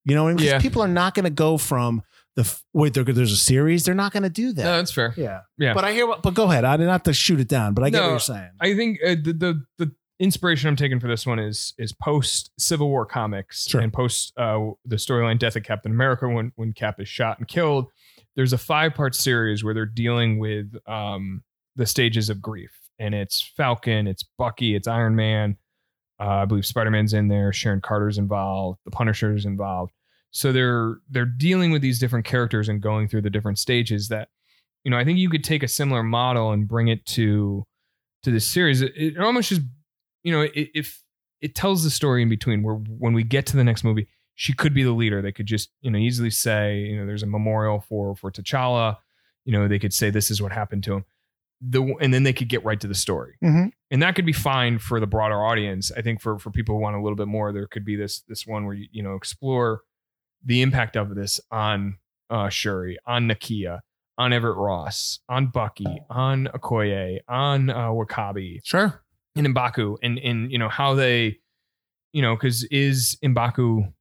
You 0.04 0.14
know 0.14 0.24
what 0.24 0.30
I 0.30 0.34
mean? 0.34 0.46
Yeah. 0.46 0.58
people 0.60 0.82
are 0.82 0.88
not 0.88 1.14
going 1.14 1.24
to 1.24 1.30
go 1.30 1.58
from 1.58 2.02
the 2.36 2.42
f- 2.42 2.62
wait. 2.72 2.94
There, 2.94 3.02
there's 3.04 3.32
a 3.32 3.36
series. 3.36 3.84
They're 3.84 3.94
not 3.94 4.12
going 4.12 4.22
to 4.22 4.28
do 4.30 4.52
that. 4.52 4.62
no, 4.62 4.76
that's 4.76 4.92
fair. 4.92 5.12
yeah, 5.16 5.40
Yeah. 5.58 5.74
But 5.74 5.84
I 5.84 5.92
hear 5.92 6.06
what. 6.06 6.22
But 6.22 6.34
go 6.34 6.44
ahead. 6.50 6.64
I 6.64 6.76
did 6.76 6.84
not 6.84 6.92
have 6.92 7.02
to 7.04 7.12
shoot 7.12 7.40
it 7.40 7.48
down, 7.48 7.74
but 7.74 7.82
I 7.84 7.90
get 7.90 8.02
what 8.02 8.10
you're 8.10 8.18
saying. 8.20 8.50
I 8.60 8.74
think 8.74 8.98
uh, 9.04 9.10
the, 9.22 9.32
the 9.32 9.64
the 9.86 9.92
inspiration 10.18 10.68
I'm 10.68 10.76
taking 10.76 10.98
for 11.00 11.08
this 11.08 11.26
one 11.26 11.38
is 11.38 11.74
is 11.78 11.92
post 11.92 12.50
Civil 12.58 12.88
War 12.88 13.04
comics 13.06 13.66
Sure. 13.68 13.80
and 13.80 13.92
post 13.92 14.32
uh, 14.38 14.58
the 14.84 14.96
storyline 14.96 15.38
Death 15.38 15.56
of 15.56 15.62
Captain 15.64 15.92
America 15.92 16.28
when 16.28 16.52
when 16.56 16.72
Cap 16.72 17.00
is 17.00 17.08
shot 17.08 17.38
and 17.38 17.48
killed. 17.48 17.86
There's 18.36 18.52
a 18.52 18.58
five 18.58 18.94
part 18.94 19.14
series 19.14 19.64
where 19.64 19.72
they're 19.74 19.86
dealing 19.86 20.38
with 20.38 20.74
um, 20.86 21.42
the 21.74 21.86
stages 21.86 22.28
of 22.30 22.40
grief, 22.42 22.70
and 22.98 23.14
it's 23.14 23.40
Falcon, 23.56 24.06
it's 24.06 24.24
Bucky, 24.38 24.74
it's 24.74 24.86
Iron 24.88 25.16
Man. 25.16 25.56
Uh, 26.18 26.28
I 26.28 26.44
believe 26.46 26.64
Spider 26.66 26.90
Man's 26.90 27.12
in 27.12 27.28
there. 27.28 27.52
Sharon 27.52 27.80
Carter's 27.82 28.16
involved. 28.18 28.78
The 28.86 28.90
Punisher's 28.90 29.44
involved. 29.46 29.92
So 30.36 30.52
they're 30.52 30.96
they're 31.08 31.24
dealing 31.24 31.70
with 31.72 31.80
these 31.80 31.98
different 31.98 32.26
characters 32.26 32.68
and 32.68 32.80
going 32.82 33.08
through 33.08 33.22
the 33.22 33.30
different 33.30 33.58
stages 33.58 34.08
that 34.08 34.28
you 34.84 34.90
know 34.90 34.98
I 34.98 35.04
think 35.04 35.18
you 35.18 35.30
could 35.30 35.42
take 35.44 35.62
a 35.62 35.68
similar 35.68 36.02
model 36.02 36.52
and 36.52 36.68
bring 36.68 36.88
it 36.88 37.06
to 37.16 37.64
to 38.22 38.30
this 38.30 38.46
series. 38.46 38.82
It, 38.82 38.92
it 38.96 39.18
almost 39.18 39.48
just 39.48 39.62
you 40.22 40.32
know 40.32 40.42
it, 40.42 40.68
if 40.74 41.00
it 41.40 41.54
tells 41.54 41.84
the 41.84 41.90
story 41.90 42.22
in 42.22 42.28
between 42.28 42.62
where 42.62 42.74
when 42.74 43.14
we 43.14 43.22
get 43.22 43.46
to 43.46 43.56
the 43.56 43.64
next 43.64 43.82
movie 43.84 44.08
she 44.34 44.52
could 44.52 44.74
be 44.74 44.82
the 44.82 44.92
leader. 44.92 45.22
They 45.22 45.32
could 45.32 45.46
just 45.46 45.70
you 45.80 45.90
know 45.90 45.98
easily 45.98 46.28
say 46.30 46.80
you 46.80 46.96
know 46.98 47.06
there's 47.06 47.22
a 47.22 47.26
memorial 47.26 47.80
for 47.80 48.14
for 48.14 48.30
T'Challa. 48.30 48.98
You 49.46 49.52
know 49.52 49.68
they 49.68 49.78
could 49.78 49.94
say 49.94 50.10
this 50.10 50.30
is 50.30 50.42
what 50.42 50.52
happened 50.52 50.84
to 50.84 50.94
him. 50.96 51.04
The 51.62 51.80
and 52.02 52.12
then 52.12 52.24
they 52.24 52.34
could 52.34 52.50
get 52.50 52.62
right 52.62 52.78
to 52.80 52.86
the 52.86 52.94
story 52.94 53.36
Mhm. 53.42 53.70
and 53.90 54.02
that 54.02 54.14
could 54.14 54.26
be 54.26 54.34
fine 54.34 54.78
for 54.78 55.00
the 55.00 55.06
broader 55.06 55.42
audience. 55.42 55.90
I 55.96 56.02
think 56.02 56.20
for 56.20 56.38
for 56.38 56.50
people 56.50 56.74
who 56.74 56.82
want 56.82 56.94
a 56.96 57.00
little 57.00 57.16
bit 57.16 57.28
more, 57.28 57.54
there 57.54 57.66
could 57.66 57.86
be 57.86 57.96
this 57.96 58.20
this 58.28 58.46
one 58.46 58.66
where 58.66 58.74
you 58.74 58.86
you 58.92 59.02
know 59.02 59.14
explore 59.14 59.80
the 60.44 60.62
impact 60.62 60.96
of 60.96 61.14
this 61.14 61.40
on 61.50 61.96
uh, 62.30 62.48
Shuri, 62.48 62.98
on 63.06 63.28
Nakia, 63.28 63.80
on 64.18 64.32
Everett 64.32 64.56
Ross, 64.56 65.20
on 65.28 65.48
Bucky, 65.48 65.86
on 66.10 66.48
Okoye, 66.54 67.18
on 67.28 67.70
uh, 67.70 67.88
W'Kabi, 67.88 68.60
Sure. 68.64 69.02
and 69.36 69.46
Mbaku, 69.48 69.96
and 70.02 70.18
and 70.18 70.50
you 70.50 70.58
know 70.58 70.68
how 70.68 70.94
they, 70.94 71.38
you 72.12 72.22
know, 72.22 72.34
because 72.34 72.64
is 72.64 73.16
Mbaku 73.24 73.92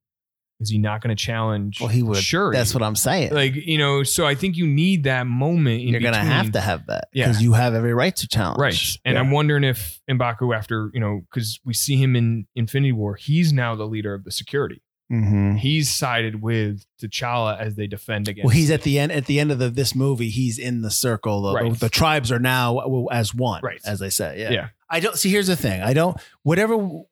is 0.62 0.70
he 0.70 0.78
not 0.78 1.02
going 1.02 1.14
to 1.14 1.22
challenge? 1.22 1.82
Well, 1.82 1.90
he 1.90 2.02
would. 2.02 2.16
Sure. 2.18 2.54
That's 2.54 2.74
what 2.74 2.82
I'm 2.82 2.96
saying. 2.96 3.34
like 3.34 3.56
you 3.56 3.78
know. 3.78 4.04
So 4.04 4.26
I 4.26 4.36
think 4.36 4.56
you 4.56 4.66
need 4.66 5.04
that 5.04 5.28
moment. 5.28 5.82
In 5.82 5.90
You're 5.90 6.00
going 6.00 6.14
to 6.14 6.20
have 6.22 6.54
to 6.54 6.62
have 6.62 6.86
that 6.88 7.10
Yeah. 7.12 7.26
because 7.28 7.44
you 7.44 7.52
have 7.52 7.74
every 7.74 7.94
right 7.94 8.16
to 8.16 8.28
challenge. 8.30 8.58
Right. 8.58 8.98
And 9.04 9.16
Yeah. 9.16 9.20
I'm 9.20 9.32
wondering 9.32 9.66
if 9.66 10.00
Mbaku, 10.10 10.56
after, 10.56 10.90
you 10.94 11.02
know, 11.02 11.24
because 11.30 11.60
we 11.66 11.74
see 11.74 11.98
him 11.98 12.16
in 12.16 12.48
Infinity 12.56 12.94
War, 12.94 13.16
he's 13.16 13.52
now 13.52 13.76
the 13.76 13.86
leader 13.86 14.14
of 14.14 14.24
the 14.24 14.32
security. 14.32 14.82
Mhm. 15.12 15.60
He's 15.60 15.94
sided 15.94 16.42
with 16.42 16.84
T'Challa 17.02 17.60
as 17.60 17.76
they 17.76 17.86
defend 17.86 18.28
against. 18.28 18.46
Well, 18.46 18.56
he's 18.56 18.72
at 18.72 18.82
the 18.82 18.98
end. 18.98 19.12
At 19.12 19.26
the 19.28 19.40
end 19.40 19.52
of 19.52 19.60
the, 19.60 19.70
this 19.70 19.94
movie, 19.94 20.30
he's 20.30 20.58
in 20.58 20.82
the 20.82 20.90
circle. 20.90 21.44
The, 21.44 21.54
Right. 21.54 21.80
the 21.80 21.90
tribes 21.90 22.32
are 22.32 22.40
now 22.40 23.08
as 23.12 23.34
one, 23.34 23.62
Right. 23.64 23.80
as 23.86 24.00
they 24.00 24.10
say. 24.10 24.40
Yeah. 24.42 24.50
Yeah. 24.52 24.68
I 24.90 25.00
don't 25.00 25.16
see. 25.18 25.30
Here's 25.30 25.48
the 25.48 25.56
thing. 25.56 25.82
I 25.82 25.94
don't. 25.94 26.18
Whatever. 26.44 27.04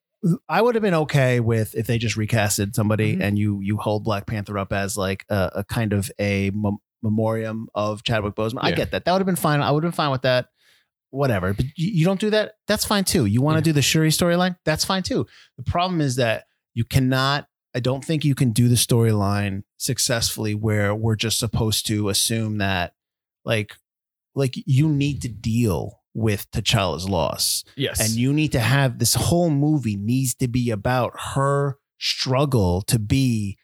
I 0.49 0.61
would 0.61 0.73
have 0.75 0.81
been 0.81 0.93
okay 0.95 1.39
with 1.39 1.75
if 1.75 1.85
they 1.85 1.97
just 1.97 2.15
recasted 2.17 2.73
somebody 2.75 3.17
Mhm. 3.17 3.21
and 3.21 3.37
you 3.39 3.59
you 3.61 3.77
hold 3.77 4.03
Black 4.05 4.25
Panther 4.25 4.57
up 4.57 4.71
as 4.73 4.95
like 4.97 5.25
a, 5.29 5.51
a 5.57 5.63
kind 5.63 5.91
of 5.93 6.09
a 6.17 6.49
mem- 6.51 6.77
memoriam 7.03 7.67
of 7.75 8.03
Chadwick 8.03 8.33
Boseman. 8.33 8.59
I 8.61 8.71
get 8.71 8.91
that. 8.91 9.05
That 9.05 9.11
would 9.11 9.19
have 9.19 9.25
been 9.27 9.35
fine. 9.35 9.59
I 9.59 9.69
would 9.71 9.83
have 9.83 9.91
been 9.91 9.95
fine 9.95 10.11
with 10.11 10.21
that. 10.23 10.47
Whatever. 11.09 11.53
But 11.53 11.65
you, 11.75 11.91
you 11.91 12.05
don't 12.05 12.19
do 12.19 12.29
that. 12.31 12.53
That's 12.67 12.85
fine 12.85 13.03
too. 13.03 13.25
You 13.25 13.41
want 13.41 13.55
to 13.55 13.59
Yeah. 13.59 13.65
do 13.65 13.73
the 13.73 13.81
Shuri 13.83 14.09
storyline? 14.09 14.55
That's 14.65 14.85
fine 14.85 15.03
too. 15.03 15.27
The 15.57 15.63
problem 15.63 16.01
is 16.01 16.15
that 16.15 16.45
you 16.73 16.85
cannot. 16.85 17.47
I 17.75 17.79
don't 17.79 18.05
think 18.05 18.23
you 18.23 18.35
can 18.35 18.51
do 18.51 18.67
the 18.67 18.75
storyline 18.75 19.63
successfully 19.77 20.53
where 20.55 20.93
we're 20.93 21.15
just 21.15 21.39
supposed 21.39 21.87
to 21.87 22.09
assume 22.09 22.59
that 22.59 22.93
like 23.45 23.75
like 24.35 24.55
you 24.65 24.87
need 24.89 25.21
to 25.23 25.27
deal 25.29 26.01
with 26.15 26.49
T'Challa's 26.51 27.09
loss 27.09 27.63
yes. 27.75 27.99
and 27.99 28.11
you 28.11 28.31
need 28.33 28.51
to 28.51 28.59
have 28.59 28.99
this 28.99 29.15
whole 29.15 29.49
movie 29.49 29.95
needs 29.95 30.35
to 30.35 30.47
be 30.47 30.69
about 30.69 31.13
her 31.33 31.77
struggle 31.99 32.81
to 32.83 32.99
be 32.99 33.57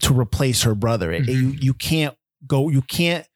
to 0.00 0.18
replace 0.18 0.62
her 0.62 0.74
brother. 0.74 1.12
Mhm. 1.12 1.26
You 1.28 1.48
you 1.60 1.74
can't 1.74 2.16
go 2.46 2.68
you 2.70 2.82
can't 2.82 3.26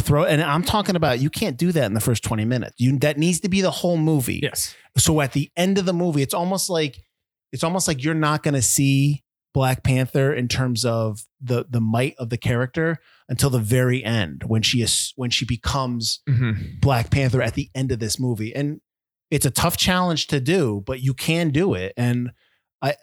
throw 0.00 0.24
and 0.24 0.42
I'm 0.42 0.62
talking 0.62 0.94
about 0.96 1.20
you 1.20 1.30
can't 1.30 1.56
do 1.56 1.72
that 1.72 1.86
in 1.86 1.94
the 1.94 2.00
first 2.00 2.22
20 2.22 2.44
minutes. 2.44 2.74
You 2.78 2.98
that 2.98 3.18
needs 3.18 3.40
to 3.40 3.48
be 3.48 3.62
the 3.62 3.70
whole 3.70 3.96
movie. 3.96 4.40
yes. 4.42 4.74
So 4.96 5.20
at 5.20 5.32
the 5.32 5.50
end 5.56 5.78
of 5.78 5.86
the 5.86 5.92
movie 5.92 6.22
it's 6.22 6.34
almost 6.34 6.68
like 6.68 6.98
it's 7.52 7.64
almost 7.64 7.88
like 7.88 8.04
you're 8.04 8.14
not 8.14 8.42
going 8.42 8.54
to 8.54 8.62
see 8.62 9.24
Black 9.58 9.82
Panther 9.82 10.32
in 10.32 10.46
terms 10.46 10.84
of 10.84 11.26
the 11.40 11.64
the 11.68 11.80
might 11.80 12.14
of 12.16 12.30
the 12.30 12.38
character 12.38 12.98
until 13.28 13.50
the 13.50 13.58
very 13.58 14.04
end 14.04 14.44
when 14.46 14.62
she 14.62 14.82
is 14.82 15.12
when 15.16 15.30
she 15.30 15.44
becomes 15.44 16.20
Mhm. 16.28 16.80
Black 16.80 17.10
Panther 17.10 17.42
at 17.42 17.54
the 17.54 17.68
end 17.74 17.90
of 17.90 17.98
this 17.98 18.20
movie. 18.20 18.54
And 18.54 18.80
it's 19.32 19.44
a 19.46 19.50
tough 19.50 19.76
challenge 19.76 20.28
to 20.28 20.38
do, 20.38 20.84
but 20.86 21.00
you 21.02 21.12
can 21.12 21.50
do 21.50 21.74
it. 21.74 21.92
And 21.96 22.30
I 22.80 22.94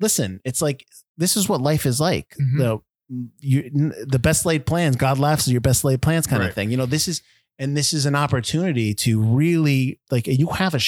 listen, 0.00 0.40
it's 0.44 0.60
like 0.60 0.84
this 1.16 1.36
is 1.36 1.48
what 1.48 1.60
life 1.60 1.86
is 1.86 2.00
like. 2.00 2.34
Mhm. 2.40 2.58
The 2.58 2.78
you 3.38 3.70
the 4.04 4.18
best 4.18 4.44
laid 4.44 4.66
plans, 4.66 4.96
God 4.96 5.16
laughs 5.20 5.46
at 5.46 5.52
your 5.52 5.60
best 5.60 5.84
laid 5.84 6.02
plans 6.02 6.26
kind 6.26 6.42
of 6.42 6.52
thing. 6.54 6.72
You 6.72 6.76
know, 6.76 6.86
this 6.86 7.06
is 7.06 7.22
and 7.56 7.76
this 7.76 7.92
is 7.92 8.04
an 8.04 8.16
opportunity 8.16 8.94
to 8.94 9.22
really 9.22 10.00
like 10.10 10.26
you 10.26 10.48
have 10.48 10.74
a 10.74 10.80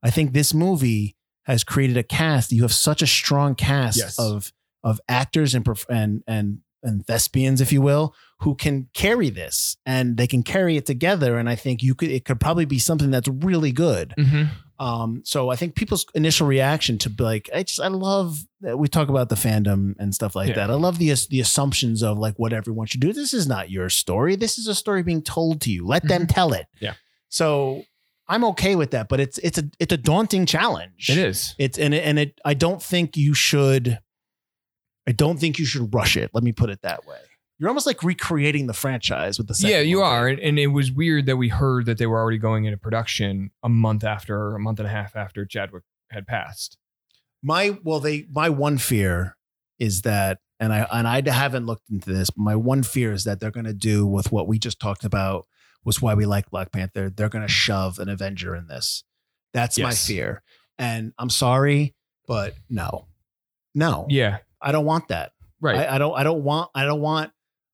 I 0.00 0.10
think 0.10 0.32
this 0.32 0.54
movie 0.54 1.16
has 1.44 1.64
created 1.64 1.96
a 1.96 2.02
cast. 2.02 2.52
You 2.52 2.62
have 2.62 2.72
such 2.72 3.00
a 3.02 3.06
strong 3.06 3.54
cast 3.54 3.98
Yes. 3.98 4.18
of 4.18 4.52
of 4.82 5.00
actors 5.08 5.54
and 5.54 5.66
and 5.88 6.22
and 6.26 6.58
and 6.82 7.06
thespians, 7.06 7.62
if 7.62 7.72
you 7.72 7.80
will, 7.80 8.14
who 8.40 8.54
can 8.54 8.88
carry 8.92 9.30
this 9.30 9.78
and 9.86 10.18
they 10.18 10.26
can 10.26 10.42
carry 10.42 10.76
it 10.76 10.84
together. 10.84 11.38
And 11.38 11.48
I 11.48 11.54
think 11.54 11.82
you 11.82 11.94
could 11.94 12.10
it 12.10 12.24
could 12.26 12.38
probably 12.40 12.66
be 12.66 12.78
something 12.78 13.10
that's 13.10 13.28
really 13.28 13.72
good. 13.72 14.12
Mhm. 14.18 14.50
Um, 14.78 15.22
so 15.24 15.50
I 15.50 15.56
think 15.56 15.76
people's 15.76 16.04
initial 16.14 16.46
reaction 16.48 16.98
to 16.98 17.08
be 17.08 17.22
like, 17.24 17.48
I 17.54 17.62
just 17.62 17.80
I 17.80 17.88
love 17.88 18.44
that 18.60 18.76
we 18.78 18.88
talk 18.88 19.08
about 19.08 19.28
the 19.30 19.34
fandom 19.36 19.94
and 19.98 20.14
stuff 20.14 20.34
like 20.34 20.48
Yeah. 20.50 20.56
that. 20.56 20.70
I 20.70 20.74
love 20.74 20.98
the 20.98 21.14
the 21.30 21.40
assumptions 21.40 22.02
of 22.02 22.18
like 22.18 22.34
what 22.38 22.52
everyone 22.52 22.86
should 22.86 23.00
do. 23.00 23.12
This 23.14 23.32
is 23.32 23.46
not 23.46 23.70
your 23.70 23.88
story. 23.88 24.36
This 24.36 24.58
is 24.58 24.66
a 24.66 24.74
story 24.74 25.02
being 25.02 25.22
told 25.22 25.62
to 25.62 25.70
you. 25.70 25.86
Let 25.86 26.06
them 26.06 26.26
tell 26.26 26.52
it. 26.52 26.66
Mm-hmm. 26.76 26.84
Yeah. 26.86 26.94
So 27.30 27.84
I'm 28.26 28.44
okay 28.44 28.74
with 28.76 28.92
that, 28.92 29.08
but 29.08 29.20
it's 29.20 29.38
it's 29.38 29.58
a 29.58 29.64
it's 29.78 29.92
a 29.92 29.96
daunting 29.98 30.46
challenge. 30.46 31.10
It 31.10 31.18
is. 31.18 31.54
It's 31.58 31.78
and 31.78 31.92
it, 31.94 32.04
and 32.04 32.18
it 32.18 32.40
I 32.44 32.54
don't 32.54 32.82
think 32.82 33.16
you 33.16 33.34
should 33.34 33.98
I 35.06 35.12
don't 35.12 35.38
think 35.38 35.58
you 35.58 35.66
should 35.66 35.92
rush 35.94 36.16
it. 36.16 36.30
Let 36.32 36.42
me 36.44 36.52
put 36.52 36.70
it 36.70 36.80
that 36.82 37.06
way. 37.06 37.18
You're 37.58 37.68
almost 37.68 37.86
like 37.86 38.02
recreating 38.02 38.66
the 38.66 38.72
franchise 38.72 39.38
with 39.38 39.46
the 39.46 39.54
second 39.54 39.76
Yeah, 39.76 39.80
you 39.82 40.00
one. 40.00 40.10
are. 40.10 40.28
And, 40.28 40.40
and 40.40 40.58
it 40.58 40.68
was 40.68 40.90
weird 40.90 41.26
that 41.26 41.36
we 41.36 41.48
heard 41.48 41.86
that 41.86 41.98
they 41.98 42.06
were 42.06 42.18
already 42.18 42.38
going 42.38 42.64
into 42.64 42.76
production 42.78 43.50
a 43.62 43.68
month 43.68 44.02
after, 44.02 44.56
a 44.56 44.58
month 44.60 44.80
and 44.80 44.88
a 44.88 44.90
half 44.90 45.14
after 45.14 45.44
Chadwick 45.44 45.84
had 46.10 46.26
passed. 46.26 46.78
My 47.42 47.78
well, 47.84 48.00
they 48.00 48.26
my 48.30 48.48
one 48.48 48.78
fear 48.78 49.36
is 49.78 50.02
that, 50.02 50.38
and 50.58 50.72
I 50.72 50.86
and 50.90 51.06
I 51.06 51.22
haven't 51.30 51.66
looked 51.66 51.90
into 51.90 52.12
this, 52.12 52.30
but 52.30 52.42
my 52.42 52.56
one 52.56 52.82
fear 52.82 53.12
is 53.12 53.24
that 53.24 53.38
they're 53.38 53.50
going 53.50 53.66
to 53.66 53.74
do 53.74 54.06
with 54.06 54.32
what 54.32 54.48
we 54.48 54.58
just 54.58 54.80
talked 54.80 55.04
about 55.04 55.46
was 55.84 56.00
why 56.00 56.14
we 56.14 56.26
like 56.26 56.50
Black 56.50 56.72
Panther. 56.72 57.10
They're 57.10 57.28
going 57.28 57.46
to 57.46 57.52
shove 57.52 57.98
an 57.98 58.08
Avenger 58.08 58.54
in 58.54 58.66
this. 58.66 59.04
That's 59.52 59.78
my 59.78 59.92
fear, 59.92 60.42
and 60.78 61.12
I'm 61.18 61.30
sorry, 61.30 61.94
but 62.26 62.54
no, 62.68 63.06
no, 63.74 64.06
Yeah. 64.08 64.38
I 64.60 64.72
don't 64.72 64.86
want 64.86 65.08
that. 65.08 65.32
Right. 65.60 65.76
I, 65.76 65.96
I 65.96 65.98
don't. 65.98 66.14
I 66.14 66.24
don't 66.24 66.42
want. 66.42 66.70
I 66.74 66.84
don't 66.84 67.00
want 67.00 67.30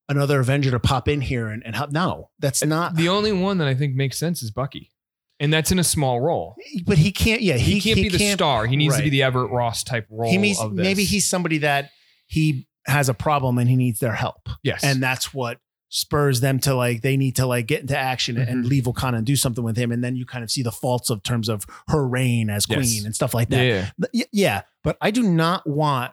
another 0.08 0.40
Avenger 0.40 0.72
to 0.72 0.80
pop 0.80 1.08
in 1.08 1.20
here 1.20 1.46
and, 1.46 1.62
and 1.64 1.74
help. 1.74 1.92
No, 1.92 2.30
that's 2.40 2.64
not. 2.64 2.96
the 2.96 3.08
only 3.08 3.32
one 3.32 3.58
that 3.58 3.68
I 3.68 3.74
think 3.74 3.94
makes 3.94 4.18
sense 4.18 4.42
is 4.42 4.50
Bucky. 4.50 4.90
And 5.38 5.52
that's 5.52 5.72
in 5.72 5.78
a 5.78 5.84
small 5.84 6.20
role. 6.20 6.56
but 6.84 6.98
he 6.98 7.12
can't. 7.12 7.40
Yeah, 7.40 7.56
He, 7.56 7.78
he, 7.78 7.80
can't 7.80 7.96
be 7.96 8.08
the 8.10 8.32
star. 8.32 8.66
He 8.66 8.76
needs 8.76 8.96
to 8.96 9.02
be 9.02 9.08
the 9.08 9.22
Everett 9.22 9.50
Ross 9.50 9.84
type 9.84 10.06
role 10.10 10.30
He 10.30 10.36
this. 10.36 10.62
Maybe 10.70 11.04
he's 11.04 11.26
somebody 11.26 11.58
that 11.58 11.90
he 12.26 12.66
has 12.86 13.08
a 13.08 13.14
problem 13.14 13.56
and 13.56 13.68
he 13.68 13.76
needs 13.76 14.00
their 14.00 14.12
help. 14.12 14.48
yes. 14.62 14.84
and 14.84 15.02
that's 15.02 15.32
what 15.32 15.58
spurs 15.92 16.40
them 16.40 16.58
to 16.60 16.72
like 16.74 17.02
they 17.02 17.16
need 17.16 17.34
to 17.36 17.44
like 17.46 17.66
get 17.66 17.80
into 17.80 17.98
action 17.98 18.38
and 18.38 18.64
Mhm. 18.64 18.68
leave 18.68 18.84
Wakanda 18.84 19.18
and 19.18 19.26
do 19.26 19.34
something 19.36 19.64
with 19.64 19.76
him, 19.76 19.90
and 19.92 20.02
then 20.02 20.14
you 20.16 20.24
kind 20.24 20.42
of 20.44 20.50
see 20.50 20.62
the 20.62 20.70
faults 20.72 21.10
of 21.10 21.22
terms 21.22 21.48
of 21.48 21.66
her 21.88 22.06
reign 22.06 22.48
as 22.48 22.64
queen 22.64 22.78
Yes. 22.80 23.04
and 23.04 23.14
stuff 23.14 23.34
like 23.34 23.48
that. 23.50 23.64
yeah. 23.64 23.90
But 23.98 24.10
Yeah, 24.32 24.62
but 24.84 24.96
I 25.00 25.10
do 25.10 25.22
not 25.22 25.68
want. 25.68 26.12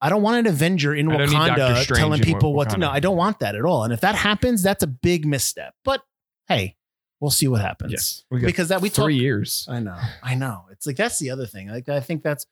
I 0.00 0.10
don't 0.10 0.20
want 0.20 0.36
an 0.38 0.46
Avenger 0.52 0.94
in 0.94 1.10
I 1.10 1.16
don't 1.16 1.30
need 1.30 1.32
Doctor 1.36 1.62
Wakanda 1.62 1.96
telling 1.96 2.18
in 2.20 2.24
people 2.26 2.52
what 2.52 2.70
to. 2.70 2.76
Wakanda. 2.76 2.80
No, 2.80 2.90
I 2.90 3.00
don't 3.00 3.16
want 3.16 3.38
that 3.38 3.54
at 3.54 3.64
all. 3.64 3.84
And 3.84 3.92
if 3.92 4.00
that 4.02 4.14
happens, 4.16 4.62
that's 4.62 4.82
a 4.82 4.86
big 4.88 5.24
misstep. 5.24 5.74
But 5.84 6.02
hey, 6.48 6.76
we'll 7.20 7.30
see 7.30 7.48
what 7.48 7.62
happens. 7.62 7.92
Yes. 7.92 8.24
Because 8.30 8.68
that 8.68 8.82
we 8.82 8.90
talk, 8.90 9.04
three 9.06 9.16
years. 9.16 9.64
I 9.70 9.78
know. 9.80 9.96
I 10.22 10.34
know. 10.34 10.64
It's 10.72 10.86
like 10.86 10.96
that's 10.96 11.18
the 11.20 11.30
other 11.30 11.46
thing. 11.46 11.68
Like 11.68 11.88
I 11.88 12.00
think 12.00 12.22
that's 12.22 12.44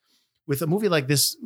with 0.47 0.63
a 0.63 0.67
movie 0.67 0.89
like 0.89 1.09
this, 1.09 1.37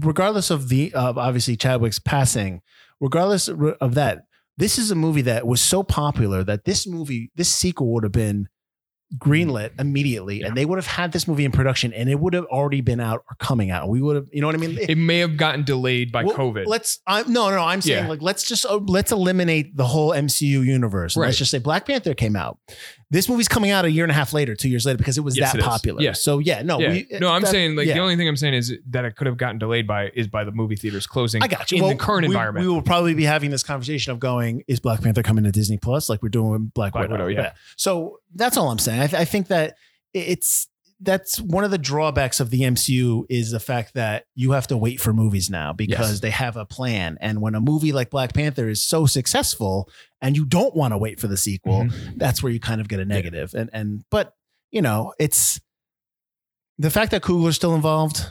regardless 0.00 0.50
of 0.50 0.68
the 0.68 0.92
of 0.94 1.18
obviously 1.18 1.56
Chadwick's 1.56 1.98
passing, 1.98 2.62
regardless 3.00 3.48
of 3.48 3.94
that, 3.94 4.26
this 4.60 4.78
is 4.78 4.90
a 4.92 4.94
movie 4.94 5.22
that 5.22 5.46
was 5.46 5.60
so 5.60 5.82
popular 5.82 6.44
that 6.44 6.64
this 6.64 6.86
movie, 6.86 7.32
this 7.34 7.48
sequel 7.48 7.92
would 7.94 8.04
have 8.04 8.12
been 8.12 8.46
greenlit 9.18 9.70
immediately, 9.80 10.42
and 10.42 10.56
they 10.56 10.64
would 10.64 10.76
have 10.78 10.86
had 10.86 11.10
this 11.10 11.26
movie 11.26 11.44
in 11.44 11.50
production, 11.50 11.92
and 11.92 12.08
it 12.08 12.20
would 12.20 12.32
have 12.32 12.44
already 12.44 12.80
been 12.80 13.00
out 13.00 13.24
or 13.28 13.34
coming 13.40 13.70
out. 13.70 13.88
We 13.88 14.00
would 14.00 14.14
have, 14.14 14.26
you 14.30 14.40
know 14.40 14.46
what 14.46 14.54
I 14.54 14.58
mean? 14.58 14.78
It 14.80 14.96
may 14.96 15.18
have 15.18 15.36
gotten 15.36 15.64
delayed 15.64 16.12
by 16.12 16.22
Well, 16.22 16.36
COVID. 16.36 16.66
Let's. 16.66 17.00
I'm 17.08 17.32
no, 17.32 17.50
no. 17.50 17.58
I'm 17.58 17.80
saying 17.80 18.04
Yeah. 18.04 18.08
like 18.08 18.22
let's 18.22 18.46
just 18.46 18.64
uh, 18.66 18.76
let's 18.86 19.10
eliminate 19.10 19.76
the 19.76 19.86
whole 19.86 20.12
MCU 20.12 20.64
universe. 20.64 21.16
And 21.16 21.24
Let's 21.24 21.38
just 21.38 21.50
say 21.50 21.58
Black 21.58 21.86
Panther 21.86 22.14
came 22.14 22.36
out. 22.36 22.58
This 23.12 23.28
movie's 23.28 23.48
coming 23.48 23.70
out 23.72 23.84
a 23.84 23.90
year 23.90 24.04
and 24.04 24.10
a 24.12 24.14
half 24.14 24.32
later, 24.32 24.54
two 24.54 24.68
years 24.68 24.86
later, 24.86 24.96
because 24.96 25.18
it 25.18 25.22
was 25.22 25.36
Yes, 25.36 25.50
that 25.52 25.58
it 25.58 25.62
is. 25.62 25.66
popular. 25.66 26.00
Yeah. 26.00 26.12
So 26.12 26.38
yeah, 26.38 26.62
no, 26.62 26.78
yeah. 26.78 26.90
we, 26.90 27.06
no, 27.20 27.28
I'm 27.32 27.42
that- 27.42 27.50
saying 27.50 27.74
like 27.74 27.88
yeah. 27.88 27.94
the 27.94 28.00
only 28.00 28.14
thing 28.14 28.28
I'm 28.28 28.36
saying 28.36 28.54
is 28.54 28.72
that 28.90 29.04
it 29.04 29.16
could 29.16 29.26
have 29.26 29.36
gotten 29.36 29.58
delayed 29.58 29.86
by 29.86 30.10
is 30.14 30.28
by 30.28 30.44
the 30.44 30.52
movie 30.52 30.76
theaters 30.76 31.08
closing. 31.08 31.42
I 31.42 31.48
got 31.48 31.72
you. 31.72 31.78
in 31.78 31.82
Well, 31.82 31.90
the 31.92 31.98
current 31.98 32.28
we, 32.28 32.34
environment. 32.34 32.64
We 32.66 32.72
will 32.72 32.82
probably 32.82 33.14
be 33.14 33.24
having 33.24 33.50
this 33.50 33.64
conversation 33.64 34.12
of 34.12 34.20
going, 34.20 34.62
is 34.68 34.78
Black 34.78 35.02
Panther 35.02 35.24
coming 35.24 35.42
to 35.42 35.50
Disney 35.50 35.76
Plus 35.76 36.08
like 36.08 36.22
we're 36.22 36.28
doing 36.28 36.50
with 36.52 36.72
Black, 36.72 36.92
Black 36.92 37.08
Widow? 37.10 37.26
Widow, 37.26 37.42
yeah. 37.42 37.52
So 37.76 38.20
that's 38.34 38.56
all 38.56 38.70
I'm 38.70 38.78
saying. 38.78 39.00
I, 39.00 39.06
th- 39.08 39.20
I 39.20 39.24
think 39.24 39.48
that 39.48 39.76
it's 40.14 40.68
that's 41.02 41.40
one 41.40 41.64
of 41.64 41.70
the 41.70 41.78
drawbacks 41.78 42.40
of 42.40 42.50
the 42.50 42.60
MCU 42.60 43.24
is 43.30 43.50
the 43.50 43.60
fact 43.60 43.94
that 43.94 44.24
you 44.34 44.50
have 44.52 44.66
to 44.66 44.76
wait 44.76 45.00
for 45.00 45.12
movies 45.14 45.48
now 45.48 45.72
because 45.72 46.10
Yes. 46.10 46.20
they 46.20 46.30
have 46.30 46.56
a 46.56 46.66
plan. 46.66 47.16
And 47.20 47.40
when 47.40 47.54
a 47.54 47.60
movie 47.60 47.92
like 47.92 48.10
Black 48.10 48.34
Panther 48.34 48.68
is 48.68 48.82
so 48.82 49.06
successful 49.06 49.88
and 50.20 50.36
you 50.36 50.44
don't 50.44 50.76
want 50.76 50.92
to 50.92 50.98
wait 50.98 51.18
for 51.18 51.26
the 51.26 51.38
sequel, 51.38 51.84
Mhm. 51.84 52.18
that's 52.18 52.42
where 52.42 52.52
you 52.52 52.60
kind 52.60 52.80
of 52.82 52.88
get 52.88 53.00
a 53.00 53.04
negative. 53.06 53.54
And 53.54 53.70
and 53.72 54.04
but 54.10 54.34
you 54.70 54.82
know, 54.82 55.14
it's 55.18 55.58
the 56.78 56.90
fact 56.90 57.10
that 57.12 57.22
Coogler's 57.22 57.56
still 57.56 57.74
involved. 57.74 58.26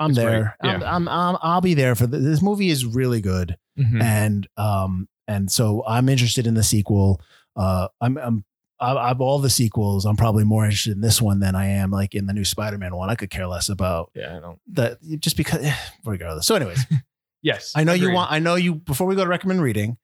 I'm 0.00 0.10
It's 0.10 0.18
there. 0.18 0.56
I'm, 0.60 0.80
Yeah. 0.80 0.94
I'm, 0.94 1.08
I'm 1.08 1.36
I'll 1.42 1.60
be 1.60 1.74
there 1.74 1.94
for 1.94 2.06
the, 2.06 2.18
this 2.18 2.42
movie 2.42 2.68
is 2.70 2.84
really 2.84 3.20
good 3.20 3.56
Mhm. 3.78 4.02
and 4.02 4.48
um 4.56 5.08
and 5.26 5.50
so 5.52 5.84
I'm 5.86 6.08
interested 6.08 6.46
in 6.46 6.54
the 6.54 6.62
sequel. 6.62 7.20
Uh, 7.56 7.88
I'm 8.00 8.16
I'm 8.18 8.44
I've 8.80 9.20
all 9.20 9.38
the 9.40 9.50
sequels. 9.50 10.04
I'm 10.04 10.16
probably 10.16 10.44
more 10.44 10.64
interested 10.64 10.92
in 10.92 11.00
this 11.00 11.20
one 11.20 11.40
than 11.40 11.54
I 11.56 11.66
am 11.66 11.90
like 11.90 12.14
in 12.14 12.26
the 12.26 12.32
new 12.32 12.44
Spider-Man 12.44 12.94
one. 12.94 13.10
I 13.10 13.14
could 13.16 13.30
care 13.30 13.46
less 13.46 13.68
about 13.68 14.10
Yeah, 14.14 14.36
I 14.36 14.40
don't. 14.40 14.58
that 14.74 14.98
just 15.18 15.36
because 15.36 15.66
regardless. 16.04 16.46
So 16.46 16.54
anyways, 16.54 16.84
Yes, 17.42 17.72
I 17.76 17.84
know 17.84 17.92
you 17.92 18.10
want 18.12 18.32
I 18.32 18.38
know 18.40 18.56
you 18.56 18.74
before 18.74 19.06
we 19.06 19.14
go 19.14 19.22
to 19.24 19.30
recommend 19.30 19.62
reading, 19.62 19.96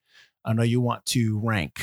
I 0.44 0.52
know 0.52 0.62
you 0.62 0.80
want 0.80 1.04
to 1.06 1.40
rank. 1.40 1.80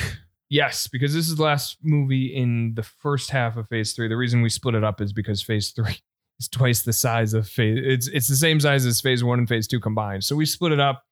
Yes, 0.48 0.86
because 0.86 1.14
this 1.14 1.28
is 1.28 1.36
the 1.36 1.42
last 1.42 1.78
movie 1.82 2.26
in 2.34 2.74
the 2.74 2.82
first 2.82 3.30
half 3.30 3.56
of 3.56 3.68
Phase 3.68 3.92
Three. 3.92 4.08
The 4.08 4.16
reason 4.16 4.42
we 4.42 4.48
split 4.50 4.74
it 4.74 4.84
up 4.84 5.00
is 5.00 5.12
because 5.12 5.42
Phase 5.42 5.70
Three 5.70 5.98
is 6.40 6.48
twice 6.48 6.82
the 6.82 6.92
size 6.92 7.32
of 7.34 7.48
Phase. 7.48 7.78
It's 7.82 8.08
it's 8.08 8.28
the 8.28 8.36
same 8.36 8.60
size 8.60 8.84
as 8.86 9.00
Phase 9.00 9.22
One 9.24 9.38
and 9.38 9.48
Phase 9.48 9.66
Two 9.66 9.80
combined. 9.80 10.24
So 10.24 10.36
we 10.36 10.46
split 10.46 10.72
it 10.72 10.80
up 10.80 11.04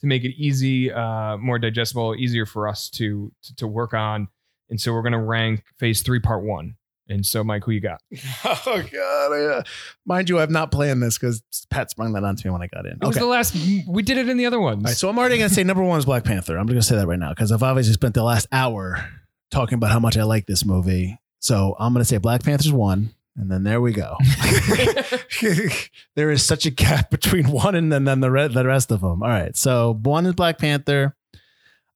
to 0.00 0.06
make 0.06 0.22
it 0.24 0.34
easy, 0.36 0.92
uh, 0.92 1.36
more 1.36 1.58
digestible, 1.58 2.14
easier 2.16 2.46
for 2.46 2.68
us 2.68 2.88
to 2.90 3.32
to, 3.42 3.56
to 3.56 3.66
work 3.68 3.94
on. 3.94 4.28
And 4.70 4.80
so 4.80 4.92
we're 4.92 5.02
gonna 5.02 5.22
rank 5.22 5.64
Phase 5.78 6.02
Three 6.02 6.20
Part 6.20 6.42
One. 6.44 6.76
And 7.10 7.24
so, 7.24 7.42
Mike, 7.42 7.64
who 7.64 7.70
you 7.72 7.80
got? 7.80 8.02
Oh 8.44 8.60
god. 8.64 8.88
Yeah. 8.90 9.58
Uh, 9.58 9.62
mind 10.04 10.28
you, 10.28 10.38
I've 10.38 10.50
not 10.50 10.70
planned 10.70 11.02
this 11.02 11.16
because 11.18 11.42
Pat 11.70 11.90
sprung 11.90 12.12
that 12.12 12.24
onto 12.24 12.46
me 12.46 12.52
when 12.52 12.62
I 12.62 12.66
got 12.66 12.84
in. 12.86 12.98
It 13.00 13.06
was 13.06 13.16
the 13.16 13.26
last. 13.26 13.54
We 13.86 14.02
did 14.02 14.18
it 14.18 14.28
in 14.28 14.36
the 14.36 14.46
other 14.46 14.60
ones. 14.60 14.84
All 14.84 14.88
right, 14.90 14.96
so 14.96 15.08
I'm 15.08 15.18
already 15.18 15.38
gonna 15.38 15.48
say 15.48 15.64
number 15.64 15.82
one 15.82 15.98
is 15.98 16.04
Black 16.04 16.24
Panther. 16.24 16.56
I'm 16.58 16.66
just 16.66 16.74
gonna 16.74 16.82
say 16.82 16.96
that 16.96 17.06
right 17.06 17.18
now 17.18 17.30
because 17.30 17.50
I've 17.50 17.62
obviously 17.62 17.94
spent 17.94 18.14
the 18.14 18.22
last 18.22 18.46
hour 18.52 19.08
talking 19.50 19.74
about 19.76 19.90
how 19.90 20.00
much 20.00 20.16
I 20.16 20.24
like 20.24 20.46
this 20.46 20.64
movie. 20.64 21.18
So 21.40 21.76
I'm 21.78 21.92
gonna 21.92 22.04
say 22.04 22.18
Black 22.18 22.42
Panther's 22.42 22.72
one, 22.72 23.14
and 23.36 23.50
then 23.50 23.62
there 23.64 23.80
we 23.80 23.92
go. 23.92 24.16
there 26.16 26.30
is 26.30 26.44
such 26.44 26.66
a 26.66 26.70
gap 26.70 27.10
between 27.10 27.50
one 27.50 27.74
and 27.74 27.92
then, 27.92 28.04
then 28.04 28.20
the 28.20 28.30
re- 28.30 28.48
the 28.48 28.66
rest 28.66 28.90
of 28.90 29.00
them. 29.00 29.22
All 29.22 29.28
right, 29.28 29.56
so 29.56 29.98
one 30.02 30.26
is 30.26 30.34
Black 30.34 30.58
Panther. 30.58 31.14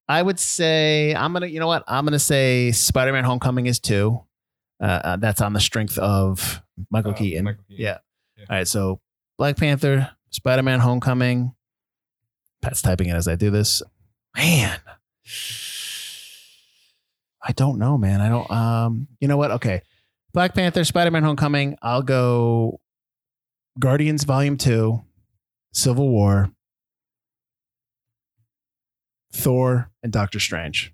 I 0.09 0.21
would 0.23 0.39
say 0.41 1.15
I'm 1.15 1.33
gonna, 1.33 1.47
you 1.47 1.61
know 1.61 1.67
what? 1.67 1.85
I'm 1.87 2.05
gonna 2.05 2.19
say 2.19 2.73
Spider-Man: 2.73 3.25
Homecoming 3.25 3.67
is 3.67 3.79
two. 3.81 4.21
Uh, 4.81 4.85
uh, 5.05 5.17
that's 5.17 5.41
on 5.41 5.53
the 5.53 5.61
strength 5.61 5.97
of 5.99 6.61
Michael 6.91 7.13
Uh, 7.13 7.15
Keaton. 7.15 7.45
Michael 7.45 7.63
Keaton. 7.69 7.85
Yeah. 7.85 7.99
Yeah. 8.37 8.45
All 8.51 8.57
right. 8.57 8.67
So 8.69 9.01
Black 9.39 9.57
Panther, 9.57 10.11
Spider 10.31 10.63
Man 10.63 10.81
Homecoming. 10.81 11.55
Pat's 12.63 12.83
typing 12.83 13.09
it 13.09 13.15
as 13.15 13.29
I 13.29 13.37
do 13.37 13.51
this. 13.51 13.83
Man. 14.37 14.79
I 17.45 17.53
don't 17.53 17.79
know, 17.79 17.99
man. 17.99 18.21
I 18.21 18.29
don't 18.29 18.51
um 18.51 19.09
you 19.21 19.29
know 19.29 19.37
what? 19.37 19.51
Okay. 19.53 19.83
Black 20.33 20.55
Panther, 20.55 20.83
Spider-Man 20.85 21.23
Homecoming. 21.25 21.77
I'll 21.83 22.01
go 22.03 22.81
Guardians 23.79 24.25
Volume 24.25 24.57
2, 24.57 25.03
Civil 25.75 26.09
War, 26.09 26.51
Thor, 29.33 29.91
and 30.03 30.13
Doctor 30.13 30.39
Strange. 30.39 30.93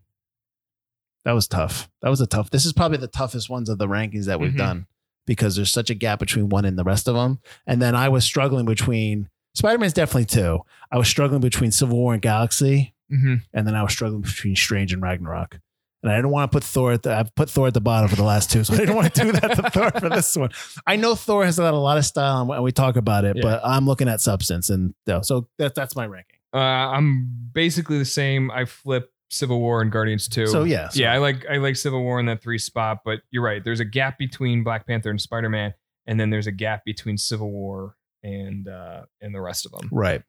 That 1.25 1.33
was 1.33 1.49
tough. 1.49 1.91
That 2.03 2.09
was 2.09 2.21
a 2.21 2.27
tough. 2.27 2.51
This 2.51 2.65
is 2.65 2.73
probably 2.73 2.99
the 2.99 3.07
toughest 3.09 3.51
ones 3.51 3.69
of 3.69 3.79
the 3.79 3.87
rankings 3.89 4.27
that 4.27 4.41
we've 4.41 4.53
Mhm. 4.53 4.57
done 4.59 4.87
because 5.27 5.57
there's 5.57 5.73
such 5.73 5.91
a 5.91 5.95
gap 5.95 6.19
between 6.19 6.49
one 6.49 6.65
and 6.65 6.79
the 6.79 6.85
rest 6.85 7.07
of 7.09 7.15
them. 7.15 7.39
And 7.67 7.83
then 7.83 7.95
I 7.95 8.09
was 8.09 8.25
struggling 8.25 8.65
between 8.65 9.29
Spider-Man's 9.55 9.93
definitely 9.93 10.25
two. 10.27 10.61
I 10.91 10.97
was 10.97 11.09
struggling 11.09 11.41
between 11.41 11.71
Civil 11.73 11.97
War 11.99 12.13
and 12.15 12.23
Galaxy, 12.23 12.95
Mhm. 13.13 13.43
and 13.53 13.67
then 13.67 13.75
I 13.75 13.83
was 13.83 13.93
struggling 13.93 14.23
between 14.23 14.55
Strange 14.57 14.93
and 14.93 15.03
Ragnarok. 15.03 15.61
And 16.03 16.13
I 16.13 16.17
didn't 16.17 16.31
want 16.31 16.51
to 16.53 16.55
put 16.57 16.63
Thor 16.63 16.93
at 16.93 17.03
the, 17.03 17.13
I've 17.15 17.35
put 17.35 17.51
Thor 17.51 17.67
at 17.67 17.75
the 17.75 17.81
bottom 17.81 18.09
for 18.09 18.15
the 18.15 18.23
last 18.23 18.53
two, 18.53 18.63
so 18.63 18.73
I 18.73 18.77
didn't 18.77 18.95
want 18.95 19.13
to 19.13 19.21
do 19.25 19.33
that 19.33 19.57
to 19.57 19.71
Thor 19.71 19.91
for 19.91 20.09
this 20.09 20.37
one. 20.37 20.51
I 20.87 20.95
know 20.95 21.17
Thor 21.17 21.45
has 21.45 21.59
got 21.59 21.75
a 21.75 21.77
lot 21.77 21.99
of 21.99 22.07
style 22.07 22.51
and 22.53 22.63
we 22.63 22.71
talk 22.71 22.95
about 22.97 23.25
it, 23.25 23.37
Yeah. 23.37 23.43
but 23.43 23.61
I'm 23.65 23.85
looking 23.85 24.09
at 24.09 24.21
substance. 24.21 24.71
And 24.71 24.95
so 25.23 25.49
that, 25.59 25.75
that's 25.75 25.97
my 25.97 26.07
ranking. 26.07 26.38
Uh, 26.59 26.91
I'm 26.93 27.29
basically 27.53 27.99
the 27.99 28.05
same. 28.05 28.51
I 28.51 28.65
flip 28.65 29.11
Civil 29.31 29.61
War 29.61 29.83
and 29.83 29.93
Guardians 29.93 30.29
2. 30.29 30.47
So 30.49 30.65
yeah. 30.65 30.89
so- 30.89 31.01
yeah, 31.01 31.13
I 31.13 31.19
like 31.19 31.45
I 31.51 31.57
like 31.59 31.77
Civil 31.77 32.03
War 32.03 32.19
in 32.21 32.27
that 32.27 32.43
three 32.43 32.59
spot, 32.59 32.99
but 33.05 33.21
you're 33.31 33.43
right. 33.43 33.63
There's 33.63 33.81
a 33.81 33.85
gap 33.85 34.19
between 34.19 34.65
Black 34.65 34.87
Panther 34.87 35.11
and 35.11 35.21
Spider 35.21 35.49
Man, 35.49 35.75
and 36.07 36.19
then 36.19 36.31
there's 36.31 36.47
a 36.47 36.53
gap 36.53 36.85
between 36.85 37.17
Civil 37.19 37.51
War 37.51 37.95
and 38.23 38.67
uh 38.69 39.03
and 39.21 39.35
the 39.35 39.41
rest 39.41 39.65
of 39.67 39.73
them. 39.73 39.89
Right. 39.93 40.23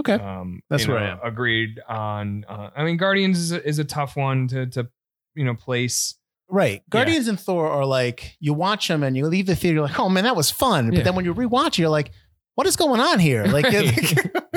Okay. 0.00 0.14
Um, 0.14 0.62
That's 0.70 0.86
you 0.86 0.92
where 0.92 1.00
know, 1.00 1.06
I 1.06 1.10
am. 1.10 1.18
Agreed 1.22 1.80
on. 1.88 2.44
Uh, 2.48 2.70
I 2.76 2.84
mean, 2.84 2.96
Guardians 2.96 3.38
is 3.38 3.52
a, 3.52 3.66
is 3.68 3.78
a 3.78 3.84
tough 3.84 4.16
one 4.16 4.48
to 4.48 4.66
to 4.66 4.88
you 5.34 5.44
know 5.44 5.54
place. 5.54 6.14
Right. 6.50 6.82
Guardians 6.88 7.28
and 7.28 7.38
Thor 7.38 7.68
are 7.68 7.84
like, 7.84 8.36
you 8.40 8.54
watch 8.54 8.88
them 8.88 9.02
and 9.02 9.14
you 9.14 9.26
leave 9.26 9.44
the 9.44 9.54
theater, 9.54 9.74
you're 9.74 9.86
like, 9.86 10.00
oh 10.00 10.08
man, 10.08 10.24
that 10.24 10.34
was 10.34 10.50
fun. 10.50 10.88
But 10.88 10.98
Yeah. 10.98 11.04
then 11.04 11.14
when 11.14 11.26
you 11.26 11.34
rewatch 11.34 11.72
it, 11.74 11.78
you're 11.80 11.90
like, 11.90 12.12
what 12.54 12.66
is 12.66 12.74
going 12.74 13.00
on 13.02 13.18
here? 13.18 13.44
Like, 13.44 13.66
Yeah, 13.70 13.82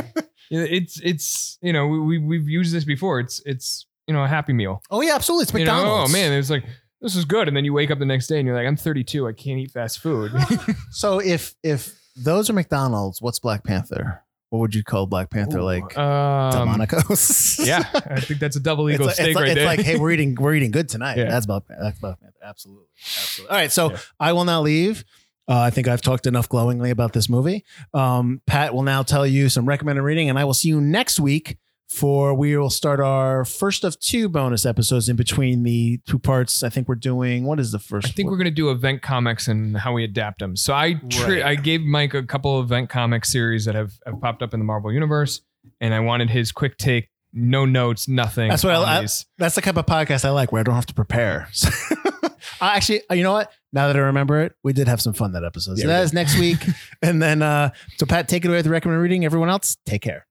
It's 0.52 1.00
it's 1.02 1.58
you 1.62 1.72
know 1.74 1.88
we 1.88 2.00
we- 2.00 2.18
we've 2.20 2.48
used 2.50 2.74
this 2.74 2.84
before. 2.84 3.20
It's 3.20 3.42
it's 3.46 3.86
you 4.08 4.14
know 4.14 4.24
a 4.24 4.28
happy 4.28 4.54
meal. 4.54 4.82
oh 4.92 5.02
yeah, 5.02 5.16
absolutely. 5.16 5.44
It's 5.44 5.54
You 5.54 5.66
know, 5.66 5.74
McDonald's. 5.76 6.12
oh 6.12 6.14
man, 6.14 6.34
it's 6.34 6.50
like 6.50 6.66
this 7.02 7.16
is 7.16 7.26
good, 7.26 7.48
and 7.48 7.56
then 7.58 7.66
you 7.66 7.74
wake 7.74 7.90
up 7.90 8.00
the 8.00 8.06
next 8.06 8.28
day 8.28 8.38
and 8.38 8.46
you're 8.46 8.56
like, 8.56 8.68
I'm 8.68 8.76
32, 8.76 9.28
I 9.28 9.34
can't 9.34 9.60
eat 9.60 9.72
fast 9.72 10.00
food. 10.00 10.32
So 10.92 11.20
if 11.20 11.56
if 11.64 11.98
those 12.16 12.50
are 12.50 12.54
McDonald's, 12.54 13.22
what's 13.22 13.40
Black 13.40 13.64
Panther? 13.64 14.24
What 14.50 14.60
would 14.60 14.76
you 14.76 14.84
call 14.84 15.06
Black 15.08 15.30
Panther? 15.30 15.62
like 15.62 15.98
um, 15.98 16.52
Delmonico's? 16.52 17.58
yeah, 17.66 17.90
I 17.94 18.20
think 18.20 18.42
that's 18.42 18.58
a 18.58 18.60
double 18.60 18.88
It's 18.90 18.96
eagle 18.96 19.06
like, 19.08 19.16
steak 19.16 19.28
it's, 19.30 19.36
like, 19.36 19.42
right 19.44 19.52
it's 19.52 19.56
there. 19.60 19.66
like, 19.66 19.80
hey, 19.80 19.98
we're 19.98 20.12
eating 20.12 20.36
we're 20.36 20.54
eating 20.56 20.72
good 20.72 20.90
tonight. 20.90 21.18
Yeah. 21.18 21.30
That's 21.30 21.46
Black 21.46 21.64
that's 21.70 21.98
Black 22.00 22.20
Panther. 22.20 22.36
Absolutely. 22.44 22.86
Absolutely. 23.02 23.50
All 23.50 23.58
right. 23.62 23.72
So 23.72 23.92
Yeah. 23.92 23.98
I 24.20 24.34
will 24.34 24.44
now 24.44 24.62
leave. 24.62 25.06
Uh, 25.52 25.60
I 25.60 25.70
think 25.70 25.88
I've 25.90 26.02
talked 26.02 26.28
enough 26.28 26.48
glowingly 26.48 26.92
about 26.92 27.12
this 27.12 27.28
movie. 27.28 27.66
Um, 27.94 28.42
Pat 28.46 28.74
will 28.74 28.84
now 28.84 29.04
tell 29.04 29.28
you 29.28 29.50
some 29.50 29.66
recommended 29.68 30.02
reading, 30.02 30.30
and 30.30 30.40
I 30.40 30.46
will 30.46 30.54
see 30.54 30.70
you 30.70 30.80
next 30.80 31.20
week 31.20 31.58
for 31.90 32.34
we 32.34 32.56
will 32.56 32.70
start 32.70 33.02
our 33.02 33.44
first 33.44 33.84
of 33.84 34.00
two 34.00 34.30
bonus 34.30 34.66
episodes 34.66 35.10
in 35.10 35.18
between 35.18 35.64
the 35.64 36.00
two 36.08 36.18
parts. 36.18 36.64
I 36.64 36.70
think 36.70 36.88
we're 36.88 36.96
doing 36.96 37.44
what 37.44 37.60
is 37.60 37.74
the 37.74 37.80
first? 37.80 38.08
I 38.08 38.12
think 38.12 38.30
we're 38.32 38.38
gonna 38.38 38.50
do 38.50 38.70
event 38.72 39.02
comics 39.02 39.50
and 39.50 39.76
how 39.76 39.92
we 39.92 40.06
adapt 40.06 40.40
them. 40.40 40.56
So 40.56 40.74
I 40.74 40.94
tri- 41.10 41.28
Right. 41.42 41.44
I 41.44 41.56
gave 41.56 41.82
Mike 41.82 42.14
a 42.14 42.24
couple 42.24 42.58
of 42.58 42.66
event 42.68 42.90
comic 42.90 43.26
series 43.26 43.66
that 43.66 43.76
have, 43.76 43.92
have 44.06 44.22
popped 44.22 44.42
up 44.42 44.54
in 44.54 44.62
the 44.62 44.66
Marvel 44.66 44.94
universe, 44.94 45.42
and 45.82 45.94
I 45.94 46.00
wanted 46.00 46.30
his 46.30 46.54
quick 46.54 46.78
take, 46.78 47.10
no 47.34 47.66
notes, 47.66 48.08
nothing. 48.08 48.48
That's 48.48 48.64
what 48.64 48.74
I- 48.74 49.00
I- 49.00 49.08
That's 49.38 49.56
the 49.56 49.62
type 49.62 49.76
of 49.76 49.86
podcast 49.86 50.24
I 50.24 50.30
like 50.30 50.54
where 50.54 50.62
I 50.62 50.64
don't 50.64 50.76
have 50.76 50.86
to 50.86 50.94
prepare. 50.94 51.50
I 52.62 52.78
actually, 52.78 53.02
you 53.12 53.24
know 53.24 53.34
what? 53.34 53.52
Now 53.74 53.88
that 53.88 53.96
I 53.96 54.00
remember 54.00 54.42
it, 54.42 54.54
we 54.64 54.74
did 54.74 54.88
have 54.88 55.02
some 55.02 55.14
fun 55.14 55.32
that 55.32 55.44
episode. 55.46 55.78
So 55.78 55.82
Yeah, 55.82 55.88
we 55.88 55.94
that 55.94 56.00
did. 56.00 56.04
is 56.06 56.14
next 56.14 56.40
week. 56.40 56.66
and 57.02 57.22
then, 57.22 57.42
uh, 57.42 57.72
so 57.98 58.06
Pat, 58.06 58.28
take 58.28 58.44
it 58.44 58.50
away 58.50 58.58
with 58.58 58.66
the 58.66 58.72
recommended 58.72 59.02
reading. 59.02 59.24
Everyone 59.26 59.50
else, 59.50 59.78
take 59.86 60.02
care. 60.02 60.28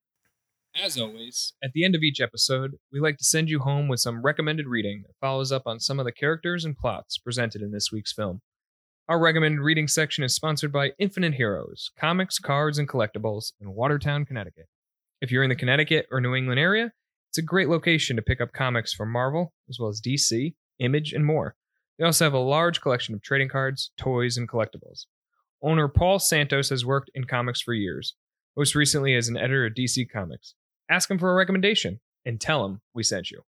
As 0.80 0.96
always, 0.98 1.52
at 1.64 1.72
the 1.74 1.84
end 1.84 1.94
of 1.96 2.02
each 2.02 2.20
episode, 2.20 2.76
we 2.92 3.00
like 3.00 3.16
to 3.18 3.24
send 3.24 3.48
you 3.50 3.58
home 3.60 3.88
with 3.88 3.98
some 3.98 4.22
recommended 4.22 4.66
reading 4.68 5.02
that 5.06 5.14
follows 5.20 5.50
up 5.50 5.62
on 5.66 5.80
some 5.80 5.98
of 5.98 6.04
the 6.04 6.12
characters 6.12 6.64
and 6.64 6.76
plots 6.76 7.18
presented 7.18 7.60
in 7.60 7.72
this 7.72 7.90
week's 7.90 8.12
film. 8.12 8.40
Our 9.08 9.18
recommended 9.18 9.60
reading 9.60 9.88
section 9.88 10.22
is 10.22 10.34
sponsored 10.34 10.70
by 10.72 10.92
Infinite 11.00 11.34
Heroes, 11.34 11.90
comics, 11.98 12.38
cards, 12.38 12.78
and 12.78 12.88
collectibles 12.88 13.52
in 13.60 13.74
Watertown, 13.74 14.24
Connecticut. 14.24 14.66
If 15.20 15.32
you're 15.32 15.42
in 15.42 15.48
the 15.48 15.56
Connecticut 15.56 16.06
or 16.12 16.20
New 16.20 16.36
England 16.36 16.60
area, 16.60 16.92
it's 17.30 17.38
a 17.38 17.42
great 17.42 17.68
location 17.68 18.14
to 18.14 18.22
pick 18.22 18.40
up 18.40 18.52
comics 18.52 18.92
from 18.92 19.10
Marvel, 19.10 19.52
as 19.68 19.78
well 19.80 19.88
as 19.88 20.00
DC, 20.00 20.54
Image, 20.78 21.12
and 21.12 21.26
more. 21.26 21.56
They 22.00 22.06
also 22.06 22.24
have 22.24 22.34
a 22.34 22.38
large 22.38 22.80
collection 22.80 23.14
of 23.14 23.22
trading 23.22 23.50
cards, 23.50 23.92
toys, 23.96 24.36
and 24.36 24.48
collectibles. 24.48 25.06
Owner 25.62 25.86
Paul 25.86 26.18
Santos 26.18 26.70
has 26.70 26.84
worked 26.84 27.12
in 27.14 27.24
comics 27.24 27.60
for 27.60 27.74
years, 27.74 28.16
most 28.56 28.74
recently 28.74 29.14
as 29.14 29.28
an 29.28 29.36
editor 29.36 29.66
at 29.66 29.76
DC 29.76 30.10
Comics 30.10 30.54
ask 30.90 31.10
him 31.10 31.18
for 31.18 31.30
a 31.30 31.34
recommendation 31.34 32.00
and 32.26 32.40
tell 32.40 32.66
him 32.66 32.80
we 32.92 33.02
sent 33.02 33.30
you. 33.30 33.42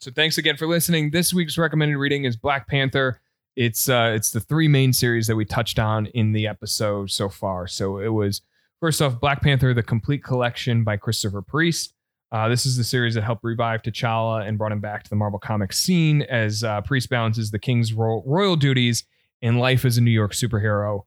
So 0.00 0.10
thanks 0.10 0.38
again 0.38 0.56
for 0.56 0.66
listening. 0.66 1.10
This 1.10 1.34
week's 1.34 1.58
recommended 1.58 1.98
reading 1.98 2.24
is 2.24 2.36
Black 2.36 2.68
Panther. 2.68 3.20
It's 3.56 3.88
uh 3.88 4.12
it's 4.14 4.30
the 4.30 4.40
three 4.40 4.68
main 4.68 4.92
series 4.92 5.26
that 5.26 5.36
we 5.36 5.44
touched 5.44 5.78
on 5.78 6.06
in 6.06 6.32
the 6.32 6.46
episode 6.46 7.10
so 7.10 7.28
far. 7.28 7.66
So 7.66 7.98
it 7.98 8.08
was 8.08 8.40
first 8.78 9.02
off 9.02 9.20
Black 9.20 9.42
Panther 9.42 9.74
the 9.74 9.82
complete 9.82 10.24
collection 10.24 10.84
by 10.84 10.96
Christopher 10.96 11.42
Priest. 11.42 11.92
Uh, 12.32 12.48
this 12.48 12.64
is 12.64 12.76
the 12.76 12.84
series 12.84 13.14
that 13.14 13.24
helped 13.24 13.42
revive 13.42 13.82
T'Challa 13.82 14.46
and 14.46 14.56
brought 14.56 14.70
him 14.70 14.80
back 14.80 15.02
to 15.02 15.10
the 15.10 15.16
Marvel 15.16 15.38
Comics 15.38 15.78
scene 15.78 16.22
as 16.22 16.62
uh, 16.62 16.80
Priest 16.82 17.08
balances 17.08 17.50
the 17.50 17.58
King's 17.58 17.92
ro- 17.92 18.22
royal 18.24 18.54
duties 18.54 19.04
and 19.42 19.58
life 19.58 19.84
as 19.84 19.98
a 19.98 20.00
New 20.00 20.12
York 20.12 20.32
superhero. 20.32 21.02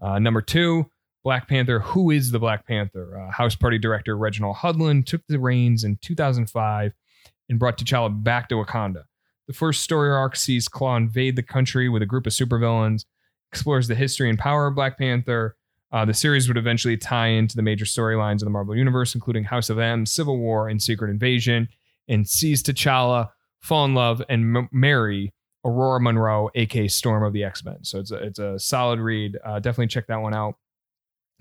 Uh, 0.00 0.18
number 0.20 0.40
two, 0.40 0.88
Black 1.24 1.48
Panther. 1.48 1.80
Who 1.80 2.10
is 2.10 2.30
the 2.30 2.38
Black 2.38 2.66
Panther? 2.66 3.20
Uh, 3.20 3.32
House 3.32 3.56
Party 3.56 3.78
director 3.78 4.16
Reginald 4.16 4.56
Hudlin 4.56 5.04
took 5.04 5.22
the 5.28 5.40
reins 5.40 5.82
in 5.82 5.98
2005 6.02 6.92
and 7.48 7.58
brought 7.58 7.76
T'Challa 7.76 8.22
back 8.22 8.48
to 8.48 8.54
Wakanda. 8.54 9.04
The 9.48 9.54
first 9.54 9.82
story 9.82 10.10
arc 10.10 10.36
sees 10.36 10.68
Klaw 10.68 10.96
invade 10.96 11.34
the 11.34 11.42
country 11.42 11.88
with 11.88 12.02
a 12.02 12.06
group 12.06 12.26
of 12.26 12.32
supervillains, 12.32 13.04
explores 13.50 13.88
the 13.88 13.96
history 13.96 14.30
and 14.30 14.38
power 14.38 14.68
of 14.68 14.76
Black 14.76 14.96
Panther. 14.96 15.56
Uh, 15.92 16.04
the 16.04 16.14
series 16.14 16.46
would 16.48 16.56
eventually 16.56 16.96
tie 16.96 17.28
into 17.28 17.56
the 17.56 17.62
major 17.62 17.84
storylines 17.84 18.34
of 18.34 18.40
the 18.40 18.50
Marvel 18.50 18.76
Universe, 18.76 19.14
including 19.14 19.44
House 19.44 19.70
of 19.70 19.78
M, 19.78 20.06
Civil 20.06 20.38
War, 20.38 20.68
and 20.68 20.80
Secret 20.80 21.10
Invasion, 21.10 21.68
and 22.08 22.28
sees 22.28 22.62
T'Challa 22.62 23.30
fall 23.60 23.84
in 23.84 23.94
love 23.94 24.22
and 24.28 24.56
m- 24.56 24.68
marry 24.72 25.32
Ororo 25.66 26.00
Munroe, 26.00 26.48
aka 26.54 26.88
Storm 26.88 27.22
of 27.24 27.32
the 27.32 27.44
X 27.44 27.64
Men. 27.64 27.82
So 27.82 27.98
it's 27.98 28.10
a, 28.10 28.16
it's 28.16 28.38
a 28.38 28.58
solid 28.58 29.00
read. 29.00 29.36
Uh, 29.44 29.58
definitely 29.58 29.88
check 29.88 30.06
that 30.06 30.20
one 30.20 30.34
out. 30.34 30.54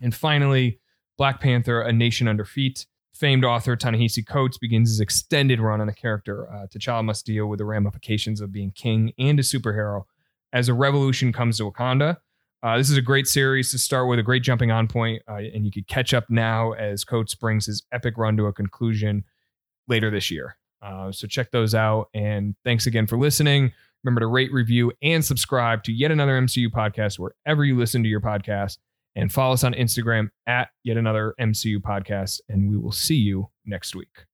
And 0.02 0.14
finally, 0.14 0.80
Black 1.18 1.40
Panther: 1.40 1.82
A 1.82 1.94
Nation 1.94 2.28
Under 2.28 2.46
Feet. 2.46 2.86
Famed 3.14 3.44
author 3.44 3.76
Ta-Nehisi 3.76 4.26
Coates 4.26 4.58
begins 4.58 4.92
his 4.92 5.02
extended 5.02 5.60
run 5.60 5.82
on 5.82 5.88
the 5.88 5.94
character. 5.94 6.50
Uh, 6.50 6.68
T'Challa 6.68 7.04
must 7.04 7.26
deal 7.26 7.48
with 7.48 7.58
the 7.58 7.66
ramifications 7.66 8.40
of 8.40 8.54
being 8.54 8.72
king 8.72 9.12
and 9.20 9.38
a 9.40 9.42
superhero 9.42 10.04
as 10.54 10.70
a 10.70 10.74
revolution 10.74 11.34
comes 11.34 11.58
to 11.58 11.70
Wakanda. 11.70 12.18
Uh, 12.62 12.78
this 12.78 12.90
is 12.90 12.98
a 12.98 13.02
great 13.02 13.28
series 13.28 13.72
to 13.72 13.80
start 13.80 14.08
with, 14.10 14.20
a 14.20 14.24
great 14.24 14.44
jumping 14.44 14.70
on 14.70 14.88
point, 14.88 15.22
uh, 15.30 15.36
and 15.36 15.66
you 15.66 15.72
could 15.72 15.88
catch 15.88 16.14
up 16.14 16.26
now 16.30 16.74
as 16.74 17.06
Coates 17.06 17.34
brings 17.34 17.66
his 17.66 17.84
epic 17.92 18.18
run 18.18 18.36
to 18.36 18.48
a 18.48 18.54
conclusion 18.54 19.24
later 19.88 20.12
this 20.12 20.30
year. 20.30 20.58
Uh, 20.82 21.12
so 21.12 21.28
check 21.28 21.52
those 21.52 21.74
out. 21.74 22.10
And 22.14 22.56
thanks 22.64 22.86
again 22.86 23.08
for 23.08 23.18
listening. 23.18 23.72
Remember 24.04 24.22
to 24.22 24.28
rate, 24.28 24.52
review, 24.52 24.92
and 25.02 25.24
subscribe 25.24 25.84
to 25.84 25.94
yet 25.94 26.12
another 26.12 26.40
MCU 26.40 26.68
podcast 26.70 27.20
wherever 27.20 27.64
you 27.64 27.78
listen 27.78 28.04
to 28.04 28.10
your 28.10 28.22
podcast. 28.22 28.78
And 29.16 29.32
follow 29.32 29.54
us 29.54 29.64
on 29.64 29.74
Instagram 29.74 30.30
at 30.48 30.70
yet 30.84 30.96
another 30.96 31.34
MCU 31.40 31.80
podcast. 31.80 32.40
And 32.48 32.70
we 32.70 32.78
will 32.78 32.92
see 32.92 33.16
you 33.16 33.50
next 33.66 33.96
week. 33.96 34.26